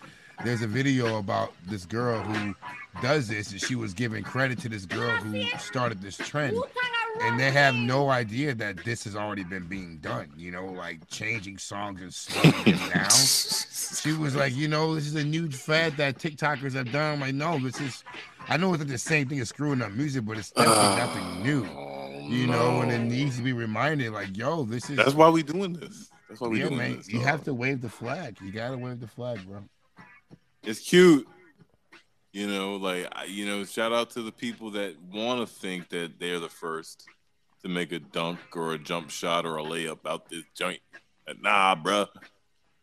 There's 0.45 0.63
a 0.63 0.67
video 0.67 1.19
about 1.19 1.53
this 1.67 1.85
girl 1.85 2.21
who 2.23 2.55
does 3.03 3.29
this, 3.29 3.53
and 3.53 3.61
she 3.61 3.75
was 3.75 3.93
giving 3.93 4.25
credit 4.25 4.59
to 4.61 4.69
this 4.69 4.87
girl 4.87 5.17
who 5.19 5.45
started 5.59 6.01
this 6.01 6.17
trend, 6.17 6.57
and 7.21 7.39
they 7.39 7.51
have 7.51 7.75
no 7.75 8.09
idea 8.09 8.55
that 8.55 8.85
this 8.85 9.05
has 9.05 9.15
already 9.15 9.45
been 9.45 9.67
being 9.67 9.99
done. 9.99 10.33
You 10.37 10.51
know, 10.51 10.67
like 10.67 11.07
changing 11.09 11.59
songs 11.59 12.01
and 12.01 12.13
slowing 12.13 12.65
them 12.65 12.91
down. 12.91 13.11
She 13.11 14.13
was 14.13 14.35
like, 14.35 14.55
you 14.55 14.69
know, 14.69 14.95
this 14.95 15.07
is 15.07 15.15
a 15.15 15.25
new 15.25 15.51
fad 15.51 15.97
that 15.99 16.19
TikTokers 16.19 16.73
have 16.73 16.91
done. 16.91 17.15
I'm 17.15 17.21
like, 17.21 17.35
no, 17.35 17.59
this 17.59 17.81
is. 17.81 18.05
I 18.49 18.57
know 18.57 18.73
it's 18.73 18.81
not 18.81 18.89
the 18.89 18.99
same 18.99 19.29
thing 19.29 19.41
as 19.41 19.51
screwing 19.51 19.83
up 19.83 19.93
music, 19.93 20.25
but 20.25 20.39
it's 20.39 20.51
definitely 20.51 20.97
nothing 20.97 21.23
oh, 21.23 21.43
new. 21.43 22.35
You 22.35 22.47
know, 22.47 22.81
and 22.81 22.91
it 22.91 23.01
needs 23.01 23.37
to 23.37 23.43
be 23.43 23.53
reminded, 23.53 24.13
like, 24.13 24.37
yo, 24.37 24.65
this 24.65 24.89
is. 24.89 24.97
That's 24.97 25.15
why 25.15 25.29
we 25.29 25.43
doing 25.43 25.75
this. 25.75 26.11
That's 26.29 26.41
why 26.41 26.49
we 26.49 26.61
yeah, 26.61 26.67
doing 26.67 26.79
man. 26.79 26.97
this. 26.97 27.09
You 27.09 27.21
have 27.21 27.45
to 27.45 27.55
wave 27.55 27.83
the 27.83 27.91
flag. 27.91 28.39
You 28.43 28.53
gotta 28.53 28.79
wave 28.79 29.01
the 29.01 29.07
flag, 29.07 29.47
bro. 29.47 29.63
It's 30.63 30.81
cute. 30.81 31.29
You 32.33 32.47
know, 32.47 32.77
like 32.77 33.07
you 33.29 33.47
know, 33.47 33.65
shout 33.65 33.93
out 33.93 34.11
to 34.11 34.23
the 34.23 34.33
people 34.33 34.71
that 34.73 34.97
want 35.13 35.41
to 35.41 35.47
think 35.47 35.91
that 35.91 36.19
they're 36.19 36.41
the 36.41 36.49
first 36.49 37.07
to 37.63 37.69
make 37.69 37.93
a 37.93 37.99
dunk 38.01 38.39
or 38.55 38.73
a 38.73 38.79
jump 38.79 39.11
shot 39.11 39.45
or 39.45 39.59
a 39.59 39.63
layup 39.63 40.07
out 40.07 40.29
this 40.29 40.43
joint. 40.55 40.81
Nah, 41.41 41.77
bruh. 41.77 42.09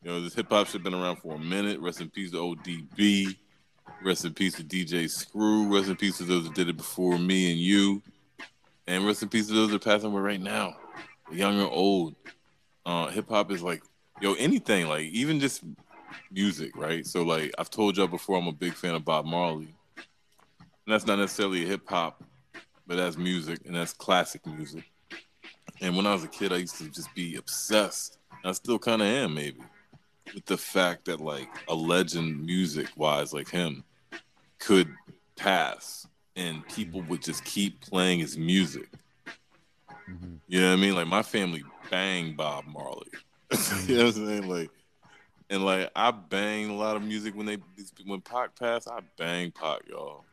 You 0.04 0.12
know, 0.12 0.22
this 0.22 0.34
hip 0.34 0.50
hop 0.50 0.68
shit 0.68 0.84
been 0.84 0.94
around 0.94 1.18
for 1.18 1.36
a 1.36 1.40
minute. 1.40 1.80
Rest 1.82 2.00
in 2.00 2.10
peace 2.10 2.32
to 2.32 2.38
ODB. 2.38 3.36
Rest 4.04 4.24
in 4.24 4.34
peace 4.34 4.56
to 4.56 4.64
DJ 4.64 5.10
Screw. 5.10 5.76
Rest 5.76 5.90
in 5.90 5.98
peace 5.98 6.18
to 6.20 6.24
those 6.24 6.46
that 6.46 6.54
did 6.54 6.70
it 6.70 6.78
before 6.78 7.18
me 7.18 7.52
and 7.52 7.60
you. 7.60 8.02
And 8.88 9.06
rest 9.06 9.24
in 9.24 9.30
peace 9.30 9.48
to 9.48 9.54
those 9.54 9.70
that 9.72 9.76
are 9.76 9.80
passing 9.80 10.12
away 10.12 10.22
right 10.22 10.42
now, 10.42 10.78
young 11.32 11.60
or 11.60 11.70
old. 11.70 12.16
Uh, 12.86 13.08
hip 13.08 13.30
hop 13.30 13.52
is 13.52 13.62
like, 13.62 13.84
yo, 14.22 14.36
anything, 14.36 14.88
like 14.88 15.04
even 15.04 15.40
just 15.40 15.64
music, 16.32 16.76
right? 16.76 17.06
So 17.06 17.24
like 17.24 17.54
I've 17.58 17.70
told 17.70 17.98
y'all 17.98 18.08
before, 18.08 18.38
I'm 18.38 18.48
a 18.48 18.52
big 18.52 18.74
fan 18.74 18.96
of 18.96 19.06
Bob 19.06 19.26
Marley. 19.26 19.74
And 19.98 20.94
that's 20.94 21.06
not 21.06 21.20
necessarily 21.20 21.66
hip 21.66 21.88
hop, 21.88 22.24
but 22.88 22.98
that's 22.98 23.18
music 23.18 23.60
and 23.66 23.76
that's 23.76 23.94
classic 23.94 24.46
music. 24.46 24.84
And 25.82 25.96
when 25.96 26.08
I 26.08 26.14
was 26.14 26.24
a 26.24 26.28
kid, 26.28 26.52
I 26.52 26.58
used 26.58 26.78
to 26.80 26.90
just 26.90 27.14
be 27.16 27.36
obsessed. 27.36 28.18
I 28.44 28.52
still 28.54 28.80
kind 28.80 29.02
of 29.02 29.08
am, 29.08 29.34
maybe, 29.34 29.62
with 30.34 30.46
the 30.46 30.58
fact 30.58 31.06
that 31.06 31.22
like 31.22 31.50
a 31.68 31.76
legend, 31.76 32.46
music 32.46 32.88
wise, 32.96 33.34
like 33.34 33.50
him, 33.50 33.84
could 34.60 34.90
pass 35.36 36.08
and 36.36 36.68
people 36.70 37.02
would 37.04 37.22
just 37.22 37.44
keep 37.46 37.82
playing 37.82 38.20
his 38.20 38.38
music. 38.38 38.90
Mm-hmm. 40.10 40.36
You 40.48 40.62
know 40.62 40.68
what 40.68 40.74
I 40.74 40.82
mean? 40.82 40.96
Like 40.96 41.08
my 41.08 41.22
family 41.22 41.64
bang 41.90 42.34
Bob 42.36 42.66
Marley. 42.66 43.08
you 43.88 43.98
know 43.98 44.06
what 44.06 44.16
I'm 44.16 44.28
saying? 44.28 44.48
Like, 44.48 44.70
and 45.50 45.66
like 45.66 45.90
I 45.96 46.12
bang 46.12 46.70
a 46.70 46.76
lot 46.76 46.96
of 46.96 47.04
music 47.04 47.36
when 47.36 47.46
they 47.46 47.58
when 48.06 48.22
Pac 48.22 48.58
passed, 48.58 48.88
I 48.88 49.00
bang 49.18 49.52
Pac, 49.52 49.82
y'all. 49.90 50.24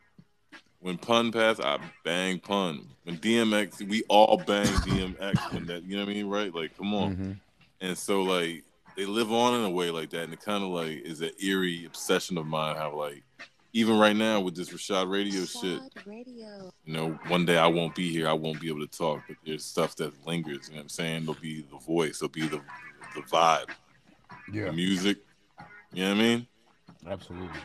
When 0.79 0.97
Pun 0.97 1.31
passed, 1.31 1.59
I 1.59 1.79
bang 2.03 2.39
Pun. 2.39 2.87
When 3.03 3.17
DMX, 3.17 3.87
we 3.87 4.03
all 4.09 4.37
bang 4.37 4.67
DMX. 4.67 5.53
When 5.53 5.65
that, 5.65 5.83
you 5.83 5.97
know 5.97 6.03
what 6.03 6.11
I 6.11 6.13
mean, 6.13 6.27
right? 6.27 6.53
Like, 6.53 6.77
come 6.77 6.93
on. 6.93 7.13
Mm-hmm. 7.13 7.31
And 7.81 7.97
so 7.97 8.23
like 8.23 8.63
they 8.95 9.05
live 9.05 9.31
on 9.31 9.59
in 9.59 9.65
a 9.65 9.69
way 9.69 9.91
like 9.91 10.09
that, 10.11 10.23
and 10.23 10.33
it 10.33 10.41
kind 10.41 10.63
of 10.63 10.69
like 10.69 11.01
is 11.05 11.21
an 11.21 11.31
eerie 11.41 11.85
obsession 11.85 12.37
of 12.37 12.45
mine. 12.45 12.75
How 12.75 12.95
like 12.95 13.23
even 13.73 13.97
right 13.97 14.15
now 14.15 14.39
with 14.39 14.55
this 14.55 14.69
Rashad 14.69 15.09
Radio 15.09 15.45
shit, 15.45 15.79
Radio. 16.05 16.71
you 16.85 16.93
know, 16.93 17.19
one 17.27 17.45
day 17.45 17.57
I 17.57 17.67
won't 17.67 17.93
be 17.93 18.11
here, 18.11 18.27
I 18.27 18.33
won't 18.33 18.59
be 18.59 18.69
able 18.69 18.85
to 18.85 18.97
talk, 18.97 19.21
but 19.27 19.37
there's 19.45 19.63
stuff 19.63 19.95
that 19.97 20.25
lingers. 20.25 20.67
You 20.67 20.73
know 20.73 20.77
what 20.77 20.83
I'm 20.83 20.89
saying? 20.89 21.25
There'll 21.25 21.39
be 21.39 21.61
the 21.61 21.77
voice, 21.77 22.19
there'll 22.19 22.31
be 22.31 22.47
the 22.47 22.61
the 23.15 23.21
vibe, 23.21 23.69
Yeah. 24.51 24.71
music. 24.71 25.17
You 25.93 26.03
know 26.03 26.09
what 26.09 26.17
I 26.17 26.21
mean? 26.21 26.47
Absolutely. 27.07 27.59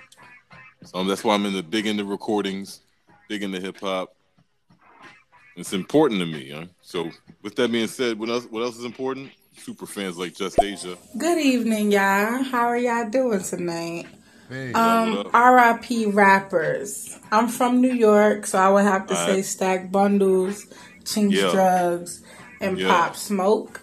So 0.84 0.98
um, 0.98 1.06
that's 1.06 1.22
why 1.22 1.34
I'm 1.34 1.46
in 1.46 1.52
the 1.52 1.62
big 1.62 1.86
into 1.86 2.04
recordings, 2.04 2.80
big 3.28 3.42
into 3.42 3.60
hip 3.60 3.78
hop. 3.80 4.14
It's 5.56 5.72
important 5.72 6.20
to 6.20 6.26
me. 6.26 6.50
Huh? 6.50 6.66
So 6.80 7.10
with 7.42 7.56
that 7.56 7.70
being 7.70 7.86
said, 7.88 8.18
what 8.18 8.28
else? 8.30 8.46
What 8.46 8.62
else 8.62 8.78
is 8.78 8.84
important? 8.84 9.30
Super 9.56 9.86
fans 9.86 10.18
like 10.18 10.34
Just 10.34 10.60
Asia. 10.60 10.96
Good 11.18 11.38
evening, 11.38 11.92
y'all. 11.92 12.42
How 12.42 12.66
are 12.68 12.78
y'all 12.78 13.08
doing 13.10 13.42
tonight? 13.42 14.06
Hey, 14.48 14.72
Um, 14.72 15.30
RIP 15.32 16.14
rappers. 16.14 17.18
I'm 17.30 17.48
from 17.48 17.80
New 17.80 17.92
York, 17.92 18.46
so 18.46 18.58
I 18.58 18.70
would 18.70 18.84
have 18.84 19.06
to 19.08 19.14
say 19.14 19.20
Alright. 19.30 19.44
Stack 19.44 19.92
Bundles, 19.92 20.66
Chinx 21.04 21.32
Yeah. 21.32 21.50
Drugs, 21.50 22.22
and 22.60 22.78
Yeah. 22.78 22.88
Pop 22.88 23.16
Smoke. 23.16 23.80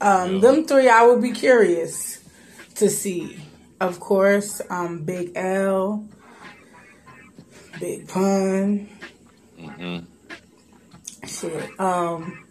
Um, 0.00 0.40
Them 0.40 0.64
three 0.66 0.88
I 0.88 1.06
would 1.06 1.20
be 1.20 1.32
curious 1.32 2.19
to 2.80 2.90
see. 2.90 3.38
Of 3.80 3.98
course, 4.00 4.60
um, 4.68 5.04
Big 5.04 5.32
L, 5.36 6.06
Big 7.78 8.06
Pun, 8.08 8.88
Mm-hmm. 9.58 11.26
shit. 11.26 11.80
Um, 11.80 12.46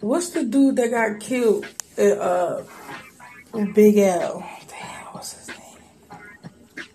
what's 0.00 0.30
the 0.30 0.44
dude 0.44 0.76
that 0.76 0.90
got 0.90 1.20
killed? 1.20 1.66
Uh, 1.98 2.62
Big 3.74 3.96
L. 3.98 4.44
Damn, 4.68 5.04
what's 5.12 5.32
his 5.38 5.48
name? 5.48 6.20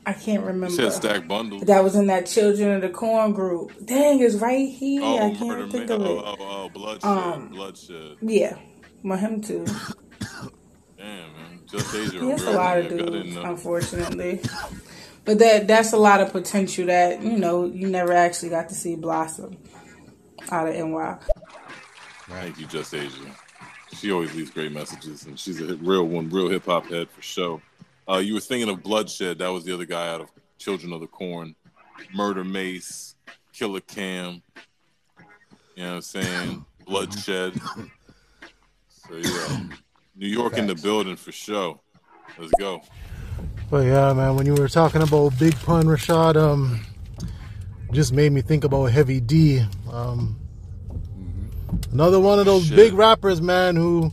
I 0.05 0.13
can't 0.13 0.41
You 0.41 0.47
remember. 0.47 0.69
said 0.69 0.93
stack 0.93 1.27
bundle. 1.27 1.59
That 1.61 1.83
was 1.83 1.95
in 1.95 2.07
that 2.07 2.25
Children 2.25 2.75
of 2.75 2.81
the 2.81 2.89
Corn 2.89 3.31
group. 3.33 3.71
Dang, 3.85 4.21
it's 4.21 4.35
right 4.35 4.67
here. 4.69 5.01
Oh, 5.03 5.17
I 5.31 5.33
can't 5.35 5.71
think 5.71 5.89
man. 5.89 6.01
of 6.01 6.07
Oh, 6.07 6.19
it. 6.19 6.23
oh, 6.25 6.35
oh, 6.39 6.69
bloodshed. 6.69 7.09
Um, 7.09 7.47
bloodshed. 7.49 8.17
Yeah, 8.21 8.57
my 9.01 9.17
him 9.17 9.41
too. 9.41 9.65
Damn, 10.97 11.33
man. 11.33 11.52
Just 11.73 11.95
Asia. 11.95 12.19
He 12.19 12.31
a 12.31 12.51
lot 12.51 12.77
of 12.77 12.85
nigga. 12.85 12.85
I 12.85 12.87
didn't 12.87 13.11
dudes, 13.11 13.35
unfortunately. 13.35 14.41
But 15.25 15.39
that 15.39 15.67
that's 15.67 15.91
a 15.91 15.97
lot 15.97 16.21
of 16.21 16.31
potential 16.31 16.85
that 16.85 17.23
you 17.23 17.37
know 17.39 17.65
you 17.65 17.87
never 17.87 18.13
actually 18.13 18.49
got 18.49 18.69
to 18.69 18.75
see 18.75 18.95
blossom 18.95 19.57
out 20.51 20.67
of 20.67 20.75
NY. 20.75 21.17
Thank 22.29 22.59
you, 22.59 22.67
Just 22.67 22.93
Asia. 22.93 23.25
She 23.95 24.11
always 24.11 24.35
leaves 24.35 24.51
great 24.51 24.71
messages, 24.71 25.25
and 25.25 25.39
she's 25.39 25.61
a 25.61 25.75
real 25.77 26.03
one, 26.03 26.29
real 26.29 26.47
hip 26.47 26.65
hop 26.65 26.85
head 26.87 27.09
for 27.09 27.21
sure. 27.23 27.59
Uh, 28.07 28.17
you 28.17 28.35
were 28.35 28.39
thinking 28.39 28.69
of 28.69 28.83
Bloodshed. 28.83 29.39
That 29.39 29.47
was 29.47 29.63
the 29.65 29.73
other 29.73 29.85
guy 29.85 30.09
out 30.09 30.21
of 30.21 30.29
Children 30.59 30.93
of 30.93 31.01
the 31.01 31.07
Corn. 31.07 31.55
Murder 32.13 32.43
Mase, 32.43 33.15
Killer 33.51 33.79
Cam. 33.79 34.43
You 35.75 35.83
know 35.83 35.89
what 35.89 35.95
I'm 35.95 36.01
saying? 36.01 36.65
Bloodshed. 36.85 37.59
So 38.89 39.15
yeah, 39.15 39.63
New 40.15 40.27
York 40.27 40.57
in 40.57 40.67
the 40.67 40.75
building 40.75 41.15
for 41.15 41.31
sure. 41.31 41.79
Let's 42.37 42.51
go. 42.59 42.81
But 43.69 43.85
yeah, 43.85 44.13
man, 44.13 44.35
when 44.35 44.45
you 44.45 44.53
were 44.53 44.67
talking 44.67 45.01
about 45.01 45.37
Big 45.39 45.55
Pun 45.61 45.85
Rashad, 45.85 46.35
um, 46.35 46.81
just 47.91 48.13
made 48.13 48.31
me 48.31 48.41
think 48.41 48.63
about 48.63 48.85
Heavy 48.85 49.19
D. 49.19 49.65
Um, 49.91 50.39
another 51.91 52.19
one 52.19 52.39
of 52.39 52.45
those 52.45 52.65
Shit. 52.67 52.75
big 52.75 52.93
rappers, 52.93 53.41
man, 53.41 53.75
who 53.75 54.11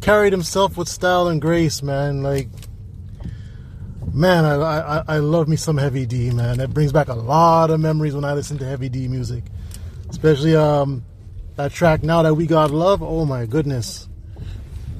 carried 0.00 0.32
himself 0.32 0.76
with 0.76 0.88
style 0.88 1.28
and 1.28 1.40
grace, 1.40 1.82
man. 1.82 2.22
Like, 2.22 2.48
man, 4.12 4.44
I, 4.44 4.54
I 4.54 5.04
I 5.06 5.18
love 5.18 5.48
me 5.48 5.56
some 5.56 5.76
Heavy 5.76 6.06
D, 6.06 6.30
man. 6.30 6.58
That 6.58 6.72
brings 6.72 6.92
back 6.92 7.08
a 7.08 7.14
lot 7.14 7.70
of 7.70 7.80
memories 7.80 8.14
when 8.14 8.24
I 8.24 8.32
listen 8.32 8.58
to 8.58 8.64
Heavy 8.64 8.88
D 8.88 9.08
music, 9.08 9.44
especially 10.08 10.56
um 10.56 11.04
that 11.56 11.72
track 11.72 12.02
now 12.02 12.22
that 12.22 12.34
we 12.34 12.46
got 12.46 12.70
love. 12.70 13.02
Oh 13.02 13.24
my 13.26 13.46
goodness, 13.46 14.08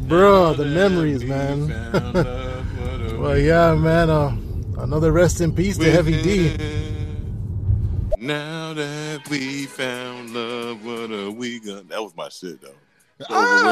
bro, 0.09 0.55
the 0.55 0.65
memories, 0.65 1.25
man. 1.25 1.69
well, 3.21 3.39
yeah, 3.39 3.75
man. 3.75 4.11
Uh, 4.11 4.37
another 4.79 5.13
rest 5.13 5.41
in 5.41 5.55
peace 5.55 5.77
to 5.79 5.91
Heavy 5.91 6.21
D. 6.23 6.57
Now 8.19 8.75
that 8.75 9.29
we 9.31 9.67
found 9.67 10.35
love, 10.35 10.85
what 10.85 11.11
are 11.11 11.31
we 11.31 11.59
gonna? 11.61 11.83
That 11.85 12.03
was 12.03 12.15
my 12.15 12.29
shit 12.29 12.61
though. 12.61 12.75
Oh, 13.29 13.67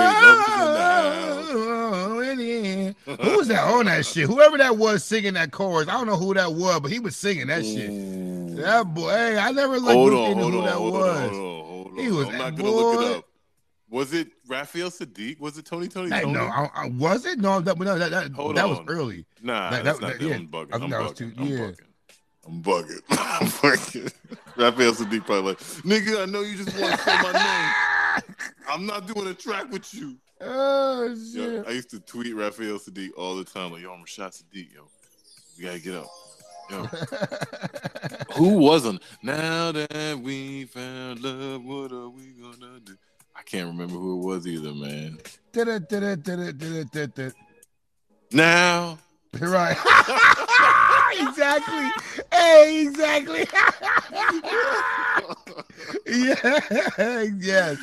yeah. 2.20 2.92
Who 3.06 3.36
was 3.38 3.48
that 3.48 3.64
on 3.64 3.86
that 3.86 4.04
shit? 4.04 4.26
Whoever 4.26 4.58
that 4.58 4.76
was 4.76 5.04
singing 5.04 5.34
that 5.34 5.52
chorus, 5.52 5.88
I 5.88 5.92
don't 5.92 6.06
know 6.06 6.16
who 6.16 6.34
that 6.34 6.52
was, 6.52 6.80
but 6.80 6.90
he 6.90 6.98
was 6.98 7.16
singing 7.16 7.46
that 7.48 7.64
shit. 7.64 8.56
That 8.56 8.92
boy, 8.94 9.10
hey, 9.10 9.38
I 9.38 9.52
never 9.52 9.78
looked 9.78 9.92
Hold 9.92 10.12
into 10.12 10.24
on, 10.24 10.34
hold 10.36 10.52
who 10.52 10.58
on, 10.60 10.64
that 10.66 10.74
hold 10.74 10.92
was. 10.92 11.02
on, 11.02 11.28
hold 11.28 11.34
on, 11.34 11.66
hold 11.66 11.86
on. 11.86 11.98
He 11.98 12.10
was 12.10 12.28
I'm 12.28 12.38
not 12.38 12.56
gonna 12.56 12.70
look 12.70 13.00
it 13.00 13.16
up. 13.16 13.27
Was 13.90 14.12
it 14.12 14.28
Raphael 14.46 14.90
Saadiq? 14.90 15.40
Was 15.40 15.56
it 15.56 15.64
Tony 15.64 15.88
Tony 15.88 16.10
Hey, 16.10 16.22
Tony? 16.22 16.34
no, 16.34 16.44
I, 16.44 16.68
I, 16.74 16.88
was 16.88 17.24
it? 17.24 17.38
No, 17.38 17.60
that, 17.60 17.78
no, 17.78 17.98
that, 17.98 18.10
that, 18.10 18.32
Hold 18.32 18.56
that 18.56 18.68
was 18.68 18.80
early. 18.86 19.24
Nah, 19.42 19.70
that, 19.70 19.84
that's 19.84 19.98
that, 19.98 20.06
not 20.06 20.18
that- 20.18 20.28
yeah. 20.28 20.34
I'm 20.34 20.48
bugging. 20.48 20.68
I 20.68 20.78
think 20.78 20.82
I'm 20.84 20.90
that 20.90 21.02
was 21.02 21.12
bugging. 21.12 21.16
too. 21.16 21.32
I'm 21.38 21.46
yeah. 21.46 21.58
bugging. 21.58 21.78
I'm 22.46 22.62
bugging. 22.62 23.00
I'm 23.10 23.46
bugging. 23.48 24.12
Raphael 24.56 24.92
Saadiq 24.92 25.24
probably 25.24 25.42
like, 25.42 25.58
nigga, 25.60 26.22
I 26.22 26.26
know 26.26 26.40
you 26.40 26.56
just 26.56 26.78
want 26.78 26.92
to 26.94 26.98
say 27.02 27.22
my 27.22 27.32
name. 27.32 28.24
I'm 28.68 28.86
not 28.86 29.06
doing 29.06 29.28
a 29.28 29.34
track 29.34 29.70
with 29.70 29.92
you. 29.94 30.16
Oh 30.40 31.14
Yo, 31.32 31.64
I 31.66 31.70
used 31.72 31.90
to 31.90 32.00
tweet 32.00 32.34
Raphael 32.34 32.78
Saadiq 32.78 33.10
all 33.16 33.36
the 33.36 33.44
time, 33.44 33.72
like, 33.72 33.82
yo, 33.82 33.92
I'm 33.92 34.04
Rashad 34.04 34.42
Sadiq, 34.42 34.72
yo. 34.74 34.88
We 35.56 35.64
gotta 35.64 35.80
get 35.80 35.94
up. 35.94 36.06
Yo. 36.70 36.84
Who 38.36 38.58
wasn't? 38.58 39.02
Now 39.22 39.72
that 39.72 40.20
we 40.22 40.66
found 40.66 41.22
love, 41.22 41.64
what 41.64 41.90
are 41.92 42.08
we 42.10 42.34
gonna 42.40 42.80
do? 42.80 42.96
Can't 43.48 43.68
remember 43.68 43.94
who 43.94 44.20
it 44.20 44.26
was 44.26 44.46
either, 44.46 44.74
man. 44.74 45.18
Da-da-da-da-da-da-da-da. 45.52 47.30
Now. 48.30 48.98
Right. 49.40 49.76
exactly. 51.12 51.90
Hey, 52.32 52.86
exactly. 52.86 53.40
yeah. 56.06 57.22
Yes. 57.38 57.78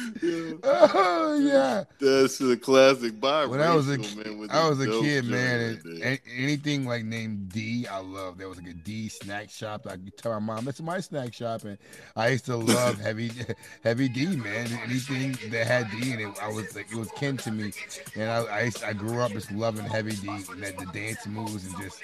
Oh 0.63 1.39
yeah. 1.41 1.83
That's 1.99 2.41
a 2.41 2.57
classic 2.57 3.19
by 3.19 3.45
When 3.45 3.61
I 3.61 3.75
was 3.75 3.89
a 3.89 3.97
man, 3.97 4.47
I 4.49 4.69
was 4.69 4.79
a 4.79 4.87
kid, 4.87 5.25
man, 5.25 5.81
and 6.03 6.19
anything 6.37 6.85
like 6.85 7.03
named 7.03 7.51
D, 7.51 7.87
I 7.87 7.99
love. 7.99 8.37
There 8.37 8.49
was 8.49 8.57
like 8.57 8.69
a 8.69 8.73
D 8.73 9.09
snack 9.09 9.49
shop. 9.49 9.85
I 9.87 9.91
could 9.91 10.17
tell 10.17 10.39
my 10.39 10.55
mom, 10.55 10.67
"It's 10.67 10.81
my 10.81 10.99
snack 10.99 11.33
shop," 11.33 11.63
and 11.63 11.77
I 12.15 12.29
used 12.29 12.45
to 12.45 12.57
love 12.57 12.99
heavy, 13.01 13.31
heavy 13.83 14.09
D, 14.09 14.35
man. 14.35 14.67
Anything 14.83 15.37
that 15.51 15.67
had 15.67 15.89
D 15.91 16.13
in 16.13 16.19
it, 16.19 16.37
I 16.41 16.49
was 16.49 16.75
like, 16.75 16.91
it 16.91 16.97
was 16.97 17.11
kin 17.11 17.37
to 17.37 17.51
me, 17.51 17.71
and 18.15 18.29
I, 18.29 18.43
I, 18.43 18.61
used, 18.63 18.83
I 18.83 18.93
grew 18.93 19.21
up 19.21 19.31
just 19.31 19.51
loving 19.51 19.85
heavy 19.85 20.15
D 20.15 20.27
and 20.27 20.63
that 20.63 20.77
the 20.77 20.85
dance 20.87 21.25
moves 21.27 21.65
and 21.65 21.77
just 21.77 22.01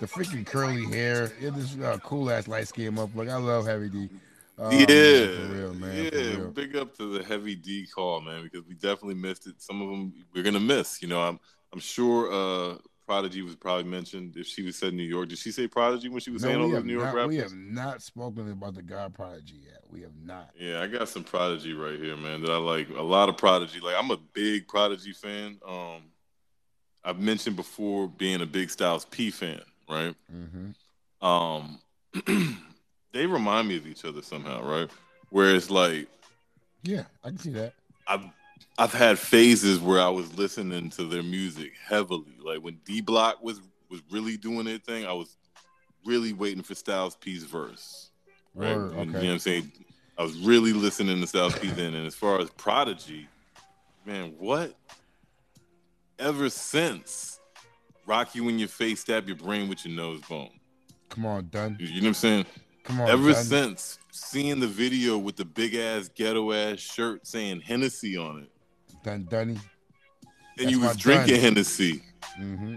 the 0.00 0.06
freaking 0.06 0.46
curly 0.46 0.84
hair. 0.86 1.32
Yeah, 1.40 1.50
this 1.50 1.76
uh, 1.78 1.98
cool 2.02 2.30
ass 2.30 2.48
light 2.48 2.68
skin 2.68 2.94
motherfucker. 2.94 3.30
I 3.30 3.36
love 3.36 3.66
heavy 3.66 3.88
D. 3.88 4.08
Man, 4.58 4.86
yeah, 4.88 5.52
real, 5.52 5.74
man. 5.74 6.10
yeah. 6.12 6.36
Big 6.54 6.76
up 6.76 6.96
to 6.96 7.18
the 7.18 7.22
heavy 7.22 7.54
D 7.54 7.86
call, 7.94 8.22
man, 8.22 8.42
because 8.42 8.66
we 8.66 8.74
definitely 8.74 9.14
missed 9.14 9.46
it. 9.46 9.54
Some 9.58 9.82
of 9.82 9.90
them 9.90 10.14
we're 10.34 10.42
gonna 10.42 10.60
miss. 10.60 11.02
You 11.02 11.08
know, 11.08 11.20
I'm 11.20 11.38
I'm 11.72 11.80
sure 11.80 12.32
uh 12.32 12.78
Prodigy 13.06 13.42
was 13.42 13.54
probably 13.54 13.84
mentioned 13.84 14.36
if 14.36 14.46
she 14.46 14.62
was 14.62 14.76
said 14.76 14.92
New 14.92 15.04
York. 15.04 15.28
Did 15.28 15.38
she 15.38 15.52
say 15.52 15.68
Prodigy 15.68 16.08
when 16.08 16.20
she 16.20 16.30
was 16.30 16.42
saying 16.42 16.60
all 16.60 16.68
those 16.68 16.84
New 16.84 16.94
York 16.94 17.06
not, 17.06 17.14
rappers? 17.14 17.28
we 17.28 17.36
have 17.36 17.54
not 17.54 18.02
spoken 18.02 18.50
about 18.50 18.74
the 18.74 18.82
God 18.82 19.14
Prodigy 19.14 19.60
yet. 19.64 19.82
We 19.90 20.00
have 20.00 20.16
not. 20.24 20.50
Yeah, 20.58 20.80
I 20.80 20.88
got 20.88 21.08
some 21.08 21.22
Prodigy 21.22 21.72
right 21.72 21.98
here, 21.98 22.16
man. 22.16 22.42
That 22.42 22.50
I 22.50 22.56
like 22.56 22.88
a 22.90 23.02
lot 23.02 23.28
of 23.28 23.36
Prodigy. 23.36 23.80
Like 23.80 23.94
I'm 23.96 24.10
a 24.10 24.16
big 24.16 24.66
Prodigy 24.66 25.12
fan. 25.12 25.58
Um, 25.66 26.02
I've 27.04 27.20
mentioned 27.20 27.54
before 27.54 28.08
being 28.08 28.40
a 28.40 28.46
big 28.46 28.70
Styles 28.70 29.04
P 29.04 29.30
fan, 29.30 29.62
right? 29.88 30.14
Mm-hmm. 30.32 31.26
Um, 31.26 31.78
they 33.12 33.26
remind 33.26 33.68
me 33.68 33.76
of 33.76 33.86
each 33.86 34.04
other 34.04 34.22
somehow, 34.22 34.62
right? 34.62 34.90
Whereas, 35.30 35.70
like 35.70 36.08
Yeah, 36.82 37.04
I 37.24 37.28
can 37.28 37.38
see 37.38 37.50
that. 37.50 37.74
I've 38.06 38.24
I've 38.78 38.92
had 38.92 39.18
phases 39.18 39.80
where 39.80 40.00
I 40.00 40.08
was 40.08 40.36
listening 40.36 40.90
to 40.90 41.04
their 41.04 41.22
music 41.22 41.72
heavily. 41.84 42.36
Like 42.42 42.58
when 42.58 42.78
D 42.84 43.00
Block 43.00 43.42
was 43.42 43.60
was 43.90 44.02
really 44.10 44.36
doing 44.36 44.64
their 44.64 44.78
thing, 44.78 45.06
I 45.06 45.12
was 45.12 45.36
really 46.04 46.32
waiting 46.32 46.62
for 46.62 46.74
Styles 46.74 47.16
P's 47.16 47.44
verse. 47.44 48.10
Right. 48.54 48.76
Word, 48.76 48.92
okay. 48.92 49.00
You 49.00 49.06
know 49.06 49.12
what 49.12 49.24
I'm 49.24 49.38
saying? 49.38 49.72
I 50.18 50.22
was 50.22 50.38
really 50.38 50.72
listening 50.72 51.20
to 51.20 51.26
Styles 51.26 51.58
P 51.58 51.68
then. 51.68 51.94
And 51.94 52.06
as 52.06 52.14
far 52.14 52.40
as 52.40 52.48
Prodigy, 52.50 53.28
man, 54.06 54.34
what? 54.38 54.74
Ever 56.18 56.48
since 56.48 57.35
Rock 58.06 58.34
You 58.34 58.48
in 58.48 58.58
Your 58.58 58.68
Face, 58.68 59.00
Stab 59.00 59.26
Your 59.26 59.36
Brain 59.36 59.68
with 59.68 59.84
Your 59.84 59.96
Nose 59.96 60.20
Bone. 60.28 60.50
Come 61.08 61.26
on, 61.26 61.48
done. 61.48 61.76
You 61.80 61.88
know 61.88 61.94
what 62.00 62.06
I'm 62.08 62.14
saying? 62.14 62.46
Come 62.84 63.00
on, 63.00 63.08
Ever 63.10 63.32
Dun. 63.32 63.44
since 63.44 63.98
seeing 64.12 64.60
the 64.60 64.66
video 64.66 65.18
with 65.18 65.36
the 65.36 65.44
big 65.44 65.74
ass 65.74 66.08
ghetto 66.14 66.52
ass 66.52 66.78
shirt 66.78 67.26
saying 67.26 67.60
Hennessy 67.60 68.16
on 68.16 68.42
it, 68.44 68.50
Done, 69.04 69.26
Dunny. 69.28 69.58
and 70.58 70.70
you 70.70 70.80
was 70.80 70.96
drinking 70.96 71.34
Dun. 71.34 71.42
Hennessy, 71.44 72.02
Mm-hmm. 72.40 72.74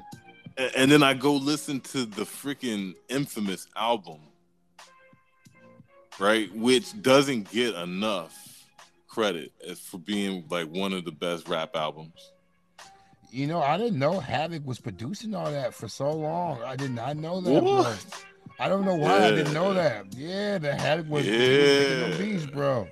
A- 0.57 0.77
and 0.79 0.91
then 0.91 1.03
I 1.03 1.13
go 1.13 1.33
listen 1.33 1.79
to 1.81 2.05
the 2.05 2.23
freaking 2.23 2.93
infamous 3.09 3.67
album, 3.75 4.19
right, 6.19 6.53
which 6.55 6.99
doesn't 7.01 7.49
get 7.51 7.75
enough 7.75 8.65
credit 9.07 9.51
as 9.67 9.79
for 9.79 9.97
being 9.97 10.45
like 10.49 10.67
one 10.67 10.93
of 10.93 11.03
the 11.05 11.11
best 11.11 11.47
rap 11.47 11.75
albums. 11.75 12.31
You 13.31 13.47
know, 13.47 13.61
I 13.61 13.77
didn't 13.77 13.99
know 13.99 14.19
Havoc 14.19 14.65
was 14.65 14.79
producing 14.79 15.35
all 15.35 15.51
that 15.51 15.73
for 15.73 15.87
so 15.87 16.11
long. 16.11 16.61
I 16.63 16.75
did 16.75 16.91
not 16.91 17.17
know 17.17 17.41
that, 17.41 17.63
What? 17.63 17.83
bro. 17.83 17.95
I 18.59 18.67
don't 18.67 18.83
know 18.85 18.95
why 18.95 19.19
yeah. 19.19 19.25
I 19.27 19.31
didn't 19.31 19.53
know 19.53 19.73
that. 19.73 20.13
Yeah, 20.15 20.57
the 20.57 20.75
Havoc 20.75 21.07
was 21.09 21.25
yeah. 21.25 22.17
beast, 22.17 22.51
bro. 22.51 22.87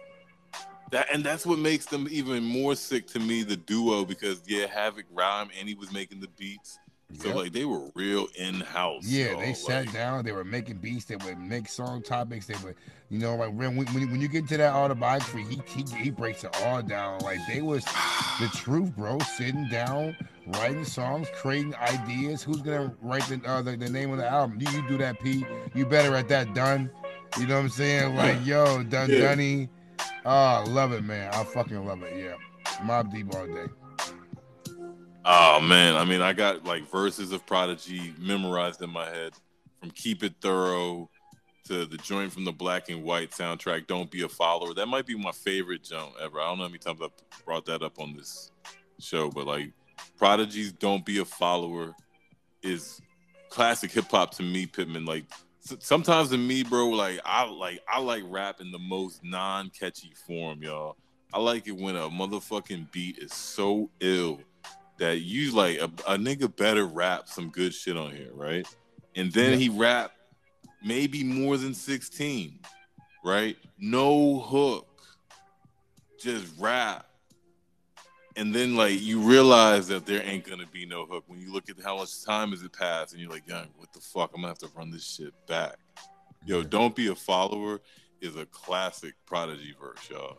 That 0.91 1.07
and 1.11 1.23
that's 1.23 1.45
what 1.45 1.59
makes 1.59 1.85
them 1.87 2.07
even 2.09 2.43
more 2.43 2.75
sick 2.75 3.07
to 3.07 3.19
me, 3.19 3.43
the 3.43 3.57
duo, 3.57 4.05
because 4.05 4.41
yeah, 4.47 4.67
Havoc 4.67 5.05
rhyme 5.11 5.49
and 5.59 5.67
he 5.67 5.75
was 5.75 5.91
making 5.91 6.21
the 6.21 6.29
beats. 6.37 6.79
So 7.13 7.29
yep. 7.29 7.37
like 7.37 7.53
they 7.53 7.63
were 7.63 7.89
real 7.95 8.27
in 8.35 8.55
house. 8.55 9.05
Yeah, 9.07 9.35
they 9.37 9.53
sat 9.53 9.85
like, 9.85 9.93
down. 9.93 10.25
They 10.25 10.33
were 10.33 10.43
making 10.43 10.77
beats. 10.77 11.05
They 11.05 11.15
would 11.15 11.39
make 11.39 11.69
song 11.69 12.01
topics. 12.01 12.47
They 12.47 12.55
would, 12.65 12.75
you 13.09 13.19
know, 13.19 13.35
like 13.37 13.53
when 13.53 13.77
when, 13.77 13.87
when 13.93 14.19
you 14.19 14.27
get 14.27 14.45
to 14.49 14.57
that 14.57 14.73
autobiography, 14.73 15.43
he, 15.43 15.61
he 15.65 15.85
he 15.95 16.09
breaks 16.09 16.43
it 16.43 16.55
all 16.63 16.81
down. 16.81 17.19
Like 17.19 17.39
they 17.47 17.61
was 17.61 17.85
the 17.85 18.49
truth, 18.53 18.93
bro. 18.97 19.19
Sitting 19.19 19.69
down, 19.69 20.17
writing 20.47 20.83
songs, 20.83 21.29
creating 21.35 21.75
ideas. 21.75 22.43
Who's 22.43 22.61
gonna 22.61 22.93
write 23.01 23.23
the 23.23 23.41
uh, 23.45 23.61
the, 23.61 23.77
the, 23.77 23.89
name 23.89 24.11
of 24.11 24.17
the 24.17 24.27
album? 24.27 24.59
You 24.59 24.69
you 24.71 24.85
do 24.89 24.97
that, 24.97 25.17
P. 25.21 25.45
You 25.73 25.85
better 25.85 26.13
at 26.13 26.27
that, 26.27 26.53
done. 26.53 26.91
You 27.39 27.47
know 27.47 27.55
what 27.55 27.61
I'm 27.61 27.69
saying? 27.69 28.15
Like 28.17 28.45
yo, 28.45 28.83
done, 28.83 29.09
yeah. 29.09 29.19
Dunny. 29.19 29.69
Oh, 30.25 30.65
love 30.67 30.91
it, 30.91 31.05
man. 31.05 31.33
I 31.33 31.45
fucking 31.45 31.85
love 31.85 32.03
it. 32.03 32.17
Yeah, 32.17 32.35
Mobb 32.85 33.13
Deep 33.13 33.33
all 33.33 33.47
day. 33.47 33.67
Oh 35.29 35.59
man, 35.59 35.97
I 35.97 36.05
mean, 36.05 36.21
I 36.21 36.31
got 36.31 36.63
like 36.63 36.89
verses 36.89 37.33
of 37.33 37.45
Prodigy 37.45 38.13
memorized 38.17 38.81
in 38.81 38.89
my 38.89 39.09
head, 39.09 39.33
from 39.77 39.91
"Keep 39.91 40.23
It 40.23 40.35
Thorough" 40.39 41.09
to 41.65 41.85
the 41.85 41.97
joint 41.97 42.31
from 42.31 42.45
the 42.45 42.53
Black 42.53 42.87
and 42.87 43.03
White 43.03 43.31
soundtrack. 43.31 43.87
"Don't 43.87 44.09
Be 44.09 44.21
a 44.21 44.29
Follower." 44.29 44.73
That 44.73 44.85
might 44.85 45.05
be 45.05 45.17
my 45.17 45.33
favorite 45.33 45.83
joint 45.83 46.13
ever. 46.21 46.39
I 46.39 46.45
don't 46.45 46.59
know 46.59 46.63
how 46.63 46.69
many 46.69 46.79
times 46.79 47.01
I've 47.03 47.11
brought 47.43 47.65
that 47.65 47.83
up 47.83 47.99
on 47.99 48.15
this 48.15 48.51
show, 49.01 49.29
but 49.29 49.45
like 49.45 49.73
Prodigy's 50.17 50.71
"Don't 50.71 51.05
Be 51.05 51.17
a 51.17 51.25
Follower" 51.25 51.93
is 52.61 53.01
classic 53.49 53.91
hip 53.91 54.09
hop 54.09 54.31
to 54.35 54.43
me, 54.43 54.65
Pittman. 54.65 55.03
Like 55.03 55.25
sometimes 55.59 56.29
to 56.29 56.37
me, 56.37 56.63
bro, 56.63 56.87
like 56.87 57.19
I 57.25 57.43
like 57.43 57.81
I 57.89 57.99
like 57.99 58.23
rap 58.27 58.61
in 58.61 58.71
the 58.71 58.79
most 58.79 59.25
non-catchy 59.25 60.13
form, 60.25 60.63
y'all. 60.63 60.95
I 61.33 61.39
like 61.41 61.67
it 61.67 61.75
when 61.75 61.97
a 61.97 62.09
motherfucking 62.09 62.93
beat 62.93 63.17
is 63.17 63.33
so 63.33 63.89
ill 63.99 64.39
that 64.97 65.19
you 65.19 65.51
like 65.51 65.77
a, 65.79 65.85
a 66.07 66.17
nigga 66.17 66.53
better 66.55 66.85
rap 66.85 67.27
some 67.27 67.49
good 67.49 67.73
shit 67.73 67.97
on 67.97 68.11
here, 68.11 68.31
right? 68.33 68.67
And 69.15 69.31
then 69.31 69.51
yeah. 69.51 69.57
he 69.57 69.69
rap 69.69 70.11
maybe 70.83 71.23
more 71.23 71.57
than 71.57 71.73
16, 71.73 72.59
right? 73.23 73.57
No 73.77 74.39
hook, 74.39 74.87
just 76.19 76.45
rap. 76.59 77.05
And 78.35 78.53
then 78.53 78.75
like 78.75 79.01
you 79.01 79.19
realize 79.19 79.87
that 79.87 80.05
there 80.05 80.21
ain't 80.23 80.47
gonna 80.47 80.67
be 80.71 80.85
no 80.85 81.05
hook 81.05 81.23
when 81.27 81.39
you 81.39 81.51
look 81.51 81.69
at 81.69 81.77
how 81.83 81.97
much 81.97 82.23
time 82.23 82.51
has 82.51 82.61
it 82.61 82.71
passed 82.71 83.13
and 83.13 83.21
you're 83.21 83.31
like, 83.31 83.47
young, 83.47 83.67
what 83.77 83.91
the 83.93 83.99
fuck? 83.99 84.31
I'm 84.35 84.41
gonna 84.41 84.49
have 84.49 84.59
to 84.59 84.69
run 84.75 84.91
this 84.91 85.03
shit 85.03 85.33
back. 85.47 85.77
Yo, 86.45 86.61
don't 86.63 86.95
be 86.95 87.07
a 87.07 87.15
follower 87.15 87.81
is 88.21 88.35
a 88.35 88.45
classic 88.47 89.15
prodigy 89.25 89.75
verse, 89.79 90.09
y'all. 90.09 90.37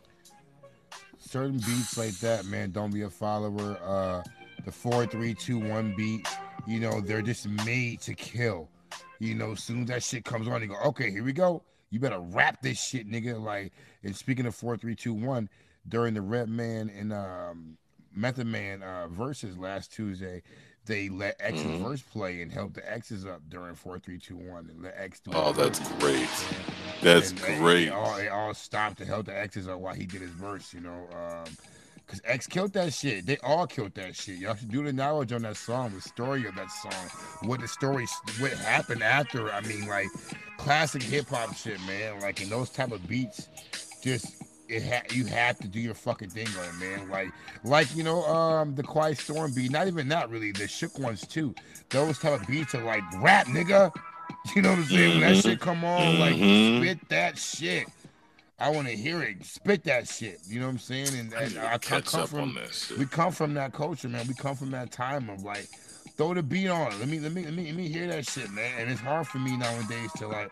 Certain 1.17 1.57
beats 1.57 1.97
like 1.97 2.17
that, 2.19 2.45
man, 2.45 2.71
don't 2.71 2.93
be 2.93 3.01
a 3.01 3.09
follower. 3.09 3.77
Uh 3.83 4.23
the 4.65 4.71
four, 4.71 5.05
three, 5.05 5.33
two, 5.33 5.59
one 5.59 5.93
beat. 5.95 6.27
You 6.67 6.79
know, 6.79 7.01
they're 7.01 7.21
just 7.21 7.47
made 7.47 8.01
to 8.01 8.13
kill. 8.13 8.69
You 9.19 9.35
know, 9.35 9.51
as 9.51 9.63
soon 9.63 9.83
as 9.83 9.87
that 9.89 10.03
shit 10.03 10.23
comes 10.25 10.47
on, 10.47 10.61
you 10.61 10.67
go, 10.67 10.77
okay, 10.85 11.11
here 11.11 11.23
we 11.23 11.33
go. 11.33 11.63
You 11.89 11.99
better 11.99 12.19
rap 12.19 12.61
this 12.61 12.81
shit, 12.81 13.09
nigga. 13.09 13.41
Like, 13.41 13.73
and 14.03 14.15
speaking 14.15 14.45
of 14.45 14.55
four, 14.55 14.77
three, 14.77 14.95
two, 14.95 15.13
one, 15.13 15.49
during 15.87 16.13
the 16.13 16.21
Redman 16.21 16.89
and 16.89 17.11
um, 17.11 17.77
Method 18.15 18.47
Man 18.47 18.83
uh, 18.83 19.07
verses 19.07 19.57
last 19.57 19.91
Tuesday, 19.91 20.43
they 20.85 21.09
let 21.09 21.35
X's 21.39 21.63
mm-hmm. 21.63 21.83
verse 21.83 22.01
play 22.01 22.41
and 22.41 22.51
help 22.51 22.73
the 22.73 22.91
X's 22.91 23.25
up 23.25 23.41
during 23.49 23.75
four, 23.75 23.99
three, 23.99 24.17
two, 24.17 24.37
one, 24.37 24.69
and 24.69 24.81
let 24.81 24.95
X 24.97 25.19
do. 25.19 25.31
Oh, 25.33 25.51
that's 25.53 25.79
great. 25.99 26.29
That's 27.01 27.31
and, 27.31 27.59
great. 27.59 27.85
They 27.85 27.89
all, 27.91 28.15
they 28.17 28.29
all 28.29 28.53
stopped 28.53 28.97
to 28.99 29.05
help 29.05 29.27
the 29.27 29.37
X's 29.37 29.67
up 29.67 29.79
while 29.79 29.93
he 29.93 30.05
did 30.05 30.21
his 30.21 30.31
verse. 30.31 30.73
You 30.73 30.81
know, 30.81 31.07
um, 31.11 31.45
Cause 32.09 32.21
X 32.25 32.47
killed 32.47 32.73
that 32.73 32.91
shit. 32.91 33.27
They 33.27 33.37
all 33.43 33.67
killed 33.67 33.93
that 33.93 34.15
shit. 34.15 34.37
Y'all 34.39 34.55
should 34.55 34.71
do 34.71 34.83
the 34.83 34.91
knowledge 34.91 35.31
on 35.31 35.43
that 35.43 35.57
song, 35.57 35.93
the 35.93 36.01
story 36.01 36.47
of 36.47 36.55
that 36.55 36.71
song, 36.71 37.47
what 37.47 37.59
the 37.59 37.67
story, 37.67 38.07
what 38.39 38.51
happened 38.51 39.03
after. 39.03 39.51
I 39.51 39.61
mean, 39.61 39.87
like 39.87 40.07
classic 40.57 41.03
hip 41.03 41.27
hop 41.27 41.55
shit, 41.55 41.79
man. 41.85 42.19
Like 42.19 42.41
in 42.41 42.49
those 42.49 42.71
type 42.71 42.91
of 42.91 43.07
beats, 43.07 43.47
just 44.01 44.41
it 44.69 44.83
ha- 44.83 45.05
you 45.11 45.25
have 45.25 45.59
to 45.59 45.67
do 45.67 45.79
your 45.79 45.93
fucking 45.93 46.29
thing 46.29 46.47
on 46.57 46.65
it, 46.65 46.79
man. 46.79 47.09
Like, 47.09 47.31
like 47.63 47.95
you 47.95 48.03
know, 48.03 48.25
um, 48.25 48.73
the 48.73 48.83
Quiet 48.83 49.19
Storm 49.19 49.53
beat. 49.53 49.69
Not 49.69 49.85
even 49.87 50.07
that 50.09 50.31
really. 50.31 50.51
The 50.51 50.67
shook 50.67 50.97
ones 50.97 51.27
too. 51.27 51.53
Those 51.89 52.17
type 52.17 52.41
of 52.41 52.47
beats 52.47 52.73
are 52.73 52.83
like 52.83 53.03
rap, 53.21 53.47
nigga. 53.47 53.91
You 54.55 54.61
know 54.61 54.69
what 54.69 54.79
I'm 54.79 54.85
saying? 54.85 54.99
Mm-hmm. 54.99 55.19
When 55.19 55.19
that 55.19 55.37
mm-hmm. 55.37 55.49
shit 55.49 55.59
come 55.59 55.83
on, 55.83 56.01
mm-hmm. 56.15 56.81
like 56.81 56.97
spit 56.97 57.09
that 57.09 57.37
shit. 57.37 57.87
I 58.59 58.69
want 58.69 58.87
to 58.87 58.95
hear 58.95 59.21
it. 59.23 59.45
Spit 59.45 59.83
that 59.85 60.07
shit. 60.07 60.39
You 60.47 60.59
know 60.59 60.65
what 60.65 60.73
I'm 60.73 60.79
saying? 60.79 61.17
And, 61.17 61.33
and 61.33 61.57
I, 61.57 61.73
I 61.73 61.77
come 61.77 62.27
from 62.27 62.57
we 62.97 63.05
come 63.05 63.31
from 63.31 63.53
that 63.53 63.73
culture, 63.73 64.09
man. 64.09 64.27
We 64.27 64.33
come 64.33 64.55
from 64.55 64.71
that 64.71 64.91
time 64.91 65.29
of 65.29 65.43
like 65.43 65.67
throw 66.17 66.33
the 66.33 66.43
beat 66.43 66.67
on. 66.67 66.97
Let 66.99 67.07
me 67.07 67.19
let 67.19 67.31
me 67.31 67.45
let 67.45 67.53
me 67.53 67.65
let 67.65 67.75
me 67.75 67.87
hear 67.87 68.07
that 68.07 68.27
shit, 68.27 68.51
man. 68.51 68.73
And 68.77 68.91
it's 68.91 68.99
hard 68.99 69.27
for 69.27 69.37
me 69.37 69.55
nowadays 69.55 70.11
to 70.17 70.27
like 70.27 70.51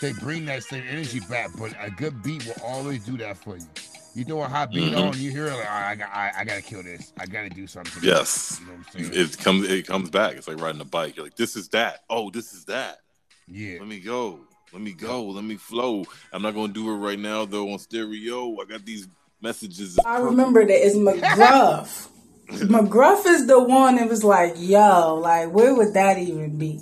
to 0.00 0.14
bring 0.14 0.44
that 0.46 0.62
same 0.62 0.84
energy 0.88 1.20
back. 1.28 1.50
But 1.58 1.74
a 1.80 1.90
good 1.90 2.22
beat 2.22 2.46
will 2.46 2.64
always 2.64 3.04
do 3.04 3.16
that 3.18 3.36
for 3.36 3.56
you. 3.56 3.66
You 4.14 4.24
throw 4.24 4.40
a 4.40 4.48
hot 4.48 4.70
beat 4.70 4.94
mm-hmm. 4.94 5.08
on, 5.08 5.18
you 5.18 5.30
hear 5.30 5.48
it 5.48 5.52
like, 5.52 5.68
I 5.68 5.94
got, 5.94 6.08
I, 6.08 6.32
I, 6.38 6.44
gotta 6.44 6.62
kill 6.62 6.82
this. 6.82 7.12
I 7.20 7.26
gotta 7.26 7.50
do 7.50 7.66
something. 7.66 8.02
Yes, 8.02 8.58
you 8.96 9.02
know 9.12 9.12
it 9.14 9.36
comes, 9.36 9.68
it 9.68 9.86
comes 9.86 10.08
back. 10.08 10.36
It's 10.36 10.48
like 10.48 10.58
riding 10.58 10.80
a 10.80 10.86
bike. 10.86 11.16
You're 11.16 11.26
like, 11.26 11.36
this 11.36 11.54
is 11.54 11.68
that. 11.70 12.04
Oh, 12.08 12.30
this 12.30 12.54
is 12.54 12.64
that. 12.64 13.00
Yeah. 13.46 13.76
Let 13.78 13.88
me 13.88 14.00
go. 14.00 14.40
Let 14.72 14.82
me 14.82 14.92
go. 14.92 15.24
Let 15.26 15.44
me 15.44 15.56
flow. 15.56 16.04
I'm 16.32 16.42
not 16.42 16.54
gonna 16.54 16.72
do 16.72 16.90
it 16.90 16.96
right 16.96 17.18
now 17.18 17.44
though 17.44 17.72
on 17.72 17.78
stereo. 17.78 18.56
I 18.60 18.64
got 18.64 18.84
these 18.84 19.08
messages. 19.40 19.98
I 20.04 20.18
remember 20.18 20.64
that 20.64 20.86
it's 20.86 20.96
McGruff. 20.96 22.08
McGruff 22.48 23.26
is 23.26 23.46
the 23.46 23.62
one 23.62 23.96
that 23.96 24.08
was 24.08 24.22
like, 24.22 24.54
yo, 24.56 25.16
like 25.16 25.50
where 25.50 25.74
would 25.74 25.94
that 25.94 26.18
even 26.18 26.58
be? 26.58 26.80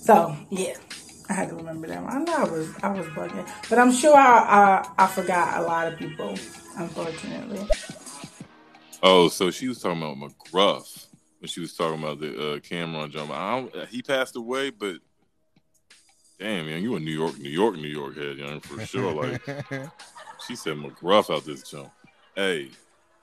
So 0.00 0.36
yeah. 0.50 0.74
I 1.28 1.32
had 1.32 1.48
to 1.48 1.56
remember 1.56 1.88
that 1.88 2.04
one. 2.04 2.12
I 2.12 2.18
know 2.22 2.34
I 2.36 2.44
was 2.44 2.74
I 2.82 2.88
was 2.90 3.06
bugging. 3.08 3.48
But 3.68 3.78
I'm 3.78 3.92
sure 3.92 4.16
I 4.16 4.38
I, 4.38 5.04
I 5.04 5.06
forgot 5.08 5.58
a 5.58 5.62
lot 5.66 5.92
of 5.92 5.98
people, 5.98 6.36
unfortunately. 6.76 7.66
Oh, 9.02 9.28
so 9.28 9.50
she 9.50 9.68
was 9.68 9.80
talking 9.80 10.02
about 10.02 10.16
McGruff 10.16 11.06
when 11.40 11.48
she 11.48 11.60
was 11.60 11.74
talking 11.74 12.02
about 12.02 12.20
the 12.20 12.30
uh, 12.30 12.58
Cam'ron 12.58 13.10
jump. 13.10 13.88
he 13.88 14.02
passed 14.02 14.36
away, 14.36 14.70
but 14.70 14.96
damn, 16.38 16.66
man, 16.66 16.82
you 16.82 16.96
a 16.96 17.00
New 17.00 17.10
York, 17.10 17.38
New 17.38 17.50
York, 17.50 17.76
New 17.76 17.88
York 17.88 18.16
head, 18.16 18.38
young, 18.38 18.60
for 18.60 18.84
sure. 18.84 19.12
Like 19.12 19.42
she 20.46 20.56
said 20.56 20.76
McGruff 20.76 21.34
out 21.34 21.44
this 21.44 21.62
jump. 21.68 21.90
Hey, 22.34 22.70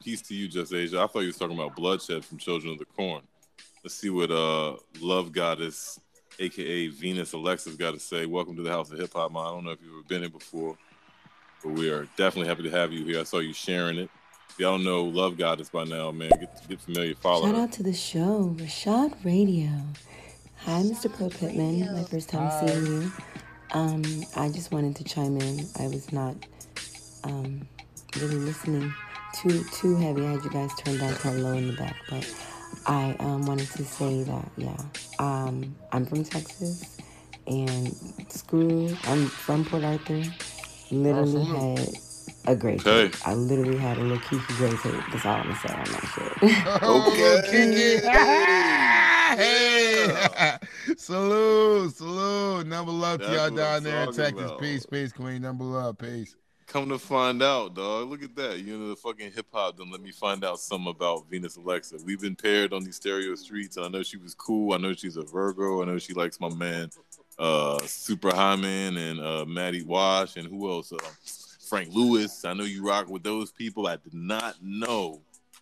peace 0.04 0.22
to 0.24 0.36
you, 0.36 0.48
Just 0.48 0.74
Asia. 0.74 1.02
I 1.02 1.08
thought 1.08 1.22
you 1.22 1.28
was 1.28 1.38
talking 1.38 1.58
about 1.58 1.76
bloodshed 1.76 2.26
from 2.26 2.38
Children 2.38 2.74
of 2.74 2.80
the 2.80 2.86
Corn. 2.86 3.22
Let's 3.84 3.96
see 3.96 4.10
what 4.10 4.32
uh 4.32 4.78
Love 5.00 5.32
Goddess, 5.32 6.00
aka 6.40 6.88
Venus 6.88 7.34
Alexis, 7.34 7.76
got 7.76 7.94
to 7.94 8.00
say. 8.00 8.26
Welcome 8.26 8.56
to 8.56 8.64
the 8.64 8.72
House 8.72 8.92
of 8.92 9.00
Hip 9.00 9.14
Hop, 9.14 9.32
man. 9.32 9.44
I 9.44 9.50
don't 9.50 9.66
know 9.66 9.72
if 9.72 9.82
you've 9.82 9.94
ever 9.94 10.04
been 10.08 10.22
here 10.22 10.30
before, 10.30 10.78
but 11.64 11.74
we 11.74 11.90
are 11.90 12.08
definitely 12.18 12.48
happy 12.48 12.64
to 12.64 12.72
have 12.72 12.92
you 12.92 13.06
here. 13.06 13.20
I 13.20 13.24
saw 13.24 13.40
you 13.40 13.54
sharing 13.54 13.98
it. 13.98 14.10
If 14.50 14.60
y'all 14.60 14.78
know 14.78 15.04
Love 15.04 15.38
Goddess 15.38 15.70
by 15.70 15.84
now, 15.84 16.12
man, 16.12 16.30
get 16.40 16.70
get 16.70 16.80
familiar. 16.80 17.16
Follow. 17.16 17.46
Shout 17.46 17.56
her. 17.56 17.62
out 17.64 17.72
to 17.74 17.84
the 17.84 17.94
show, 17.94 18.56
Rashad 18.58 19.26
Radio. 19.26 19.70
Hi, 20.66 20.82
Mr. 20.82 21.14
Pro 21.14 21.28
Pittman. 21.28 21.94
My 21.94 22.04
first 22.06 22.30
time 22.30 22.48
Hi. 22.48 22.66
seeing 22.66 22.86
you. 22.86 23.12
Um, 23.72 24.02
I 24.38 24.48
just 24.48 24.72
wanted 24.72 24.96
to 24.96 25.04
chime 25.04 25.38
in. 25.38 25.68
I 25.78 25.88
was 25.88 26.14
not 26.14 26.38
um, 27.26 27.68
really 28.16 28.38
listening 28.38 28.94
too 29.34 29.62
too 29.74 29.98
heavy. 29.98 30.26
I 30.26 30.32
had 30.32 30.44
you 30.46 30.50
guys 30.50 30.72
turned 30.76 31.02
down 31.02 31.16
kind 31.16 31.36
of 31.36 31.42
low 31.44 31.52
in 31.52 31.68
the 31.68 31.74
back, 31.74 31.98
but 32.10 32.34
I 32.86 33.14
um, 33.20 33.46
wanted 33.46 33.72
to 33.72 33.84
say 33.84 34.24
that 34.24 34.50
yeah, 34.56 34.78
um, 35.20 35.76
I'm 35.92 36.06
from 36.06 36.24
Texas, 36.24 36.98
and 37.46 37.94
screw. 38.30 38.96
I'm 39.04 39.26
from 39.26 39.66
Port 39.66 39.84
Arthur. 39.84 40.24
Literally 40.92 41.44
had 41.44 41.90
a 42.46 42.56
great 42.56 42.86
okay. 42.86 43.10
tape. 43.10 43.28
I 43.28 43.34
literally 43.34 43.78
had 43.78 43.98
a 43.98 44.02
little 44.02 44.18
Keke 44.18 44.46
Gray 44.58 44.70
tape. 44.70 45.04
That's 45.12 45.26
all 45.26 45.36
I'm 45.36 45.44
gonna 45.44 45.60
say 45.60 45.74
on 45.74 45.84
that 45.86 46.06
shit. 46.14 46.34
okay. 46.84 48.00
hey, 49.38 50.96
salute, 50.98 51.96
salute. 51.96 52.68
Number 52.68 52.92
love 52.92 53.22
to 53.22 53.32
y'all 53.32 53.50
down 53.50 53.84
there 53.84 54.04
in 54.04 54.14
Texas. 54.14 54.46
About. 54.46 54.60
Peace, 54.60 54.86
peace, 54.86 55.12
Queen. 55.12 55.42
Number 55.42 55.64
love, 55.64 55.98
peace. 55.98 56.36
Come 56.68 56.90
to 56.90 56.98
find 56.98 57.44
out, 57.44 57.76
dog. 57.76 58.10
Look 58.10 58.24
at 58.24 58.36
that. 58.36 58.60
You 58.60 58.78
know 58.78 58.90
the 58.90 58.96
fucking 58.96 59.32
hip 59.32 59.48
hop. 59.54 59.78
Then 59.78 59.92
let 59.92 60.02
me 60.02 60.12
find 60.12 60.44
out 60.44 60.60
something 60.60 60.90
about 60.90 61.30
Venus 61.30 61.56
Alexa. 61.56 61.98
We've 62.04 62.22
been 62.22 62.36
paired 62.36 62.74
on 62.74 62.84
these 62.84 62.96
stereo 62.96 63.36
streets. 63.36 63.78
I 63.78 63.88
know 63.90 64.02
she 64.02 64.18
was 64.18 64.34
cool. 64.34 64.74
I 64.74 64.78
know 64.78 64.94
she's 64.94 65.18
a 65.18 65.24
Virgo. 65.24 65.82
I 65.82 65.86
know 65.86 66.00
she 66.00 66.14
likes 66.14 66.40
my 66.40 66.50
man, 66.50 66.90
uh, 67.38 67.80
Super 67.86 68.34
High 68.34 68.56
Man 68.56 68.98
and 68.98 69.20
uh, 69.20 69.46
Maddie 69.46 69.84
Wash 69.84 70.36
and 70.36 70.48
who 70.48 70.70
else? 70.72 70.92
Uh, 70.92 70.98
Frank 71.74 71.90
Lewis. 71.92 72.46
I 72.46 72.54
know 72.54 72.66
you 72.66 72.88
rock 72.88 73.10
with 73.10 73.24
those 73.24 73.52
people. 73.52 73.88
I 73.88 73.96
did 73.96 74.14
not 74.14 74.58
know 74.62 75.22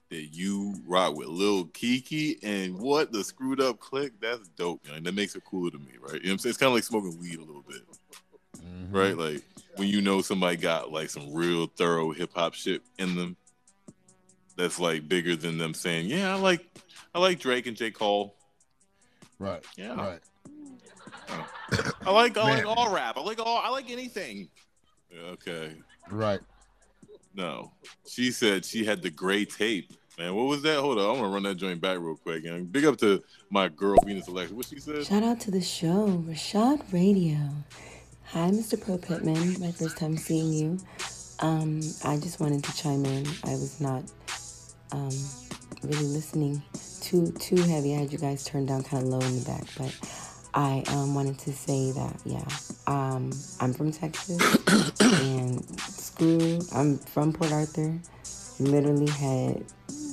that 0.10 0.36
you 0.36 0.76
rock 0.86 1.16
with 1.16 1.30
Lil 1.30 1.68
Keke 1.68 2.38
and 2.44 2.78
what 2.78 3.14
the 3.14 3.24
screwed 3.24 3.62
up 3.62 3.80
click, 3.80 4.12
that's 4.20 4.50
dope, 4.50 4.86
man. 4.86 5.04
That 5.04 5.16
makes 5.16 5.36
it 5.36 5.46
cooler 5.46 5.72
to 5.72 5.78
me, 5.78 5.94
right? 6.02 6.16
You 6.16 6.20
know 6.20 6.26
what 6.26 6.32
I'm 6.32 6.38
saying? 6.40 6.50
It's 6.50 6.58
kind 6.58 6.68
of 6.68 6.74
like 6.74 6.84
smoking 6.84 7.18
weed 7.18 7.38
a 7.38 7.46
little 7.46 7.64
bit, 7.66 7.82
mm-hmm. 8.58 8.94
right? 8.94 9.18
Like 9.18 9.42
when 9.78 9.88
you 9.88 10.02
know 10.02 10.22
somebody 10.22 10.58
got 10.58 10.92
like 10.92 11.10
some 11.10 11.34
real 11.34 11.68
thorough 11.68 12.12
hip 12.12 12.32
hop 12.36 12.56
shit 12.56 12.82
in 13.00 13.16
them, 13.16 13.38
that's 14.58 14.82
like 14.82 15.08
bigger 15.08 15.38
than 15.38 15.58
them 15.58 15.74
saying, 15.74 16.08
"Yeah, 16.08 16.36
I 16.36 16.38
like, 16.38 16.66
I 17.16 17.20
like 17.20 17.40
Drake 17.40 17.68
and 17.68 17.78
J 17.78 17.90
Cole." 17.92 18.36
Right. 19.40 19.64
Yeah. 19.78 19.96
Right. 19.96 20.20
I 22.06 22.12
like, 22.12 22.38
I 22.38 22.44
like 22.58 22.66
all 22.66 22.94
rap. 22.94 23.16
I 23.16 23.22
like 23.22 23.40
all, 23.40 23.62
I 23.64 23.70
like 23.70 23.90
anything. 23.90 24.50
Okay. 25.18 25.78
Right. 26.10 26.40
No, 27.34 27.72
she 28.06 28.32
said 28.32 28.66
she 28.66 28.84
had 28.84 29.02
the 29.02 29.10
gray 29.10 29.46
tape. 29.46 29.94
Man, 30.18 30.36
what 30.36 30.48
was 30.48 30.62
that? 30.64 30.80
Hold 30.80 31.00
on, 31.00 31.10
I'm 31.10 31.22
gonna 31.22 31.34
run 31.34 31.44
that 31.44 31.56
joint 31.56 31.80
back 31.80 31.98
real 32.00 32.18
quick. 32.18 32.46
And 32.46 32.72
big 32.72 32.86
up 32.86 32.98
to 32.98 33.24
my 33.50 33.70
girl 33.70 33.96
Venus 34.06 34.28
Alexa. 34.28 34.54
What 34.54 34.66
she 34.66 34.80
said? 34.80 35.06
Shout 35.06 35.24
out 35.24 35.40
to 35.42 35.52
the 35.52 35.62
show, 35.62 36.24
Rashad 36.28 36.92
Radio. 36.92 37.38
Hi, 38.26 38.50
Mr. 38.50 38.80
Pro 38.82 38.98
Pittman. 38.98 39.60
My 39.60 39.72
first 39.72 39.98
time 39.98 40.18
seeing 40.18 40.54
you. 40.54 40.80
Um, 41.40 41.82
I 42.06 42.18
just 42.18 42.40
wanted 42.40 42.64
to 42.64 42.76
chime 42.76 43.04
in. 43.06 43.26
I 43.46 43.52
was 43.52 43.82
not 43.82 44.04
um, 44.92 45.12
really 45.84 46.06
listening 46.06 46.62
too 47.02 47.32
too 47.40 47.56
heavy. 47.56 47.96
I 47.96 48.00
had 48.00 48.12
you 48.12 48.18
guys 48.18 48.44
turned 48.44 48.68
down 48.68 48.84
kind 48.84 49.04
of 49.04 49.10
low 49.10 49.20
in 49.20 49.40
the 49.40 49.46
back, 49.46 49.64
but 49.78 49.96
I 50.54 50.84
um, 50.90 51.16
wanted 51.16 51.40
to 51.40 51.54
say 51.54 51.92
that 51.94 52.20
yeah, 52.26 52.46
um, 52.92 53.32
I'm 53.62 53.74
from 53.74 53.92
Texas 53.92 54.42
and 55.02 55.80
screw. 55.82 56.60
I'm 56.74 56.98
from 56.98 57.32
Port 57.32 57.52
Arthur. 57.52 57.98
Literally 58.60 59.10
had 59.10 59.64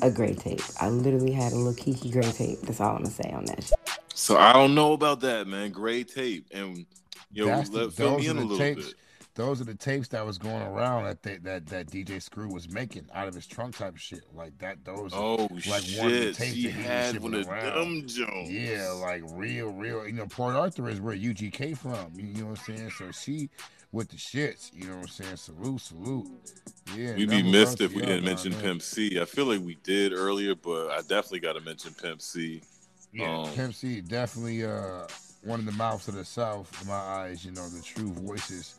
a 0.02 0.10
gray 0.10 0.34
tape. 0.34 0.62
I 0.80 0.88
literally 0.88 1.32
had 1.32 1.52
a 1.52 1.56
little 1.56 1.74
Keke 1.74 2.12
gray 2.12 2.22
tape. 2.30 2.60
That's 2.62 2.80
all 2.80 2.96
I'm 2.96 3.02
gonna 3.02 3.10
say 3.10 3.30
on 3.32 3.44
that. 3.46 3.72
So 4.14 4.36
I 4.36 4.52
don't 4.52 4.74
know 4.74 4.92
about 4.92 5.20
that, 5.20 5.48
man. 5.48 5.72
Gray 5.72 6.04
tape 6.04 6.46
and 6.52 6.86
yo, 7.32 7.46
That's 7.46 7.70
let, 7.70 7.82
the, 7.86 7.90
fill 7.90 8.18
me 8.18 8.26
in 8.28 8.36
a 8.36 8.40
the 8.40 8.46
little 8.46 8.58
tapes. 8.58 8.86
bit. 8.86 8.94
Those 9.38 9.60
are 9.60 9.64
the 9.64 9.76
tapes 9.76 10.08
that 10.08 10.26
was 10.26 10.36
going 10.36 10.62
around 10.62 11.04
that 11.04 11.22
they, 11.22 11.36
that 11.36 11.64
that 11.66 11.86
DJ 11.86 12.20
Screw 12.20 12.52
was 12.52 12.68
making 12.68 13.06
out 13.14 13.28
of 13.28 13.36
his 13.36 13.46
trunk 13.46 13.76
type 13.76 13.96
shit. 13.96 14.22
Like 14.34 14.58
that. 14.58 14.84
Those. 14.84 15.12
are, 15.12 15.22
Oh 15.22 15.48
like 15.68 15.84
one 15.96 16.12
of 16.12 16.12
the 16.12 16.32
tapes 16.32 16.54
she 16.54 16.62
that 16.64 16.72
he 16.72 16.82
had 16.82 17.20
one 17.20 17.34
of 17.34 17.46
around. 17.46 17.74
them 17.76 18.06
Jones. 18.08 18.50
Yeah, 18.50 18.90
like 19.00 19.22
real, 19.30 19.68
real. 19.68 20.04
You 20.08 20.14
know, 20.14 20.26
Port 20.26 20.56
Arthur 20.56 20.88
is 20.88 21.00
where 21.00 21.14
UGK 21.14 21.78
from. 21.78 22.14
You, 22.16 22.42
know 22.42 22.46
what 22.48 22.58
I'm 22.68 22.76
saying? 22.76 22.90
So 22.98 23.12
she 23.12 23.48
with 23.92 24.08
the 24.08 24.16
shits. 24.16 24.72
You 24.74 24.88
know 24.88 24.96
what 24.96 25.02
I'm 25.02 25.08
saying? 25.08 25.36
Salute, 25.36 25.80
salute. 25.82 26.26
Yeah. 26.96 27.14
We'd 27.14 27.30
be 27.30 27.48
missed 27.48 27.80
if 27.80 27.94
we 27.94 28.00
didn't 28.00 28.24
mention 28.24 28.50
there. 28.50 28.60
Pimp 28.62 28.82
C. 28.82 29.20
I 29.20 29.24
feel 29.24 29.44
like 29.44 29.60
we 29.60 29.76
did 29.84 30.12
earlier, 30.12 30.56
but 30.56 30.90
I 30.90 30.96
definitely 31.02 31.40
got 31.40 31.52
to 31.52 31.60
mention 31.60 31.94
Pimp 31.94 32.20
C. 32.22 32.60
Yeah, 33.12 33.38
Um, 33.42 33.52
Pimp 33.52 33.72
C 33.72 34.00
definitely 34.00 34.64
uh 34.64 35.06
one 35.44 35.60
of 35.60 35.66
the 35.66 35.72
mouths 35.72 36.08
of 36.08 36.14
the 36.14 36.24
South 36.24 36.76
in 36.82 36.88
my 36.88 36.94
eyes. 36.94 37.44
You 37.44 37.52
know, 37.52 37.68
the 37.68 37.82
true 37.82 38.12
voices 38.12 38.74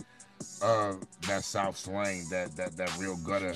of 0.62 1.00
that 1.28 1.44
South 1.44 1.78
slang, 1.78 2.26
that 2.30 2.56
that 2.58 2.78
that 2.78 2.98
real 2.98 3.18
gutter. 3.18 3.56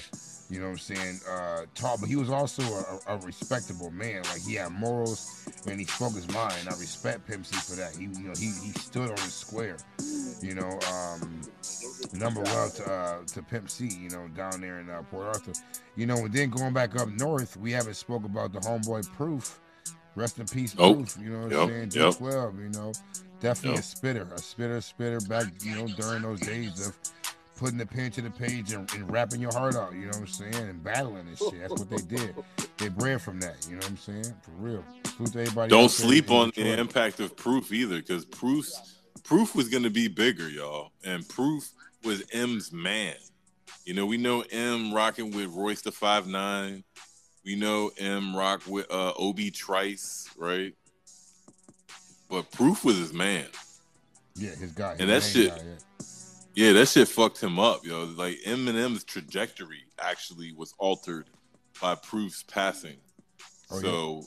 You 0.49 0.59
know 0.59 0.65
what 0.65 0.71
I'm 0.73 0.77
saying? 0.79 1.19
Uh, 1.27 1.61
tall, 1.73 1.97
but 1.99 2.09
he 2.09 2.15
was 2.15 2.29
also 2.29 2.61
a, 3.07 3.15
a 3.15 3.17
respectable 3.19 3.89
man. 3.89 4.21
Like 4.23 4.41
he 4.41 4.53
had 4.55 4.71
morals 4.71 5.47
and 5.67 5.79
he 5.79 5.85
spoke 5.85 6.13
his 6.13 6.27
mind. 6.31 6.53
I 6.67 6.71
respect 6.79 7.25
Pimp 7.27 7.45
C 7.45 7.55
for 7.55 7.75
that. 7.79 7.95
He, 7.95 8.03
you 8.03 8.27
know, 8.27 8.33
he 8.37 8.51
he 8.63 8.71
stood 8.73 9.09
on 9.09 9.17
his 9.17 9.33
square. 9.33 9.77
You 10.41 10.55
know, 10.55 10.79
um, 10.93 11.41
number 12.13 12.41
one 12.41 12.69
to 12.71 12.91
uh, 12.91 13.23
to 13.27 13.41
Pimp 13.41 13.69
C. 13.69 13.87
You 13.87 14.09
know, 14.09 14.27
down 14.35 14.61
there 14.61 14.79
in 14.79 14.89
uh, 14.89 15.01
Port 15.09 15.25
Arthur. 15.27 15.53
You 15.95 16.05
know, 16.05 16.17
and 16.17 16.33
then 16.33 16.49
going 16.51 16.73
back 16.73 16.99
up 16.99 17.07
north, 17.09 17.57
we 17.57 17.71
haven't 17.71 17.95
spoke 17.95 18.25
about 18.25 18.53
the 18.53 18.59
homeboy 18.59 19.11
Proof. 19.13 19.59
Rest 20.15 20.37
in 20.37 20.45
peace, 20.45 20.75
Oh, 20.77 20.93
Proof. 20.95 21.17
You 21.19 21.29
know 21.31 21.39
what 21.43 21.51
yep, 21.51 21.59
I'm 21.61 21.67
saying? 21.69 21.91
yep. 21.93 22.13
D12. 22.15 22.59
You 22.59 22.69
know, 22.79 22.91
definitely 23.43 23.79
a 23.79 23.83
spitter, 23.83 24.27
a 24.33 24.39
spitter, 24.39 24.81
spitter. 24.81 25.19
Back, 25.19 25.45
you 25.61 25.75
know, 25.75 25.87
during 25.87 26.23
those 26.23 26.39
days 26.39 26.87
of 26.87 26.97
putting 27.57 27.77
the 27.77 27.85
pen 27.85 28.09
to 28.11 28.21
the 28.21 28.31
page 28.31 28.71
and, 28.71 28.91
and 28.93 29.11
rapping 29.11 29.39
your 29.39 29.51
heart 29.51 29.75
out. 29.75 29.93
You 29.93 30.01
know 30.01 30.07
what 30.07 30.17
I'm 30.17 30.27
saying? 30.27 30.55
And 30.55 30.83
battling 30.83 31.27
and 31.27 31.37
shit. 31.37 31.59
That's 31.59 31.73
what 31.73 31.89
they 31.89 31.97
did. 31.97 32.35
They 32.77 32.87
bred 32.87 33.21
from 33.21 33.39
that. 33.41 33.67
You 33.67 33.73
know 33.73 33.79
what 33.79 33.89
I'm 33.89 33.97
saying? 33.97 34.33
For 34.41 34.51
real. 34.57 34.83
Don't 35.67 35.91
sleep 35.91 36.31
on 36.31 36.47
the 36.47 36.63
Detroit. 36.63 36.79
impact 36.79 37.19
of 37.19 37.35
Proof 37.35 37.71
either, 37.71 37.97
because 37.97 38.25
Proof 38.25 38.67
Proof 39.23 39.55
was 39.55 39.69
going 39.69 39.83
to 39.83 39.89
be 39.89 40.07
bigger, 40.07 40.49
y'all, 40.49 40.91
and 41.05 41.27
Proof 41.29 41.69
was 42.03 42.23
M's 42.33 42.73
man. 42.73 43.15
You 43.85 43.93
know, 43.93 44.05
we 44.05 44.17
know 44.17 44.43
M 44.51 44.93
rocking 44.93 45.31
with 45.31 45.49
Royce 45.49 45.81
the 45.81 45.91
Five 45.91 46.27
Nine. 46.27 46.83
We 47.45 47.55
know 47.55 47.91
M 47.97 48.35
rock 48.35 48.63
with 48.67 48.89
uh, 48.91 49.13
Obi 49.17 49.51
Trice, 49.51 50.29
right? 50.37 50.73
But 52.33 52.49
Proof 52.49 52.83
was 52.83 52.97
his 52.97 53.13
man. 53.13 53.45
Yeah, 54.33 54.55
his 54.55 54.71
guy. 54.71 54.95
And 54.99 55.07
his 55.07 55.23
that 55.23 55.39
shit- 55.39 55.49
guy, 55.55 55.63
yeah. 55.63 56.05
Yeah, 56.55 56.73
that 56.73 56.87
shit 56.87 57.07
fucked 57.07 57.41
him 57.41 57.59
up, 57.59 57.85
yo. 57.85 58.05
Like 58.05 58.37
Eminem's 58.45 59.03
trajectory 59.03 59.83
actually 59.99 60.51
was 60.51 60.73
altered 60.79 61.27
by 61.79 61.93
Proof's 61.93 62.41
passing. 62.41 62.97
Oh, 63.69 63.75
yeah. 63.75 63.81
so, 63.81 64.23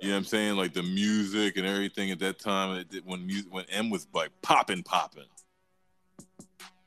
you 0.00 0.08
know 0.08 0.14
what 0.14 0.18
I'm 0.18 0.24
saying? 0.24 0.56
Like 0.56 0.74
the 0.74 0.82
music 0.82 1.56
and 1.56 1.66
everything 1.66 2.10
at 2.10 2.18
that 2.18 2.38
time, 2.38 2.76
it 2.76 2.90
did, 2.90 3.06
when 3.06 3.26
music, 3.26 3.50
when 3.50 3.64
M 3.70 3.88
was 3.88 4.06
like 4.12 4.30
popping, 4.42 4.82
popping. 4.82 5.24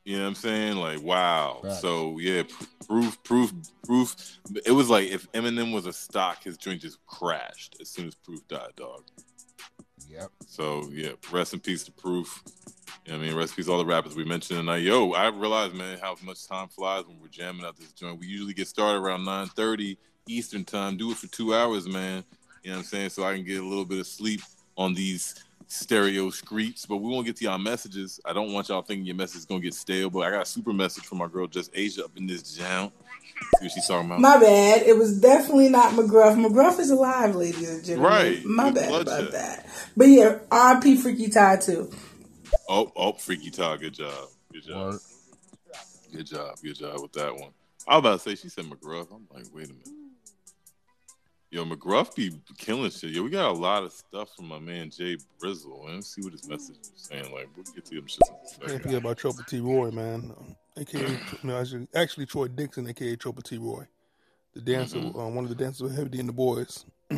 You 0.03 0.17
know 0.17 0.23
what 0.23 0.30
I'm 0.30 0.35
saying? 0.35 0.77
Like 0.77 1.01
wow. 1.01 1.61
Facts. 1.63 1.81
So 1.81 2.19
yeah, 2.19 2.43
proof, 2.88 3.23
proof, 3.23 3.51
proof. 3.84 4.15
It 4.63 4.72
was 4.73 4.91
like 4.91 5.09
if 5.09 5.31
Eminem 5.31 5.73
was 5.73 5.88
a 5.88 5.93
stock, 5.93 6.43
his 6.43 6.57
joint 6.57 6.81
just 6.81 7.03
crashed 7.07 7.77
as 7.81 7.89
soon 7.89 8.07
as 8.07 8.13
Proof 8.13 8.47
died, 8.47 8.76
dog. 8.76 9.03
Yep. 10.10 10.32
So 10.48 10.90
yeah, 10.91 11.11
rest 11.32 11.53
in 11.53 11.60
peace 11.60 11.84
to 11.84 11.91
Proof. 11.91 12.44
I 13.11 13.18
mean, 13.18 13.36
rest 13.36 13.52
in 13.52 13.56
peace 13.57 13.68
all 13.68 13.77
the 13.77 13.86
rappers 13.86 14.15
we 14.15 14.26
mentioned 14.26 14.60
tonight. 14.60 14.77
Yo, 14.77 15.11
I 15.11 15.27
realized, 15.27 15.76
man, 15.76 15.99
how 16.02 16.15
much 16.23 16.48
time 16.48 16.68
flies 16.68 17.06
when 17.06 17.19
we're 17.22 17.27
jamming 17.27 17.65
out 17.65 17.77
this 17.77 17.91
joint. 17.91 18.19
We 18.19 18.27
usually 18.27 18.53
get 18.53 18.68
started 18.68 18.99
around 18.99 19.26
9:30 19.26 19.98
Eastern 20.27 20.65
time. 20.65 20.98
Do 20.98 21.11
it 21.11 21.18
for 21.18 21.27
two 21.27 21.53
hours, 21.53 21.88
man. 21.88 22.23
You 22.64 22.72
know 22.72 22.77
what 22.77 22.80
I'm 22.80 22.84
saying? 22.86 23.10
So 23.10 23.23
I 23.23 23.36
can 23.36 23.44
get 23.44 23.61
a 23.61 23.65
little 23.65 23.86
bit 23.86 23.99
of 23.99 24.07
sleep 24.07 24.41
on 24.77 24.94
these 24.94 25.36
stereo 25.67 26.29
screets. 26.29 26.85
But 26.87 26.97
we 26.97 27.09
won't 27.11 27.25
get 27.25 27.35
to 27.37 27.45
y'all 27.45 27.57
messages. 27.57 28.19
I 28.25 28.33
don't 28.33 28.53
want 28.53 28.69
y'all 28.69 28.81
thinking 28.81 29.05
your 29.05 29.15
message 29.15 29.39
is 29.39 29.45
gonna 29.45 29.61
get 29.61 29.73
stale. 29.73 30.09
But 30.09 30.21
I 30.21 30.31
got 30.31 30.43
a 30.43 30.45
super 30.45 30.73
message 30.73 31.03
from 31.05 31.19
my 31.19 31.27
girl 31.27 31.47
Just 31.47 31.71
Asia 31.73 32.05
up 32.05 32.11
in 32.17 32.27
this 32.27 32.55
jam. 32.55 32.91
See 33.59 33.65
what 33.65 33.71
she's 33.71 33.87
talking 33.87 34.07
about. 34.07 34.19
My 34.21 34.39
bad. 34.39 34.83
It 34.83 34.97
was 34.97 35.19
definitely 35.19 35.69
not 35.69 35.93
McGruff. 35.93 36.35
McGruff 36.35 36.79
is 36.79 36.89
alive, 36.89 37.35
ladies 37.35 37.69
and 37.69 37.83
gentlemen. 37.83 38.11
Right. 38.11 38.45
My 38.45 38.65
Good 38.71 38.75
bad 38.75 38.89
bloodshed. 38.89 39.19
about 39.19 39.31
that. 39.33 39.65
But 39.97 40.05
yeah, 40.05 40.39
RP 40.49 40.97
Freaky 40.97 41.29
Tah 41.29 41.57
too. 41.57 41.91
Oh, 42.69 42.91
oh, 42.95 43.13
freaky 43.13 43.49
Tah, 43.51 43.75
good 43.75 43.93
job. 43.93 44.29
Good 44.53 44.65
job. 44.65 44.95
Good 46.13 46.27
job. 46.27 46.55
Good 46.63 46.77
job 46.77 47.01
with 47.01 47.11
that 47.13 47.35
one. 47.35 47.49
I 47.87 47.97
was 47.97 47.99
about 47.99 48.19
to 48.21 48.29
say 48.29 48.35
she 48.35 48.49
said 48.49 48.65
McGruff. 48.65 49.13
I'm 49.13 49.27
like, 49.33 49.45
wait 49.53 49.65
a 49.65 49.73
minute. 49.73 49.89
Yo, 51.56 51.64
McGruff 51.64 52.14
be 52.14 52.34
killing 52.57 52.91
shit. 52.91 53.11
Yo, 53.11 53.23
we 53.23 53.30
got 53.30 53.49
a 53.49 53.53
lot 53.53 53.82
of 53.82 53.94
stuff 53.94 54.36
from 54.36 54.49
my 54.49 54.60
man 54.60 54.90
Jay 54.90 55.15
Brizzle. 55.41 55.86
Man, 55.86 55.95
let's 55.95 56.14
see 56.14 56.22
what 56.22 56.34
his 56.34 56.49
message 56.49 56.76
is 56.82 56.91
saying. 56.95 57.32
Like, 57.34 57.48
we'll 57.56 57.64
get 57.73 57.86
to 57.86 57.95
him 57.95 58.06
shit 58.07 58.19
in 58.27 58.36
a 58.65 58.68
Can't 58.68 58.82
forget 58.84 58.98
about 58.98 59.18
Trouble 59.18 59.41
T. 59.45 59.61
Roy, 59.61 59.90
man. 59.90 60.34
Um, 60.38 60.57
AKA, 60.77 61.18
no, 61.44 61.57
actually, 61.57 61.88
actually 61.95 62.26
Troy 62.26 62.49
Dixon, 62.49 62.90
AKA 62.90 63.15
Trouble 63.15 63.41
T. 63.41 63.57
Roy. 63.57 63.88
The 64.53 64.60
dancer, 64.60 64.98
Mm-hmm. 64.99 65.18
uh, 65.18 65.30
one 65.30 65.45
of 65.45 65.49
the 65.49 65.56
dancers 65.56 65.84
with 65.84 65.95
Heavy 65.95 66.10
D 66.10 66.19
and 66.19 66.27
the 66.27 66.34
Boys. 66.34 66.84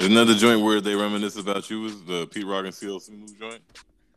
Another 0.00 0.34
joint 0.36 0.60
where 0.62 0.80
they 0.80 0.94
reminisce 0.94 1.36
about 1.38 1.68
you 1.68 1.80
was 1.80 2.00
the 2.04 2.28
Pete 2.28 2.46
Rock 2.46 2.64
and 2.66 2.72
CL 2.74 3.00
Smooth 3.00 3.40
joint. 3.40 3.60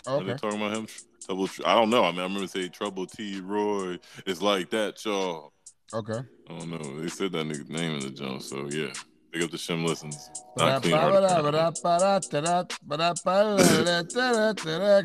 Are 0.06 0.22
they 0.24 0.34
Okay. 0.34 0.38
talking 0.38 0.62
about 0.62 0.78
him? 0.78 0.88
Trouble, 1.26 1.50
I 1.66 1.74
don't 1.74 1.90
know. 1.90 2.04
I 2.04 2.12
mean, 2.12 2.20
I 2.20 2.24
remember 2.26 2.46
saying 2.46 2.70
Trouble 2.74 3.08
T. 3.08 3.42
Roy. 3.42 3.98
It's 4.28 4.44
like 4.44 4.70
that, 4.70 5.04
y'all. 5.04 5.52
Okay. 5.94 6.20
I 6.50 6.58
don't 6.60 6.70
know. 6.70 7.02
They 7.02 7.10
said 7.10 7.32
that 7.34 7.46
nigga 7.48 7.70
name 7.70 7.96
in 7.96 8.00
the 8.02 8.10
joint, 8.10 8.44
so 8.44 8.68
yeah. 8.70 8.92
Pick 9.32 9.44
up 9.44 9.52
the 9.52 9.58
Shim 9.58 9.86
Listens. 9.86 10.30
Not 10.58 10.82
clean 10.82 10.96
hearted. 10.96 11.30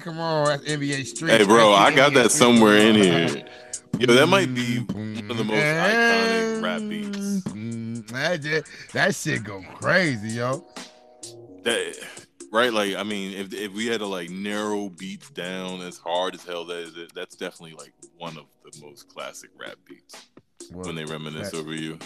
Come 0.00 0.18
on, 0.18 0.46
that's 0.46 0.64
NBA 0.64 1.04
Street. 1.04 1.30
Hey, 1.30 1.44
bro, 1.44 1.72
I 1.74 1.94
got 1.94 2.14
that 2.14 2.30
somewhere 2.30 2.76
in 2.78 2.94
here. 2.94 3.44
Yo, 3.98 4.14
that 4.14 4.26
might 4.26 4.54
be 4.54 4.78
one 4.78 5.30
of 5.30 5.36
the 5.36 5.44
most 5.44 5.62
iconic 5.62 6.62
rap 6.62 6.80
beats. 6.88 7.44
That, 8.12 8.40
just- 8.40 8.92
that 8.92 9.14
shit 9.14 9.44
go 9.44 9.62
crazy, 9.74 10.36
yo. 10.38 10.64
That, 11.64 11.94
right? 12.50 12.72
Like, 12.72 12.96
I 12.96 13.02
mean, 13.02 13.32
if 13.36 13.52
if 13.52 13.72
we 13.72 13.86
had 13.86 14.00
to 14.00 14.06
like 14.06 14.30
narrow 14.30 14.88
beats 14.88 15.28
down 15.30 15.80
as 15.82 15.98
hard 15.98 16.34
as 16.34 16.44
hell, 16.44 16.64
that 16.66 16.78
is 16.78 16.96
it. 16.96 17.12
That's 17.14 17.36
definitely 17.36 17.76
like 17.76 17.92
one 18.16 18.36
of 18.38 18.44
the 18.64 18.80
most 18.84 19.08
classic 19.08 19.50
rap 19.58 19.76
beats. 19.86 20.28
When 20.72 20.94
they 20.94 21.04
reminisce 21.04 21.50
facts. 21.50 21.54
over 21.54 21.74
you. 21.74 21.98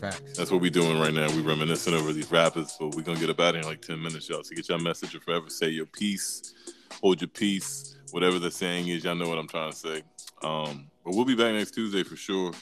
Facts. 0.00 0.36
That's 0.36 0.50
what 0.50 0.60
we're 0.60 0.70
doing 0.70 0.98
right 0.98 1.12
now. 1.12 1.28
We 1.30 1.42
reminiscing 1.42 1.94
over 1.94 2.12
these 2.12 2.30
rappers, 2.30 2.76
but 2.78 2.94
we're 2.94 3.02
gonna 3.02 3.20
get 3.20 3.30
about 3.30 3.48
out 3.48 3.48
of 3.48 3.54
here 3.56 3.62
in 3.62 3.68
like 3.68 3.82
10 3.82 4.02
minutes, 4.02 4.28
y'all. 4.28 4.42
So 4.42 4.54
get 4.54 4.68
your 4.68 4.78
message 4.78 5.14
or 5.14 5.20
forever 5.20 5.50
say 5.50 5.68
your 5.68 5.86
piece, 5.86 6.54
hold 7.00 7.20
your 7.20 7.28
peace, 7.28 7.96
whatever 8.10 8.38
the 8.38 8.50
saying 8.50 8.88
is, 8.88 9.04
y'all 9.04 9.14
know 9.14 9.28
what 9.28 9.38
I'm 9.38 9.48
trying 9.48 9.72
to 9.72 9.76
say. 9.76 10.02
Um, 10.42 10.88
but 11.04 11.14
we'll 11.14 11.24
be 11.24 11.34
back 11.34 11.54
next 11.54 11.72
Tuesday 11.72 12.02
for 12.02 12.16
sure. 12.16 12.52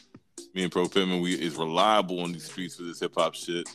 Me 0.54 0.64
and 0.64 0.72
Pro 0.72 0.88
Pittman, 0.88 1.20
we 1.20 1.34
is 1.34 1.56
reliable 1.56 2.20
on 2.20 2.32
these 2.32 2.44
streets 2.44 2.76
for 2.76 2.82
this 2.82 3.00
hip 3.00 3.14
hop 3.16 3.34
shit. 3.34 3.68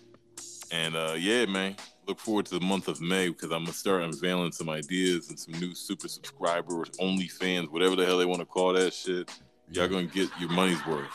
And 0.71 0.95
uh, 0.95 1.15
yeah, 1.17 1.45
man, 1.45 1.75
look 2.07 2.19
forward 2.19 2.45
to 2.47 2.59
the 2.59 2.65
month 2.65 2.87
of 2.87 3.01
May 3.01 3.29
because 3.29 3.51
I'm 3.51 3.63
gonna 3.63 3.73
start 3.73 4.03
unveiling 4.03 4.51
some 4.51 4.69
ideas 4.69 5.29
and 5.29 5.39
some 5.39 5.59
new 5.59 5.73
super 5.73 6.07
subscribers, 6.07 6.89
only 6.99 7.27
fans, 7.27 7.69
whatever 7.69 7.95
the 7.95 8.05
hell 8.05 8.17
they 8.17 8.25
want 8.25 8.39
to 8.39 8.45
call 8.45 8.73
that 8.73 8.93
shit. 8.93 9.31
Y'all 9.71 9.87
gonna 9.87 10.03
get 10.03 10.29
your 10.39 10.49
money's 10.49 10.85
worth. 10.85 11.05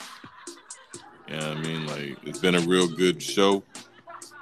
Yeah, 1.28 1.34
you 1.34 1.40
know 1.40 1.50
I 1.50 1.54
mean, 1.62 1.86
like 1.86 2.18
it's 2.24 2.38
been 2.38 2.54
a 2.54 2.60
real 2.60 2.88
good 2.88 3.22
show. 3.22 3.62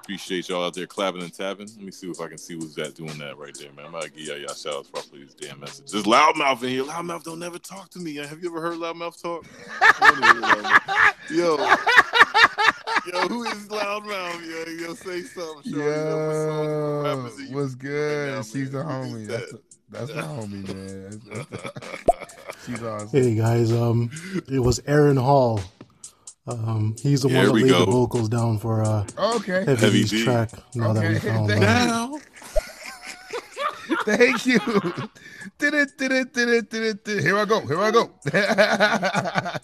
Appreciate 0.01 0.49
y'all 0.49 0.65
out 0.65 0.75
there 0.75 0.87
clapping 0.87 1.23
and 1.23 1.33
tapping. 1.33 1.69
Let 1.77 1.85
me 1.85 1.93
see 1.93 2.11
if 2.11 2.21
I 2.21 2.27
can 2.27 2.39
see 2.39 2.55
who's 2.55 2.75
that 2.75 2.97
doing 2.97 3.17
that 3.19 3.39
right 3.39 3.57
there, 3.57 3.71
man. 3.73 3.87
I'm 3.87 3.93
gonna 3.93 4.09
give 4.09 4.27
y'all 4.27 4.39
y'all 4.39 4.55
shout 4.55 4.75
outs 4.75 4.89
for 4.89 5.17
these 5.17 5.35
damn 5.35 5.61
messages. 5.61 5.93
There's 5.93 6.05
loudmouth 6.05 6.63
in 6.65 6.71
here. 6.71 6.85
Loudmouth 6.85 7.23
don't 7.23 7.39
never 7.39 7.59
talk 7.61 7.91
to 7.91 8.01
me. 8.01 8.17
Have 8.17 8.43
you 8.43 8.51
ever 8.51 8.61
heard 8.61 8.79
loudmouth 8.79 9.23
talk? 9.23 9.47
Yo, 11.31 11.57
yo, 13.07 13.29
who 13.29 13.45
is 13.45 13.69
loudmouth? 13.69 14.45
Yo, 14.45 14.87
yo, 14.87 14.95
say 14.95 15.23
something. 15.23 15.73
Shorty. 15.73 15.87
Yo, 15.87 17.23
what's, 17.23 17.51
what's 17.51 17.75
good? 17.77 18.35
Now, 18.35 18.43
She's 18.43 18.73
the 18.73 18.79
homie. 18.79 19.27
That's 19.29 19.53
the, 19.53 19.61
that's 19.91 20.09
the 20.09 20.23
homie, 20.23 20.67
man. 20.67 21.03
That's, 21.05 21.17
that's 21.19 21.47
the, 21.51 22.27
she's 22.67 22.83
awesome. 22.83 23.09
Hey 23.11 23.37
guys, 23.37 23.71
um, 23.71 24.11
it 24.51 24.59
was 24.59 24.81
Aaron 24.87 25.17
Hall. 25.17 25.61
Um, 26.47 26.97
he's 27.01 27.23
the 27.23 27.29
one 27.29 27.47
that 27.47 27.53
laid 27.53 27.69
go. 27.69 27.85
the 27.85 27.91
vocals 27.91 28.29
down 28.29 28.59
for 28.59 28.83
uh, 28.83 29.07
okay. 29.37 29.65
Heavy, 29.65 29.77
Heavy 29.77 30.03
D's 30.05 30.25
track. 30.25 30.51
Now 30.75 30.91
okay. 30.91 31.01
that 31.01 31.13
we 31.13 31.19
found 31.19 31.51
out. 31.65 32.21
Thank 34.05 34.47
you. 34.47 34.59
did 35.59 35.75
it, 35.75 35.99
did 35.99 36.13
it, 36.13 36.33
did 36.33 36.49
it, 36.49 36.71
did 36.71 36.83
it, 36.83 37.05
did 37.05 37.19
it. 37.19 37.25
Here 37.25 37.37
I 37.39 37.45
go. 37.45 37.61
Here 37.61 37.81
I 37.81 37.91
go. 37.91 38.11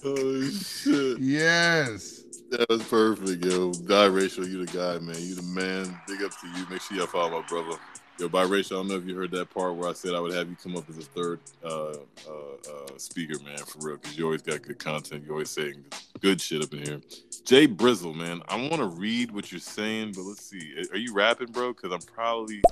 oh 0.04 0.50
shit. 0.50 1.18
Yes. 1.18 2.22
That 2.50 2.66
was 2.68 2.82
perfect, 2.84 3.44
yo. 3.44 3.72
Biracial, 3.72 4.48
you 4.48 4.64
the 4.64 4.72
guy, 4.72 4.98
man. 4.98 5.16
You 5.18 5.34
the 5.34 5.42
man. 5.42 6.00
Big 6.06 6.22
up 6.22 6.32
to 6.40 6.46
you. 6.48 6.66
Make 6.70 6.80
sure 6.82 6.96
y'all 6.96 7.06
follow 7.06 7.40
my 7.40 7.46
brother. 7.48 7.76
Yo, 8.18 8.30
biracial. 8.30 8.72
I 8.72 8.74
don't 8.76 8.88
know 8.88 8.94
if 8.94 9.04
you 9.04 9.14
heard 9.14 9.30
that 9.32 9.50
part 9.50 9.74
where 9.74 9.90
I 9.90 9.92
said 9.92 10.14
I 10.14 10.20
would 10.20 10.32
have 10.32 10.48
you 10.48 10.56
come 10.62 10.74
up 10.74 10.88
as 10.88 10.96
a 10.96 11.02
third 11.02 11.38
uh, 11.62 11.90
uh, 11.90 11.92
uh, 12.26 12.96
speaker, 12.96 13.38
man, 13.44 13.58
for 13.58 13.88
real, 13.88 13.96
because 13.98 14.16
you 14.16 14.24
always 14.24 14.40
got 14.40 14.62
good 14.62 14.78
content. 14.78 15.24
You 15.26 15.32
always 15.32 15.50
saying 15.50 15.84
good 16.22 16.40
shit 16.40 16.62
up 16.62 16.72
in 16.72 16.82
here. 16.82 17.00
Jay 17.44 17.68
Brizzle, 17.68 18.14
man. 18.14 18.40
I 18.48 18.56
want 18.56 18.76
to 18.76 18.86
read 18.86 19.32
what 19.32 19.52
you're 19.52 19.58
saying, 19.58 20.12
but 20.12 20.22
let's 20.22 20.40
see. 20.40 20.82
Are 20.92 20.96
you 20.96 21.12
rapping, 21.12 21.48
bro? 21.48 21.74
Because 21.74 21.92
I'm 21.92 22.00
probably. 22.14 22.62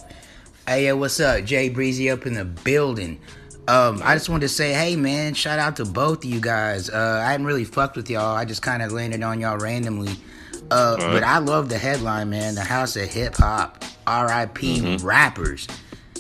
Hey, 0.67 0.87
yo, 0.87 0.97
what's 0.97 1.21
up? 1.21 1.45
Jay 1.45 1.69
Breezy 1.69 2.09
up 2.09 2.25
in 2.25 2.33
the 2.33 2.47
building. 2.47 3.21
Um, 3.69 4.01
I 4.03 4.15
just 4.15 4.31
wanted 4.31 4.43
to 4.43 4.49
say, 4.49 4.73
hey 4.73 4.97
man, 4.97 5.35
shout 5.35 5.59
out 5.59 5.77
to 5.77 5.85
both 5.85 6.25
of 6.25 6.31
you 6.31 6.41
guys. 6.41 6.89
Uh, 6.89 7.23
I 7.23 7.31
hadn't 7.31 7.47
really 7.47 7.65
fucked 7.65 7.97
with 7.97 8.09
y'all. 8.09 8.35
I 8.35 8.47
just 8.47 8.63
kind 8.63 8.83
of 8.83 8.93
landed 8.93 9.23
on 9.23 9.41
y'all 9.41 9.59
randomly. 9.59 10.17
Uh, 10.71 10.97
right. 10.99 11.13
But 11.13 11.23
I 11.25 11.39
love 11.39 11.69
the 11.69 11.79
headline, 11.79 12.31
man. 12.31 12.55
The 12.55 12.65
House 12.65 12.97
of 12.97 13.09
Hip 13.09 13.35
Hop, 13.37 13.85
R.I.P. 14.07 14.81
Mm-hmm. 14.81 15.07
rappers. 15.07 15.67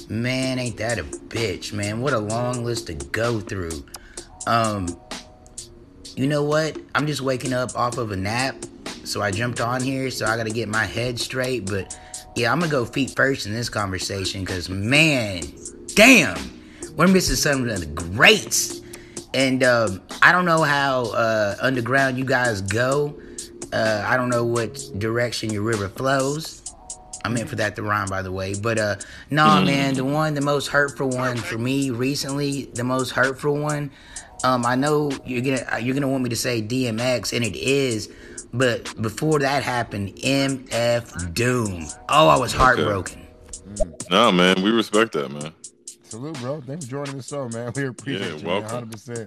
Man, 0.08 0.58
ain't 0.58 0.76
that 0.76 0.98
a 0.98 1.04
bitch, 1.04 1.72
man? 1.72 2.00
What 2.00 2.12
a 2.12 2.18
long 2.18 2.64
list 2.64 2.88
to 2.88 2.94
go 2.94 3.40
through. 3.40 3.84
Um, 4.46 4.98
you 6.14 6.26
know 6.26 6.44
what? 6.44 6.78
I'm 6.94 7.06
just 7.06 7.22
waking 7.22 7.52
up 7.52 7.74
off 7.74 7.96
of 7.96 8.10
a 8.10 8.16
nap, 8.16 8.56
so 9.04 9.22
I 9.22 9.30
jumped 9.30 9.60
on 9.60 9.82
here. 9.82 10.10
So 10.10 10.26
I 10.26 10.36
got 10.36 10.46
to 10.46 10.52
get 10.52 10.68
my 10.68 10.84
head 10.84 11.18
straight. 11.18 11.66
But 11.66 11.98
yeah, 12.36 12.52
I'm 12.52 12.60
gonna 12.60 12.70
go 12.70 12.84
feet 12.84 13.14
first 13.16 13.46
in 13.46 13.54
this 13.54 13.68
conversation 13.70 14.40
because 14.42 14.68
man, 14.68 15.42
damn 15.94 16.54
we're 16.96 17.08
missing 17.08 17.36
some 17.36 17.68
of 17.68 17.80
the 17.80 17.86
greats. 17.86 18.80
And 19.32 19.64
um, 19.64 20.00
I 20.22 20.30
don't 20.32 20.44
know 20.44 20.62
how 20.62 21.06
uh, 21.06 21.56
underground 21.60 22.18
you 22.18 22.24
guys 22.24 22.60
go. 22.60 23.18
Uh, 23.73 24.05
I 24.07 24.16
don't 24.16 24.28
know 24.28 24.45
what 24.45 24.74
direction 24.99 25.51
your 25.51 25.62
river 25.62 25.89
flows. 25.89 26.62
I 27.24 27.28
meant 27.31 27.49
for 27.49 27.57
that 27.57 27.74
to 27.77 27.82
rhyme, 27.82 28.09
by 28.09 28.20
the 28.20 28.31
way. 28.31 28.55
But 28.55 28.78
uh, 28.78 28.97
no, 29.31 29.47
nah, 29.47 29.61
mm. 29.62 29.66
man, 29.66 29.95
the 29.95 30.05
one, 30.05 30.35
the 30.35 30.43
most 30.43 30.66
hurtful 30.69 31.09
one 31.09 31.36
for 31.36 31.57
me 31.57 31.91
recently, 31.91 32.66
the 32.74 32.85
most 32.85 33.11
hurtful 33.11 33.57
one. 33.57 33.91
Um, 34.45 34.66
I 34.66 34.74
know 34.74 35.11
you're 35.24 35.41
gonna 35.41 35.81
you're 35.81 35.95
gonna 35.95 36.09
want 36.09 36.23
me 36.23 36.28
to 36.28 36.36
say 36.36 36.61
DMX, 36.61 37.35
and 37.35 37.45
it 37.45 37.57
is. 37.57 38.12
But 38.53 38.95
before 39.03 39.41
that 39.41 39.62
happened, 39.62 40.15
MF 40.16 41.35
Doom. 41.35 41.86
Oh, 42.09 42.28
I 42.28 42.39
was 42.39 42.53
heartbroken. 42.53 43.27
Okay. 43.81 43.91
No, 44.11 44.31
man, 44.31 44.62
we 44.62 44.70
respect 44.70 45.12
that, 45.12 45.31
man. 45.31 45.53
Salute, 46.05 46.39
bro. 46.41 46.61
Thanks 46.61 46.85
for 46.85 46.91
joining 46.93 47.16
the 47.16 47.23
show, 47.23 47.49
man. 47.49 47.73
We 47.77 47.86
appreciate 47.86 48.31
yeah, 48.31 48.36
you, 48.36 48.47
welcome. 48.47 48.91
100%. 48.91 49.27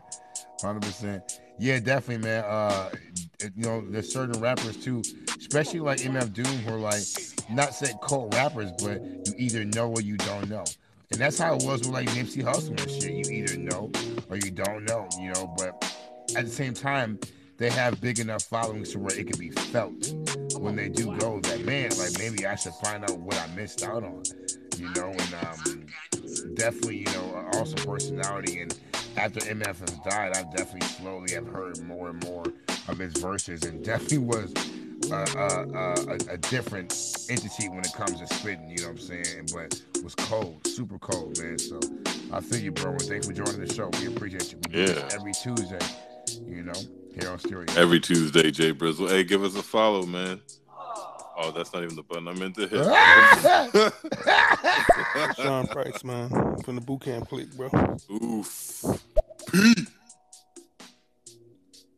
100%. 0.62 1.40
Yeah, 1.60 1.80
definitely, 1.80 2.28
man. 2.28 2.44
Uh, 2.46 2.90
you 3.56 3.64
know, 3.64 3.84
there's 3.90 4.12
certain 4.12 4.40
rappers 4.40 4.78
too, 4.78 5.02
especially 5.38 5.80
like 5.80 6.00
MF 6.00 6.34
Doom, 6.34 6.46
who 6.46 6.76
are 6.76 6.80
like 6.80 7.02
not 7.50 7.74
said 7.74 7.96
cult 8.02 8.34
rappers, 8.34 8.72
but 8.84 9.02
you 9.04 9.34
either 9.38 9.66
know 9.66 9.90
or 9.90 10.02
you 10.02 10.18
don't 10.18 10.50
know. 10.50 10.66
And 11.12 11.22
that's 11.22 11.40
how 11.40 11.56
it 11.56 11.64
was 11.64 11.82
with 11.82 11.90
like 11.90 12.10
Nipsey 12.10 12.44
Hussle 12.44 12.70
and 12.70 12.92
shit. 12.92 13.12
You 13.28 13.44
either 13.44 13.58
know 13.58 13.92
or 14.30 14.36
you 14.36 14.52
don't 14.52 14.84
know, 14.86 15.08
you 15.20 15.32
know. 15.32 15.54
But 15.58 15.84
at 16.36 16.46
the 16.46 16.52
same 16.52 16.74
time, 16.74 17.20
they 17.58 17.70
have 17.72 18.00
big 18.02 18.20
enough 18.20 18.44
followings 18.44 18.92
to 18.92 19.00
where 19.00 19.18
it 19.18 19.26
can 19.28 19.40
be 19.40 19.50
felt 19.50 20.14
when 20.60 20.76
they 20.76 20.90
do 20.90 21.16
go 21.18 21.40
that 21.42 21.66
man, 21.66 21.90
like 21.98 22.18
maybe 22.20 22.46
I 22.46 22.56
should 22.56 22.74
find 22.76 23.04
out 23.04 23.18
what 23.20 23.36
I 23.36 23.48
missed 23.56 23.84
out 23.84 24.04
on, 24.04 24.24
you 24.78 24.90
know. 24.94 25.08
And 25.10 25.34
um, 25.46 25.86
definitely, 26.54 27.00
you 27.00 27.06
know, 27.06 27.50
awesome 27.54 27.84
personality. 27.86 28.62
And 28.62 28.78
after 29.18 29.40
MF 29.42 29.80
has 29.80 29.98
died, 30.00 30.38
I 30.38 30.44
definitely 30.56 30.88
slowly 30.88 31.34
have 31.34 31.48
heard 31.48 31.82
more 31.84 32.10
and 32.10 32.24
more 32.24 32.46
of 32.88 33.00
his 33.00 33.14
verses, 33.14 33.64
and 33.64 33.84
definitely 33.84 34.20
was 34.20 34.54
a, 35.12 35.16
a, 35.16 36.34
a, 36.34 36.34
a 36.34 36.38
different 36.38 36.92
entity 37.30 37.70
when 37.70 37.80
it 37.80 37.94
comes 37.94 38.20
to 38.20 38.28
spitting. 38.34 38.70
You 38.70 38.78
know 38.78 38.92
what 38.92 38.92
I'm 38.92 38.98
saying? 39.00 39.50
But 39.54 39.82
was 40.04 40.16
cold, 40.16 40.66
super 40.66 41.00
cold, 41.00 41.40
man. 41.42 41.58
So 41.58 41.80
I 42.32 42.42
feel 42.42 42.60
you, 42.60 42.72
bro. 42.72 42.92
And 42.92 43.02
thanks 43.02 43.28
for 43.28 43.34
joining 43.34 43.60
the 43.60 43.74
show. 43.74 43.90
We 44.00 44.08
appreciate 44.08 44.52
you. 44.52 44.60
We 44.70 44.86
yeah. 44.86 45.10
every 45.12 45.34
Tuesday. 45.34 45.80
You 46.46 46.64
know, 46.64 46.74
here 47.20 47.32
on 47.32 47.40
Stereo. 47.40 47.66
Every 47.78 48.00
Tuesday, 48.00 48.52
Jay 48.52 48.74
Brizzle. 48.74 49.10
Hey, 49.10 49.24
give 49.24 49.44
us 49.44 49.56
a 49.56 49.64
follow, 49.64 50.04
man. 50.06 50.42
Oh, 51.40 51.52
that's 51.52 51.72
not 51.72 51.84
even 51.84 51.96
the 51.96 52.02
button 52.02 52.28
I 52.28 52.34
meant 52.34 52.56
to 52.56 52.68
hit. 52.68 52.84
Sean 55.36 55.68
Price, 55.68 56.04
man, 56.04 56.30
from 56.64 56.74
the 56.76 56.82
Boot 56.82 57.02
Camp 57.02 57.30
Clik, 57.30 57.56
bro. 57.56 57.70
Oof. 58.12 58.84
Pete. 59.52 59.88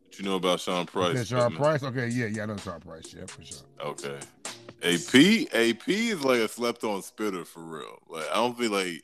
What 0.04 0.18
you 0.18 0.24
know 0.24 0.36
about 0.36 0.60
Sean 0.60 0.84
Price? 0.84 1.16
Okay, 1.16 1.24
Sean 1.24 1.56
Price. 1.56 1.82
Okay, 1.82 2.08
yeah, 2.08 2.26
yeah, 2.26 2.42
I 2.42 2.46
know 2.46 2.58
Sean 2.58 2.80
Price. 2.80 3.14
Yeah, 3.16 3.24
for 3.24 3.42
sure. 3.42 3.60
Okay. 3.82 4.18
AP, 4.82 5.14
AP 5.54 5.88
is 5.88 6.22
like 6.22 6.40
a 6.40 6.48
slept-on 6.48 7.00
spitter 7.02 7.46
for 7.46 7.60
real. 7.60 7.98
Like 8.10 8.28
I 8.30 8.34
don't 8.34 8.58
feel 8.58 8.70
like, 8.70 9.02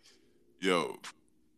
yo, 0.61 0.99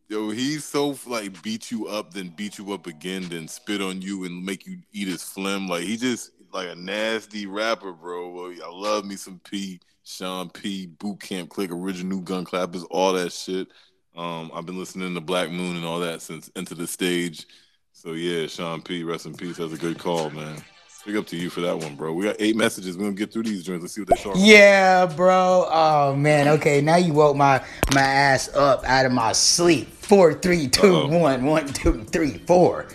yo, 0.07 0.29
he's 0.29 0.63
so 0.63 0.95
like 1.05 1.43
beat 1.43 1.69
you 1.69 1.87
up, 1.87 2.13
then 2.13 2.29
beat 2.29 2.57
you 2.57 2.71
up 2.71 2.87
again, 2.87 3.23
then 3.23 3.49
spit 3.49 3.81
on 3.81 4.01
you 4.01 4.23
and 4.23 4.45
make 4.45 4.65
you 4.65 4.77
eat 4.93 5.09
his 5.09 5.23
phlegm. 5.23 5.67
Like 5.67 5.83
he 5.83 5.97
just 5.97 6.31
like 6.51 6.69
a 6.69 6.75
nasty 6.75 7.45
rapper, 7.45 7.91
bro. 7.91 8.29
Well, 8.29 8.53
I 8.63 8.69
love 8.71 9.05
me 9.05 9.15
some 9.15 9.39
P, 9.43 9.79
Sean 10.03 10.49
P, 10.49 10.87
Boot 10.87 11.19
Camp 11.19 11.49
Clik, 11.49 11.71
original 11.71 12.17
new 12.17 12.23
gun 12.23 12.45
clappers, 12.45 12.83
all 12.89 13.13
that 13.13 13.31
shit. 13.31 13.67
Um, 14.15 14.51
I've 14.53 14.65
been 14.65 14.79
listening 14.79 15.13
to 15.13 15.21
Black 15.21 15.49
Moon 15.51 15.75
and 15.75 15.85
all 15.85 15.99
that 15.99 16.21
since 16.21 16.49
Enta 16.49 16.77
da 16.77 16.85
Stage. 16.85 17.45
So 17.93 18.13
yeah, 18.13 18.47
Sean 18.47 18.81
P, 18.81 19.03
rest 19.03 19.25
in 19.25 19.33
peace. 19.33 19.57
That's 19.57 19.73
a 19.73 19.77
good 19.77 19.99
call, 19.99 20.29
man. 20.29 20.61
Big 21.05 21.15
up 21.15 21.25
to 21.27 21.37
you 21.37 21.49
for 21.49 21.61
that 21.61 21.77
one, 21.77 21.95
bro. 21.95 22.11
We 22.11 22.25
got 22.25 22.35
eight 22.39 22.57
messages. 22.57 22.97
We're 22.97 23.05
gonna 23.05 23.15
get 23.15 23.31
through 23.31 23.43
these 23.43 23.63
joints. 23.63 23.83
Let's 23.83 23.93
see 23.95 24.01
what 24.01 24.09
they 24.09 24.15
talk 24.21 24.35
Yeah, 24.37 25.05
bro. 25.05 25.65
Oh 25.69 26.13
man. 26.15 26.49
Okay, 26.49 26.81
now 26.81 26.97
you 26.97 27.13
woke 27.13 27.37
my 27.37 27.63
my 27.93 28.01
ass 28.01 28.53
up 28.53 28.83
out 28.83 29.05
of 29.05 29.13
my 29.13 29.31
sleep. 29.31 29.87
Four, 29.87 30.33
three, 30.33 30.67
two, 30.67 30.93
Uh-oh. 30.95 31.17
one, 31.17 31.45
one, 31.45 31.67
two, 31.67 32.03
three, 32.03 32.39
four. 32.39 32.87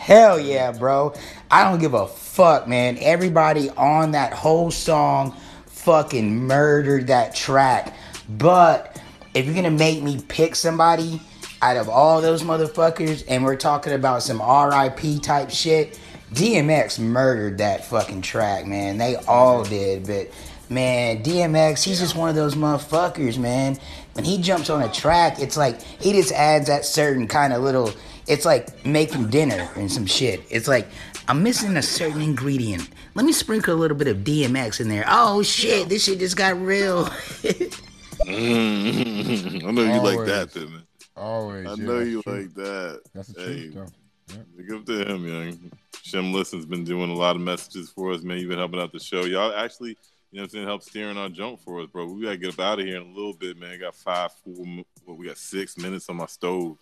Hell 0.00 0.40
yeah, 0.40 0.72
bro. 0.72 1.12
I 1.50 1.62
don't 1.62 1.78
give 1.78 1.92
a 1.92 2.06
fuck, 2.06 2.66
man. 2.66 2.96
Everybody 3.00 3.68
on 3.68 4.12
that 4.12 4.32
whole 4.32 4.70
song 4.70 5.36
fucking 5.66 6.46
murdered 6.46 7.08
that 7.08 7.34
track. 7.34 7.94
But 8.26 8.98
if 9.34 9.44
you're 9.44 9.54
gonna 9.54 9.70
make 9.70 10.02
me 10.02 10.18
pick 10.26 10.56
somebody 10.56 11.20
out 11.60 11.76
of 11.76 11.90
all 11.90 12.22
those 12.22 12.42
motherfuckers 12.42 13.24
and 13.28 13.44
we're 13.44 13.56
talking 13.56 13.92
about 13.92 14.22
some 14.22 14.40
RIP 14.40 15.20
type 15.20 15.50
shit, 15.50 16.00
DMX 16.32 16.98
murdered 16.98 17.58
that 17.58 17.84
fucking 17.84 18.22
track, 18.22 18.66
man. 18.66 18.96
They 18.96 19.16
all 19.16 19.64
did, 19.64 20.06
but 20.06 20.30
man, 20.70 21.22
DMX, 21.22 21.84
he's 21.84 22.00
just 22.00 22.16
one 22.16 22.30
of 22.30 22.34
those 22.34 22.54
motherfuckers, 22.54 23.36
man. 23.36 23.78
When 24.14 24.24
he 24.24 24.40
jumps 24.40 24.70
on 24.70 24.80
a 24.80 24.90
track, 24.90 25.40
it's 25.40 25.58
like 25.58 25.82
he 25.82 26.12
just 26.12 26.32
adds 26.32 26.68
that 26.68 26.86
certain 26.86 27.28
kind 27.28 27.52
of 27.52 27.62
little 27.62 27.92
it's 28.30 28.44
like 28.44 28.86
making 28.86 29.28
dinner 29.28 29.68
and 29.74 29.90
some 29.90 30.06
shit. 30.06 30.40
It's 30.50 30.68
like 30.68 30.86
I'm 31.26 31.42
missing 31.42 31.76
a 31.76 31.82
certain 31.82 32.22
ingredient. 32.22 32.88
Let 33.14 33.26
me 33.26 33.32
sprinkle 33.32 33.74
a 33.74 33.76
little 33.76 33.96
bit 33.96 34.06
of 34.06 34.18
DMX 34.18 34.80
in 34.80 34.88
there. 34.88 35.04
Oh 35.08 35.42
shit, 35.42 35.88
this 35.88 36.04
shit 36.04 36.20
just 36.20 36.36
got 36.36 36.56
real. 36.60 37.04
mm, 38.26 39.64
I 39.66 39.70
know 39.72 39.82
you 39.82 39.90
Always. 39.92 40.16
like 40.16 40.26
that, 40.26 40.52
then. 40.52 40.82
Always. 41.16 41.66
I 41.66 41.74
know 41.74 41.98
you 41.98 42.22
like 42.24 42.54
that. 42.54 43.00
That's 43.12 43.28
the 43.28 43.42
hey. 43.42 43.70
truth, 43.70 43.92
though. 44.28 44.44
Big 44.56 44.72
up 44.72 44.86
to 44.86 45.12
him, 45.12 45.26
young. 45.26 45.72
Shem 46.02 46.32
Listen's 46.32 46.66
been 46.66 46.84
doing 46.84 47.10
a 47.10 47.14
lot 47.14 47.34
of 47.34 47.42
messages 47.42 47.90
for 47.90 48.12
us, 48.12 48.22
man. 48.22 48.38
You've 48.38 48.48
been 48.48 48.58
helping 48.58 48.80
out 48.80 48.92
the 48.92 49.00
show. 49.00 49.24
Y'all 49.24 49.52
actually, 49.52 49.90
you 50.30 50.38
know 50.38 50.42
what 50.42 50.44
I'm 50.44 50.48
saying, 50.50 50.66
help 50.66 50.82
steering 50.84 51.16
our 51.18 51.28
junk 51.28 51.60
for 51.60 51.80
us, 51.80 51.88
bro. 51.92 52.06
We 52.06 52.22
gotta 52.22 52.36
get 52.36 52.54
up 52.54 52.60
out 52.60 52.78
of 52.78 52.86
here 52.86 53.00
in 53.00 53.08
a 53.08 53.12
little 53.12 53.34
bit, 53.34 53.58
man. 53.58 53.80
got 53.80 53.96
five, 53.96 54.30
four, 54.44 54.64
what 55.04 55.18
we 55.18 55.26
got 55.26 55.36
six 55.36 55.76
minutes 55.76 56.08
on 56.08 56.16
my 56.16 56.26
stove. 56.26 56.78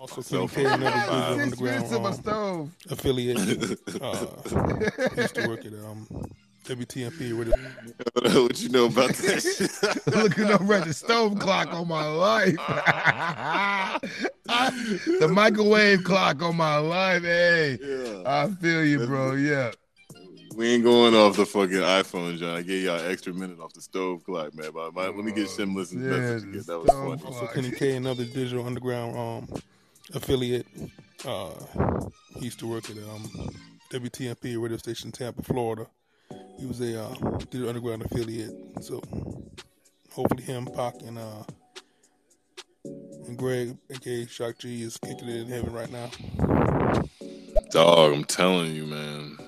Also, 0.00 0.22
Kenny 0.22 0.48
K, 0.48 0.64
another 0.64 0.90
digital 0.90 1.40
underground 1.40 2.06
um, 2.06 2.14
stove. 2.14 2.70
affiliate, 2.90 3.38
uh, 4.02 4.26
used 5.16 5.34
to 5.34 5.48
work 5.48 5.64
at 5.64 5.72
um, 5.72 6.06
WTMP. 6.64 7.38
Radio. 7.38 8.42
what 8.42 8.60
you 8.60 8.68
know 8.70 8.86
about 8.86 9.10
that 9.10 9.42
shit? 10.06 10.14
Looking 10.14 10.46
over 10.46 10.74
at 10.74 10.86
the 10.86 10.92
stove 10.92 11.38
clock 11.38 11.72
on 11.72 11.86
my 11.86 12.06
life. 12.06 12.56
the 15.20 15.28
microwave 15.28 16.02
clock 16.04 16.42
on 16.42 16.56
my 16.56 16.78
life. 16.78 17.22
Hey, 17.22 17.78
I 18.26 18.48
feel 18.48 18.84
you, 18.84 19.06
bro. 19.06 19.34
Yeah. 19.34 19.72
We 20.56 20.68
ain't 20.68 20.84
going 20.84 21.14
off 21.16 21.36
the 21.36 21.46
fucking 21.46 21.78
iPhone, 21.78 22.38
John. 22.38 22.56
I 22.56 22.62
gave 22.62 22.84
y'all 22.84 23.00
an 23.00 23.10
extra 23.10 23.32
minute 23.32 23.58
off 23.58 23.72
the 23.72 23.80
stove 23.80 24.22
clock, 24.24 24.54
man. 24.54 24.70
But 24.72 24.94
my, 24.94 25.06
let 25.06 25.16
me 25.16 25.32
get 25.32 25.50
Shem 25.50 25.74
Listen's 25.74 26.04
Yeah, 26.04 26.10
message 26.10 26.42
again. 26.44 26.62
That 26.66 26.78
was 26.78 26.90
funny. 26.90 27.22
Also, 27.24 27.46
Kenny 27.48 27.70
K, 27.72 27.96
another 27.96 28.24
digital 28.24 28.64
underground 28.64 29.18
um, 29.18 29.48
affiliate. 30.12 30.66
Uh, 31.24 31.50
he 32.38 32.46
used 32.46 32.58
to 32.58 32.66
work 32.66 32.90
at 32.90 32.96
um, 32.98 33.30
WTMP 33.90 34.60
radio 34.60 34.76
station 34.76 35.10
Tampa, 35.10 35.42
Florida. 35.42 35.86
He 36.58 36.66
was 36.66 36.80
a 36.80 37.02
uh, 37.02 37.14
digital 37.38 37.68
underground 37.68 38.02
affiliate. 38.02 38.52
So 38.80 39.02
hopefully 40.12 40.42
him, 40.42 40.66
Pac, 40.66 40.94
and 41.02 41.18
uh, 41.18 41.42
and 43.26 43.38
Greg, 43.38 43.76
aka 43.90 44.26
Shock 44.26 44.58
G, 44.58 44.82
is 44.82 44.98
kicking 44.98 45.28
it 45.28 45.36
in 45.36 45.48
heaven 45.48 45.72
right 45.72 45.90
now. 45.90 46.10
Dog, 47.70 48.12
I'm 48.12 48.24
telling 48.24 48.74
you, 48.74 48.86
man. 48.86 49.38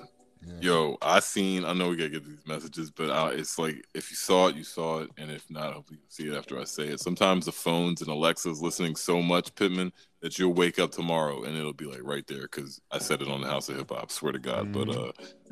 Yo, 0.61 0.97
I 1.01 1.19
seen. 1.19 1.65
I 1.65 1.73
know 1.73 1.89
we 1.89 1.95
gotta 1.95 2.09
get 2.09 2.25
these 2.25 2.45
messages, 2.45 2.89
but 2.89 3.09
uh, 3.09 3.31
it's 3.33 3.59
like 3.59 3.83
if 3.93 4.09
you 4.09 4.15
saw 4.15 4.47
it, 4.47 4.55
you 4.55 4.63
saw 4.63 4.99
it, 4.99 5.11
and 5.17 5.29
if 5.31 5.49
not, 5.49 5.73
hopefully 5.73 5.99
you'll 6.01 6.09
see 6.09 6.27
it 6.27 6.37
after 6.37 6.59
I 6.59 6.63
say 6.63 6.87
it. 6.87 6.99
Sometimes 6.99 7.45
the 7.45 7.51
phones 7.51 8.01
and 8.01 8.09
Alexa's 8.09 8.61
listening 8.61 8.95
so 8.95 9.21
much, 9.21 9.53
Pittman, 9.55 9.91
that 10.21 10.39
you'll 10.39 10.53
wake 10.53 10.79
up 10.79 10.91
tomorrow 10.91 11.43
and 11.43 11.55
it'll 11.55 11.73
be 11.73 11.85
like 11.85 12.01
right 12.03 12.25
there 12.27 12.43
because 12.43 12.81
I 12.91 12.99
said 12.99 13.21
it 13.21 13.27
on 13.27 13.41
the 13.41 13.47
House 13.47 13.69
of 13.69 13.77
Hip 13.77 13.91
Hop. 13.91 14.11
Swear 14.11 14.31
to 14.31 14.39
God, 14.39 14.71
but 14.71 14.89
uh, 14.89 15.11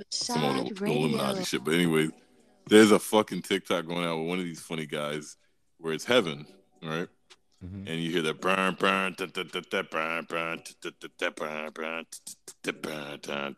some 0.10 0.44
of 0.44 0.76
the 0.76 0.86
Illuminati 0.86 1.44
shit. 1.44 1.64
But 1.64 1.76
anyway, 1.76 2.10
there's 2.68 2.92
a 2.92 3.00
fucking 3.00 3.44
TikTok 3.44 3.86
going 3.88 4.06
out 4.06 4.20
with 4.20 4.28
one 4.28 4.40
of 4.40 4.46
these 4.46 4.62
funny 4.62 4.86
guys 4.86 5.38
where 5.78 5.94
it's 5.94 6.06
heaven, 6.06 6.48
right? 6.82 7.08
And 7.88 8.02
you 8.02 8.12
hear 8.12 8.22
that 8.24 8.42
burn, 8.42 8.76
burn, 8.80 9.16
burn, 9.18 9.30
burn, 9.36 9.86
burn, 9.92 10.26
burn, 11.72 11.72
burn, 11.74 13.56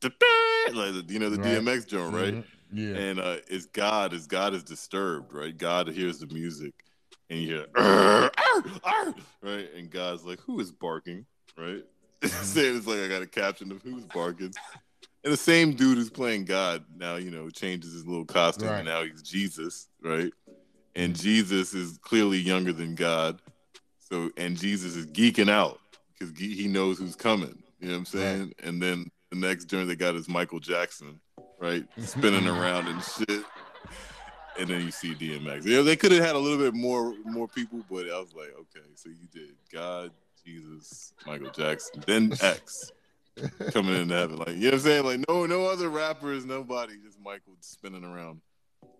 da, 0.00 0.72
like 0.72 1.10
you 1.10 1.18
know 1.18 1.30
the 1.30 1.38
Right. 1.38 1.62
DMX 1.62 1.86
joint, 1.86 2.14
right? 2.14 2.34
Mhm. 2.34 2.44
Yeah. 2.72 2.96
And 2.96 3.20
uh, 3.20 3.36
it's 3.48 3.66
God, 3.66 4.12
is 4.12 4.26
God 4.26 4.54
is 4.54 4.62
disturbed, 4.64 5.32
right? 5.32 5.56
God 5.56 5.88
hears 5.88 6.18
the 6.18 6.26
music, 6.26 6.74
and 7.30 7.40
you 7.40 7.46
hear, 7.48 7.66
"Arr, 7.76 8.30
arr, 8.36 8.64
arr," 8.84 9.14
right? 9.42 9.72
And 9.74 9.90
God's 9.90 10.24
like, 10.24 10.40
"Who 10.40 10.60
is 10.60 10.72
barking?" 10.72 11.26
Right? 11.56 11.84
Saying 12.24 12.76
it's 12.78 12.86
like 12.86 12.98
I 12.98 13.08
got 13.08 13.22
a 13.22 13.26
caption 13.26 13.70
of 13.72 13.82
who's 13.82 14.04
barking. 14.06 14.52
And 15.24 15.32
the 15.32 15.36
same 15.36 15.72
dude 15.74 15.96
who's 15.98 16.10
playing 16.10 16.44
God 16.44 16.84
now, 16.96 17.16
you 17.16 17.30
know, 17.30 17.50
changes 17.50 17.92
his 17.92 18.06
little 18.06 18.24
costume, 18.24 18.68
Right. 18.68 18.78
and 18.78 18.86
now 18.86 19.02
he's 19.04 19.22
Jesus, 19.22 19.88
right? 20.02 20.32
And 20.96 21.14
Jesus 21.14 21.74
is 21.74 21.98
clearly 21.98 22.38
younger 22.38 22.72
than 22.72 22.94
God, 22.94 23.40
so 23.98 24.30
and 24.38 24.56
Jesus 24.56 24.96
is 24.96 25.06
geeking 25.06 25.50
out 25.50 25.78
because 26.18 26.36
he 26.38 26.66
knows 26.66 26.98
who's 26.98 27.14
coming. 27.14 27.62
You 27.80 27.88
know 27.88 27.92
what 27.92 27.98
I'm 27.98 28.06
saying? 28.06 28.54
And 28.62 28.80
then 28.80 29.10
the 29.30 29.36
next 29.36 29.66
joint 29.66 29.88
they 29.88 29.94
got 29.94 30.14
is 30.14 30.26
Michael 30.26 30.58
Jackson, 30.58 31.20
right, 31.60 31.84
spinning 31.98 32.48
around 32.48 32.88
and 32.88 33.02
shit. 33.02 33.44
And 34.58 34.70
then 34.70 34.80
you 34.86 34.90
see 34.90 35.14
DMX. 35.14 35.66
You 35.66 35.76
know, 35.76 35.82
they 35.82 35.96
could 35.96 36.12
have 36.12 36.24
had 36.24 36.34
a 36.34 36.38
little 36.38 36.58
bit 36.58 36.72
more 36.72 37.14
more 37.26 37.46
people, 37.46 37.84
but 37.90 38.08
I 38.10 38.18
was 38.18 38.32
like, 38.34 38.54
okay, 38.58 38.86
so 38.94 39.10
you 39.10 39.28
did 39.30 39.54
God, 39.70 40.12
Jesus, 40.42 41.12
Michael 41.26 41.50
Jackson, 41.50 42.02
then 42.06 42.32
X 42.40 42.90
coming 43.72 43.96
into 43.96 44.14
heaven. 44.14 44.38
Like, 44.38 44.48
you 44.48 44.54
know 44.54 44.66
what 44.68 44.74
I'm 44.74 44.80
saying? 44.80 45.04
Like, 45.04 45.28
no, 45.28 45.44
no 45.44 45.66
other 45.66 45.90
rappers, 45.90 46.46
nobody, 46.46 46.94
just 47.04 47.20
Michael 47.20 47.52
spinning 47.60 48.02
around. 48.02 48.40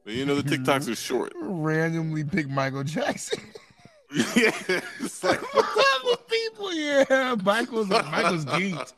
But 0.06 0.14
you 0.14 0.24
know, 0.24 0.36
the 0.40 0.56
TikToks 0.56 0.88
are 0.92 0.94
short. 0.94 1.32
Randomly 1.34 2.22
pick 2.24 2.48
Michael 2.48 2.84
Jackson. 2.84 3.40
yeah, 4.14 4.52
it's 5.00 5.22
like 5.24 5.42
what 5.54 6.28
people? 6.28 6.72
Yeah, 6.72 7.34
Michael's 7.44 7.88
Michael's 7.88 8.44
geeked. 8.44 8.92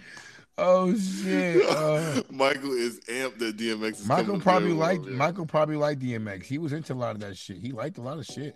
Oh 0.59 0.95
shit. 0.95 1.65
Uh, 1.67 2.23
Michael 2.31 2.73
is 2.73 3.01
amped 3.09 3.39
that 3.39 3.57
DMX 3.57 4.01
is 4.01 4.07
Michael 4.07 4.39
probably 4.39 4.73
liked 4.75 5.01
world, 5.03 5.13
yeah. 5.13 5.17
Michael 5.17 5.47
probably 5.47 5.77
liked 5.77 6.03
DMX. 6.03 6.45
He 6.45 6.59
was 6.59 6.75
into 6.75 6.93
a 6.93 6.95
lot 6.95 7.15
of 7.15 7.21
that 7.23 7.39
shit. 7.39 7.57
He 7.57 7.73
liked 7.73 7.97
a 7.97 8.03
lot 8.03 8.19
of 8.19 8.27
shit. 8.27 8.55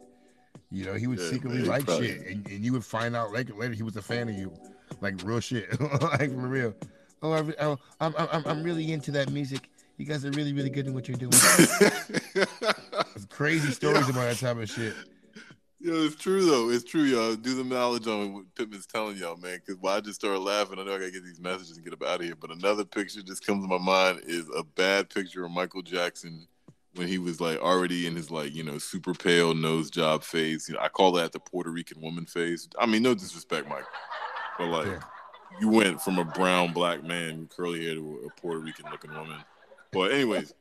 You 0.71 0.85
know, 0.85 0.95
he 0.95 1.07
would 1.07 1.21
Yeah, 1.21 1.31
secretly 1.31 1.59
man, 1.61 1.69
like 1.69 1.87
probably- 1.87 2.09
shit, 2.09 2.27
and, 2.27 2.47
and 2.49 2.65
you 2.65 2.73
would 2.75 2.85
find 2.85 3.17
out 3.17 3.33
later. 3.33 3.55
Later, 3.55 3.73
he 3.75 3.83
was 3.83 3.97
a 3.97 4.03
fan 4.03 4.29
of 4.29 4.35
you, 4.35 4.53
like 5.01 5.15
real 5.25 5.41
shit, 5.41 5.81
like 6.03 6.31
for 6.31 6.49
real. 6.49 6.75
Oh, 7.23 7.33
I, 7.33 7.41
re- 7.41 7.55
oh 7.61 7.79
I'm, 8.01 8.15
I'm 8.19 8.43
I'm 8.45 8.63
really 8.63 8.93
into 8.93 9.11
that 9.13 9.31
music. 9.31 9.71
You 10.03 10.09
guys 10.09 10.25
are 10.25 10.33
really 10.33 10.53
really 10.53 10.69
good 10.69 10.89
at 10.89 10.93
what 10.93 11.07
you're 11.07 11.17
doing. 11.17 11.31
Crazy 13.31 13.71
stories 13.71 14.09
about 14.09 14.25
that 14.25 14.37
type 14.41 14.57
of 14.57 14.69
shit. 14.69 14.97
Yo, 15.79 15.95
it's 15.95 16.17
true 16.17 16.45
though. 16.45 16.71
It's 16.71 16.83
true, 16.83 17.05
y'all. 17.05 17.37
Do 17.37 17.55
the 17.55 17.63
knowledge 17.63 18.09
on 18.09 18.33
what 18.33 18.53
Pittman's 18.57 18.85
telling 18.85 19.17
y'all, 19.17 19.37
man. 19.37 19.61
Because 19.65 19.81
why 19.81 19.99
I 19.99 20.01
just 20.01 20.19
started 20.19 20.41
laughing. 20.41 20.81
I 20.81 20.83
know 20.83 20.97
I 20.97 20.99
gotta 20.99 21.13
get 21.13 21.23
these 21.23 21.39
messages 21.39 21.77
and 21.77 21.85
get 21.85 21.95
up 21.95 22.03
out 22.03 22.19
of 22.19 22.27
here. 22.27 22.35
But 22.35 22.51
another 22.51 22.85
picture 22.85 23.23
just 23.23 23.47
comes 23.47 23.63
to 23.63 23.69
my 23.69 23.79
mind 23.79 24.23
is 24.27 24.51
a 24.57 24.65
bad 24.65 25.09
picture 25.09 25.45
of 25.45 25.53
Michael 25.53 25.83
Jackson 25.83 26.49
when 26.97 27.07
he 27.07 27.19
was 27.19 27.41
like 27.41 27.61
already 27.61 28.09
in 28.09 28.17
his 28.17 28.29
like 28.29 28.53
you 28.53 28.65
know 28.65 28.79
super 28.79 29.15
pale 29.15 29.55
nose 29.55 29.89
job 29.89 30.25
phase. 30.25 30.69
You 30.69 30.75
know, 30.75 30.81
I 30.81 30.89
call 30.89 31.13
that 31.13 31.31
the 31.31 31.39
Puerto 31.39 31.71
Rican 31.71 32.03
woman 32.03 32.27
phase. 32.27 32.69
I 32.77 32.87
mean, 32.87 33.05
no 33.05 33.15
disrespect, 33.15 33.69
Mike, 33.69 33.85
but 34.59 34.67
like 34.67 35.01
you 35.61 35.69
went 35.69 36.03
from 36.03 36.19
a 36.19 36.25
brown 36.25 36.73
black 36.73 37.05
man 37.05 37.49
curly 37.55 37.85
hair 37.85 37.95
to 37.95 38.27
a 38.27 38.41
Puerto 38.41 38.59
Rican 38.59 38.87
looking 38.91 39.15
woman. 39.15 39.39
But 39.93 40.13
anyways, 40.13 40.55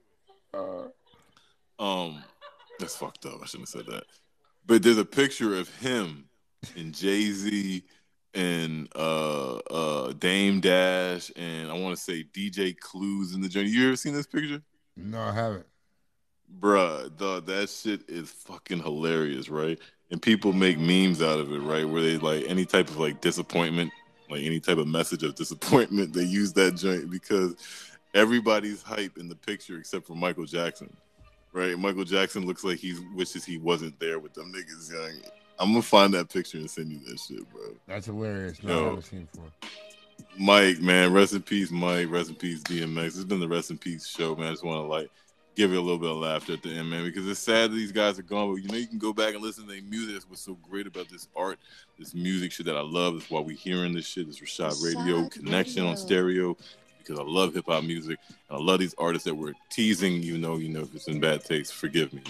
uh, 0.53 0.87
um, 1.79 2.23
that's 2.79 2.95
fucked 2.95 3.25
up. 3.25 3.39
I 3.41 3.45
shouldn't 3.45 3.69
have 3.69 3.85
said 3.85 3.93
that. 3.93 4.03
But 4.65 4.83
there's 4.83 4.97
a 4.97 5.05
picture 5.05 5.55
of 5.55 5.73
him 5.77 6.25
and 6.75 6.93
Jay 6.93 7.31
Z 7.31 7.83
and 8.33 8.87
uh 8.95 9.57
uh 9.57 10.13
Dame 10.13 10.61
Dash 10.61 11.31
and 11.35 11.69
I 11.69 11.73
want 11.73 11.97
to 11.97 12.01
say 12.01 12.23
DJ 12.23 12.77
Clues 12.77 13.33
in 13.33 13.41
the 13.41 13.49
journey. 13.49 13.69
You 13.69 13.87
ever 13.87 13.95
seen 13.95 14.13
this 14.13 14.27
picture? 14.27 14.61
No, 14.95 15.19
I 15.19 15.33
haven't. 15.33 15.65
Bruh, 16.59 17.17
the, 17.17 17.41
that 17.41 17.69
shit 17.69 18.01
is 18.09 18.29
fucking 18.29 18.83
hilarious, 18.83 19.49
right? 19.49 19.79
And 20.11 20.21
people 20.21 20.53
make 20.53 20.77
memes 20.77 21.21
out 21.21 21.39
of 21.39 21.51
it, 21.51 21.59
right? 21.59 21.87
Where 21.87 22.01
they 22.01 22.17
like 22.17 22.45
any 22.47 22.65
type 22.65 22.89
of 22.89 22.97
like 22.97 23.21
disappointment, 23.21 23.91
like 24.29 24.43
any 24.43 24.59
type 24.59 24.77
of 24.77 24.87
message 24.87 25.23
of 25.23 25.35
disappointment, 25.35 26.13
they 26.13 26.23
use 26.23 26.53
that 26.53 26.75
joint 26.75 27.09
because 27.09 27.55
everybody's 28.13 28.81
hype 28.81 29.17
in 29.17 29.27
the 29.29 29.35
picture 29.35 29.77
except 29.77 30.07
for 30.07 30.15
Michael 30.15 30.45
Jackson, 30.45 30.95
right? 31.53 31.77
Michael 31.77 32.03
Jackson 32.03 32.45
looks 32.45 32.63
like 32.63 32.79
he 32.79 32.95
wishes 33.15 33.45
he 33.45 33.57
wasn't 33.57 33.99
there 33.99 34.19
with 34.19 34.33
them 34.33 34.53
niggas. 34.53 34.91
Young. 34.91 35.21
I'm 35.59 35.69
gonna 35.69 35.81
find 35.81 36.13
that 36.13 36.29
picture 36.29 36.57
and 36.57 36.69
send 36.69 36.91
you 36.91 36.99
that 37.07 37.19
shit, 37.19 37.49
bro. 37.51 37.75
That's 37.87 38.07
hilarious. 38.07 38.61
No, 38.63 38.71
I 38.71 38.75
Yo. 38.75 38.85
haven't 38.85 39.01
seen 39.03 39.19
it 39.21 39.31
before. 39.31 39.51
Mike, 40.37 40.79
man, 40.79 41.13
rest 41.13 41.33
in 41.33 41.41
peace, 41.41 41.71
Mike. 41.71 42.09
Rest 42.09 42.29
in 42.29 42.35
peace, 42.35 42.61
DMX. 42.61 43.07
It's 43.07 43.23
been 43.23 43.39
the 43.39 43.47
rest 43.47 43.69
in 43.69 43.77
peace 43.77 44.07
show, 44.07 44.35
man. 44.35 44.47
I 44.47 44.51
just 44.51 44.63
want 44.63 44.83
to 44.83 44.87
like 44.87 45.09
give 45.55 45.71
you 45.71 45.79
a 45.79 45.81
little 45.81 45.97
bit 45.97 46.09
of 46.09 46.17
laughter 46.17 46.53
at 46.53 46.63
the 46.63 46.69
end, 46.69 46.89
man, 46.89 47.03
because 47.03 47.27
it's 47.27 47.39
sad 47.39 47.71
that 47.71 47.75
these 47.75 47.91
guys 47.91 48.17
are 48.17 48.23
gone. 48.23 48.53
But 48.53 48.63
you 48.63 48.69
know, 48.69 48.77
you 48.77 48.87
can 48.87 48.97
go 48.97 49.13
back 49.13 49.33
and 49.33 49.43
listen 49.43 49.65
to 49.65 49.71
their 49.71 49.81
music. 49.81 50.13
That's 50.13 50.29
what's 50.29 50.41
so 50.41 50.57
great 50.67 50.87
about 50.87 51.09
this 51.09 51.27
art, 51.35 51.59
this 51.99 52.13
music 52.13 52.51
shit 52.51 52.65
that 52.67 52.77
I 52.77 52.81
love. 52.81 53.15
That's 53.15 53.29
why 53.29 53.41
we 53.41 53.55
hearing 53.55 53.93
this 53.93 54.05
shit. 54.07 54.27
This 54.27 54.39
Rashad 54.39 54.83
Radio 54.83 55.27
connection 55.29 55.85
on 55.85 55.97
stereo. 55.97 56.57
Because 57.05 57.19
I 57.19 57.23
love 57.23 57.53
hip 57.53 57.65
hop 57.67 57.83
music 57.83 58.19
and 58.49 58.59
I 58.59 58.61
love 58.61 58.79
these 58.79 58.95
artists 58.97 59.25
that 59.25 59.35
we're 59.35 59.53
teasing. 59.69 60.21
You 60.23 60.37
know, 60.37 60.57
you 60.57 60.69
know, 60.69 60.81
if 60.81 60.95
it's 60.95 61.07
in 61.07 61.19
bad 61.19 61.43
taste, 61.43 61.73
forgive 61.73 62.13
me. 62.13 62.21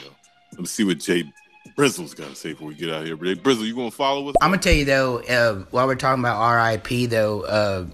Let 0.52 0.62
me 0.62 0.66
see 0.66 0.84
what 0.84 1.00
Jay 1.00 1.32
Brizzle's 1.78 2.14
got 2.14 2.30
to 2.30 2.36
say 2.36 2.52
before 2.52 2.68
we 2.68 2.76
get 2.76 2.90
out 2.90 3.02
of 3.02 3.08
here. 3.08 3.16
But 3.16 3.28
hey, 3.28 3.36
Brizzle, 3.36 3.66
you 3.66 3.76
gonna 3.76 3.92
follow 3.92 4.30
us? 4.30 4.36
I'm 4.42 4.50
gonna 4.50 4.62
tell 4.62 4.74
you 4.74 4.86
though, 4.86 5.20
uh, 5.22 5.66
while 5.72 5.88
we're 5.88 5.96
talking 5.96 6.22
about 6.22 6.38
R.I.P. 6.38 7.06
though, 7.08 7.42
uh, 7.42 7.86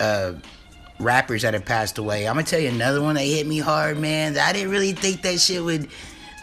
uh, 0.00 0.32
rappers 0.98 1.42
that 1.42 1.54
have 1.54 1.64
passed 1.64 1.98
away, 1.98 2.26
I'm 2.26 2.34
gonna 2.34 2.46
tell 2.46 2.60
you 2.60 2.68
another 2.68 3.02
one 3.02 3.14
that 3.14 3.22
hit 3.22 3.46
me 3.46 3.58
hard, 3.58 3.98
man. 3.98 4.36
I 4.38 4.52
didn't 4.52 4.70
really 4.70 4.92
think 4.92 5.22
that 5.22 5.38
shit 5.38 5.62
would, 5.62 5.88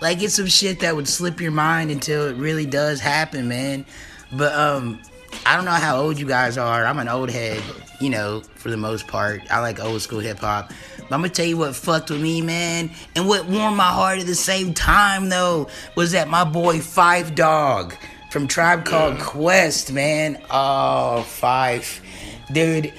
like, 0.01 0.21
it's 0.21 0.35
some 0.35 0.47
shit 0.47 0.79
that 0.81 0.95
would 0.95 1.07
slip 1.07 1.41
your 1.41 1.51
mind 1.51 1.91
until 1.91 2.27
it 2.27 2.35
really 2.35 2.65
does 2.65 2.99
happen, 2.99 3.47
man. 3.47 3.85
But 4.31 4.53
um, 4.53 5.01
I 5.45 5.55
don't 5.55 5.65
know 5.65 5.71
how 5.71 5.97
old 5.97 6.19
you 6.19 6.25
guys 6.25 6.57
are. 6.57 6.85
I'm 6.85 6.99
an 6.99 7.07
old 7.07 7.29
head, 7.29 7.61
you 7.99 8.09
know, 8.09 8.41
for 8.55 8.69
the 8.69 8.77
most 8.77 9.07
part. 9.07 9.41
I 9.51 9.59
like 9.59 9.79
old 9.79 10.01
school 10.01 10.19
hip 10.19 10.39
hop. 10.39 10.71
But 10.97 11.15
I'm 11.15 11.21
gonna 11.21 11.29
tell 11.29 11.45
you 11.45 11.57
what 11.57 11.75
fucked 11.75 12.09
with 12.09 12.21
me, 12.21 12.41
man, 12.41 12.91
and 13.15 13.27
what 13.27 13.45
warmed 13.45 13.77
my 13.77 13.89
heart 13.89 14.19
at 14.19 14.27
the 14.27 14.35
same 14.35 14.73
time, 14.73 15.29
though, 15.29 15.67
was 15.95 16.11
that 16.11 16.29
my 16.29 16.43
boy 16.43 16.77
Phife 16.77 17.35
Dawg 17.35 17.95
from 18.31 18.47
Tribe 18.47 18.85
Called 18.85 19.19
Quest, 19.19 19.91
man. 19.91 20.41
Oh, 20.49 21.25
Phife, 21.27 21.99
dude. 22.51 22.93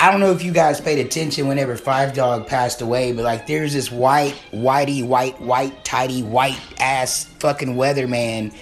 I 0.00 0.10
don't 0.10 0.20
know 0.20 0.32
if 0.32 0.42
you 0.42 0.52
guys 0.52 0.80
paid 0.80 0.98
attention 0.98 1.46
whenever 1.46 1.76
Phife 1.76 2.14
Dawg 2.14 2.46
passed 2.46 2.82
away, 2.82 3.12
but 3.12 3.24
like 3.24 3.46
there's 3.46 3.72
this 3.72 3.90
white, 3.90 4.34
whitey, 4.52 5.06
white, 5.06 5.40
white, 5.40 5.84
tidy, 5.84 6.22
white 6.22 6.60
ass 6.78 7.24
fucking 7.38 7.76
weatherman 7.76 8.52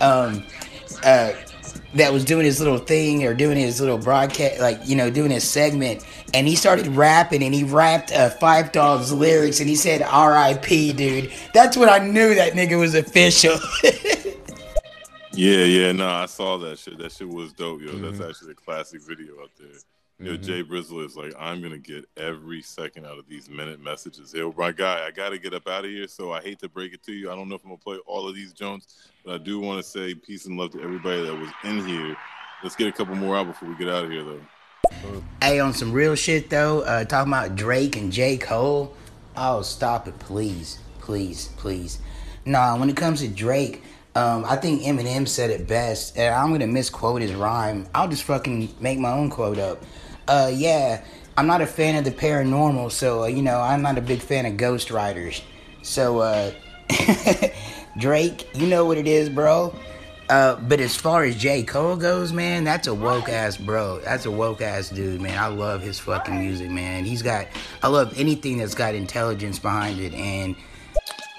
um, 0.00 0.44
uh, 1.02 1.32
that 1.94 2.12
was 2.12 2.24
doing 2.24 2.44
his 2.44 2.58
little 2.60 2.78
thing 2.78 3.24
or 3.24 3.34
doing 3.34 3.56
his 3.58 3.80
little 3.80 3.98
broadcast, 3.98 4.60
like, 4.60 4.80
you 4.84 4.96
know, 4.96 5.10
doing 5.10 5.30
his 5.30 5.44
segment. 5.48 6.04
And 6.34 6.48
he 6.48 6.56
started 6.56 6.86
rapping 6.88 7.42
and 7.42 7.54
he 7.54 7.64
rapped 7.64 8.12
uh, 8.12 8.30
Phife 8.30 8.72
Dawg's 8.72 9.12
lyrics 9.12 9.60
and 9.60 9.68
he 9.68 9.76
said 9.76 10.02
R.I.P., 10.02 10.92
dude. 10.94 11.32
That's 11.52 11.76
when 11.76 11.88
I 11.88 11.98
knew 11.98 12.34
that 12.34 12.54
nigga 12.54 12.78
was 12.78 12.94
official. 12.94 13.58
Yeah, 15.34 15.64
yeah, 15.64 15.92
no, 15.92 16.06
I 16.08 16.26
saw 16.26 16.58
that 16.58 16.78
shit. 16.78 16.98
That 16.98 17.10
shit 17.10 17.28
was 17.28 17.54
dope, 17.54 17.80
yo. 17.80 17.92
Mm-hmm. 17.92 18.02
That's 18.02 18.20
actually 18.20 18.52
a 18.52 18.54
classic 18.54 19.00
video 19.00 19.40
out 19.40 19.50
there. 19.58 19.78
Yo, 20.18 20.36
Mhm. 20.36 20.42
Jay 20.42 20.62
Brizzle 20.62 21.04
is 21.06 21.16
like, 21.16 21.32
I'm 21.38 21.62
gonna 21.62 21.78
get 21.78 22.04
every 22.18 22.60
second 22.60 23.06
out 23.06 23.18
of 23.18 23.26
these 23.26 23.48
minute 23.48 23.80
messages. 23.82 24.34
Yo, 24.34 24.52
my 24.58 24.72
guy, 24.72 25.06
I 25.06 25.10
gotta 25.10 25.38
get 25.38 25.54
up 25.54 25.66
out 25.66 25.86
of 25.86 25.90
here. 25.90 26.06
So 26.06 26.32
I 26.32 26.42
hate 26.42 26.58
to 26.58 26.68
break 26.68 26.92
it 26.92 27.02
to 27.04 27.12
you. 27.12 27.30
I 27.32 27.34
don't 27.34 27.48
know 27.48 27.54
if 27.54 27.62
I'm 27.64 27.70
gonna 27.70 27.78
play 27.78 27.96
all 28.06 28.28
of 28.28 28.34
these 28.34 28.52
Jones, 28.52 28.86
but 29.24 29.34
I 29.34 29.38
do 29.38 29.60
want 29.60 29.82
to 29.82 29.88
say 29.88 30.14
peace 30.14 30.46
and 30.46 30.56
love 30.56 30.72
to 30.72 30.82
everybody 30.82 31.22
that 31.24 31.34
was 31.34 31.50
in 31.64 31.86
here. 31.86 32.16
Let's 32.62 32.76
get 32.76 32.88
a 32.88 32.92
couple 32.92 33.14
more 33.14 33.36
out 33.36 33.46
before 33.46 33.68
we 33.68 33.74
get 33.76 33.88
out 33.88 34.04
of 34.04 34.10
here, 34.10 34.24
though. 34.24 34.40
Hey, 35.40 35.58
on 35.60 35.72
some 35.72 35.92
real 35.92 36.14
shit 36.14 36.50
though, 36.50 36.80
uh, 36.82 37.04
talking 37.04 37.32
about 37.32 37.56
Drake 37.56 37.96
and 37.96 38.12
J. 38.12 38.36
Cole. 38.36 38.94
Oh, 39.36 39.62
stop 39.62 40.06
it, 40.06 40.18
please, 40.18 40.78
please, 41.00 41.48
please. 41.56 41.98
Nah, 42.44 42.78
when 42.78 42.90
it 42.90 42.96
comes 42.96 43.20
to 43.20 43.28
Drake, 43.28 43.82
um, 44.14 44.44
I 44.44 44.56
think 44.56 44.82
Eminem 44.82 45.26
said 45.26 45.50
it 45.50 45.66
best, 45.66 46.18
and 46.18 46.34
I'm 46.34 46.50
gonna 46.52 46.66
misquote 46.66 47.22
his 47.22 47.32
rhyme. 47.34 47.86
I'll 47.94 48.08
just 48.08 48.24
fucking 48.24 48.74
make 48.80 48.98
my 48.98 49.10
own 49.10 49.30
quote 49.30 49.58
up. 49.58 49.82
Uh, 50.28 50.50
yeah, 50.52 51.02
I'm 51.36 51.46
not 51.46 51.62
a 51.62 51.66
fan 51.66 51.96
of 51.96 52.04
the 52.04 52.10
paranormal, 52.10 52.90
so 52.90 53.22
uh, 53.22 53.26
you 53.26 53.42
know 53.42 53.60
I'm 53.60 53.82
not 53.82 53.98
a 53.98 54.02
big 54.02 54.20
fan 54.20 54.44
of 54.44 54.56
ghost 54.56 54.90
writers. 54.90 55.42
So, 55.82 56.18
uh, 56.20 56.52
Drake, 57.98 58.48
you 58.54 58.66
know 58.66 58.84
what 58.84 58.98
it 58.98 59.06
is, 59.06 59.28
bro. 59.28 59.74
Uh, 60.28 60.56
but 60.56 60.80
as 60.80 60.96
far 60.96 61.24
as 61.24 61.36
J. 61.36 61.62
Cole 61.62 61.96
goes, 61.96 62.32
man, 62.32 62.64
that's 62.64 62.86
a 62.86 62.94
woke 62.94 63.28
ass 63.28 63.56
bro. 63.56 64.00
That's 64.00 64.24
a 64.24 64.30
woke 64.30 64.62
ass 64.62 64.88
dude, 64.88 65.20
man. 65.20 65.36
I 65.38 65.48
love 65.48 65.82
his 65.82 65.98
fucking 65.98 66.38
music, 66.38 66.70
man. 66.70 67.04
He's 67.04 67.20
got, 67.22 67.48
I 67.82 67.88
love 67.88 68.18
anything 68.18 68.56
that's 68.58 68.74
got 68.74 68.94
intelligence 68.94 69.58
behind 69.58 70.00
it. 70.00 70.14
And 70.14 70.56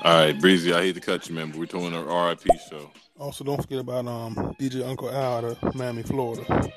All 0.03 0.13
right, 0.13 0.39
Breezy, 0.39 0.73
I 0.73 0.81
hate 0.81 0.95
to 0.95 1.01
cut 1.01 1.27
you, 1.27 1.33
man, 1.33 1.49
but 1.49 1.59
we're 1.59 1.65
doing 1.65 1.95
our 1.95 2.29
RIP 2.29 2.41
show. 2.69 2.91
Also, 3.17 3.43
don't 3.43 3.61
forget 3.61 3.79
about 3.79 4.05
um 4.05 4.35
DJ 4.59 4.87
Uncle 4.87 5.09
Al 5.09 5.37
out 5.37 5.43
of 5.45 5.75
Miami, 5.75 6.03
Florida. 6.03 6.71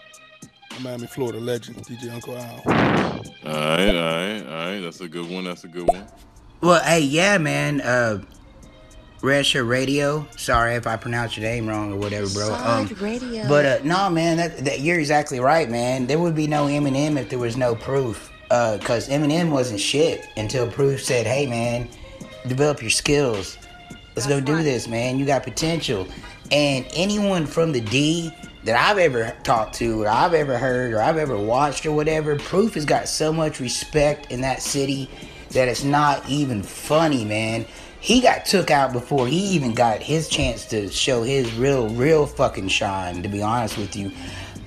Miami, 0.81 1.07
Florida 1.07 1.39
legend, 1.39 1.77
DJ 1.79 2.13
Uncle 2.13 2.37
Al. 2.37 2.63
All 2.67 2.73
right, 2.73 3.89
all 3.89 3.95
right, 3.95 4.43
all 4.47 4.73
right. 4.73 4.81
That's 4.81 5.01
a 5.01 5.09
good 5.09 5.29
one. 5.31 5.45
That's 5.45 5.65
a 5.65 5.69
good 5.69 5.89
one. 5.89 6.07
well, 6.61 6.83
hey, 6.85 7.01
yeah, 7.01 7.39
man. 7.39 7.81
Uh, 7.81 8.23
Red 9.27 9.45
Shirt 9.45 9.67
Radio. 9.67 10.25
Sorry 10.37 10.77
if 10.77 10.87
I 10.87 10.97
pronounced 10.97 11.37
your 11.37 11.45
name 11.45 11.67
wrong 11.67 11.93
or 11.93 11.97
whatever, 11.97 12.29
bro. 12.29 12.55
Um, 12.55 12.87
radio. 13.01 13.49
But 13.49 13.67
uh, 13.67 13.79
no, 13.83 14.09
man, 14.09 14.37
that, 14.37 14.59
that 14.59 14.81
you're 14.81 15.01
exactly 15.01 15.41
right, 15.41 15.69
man. 15.69 16.07
There 16.07 16.21
would 16.21 16.37
be 16.37 16.47
no 16.47 16.67
Eminem 16.67 17.19
if 17.19 17.29
there 17.29 17.41
was 17.41 17.57
no 17.57 17.75
proof. 17.75 18.31
Uh, 18.53 18.79
cause 18.81 19.09
Eminem 19.09 19.51
wasn't 19.51 19.81
shit 19.81 20.29
until 20.37 20.71
proof 20.71 21.03
said, 21.03 21.27
"Hey, 21.27 21.45
man, 21.45 21.89
develop 22.47 22.81
your 22.81 22.93
skills. 22.93 23.59
Let's 24.15 24.29
go 24.29 24.41
do 24.41 24.63
this, 24.63 24.87
man. 24.87 25.19
You 25.19 25.27
got 25.27 25.43
potential." 25.43 26.07
And 26.53 26.87
anyone 26.95 27.47
from 27.47 27.73
the 27.73 27.81
D 27.81 28.33
that 28.63 28.77
I've 28.77 28.99
ever 28.99 29.35
talked 29.43 29.75
to, 29.77 30.05
or 30.05 30.09
I've 30.09 30.35
ever 30.35 30.57
heard, 30.57 30.93
or 30.93 31.01
I've 31.01 31.17
ever 31.17 31.37
watched, 31.37 31.85
or 31.85 31.91
whatever, 31.91 32.39
proof 32.39 32.75
has 32.75 32.85
got 32.85 33.09
so 33.09 33.33
much 33.33 33.59
respect 33.59 34.31
in 34.31 34.41
that 34.43 34.63
city 34.63 35.11
that 35.51 35.67
it's 35.67 35.83
not 35.83 36.29
even 36.29 36.63
funny, 36.63 37.25
man. 37.25 37.67
He 38.07 38.21
got 38.21 38.47
took 38.47 38.71
out 38.71 38.93
before 38.93 39.27
he 39.27 39.37
even 39.37 39.75
got 39.75 40.01
his 40.01 40.29
chance 40.29 40.65
to 40.67 40.89
show 40.93 41.25
his 41.25 41.53
real, 41.55 41.89
real 41.89 42.25
fucking 42.25 42.69
shine, 42.69 43.21
to 43.25 43.29
be 43.29 43.43
honest 43.43 43.77
with 43.77 43.97
you. 43.97 44.13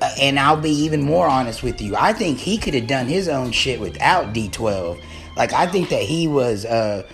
Uh, 0.01 0.11
and 0.19 0.37
I'll 0.37 0.59
be 0.59 0.71
even 0.71 1.01
more 1.01 1.25
honest 1.25 1.63
with 1.63 1.81
you. 1.81 1.95
I 1.95 2.11
think 2.11 2.37
he 2.37 2.57
could 2.57 2.73
have 2.73 2.87
done 2.87 3.05
his 3.05 3.29
own 3.29 3.53
shit 3.53 3.79
without 3.79 4.33
D12. 4.33 5.01
Like, 5.37 5.53
I 5.53 5.67
think 5.67 5.87
that 5.87 6.01
he 6.01 6.27
was, 6.27 6.65
uh, 6.65 7.07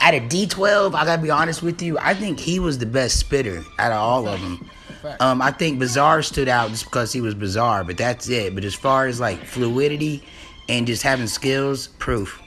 out 0.00 0.14
of 0.14 0.22
D12, 0.28 0.94
I 0.94 1.04
gotta 1.04 1.20
be 1.20 1.30
honest 1.30 1.60
with 1.60 1.82
you, 1.82 1.98
I 1.98 2.14
think 2.14 2.38
he 2.38 2.60
was 2.60 2.78
the 2.78 2.86
best 2.86 3.18
spitter 3.18 3.64
out 3.80 3.90
of 3.90 3.98
all 3.98 4.28
of 4.28 4.40
them. 4.40 4.70
Um, 5.18 5.42
I 5.42 5.50
think 5.50 5.80
Bizarre 5.80 6.22
stood 6.22 6.46
out 6.46 6.70
just 6.70 6.84
because 6.84 7.12
he 7.12 7.20
was 7.20 7.34
bizarre, 7.34 7.82
but 7.82 7.96
that's 7.96 8.28
it. 8.28 8.54
But 8.54 8.62
as 8.62 8.76
far 8.76 9.08
as 9.08 9.18
like 9.18 9.44
fluidity 9.44 10.22
and 10.68 10.86
just 10.86 11.02
having 11.02 11.26
skills, 11.26 11.88
proof. 11.98 12.40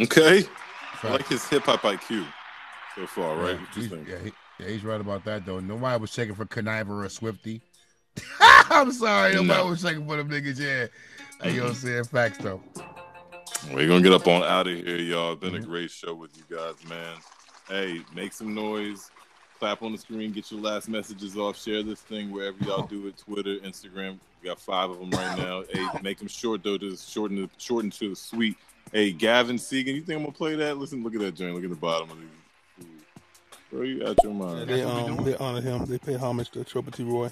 Okay. 0.00 0.46
I 1.06 1.12
like 1.12 1.28
his 1.28 1.46
hip 1.48 1.64
hop 1.64 1.80
IQ 1.82 2.26
so 2.94 3.06
far, 3.06 3.36
right? 3.36 3.54
Yeah, 3.54 3.60
What 3.60 3.76
you 3.76 3.82
he's, 3.82 3.90
think? 3.90 4.08
yeah, 4.08 4.18
he- 4.18 4.32
yeah, 4.58 4.68
he's 4.68 4.84
right 4.84 5.00
about 5.00 5.24
that 5.26 5.44
though. 5.44 5.60
Nobody 5.60 6.00
was 6.00 6.10
checking 6.12 6.34
for 6.34 6.46
Kuniva 6.46 7.04
or 7.04 7.08
Swifty. 7.08 7.60
I'm 8.40 8.90
sorry, 8.92 9.34
nobody 9.34 9.62
No. 9.62 9.66
was 9.68 9.82
checking 9.82 10.06
for 10.06 10.16
them 10.16 10.30
niggas. 10.30 10.58
Yeah, 10.58 10.86
Hey, 11.42 11.50
you 11.52 11.58
know 11.58 11.64
what 11.64 11.70
I'm 11.70 11.74
saying? 11.76 12.04
Facts 12.04 12.38
though. 12.38 12.62
We're 13.72 13.86
gonna 13.88 14.02
get 14.02 14.12
up 14.12 14.26
on 14.26 14.42
out 14.42 14.66
of 14.66 14.74
here, 14.74 14.96
y'all. 14.96 15.32
It's 15.32 15.40
been 15.40 15.54
a 15.54 15.58
mm-hmm. 15.58 15.70
great 15.70 15.90
show 15.90 16.14
with 16.14 16.30
you 16.36 16.44
guys, 16.56 16.74
man. 16.88 17.16
Hey, 17.68 18.00
make 18.14 18.32
some 18.32 18.54
noise, 18.54 19.10
clap 19.58 19.82
on 19.82 19.92
the 19.92 19.98
screen, 19.98 20.32
get 20.32 20.50
your 20.50 20.60
last 20.60 20.88
messages 20.88 21.36
off, 21.36 21.60
share 21.60 21.82
this 21.82 22.00
thing 22.00 22.30
wherever 22.30 22.56
y'all 22.64 22.86
do 22.86 23.06
it, 23.08 23.18
Twitter, 23.18 23.56
Instagram. 23.56 24.18
We 24.42 24.48
got 24.48 24.60
five 24.60 24.88
of 24.90 24.98
them 24.98 25.10
right 25.10 25.36
now. 25.38 25.64
Hey, 25.70 25.86
make 26.02 26.18
them 26.18 26.28
short 26.28 26.62
though, 26.62 26.78
just 26.78 27.10
shorten 27.10 27.36
the 27.42 27.50
shorten 27.58 27.90
to 27.90 28.10
the 28.10 28.16
sweet. 28.16 28.56
Hey, 28.92 29.12
Gavin 29.12 29.56
Segan, 29.56 29.94
you 29.94 30.02
think 30.02 30.18
I'm 30.18 30.24
gonna 30.24 30.32
play 30.32 30.54
that? 30.56 30.78
Listen, 30.78 31.02
look 31.02 31.14
at 31.14 31.20
that 31.20 31.34
joint. 31.34 31.54
Look 31.54 31.64
at 31.64 31.70
the 31.70 31.76
bottom 31.76 32.10
of 32.10 32.18
these. 32.18 32.86
Bro, 33.70 33.82
you 33.82 34.06
out 34.06 34.16
your 34.22 34.32
Yeah, 34.32 34.38
mind. 34.38 34.68
they 34.68 34.82
um 34.82 35.24
they 35.24 35.36
honor 35.36 35.60
him. 35.60 35.84
They 35.86 35.98
pay 35.98 36.14
homage 36.14 36.50
to 36.50 36.64
Trouble 36.64 36.92
T. 36.92 37.02
Roy. 37.02 37.30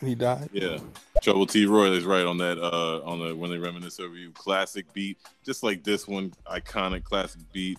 When 0.00 0.08
he 0.10 0.14
died. 0.14 0.48
Yeah, 0.52 0.78
Trouble 1.22 1.46
T. 1.46 1.66
Roy 1.66 1.90
is 1.92 2.04
right 2.04 2.24
on 2.24 2.38
that. 2.38 2.58
Uh, 2.58 3.00
on 3.04 3.20
the 3.20 3.36
when 3.36 3.50
they 3.50 3.58
reminisce 3.58 4.00
over 4.00 4.14
you, 4.16 4.30
classic 4.32 4.90
beat, 4.92 5.18
just 5.44 5.62
like 5.62 5.84
this 5.84 6.08
one, 6.08 6.32
iconic 6.50 7.04
classic 7.04 7.40
beat. 7.52 7.78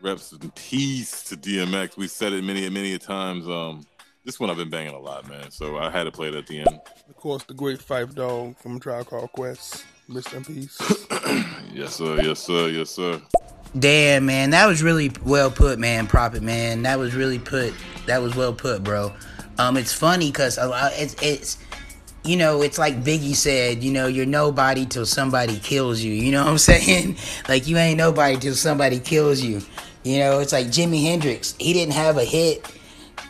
Reps 0.00 0.32
in 0.32 0.50
peace 0.50 1.22
to 1.24 1.36
DMX. 1.36 1.96
We 1.96 2.08
said 2.08 2.32
it 2.34 2.44
many, 2.44 2.68
many 2.68 2.92
a 2.92 2.98
times. 2.98 3.48
Um, 3.48 3.86
this 4.24 4.38
one 4.38 4.50
I've 4.50 4.56
been 4.56 4.68
banging 4.70 4.94
a 4.94 4.98
lot, 4.98 5.26
man. 5.28 5.50
So 5.50 5.78
I 5.78 5.90
had 5.90 6.04
to 6.04 6.12
play 6.12 6.28
it 6.28 6.34
at 6.34 6.46
the 6.46 6.60
end. 6.60 6.80
Of 7.08 7.16
course, 7.16 7.42
the 7.44 7.54
great 7.54 7.78
Phife 7.80 8.14
Dawg 8.14 8.56
from 8.58 8.78
Tribe 8.80 9.06
Called 9.06 9.32
Quest. 9.32 9.84
Rest 10.08 10.32
in 10.32 10.44
peace. 10.44 10.78
Yes, 11.72 11.96
sir. 11.96 12.20
Yes, 12.22 12.38
sir. 12.38 12.68
Yes, 12.68 12.90
sir. 12.90 13.20
Damn, 13.76 14.26
man, 14.26 14.50
that 14.50 14.66
was 14.66 14.80
really 14.80 15.10
well 15.24 15.50
put, 15.50 15.80
man. 15.80 16.06
Prophet, 16.06 16.40
man, 16.40 16.82
that 16.82 17.00
was 17.00 17.16
really 17.16 17.40
put. 17.40 17.74
That 18.06 18.22
was 18.22 18.36
well 18.36 18.52
put, 18.52 18.84
bro. 18.84 19.12
Um, 19.58 19.76
it's 19.76 19.92
funny 19.92 20.30
because 20.30 20.56
a 20.56 20.68
lot. 20.68 20.92
It's 20.94 21.16
it's. 21.20 21.58
You 22.24 22.36
know, 22.36 22.62
it's 22.62 22.78
like 22.78 23.02
Biggie 23.02 23.34
said, 23.34 23.82
you 23.82 23.92
know, 23.92 24.06
you're 24.06 24.24
nobody 24.24 24.86
till 24.86 25.04
somebody 25.04 25.58
kills 25.58 26.00
you. 26.00 26.12
You 26.12 26.30
know 26.30 26.44
what 26.44 26.50
I'm 26.52 26.58
saying? 26.78 27.16
Like 27.48 27.66
you 27.66 27.76
ain't 27.76 27.98
nobody 27.98 28.38
till 28.38 28.54
somebody 28.54 29.00
kills 29.00 29.40
you. 29.40 29.60
You 30.04 30.20
know, 30.20 30.38
it's 30.38 30.52
like 30.52 30.68
Jimi 30.68 31.02
Hendrix. 31.02 31.56
He 31.58 31.72
didn't 31.72 31.94
have 31.94 32.16
a 32.16 32.24
hit 32.24 32.64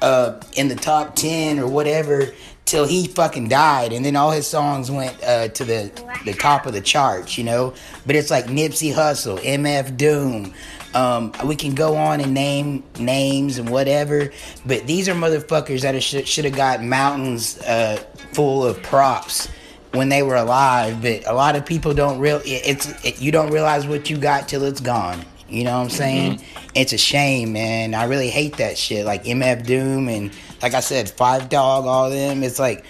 uh, 0.03 0.39
in 0.57 0.69
the 0.69 0.77
top 0.77 1.17
ten 1.17 1.59
or 1.59 1.67
whatever 1.67 2.35
till 2.65 2.87
he 2.87 3.07
fucking 3.07 3.49
died, 3.49 3.93
and 3.93 4.05
then 4.05 4.17
all 4.17 4.31
his 4.31 4.47
songs 4.47 4.91
went 4.91 5.23
uh, 5.23 5.49
to 5.49 5.65
the 5.65 5.91
the 6.25 6.33
top 6.33 6.67
of 6.67 6.73
the 6.73 6.81
charts. 6.81 7.37
You 7.39 7.45
know, 7.45 7.75
but 8.07 8.17
it's 8.17 8.31
like 8.31 8.47
Nipsey 8.47 8.93
Hussle, 8.93 9.39
MF 9.39 9.97
Doom. 9.97 10.55
Um, 10.95 11.33
we 11.45 11.57
can 11.57 11.75
go 11.75 11.97
on 11.97 12.21
and 12.21 12.33
name 12.33 12.85
names 13.01 13.59
and 13.59 13.69
whatever, 13.69 14.31
but 14.65 14.87
these 14.87 15.09
are 15.09 15.15
motherfuckers 15.15 15.83
that 15.83 16.01
should 16.03 16.27
should 16.29 16.45
have 16.45 16.55
got 16.55 16.83
mountains 16.83 17.59
uh, 17.63 17.97
full 18.33 18.65
of 18.65 18.81
props 18.83 19.49
when 19.93 20.09
they 20.09 20.23
were 20.23 20.37
alive. 20.37 21.03
But 21.03 21.27
a 21.27 21.35
lot 21.35 21.57
of 21.57 21.67
people 21.67 21.95
don't 21.95 22.21
real 22.21 22.41
it's 22.45 23.05
it, 23.05 23.21
you 23.21 23.33
don't 23.33 23.51
realize 23.51 23.87
what 23.87 24.09
you 24.09 24.17
got 24.17 24.49
till 24.49 24.63
it's 24.65 24.81
gone. 24.81 25.25
You 25.49 25.65
know 25.65 25.77
what 25.77 25.85
I'm 25.85 25.91
saying? 25.91 26.43
It's 26.75 26.93
a 26.93 26.99
shame, 26.99 27.53
man. 27.53 27.95
I 27.95 28.05
really 28.05 28.31
hate 28.31 28.57
that 28.57 28.79
shit. 28.79 29.05
Like 29.05 29.25
MF 29.25 29.67
Doom 29.67 30.09
and 30.09 30.33
like 30.65 30.73
I 30.73 30.81
said, 30.81 31.09
Phife 31.09 31.51
Dawg, 31.51 31.85
all 31.85 32.09
them. 32.09 32.43
It's 32.43 32.59
like 32.59 32.87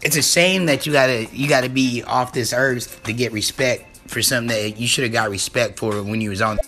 it's 0.00 0.16
a 0.16 0.22
shame 0.22 0.66
that 0.66 0.86
you 0.86 0.92
gotta 0.92 1.26
you 1.32 1.48
gotta 1.48 1.68
be 1.68 2.04
off 2.04 2.32
this 2.32 2.52
earth 2.52 3.02
to 3.02 3.12
get 3.12 3.32
respect 3.32 3.96
for 4.06 4.22
something 4.22 4.46
that 4.56 4.78
you 4.78 4.86
should 4.86 5.02
have 5.02 5.12
got 5.12 5.28
respect 5.28 5.76
for 5.76 6.04
when 6.04 6.20
you 6.20 6.30
was 6.30 6.40
on. 6.40 6.60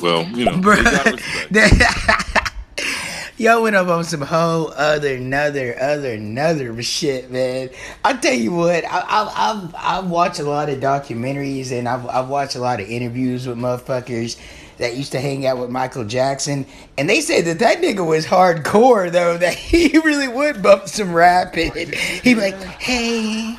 Well, 0.00 0.22
you 0.28 0.44
know, 0.44 0.52
Bruh. 0.52 0.76
you 0.76 0.84
gotta 0.84 1.18
respect. 1.50 2.48
Yo 3.38 3.60
went 3.60 3.74
up 3.74 3.88
on 3.88 4.04
some 4.04 4.20
whole 4.20 4.68
other, 4.74 5.16
another, 5.16 5.76
other, 5.80 6.12
another 6.12 6.80
shit, 6.80 7.28
man. 7.28 7.70
I 8.04 8.12
tell 8.12 8.34
you 8.34 8.52
what, 8.52 8.84
I, 8.84 9.00
I, 9.00 9.50
I've 9.50 9.74
I've 9.76 10.10
watched 10.10 10.38
a 10.38 10.44
lot 10.44 10.68
of 10.68 10.78
documentaries 10.78 11.76
and 11.76 11.88
I've 11.88 12.06
I've 12.06 12.28
watched 12.28 12.54
a 12.54 12.60
lot 12.60 12.78
of 12.78 12.88
interviews 12.88 13.48
with 13.48 13.58
motherfuckers 13.58 14.38
that 14.78 14.96
used 14.96 15.12
to 15.12 15.20
hang 15.20 15.46
out 15.46 15.58
with 15.58 15.70
Michael 15.70 16.04
Jackson, 16.04 16.66
and 16.98 17.08
they 17.08 17.20
say 17.20 17.40
that 17.42 17.58
that 17.58 17.78
nigga 17.78 18.06
was 18.06 18.26
hardcore 18.26 19.10
though. 19.10 19.32
That 19.42 19.54
he 19.54 19.98
really 19.98 20.28
would 20.28 20.62
bump 20.62 20.86
some 20.86 21.12
rap 21.12 21.56
and 21.56 21.72
he'd 21.74 22.22
be 22.22 22.34
like, 22.36 22.54
"Hey, 22.54 23.58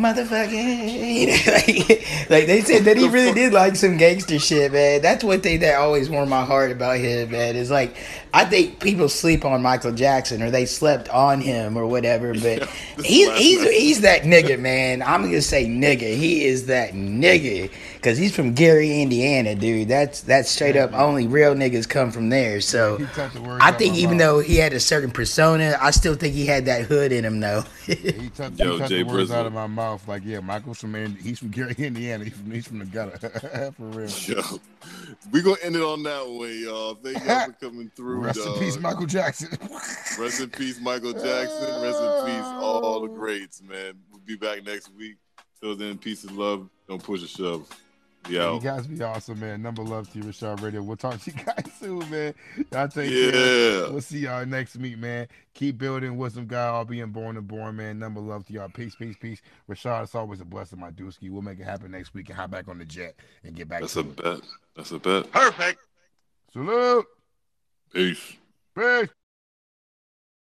motherfucker. 0.00 1.46
like, 1.46 2.30
like 2.30 2.46
they 2.46 2.62
said 2.62 2.84
that 2.84 2.96
he 2.96 3.08
really 3.08 3.32
did 3.32 3.52
like 3.52 3.76
some 3.76 3.96
gangster 3.96 4.38
shit, 4.38 4.72
man. 4.72 5.02
That's 5.02 5.22
one 5.22 5.40
thing 5.40 5.60
that 5.60 5.76
always 5.76 6.08
warmed 6.10 6.30
my 6.30 6.44
heart 6.44 6.72
about 6.72 6.98
him, 6.98 7.30
man. 7.30 7.56
Is 7.56 7.70
like 7.70 7.96
I 8.32 8.44
think 8.44 8.80
people 8.80 9.08
sleep 9.08 9.44
on 9.44 9.62
Michael 9.62 9.92
Jackson 9.92 10.42
or 10.42 10.50
they 10.50 10.66
slept 10.66 11.08
on 11.10 11.40
him 11.40 11.76
or 11.76 11.86
whatever, 11.86 12.34
but 12.42 12.68
he's 13.04 13.30
he's 13.36 13.70
he's 13.70 14.00
that 14.00 14.22
nigga, 14.22 14.58
man. 14.58 15.02
I'm 15.02 15.22
gonna 15.22 15.42
say 15.42 15.66
nigga. 15.66 16.16
He 16.16 16.44
is 16.44 16.66
that 16.66 16.92
nigga 16.92 17.70
because 18.00 18.16
he's 18.16 18.34
from 18.34 18.54
Gary, 18.54 19.02
Indiana, 19.02 19.54
dude. 19.54 19.88
That's 19.88 20.22
that's 20.22 20.50
straight 20.50 20.76
up. 20.76 20.92
Only 20.94 21.26
real 21.26 21.54
niggas 21.54 21.88
come 21.88 22.10
from 22.10 22.30
there. 22.30 22.60
So 22.60 22.96
He 22.96 23.04
took 23.14 23.32
the 23.32 23.40
words 23.42 23.62
I 23.62 23.72
think 23.72 23.94
even 23.96 24.16
mouth. 24.16 24.26
though 24.26 24.38
he 24.40 24.56
had 24.56 24.72
a 24.72 24.80
certain 24.80 25.10
persona, 25.10 25.76
I 25.80 25.90
still 25.90 26.14
think 26.14 26.34
he 26.34 26.46
had 26.46 26.64
that 26.64 26.82
hood 26.86 27.12
in 27.12 27.24
him, 27.24 27.40
though. 27.40 27.64
He 27.86 27.94
took, 28.30 28.58
Yo, 28.58 28.72
he 28.72 28.78
took 28.78 28.88
Jay 28.88 29.02
the 29.02 29.02
words 29.04 29.30
Brizzle. 29.30 29.34
out 29.34 29.46
of 29.46 29.52
my 29.52 29.66
mouth. 29.66 30.06
Like, 30.08 30.22
yeah, 30.24 30.40
Michael's 30.40 30.78
from 30.80 30.94
Ind- 30.94 31.18
he's 31.18 31.38
from 31.38 31.48
Gary, 31.50 31.74
Indiana. 31.78 32.24
He's 32.24 32.32
from, 32.34 32.50
he's 32.50 32.66
from 32.66 32.78
the 32.78 32.84
gutter. 32.86 33.72
For 33.76 33.84
real. 33.84 34.08
Yo, 34.08 34.42
we 35.30 35.42
gonna 35.42 35.56
end 35.62 35.76
it 35.76 35.82
on 35.82 36.02
that 36.04 36.26
way, 36.30 36.54
y'all. 36.58 36.94
Thank 36.94 37.24
y'all 37.24 37.46
for 37.46 37.52
coming 37.60 37.90
through. 37.94 38.20
Rest 38.24 38.40
in 38.40 38.54
peace, 38.58 38.78
Michael 38.78 39.06
Jackson. 39.06 39.48
Rest 40.18 40.40
in 40.40 40.50
peace, 40.50 40.80
Michael 40.80 41.12
Jackson. 41.12 41.82
Rest 41.82 42.00
in 42.00 42.24
peace, 42.26 42.44
all 42.44 43.00
the 43.02 43.08
greats, 43.08 43.62
man. 43.62 43.94
We'll 44.10 44.20
be 44.24 44.36
back 44.36 44.64
next 44.64 44.90
week. 44.96 45.16
Till 45.60 45.76
then, 45.76 45.98
peace 45.98 46.24
and 46.24 46.36
love. 46.38 46.66
Don't 46.88 47.02
push 47.02 47.22
a 47.22 47.28
shove. 47.28 47.68
Be 48.28 48.34
You 48.34 48.60
guys 48.62 48.86
be 48.86 49.02
awesome, 49.02 49.40
man. 49.40 49.62
Number 49.62 49.82
love 49.82 50.10
to 50.12 50.18
you, 50.18 50.24
Rashad 50.24 50.62
Radio. 50.62 50.82
We'll 50.82 50.96
talk 50.96 51.20
to 51.20 51.30
you 51.30 51.36
guys 51.44 51.64
soon, 51.80 52.08
man. 52.10 52.34
Y'all 52.70 52.86
take 52.88 53.10
Yeah. 53.10 53.30
care. 53.30 53.90
We'll 53.90 54.00
see 54.02 54.20
y'all 54.20 54.44
next 54.46 54.76
week, 54.76 54.98
man. 54.98 55.26
Keep 55.54 55.78
building 55.78 56.16
wisdom, 56.16 56.46
God. 56.46 56.74
All 56.74 56.84
being 56.84 57.10
born 57.10 57.36
and 57.36 57.48
born, 57.48 57.76
man. 57.76 57.98
Number 57.98 58.20
love 58.20 58.46
to 58.46 58.52
y'all. 58.52 58.68
Peace, 58.68 58.94
peace, 58.94 59.16
peace. 59.18 59.40
Rashad, 59.68 60.04
it's 60.04 60.14
always 60.14 60.40
a 60.40 60.44
blessing, 60.44 60.78
my 60.78 60.90
dooski. 60.90 61.30
We'll 61.30 61.42
make 61.42 61.58
it 61.60 61.64
happen 61.64 61.90
next 61.90 62.14
week 62.14 62.28
and 62.28 62.36
hop 62.38 62.50
back 62.50 62.68
on 62.68 62.78
the 62.78 62.84
jet 62.84 63.16
and 63.42 63.54
get 63.56 63.68
back 63.68 63.80
That's 63.80 63.94
to 63.94 64.00
a 64.00 64.02
it. 64.02 64.16
bet. 64.22 64.40
That's 64.76 64.90
a 64.92 64.98
bet. 64.98 65.30
Perfect. 65.32 65.80
Salute. 66.52 67.06
Peace. 67.92 68.36
Peace. 68.76 69.08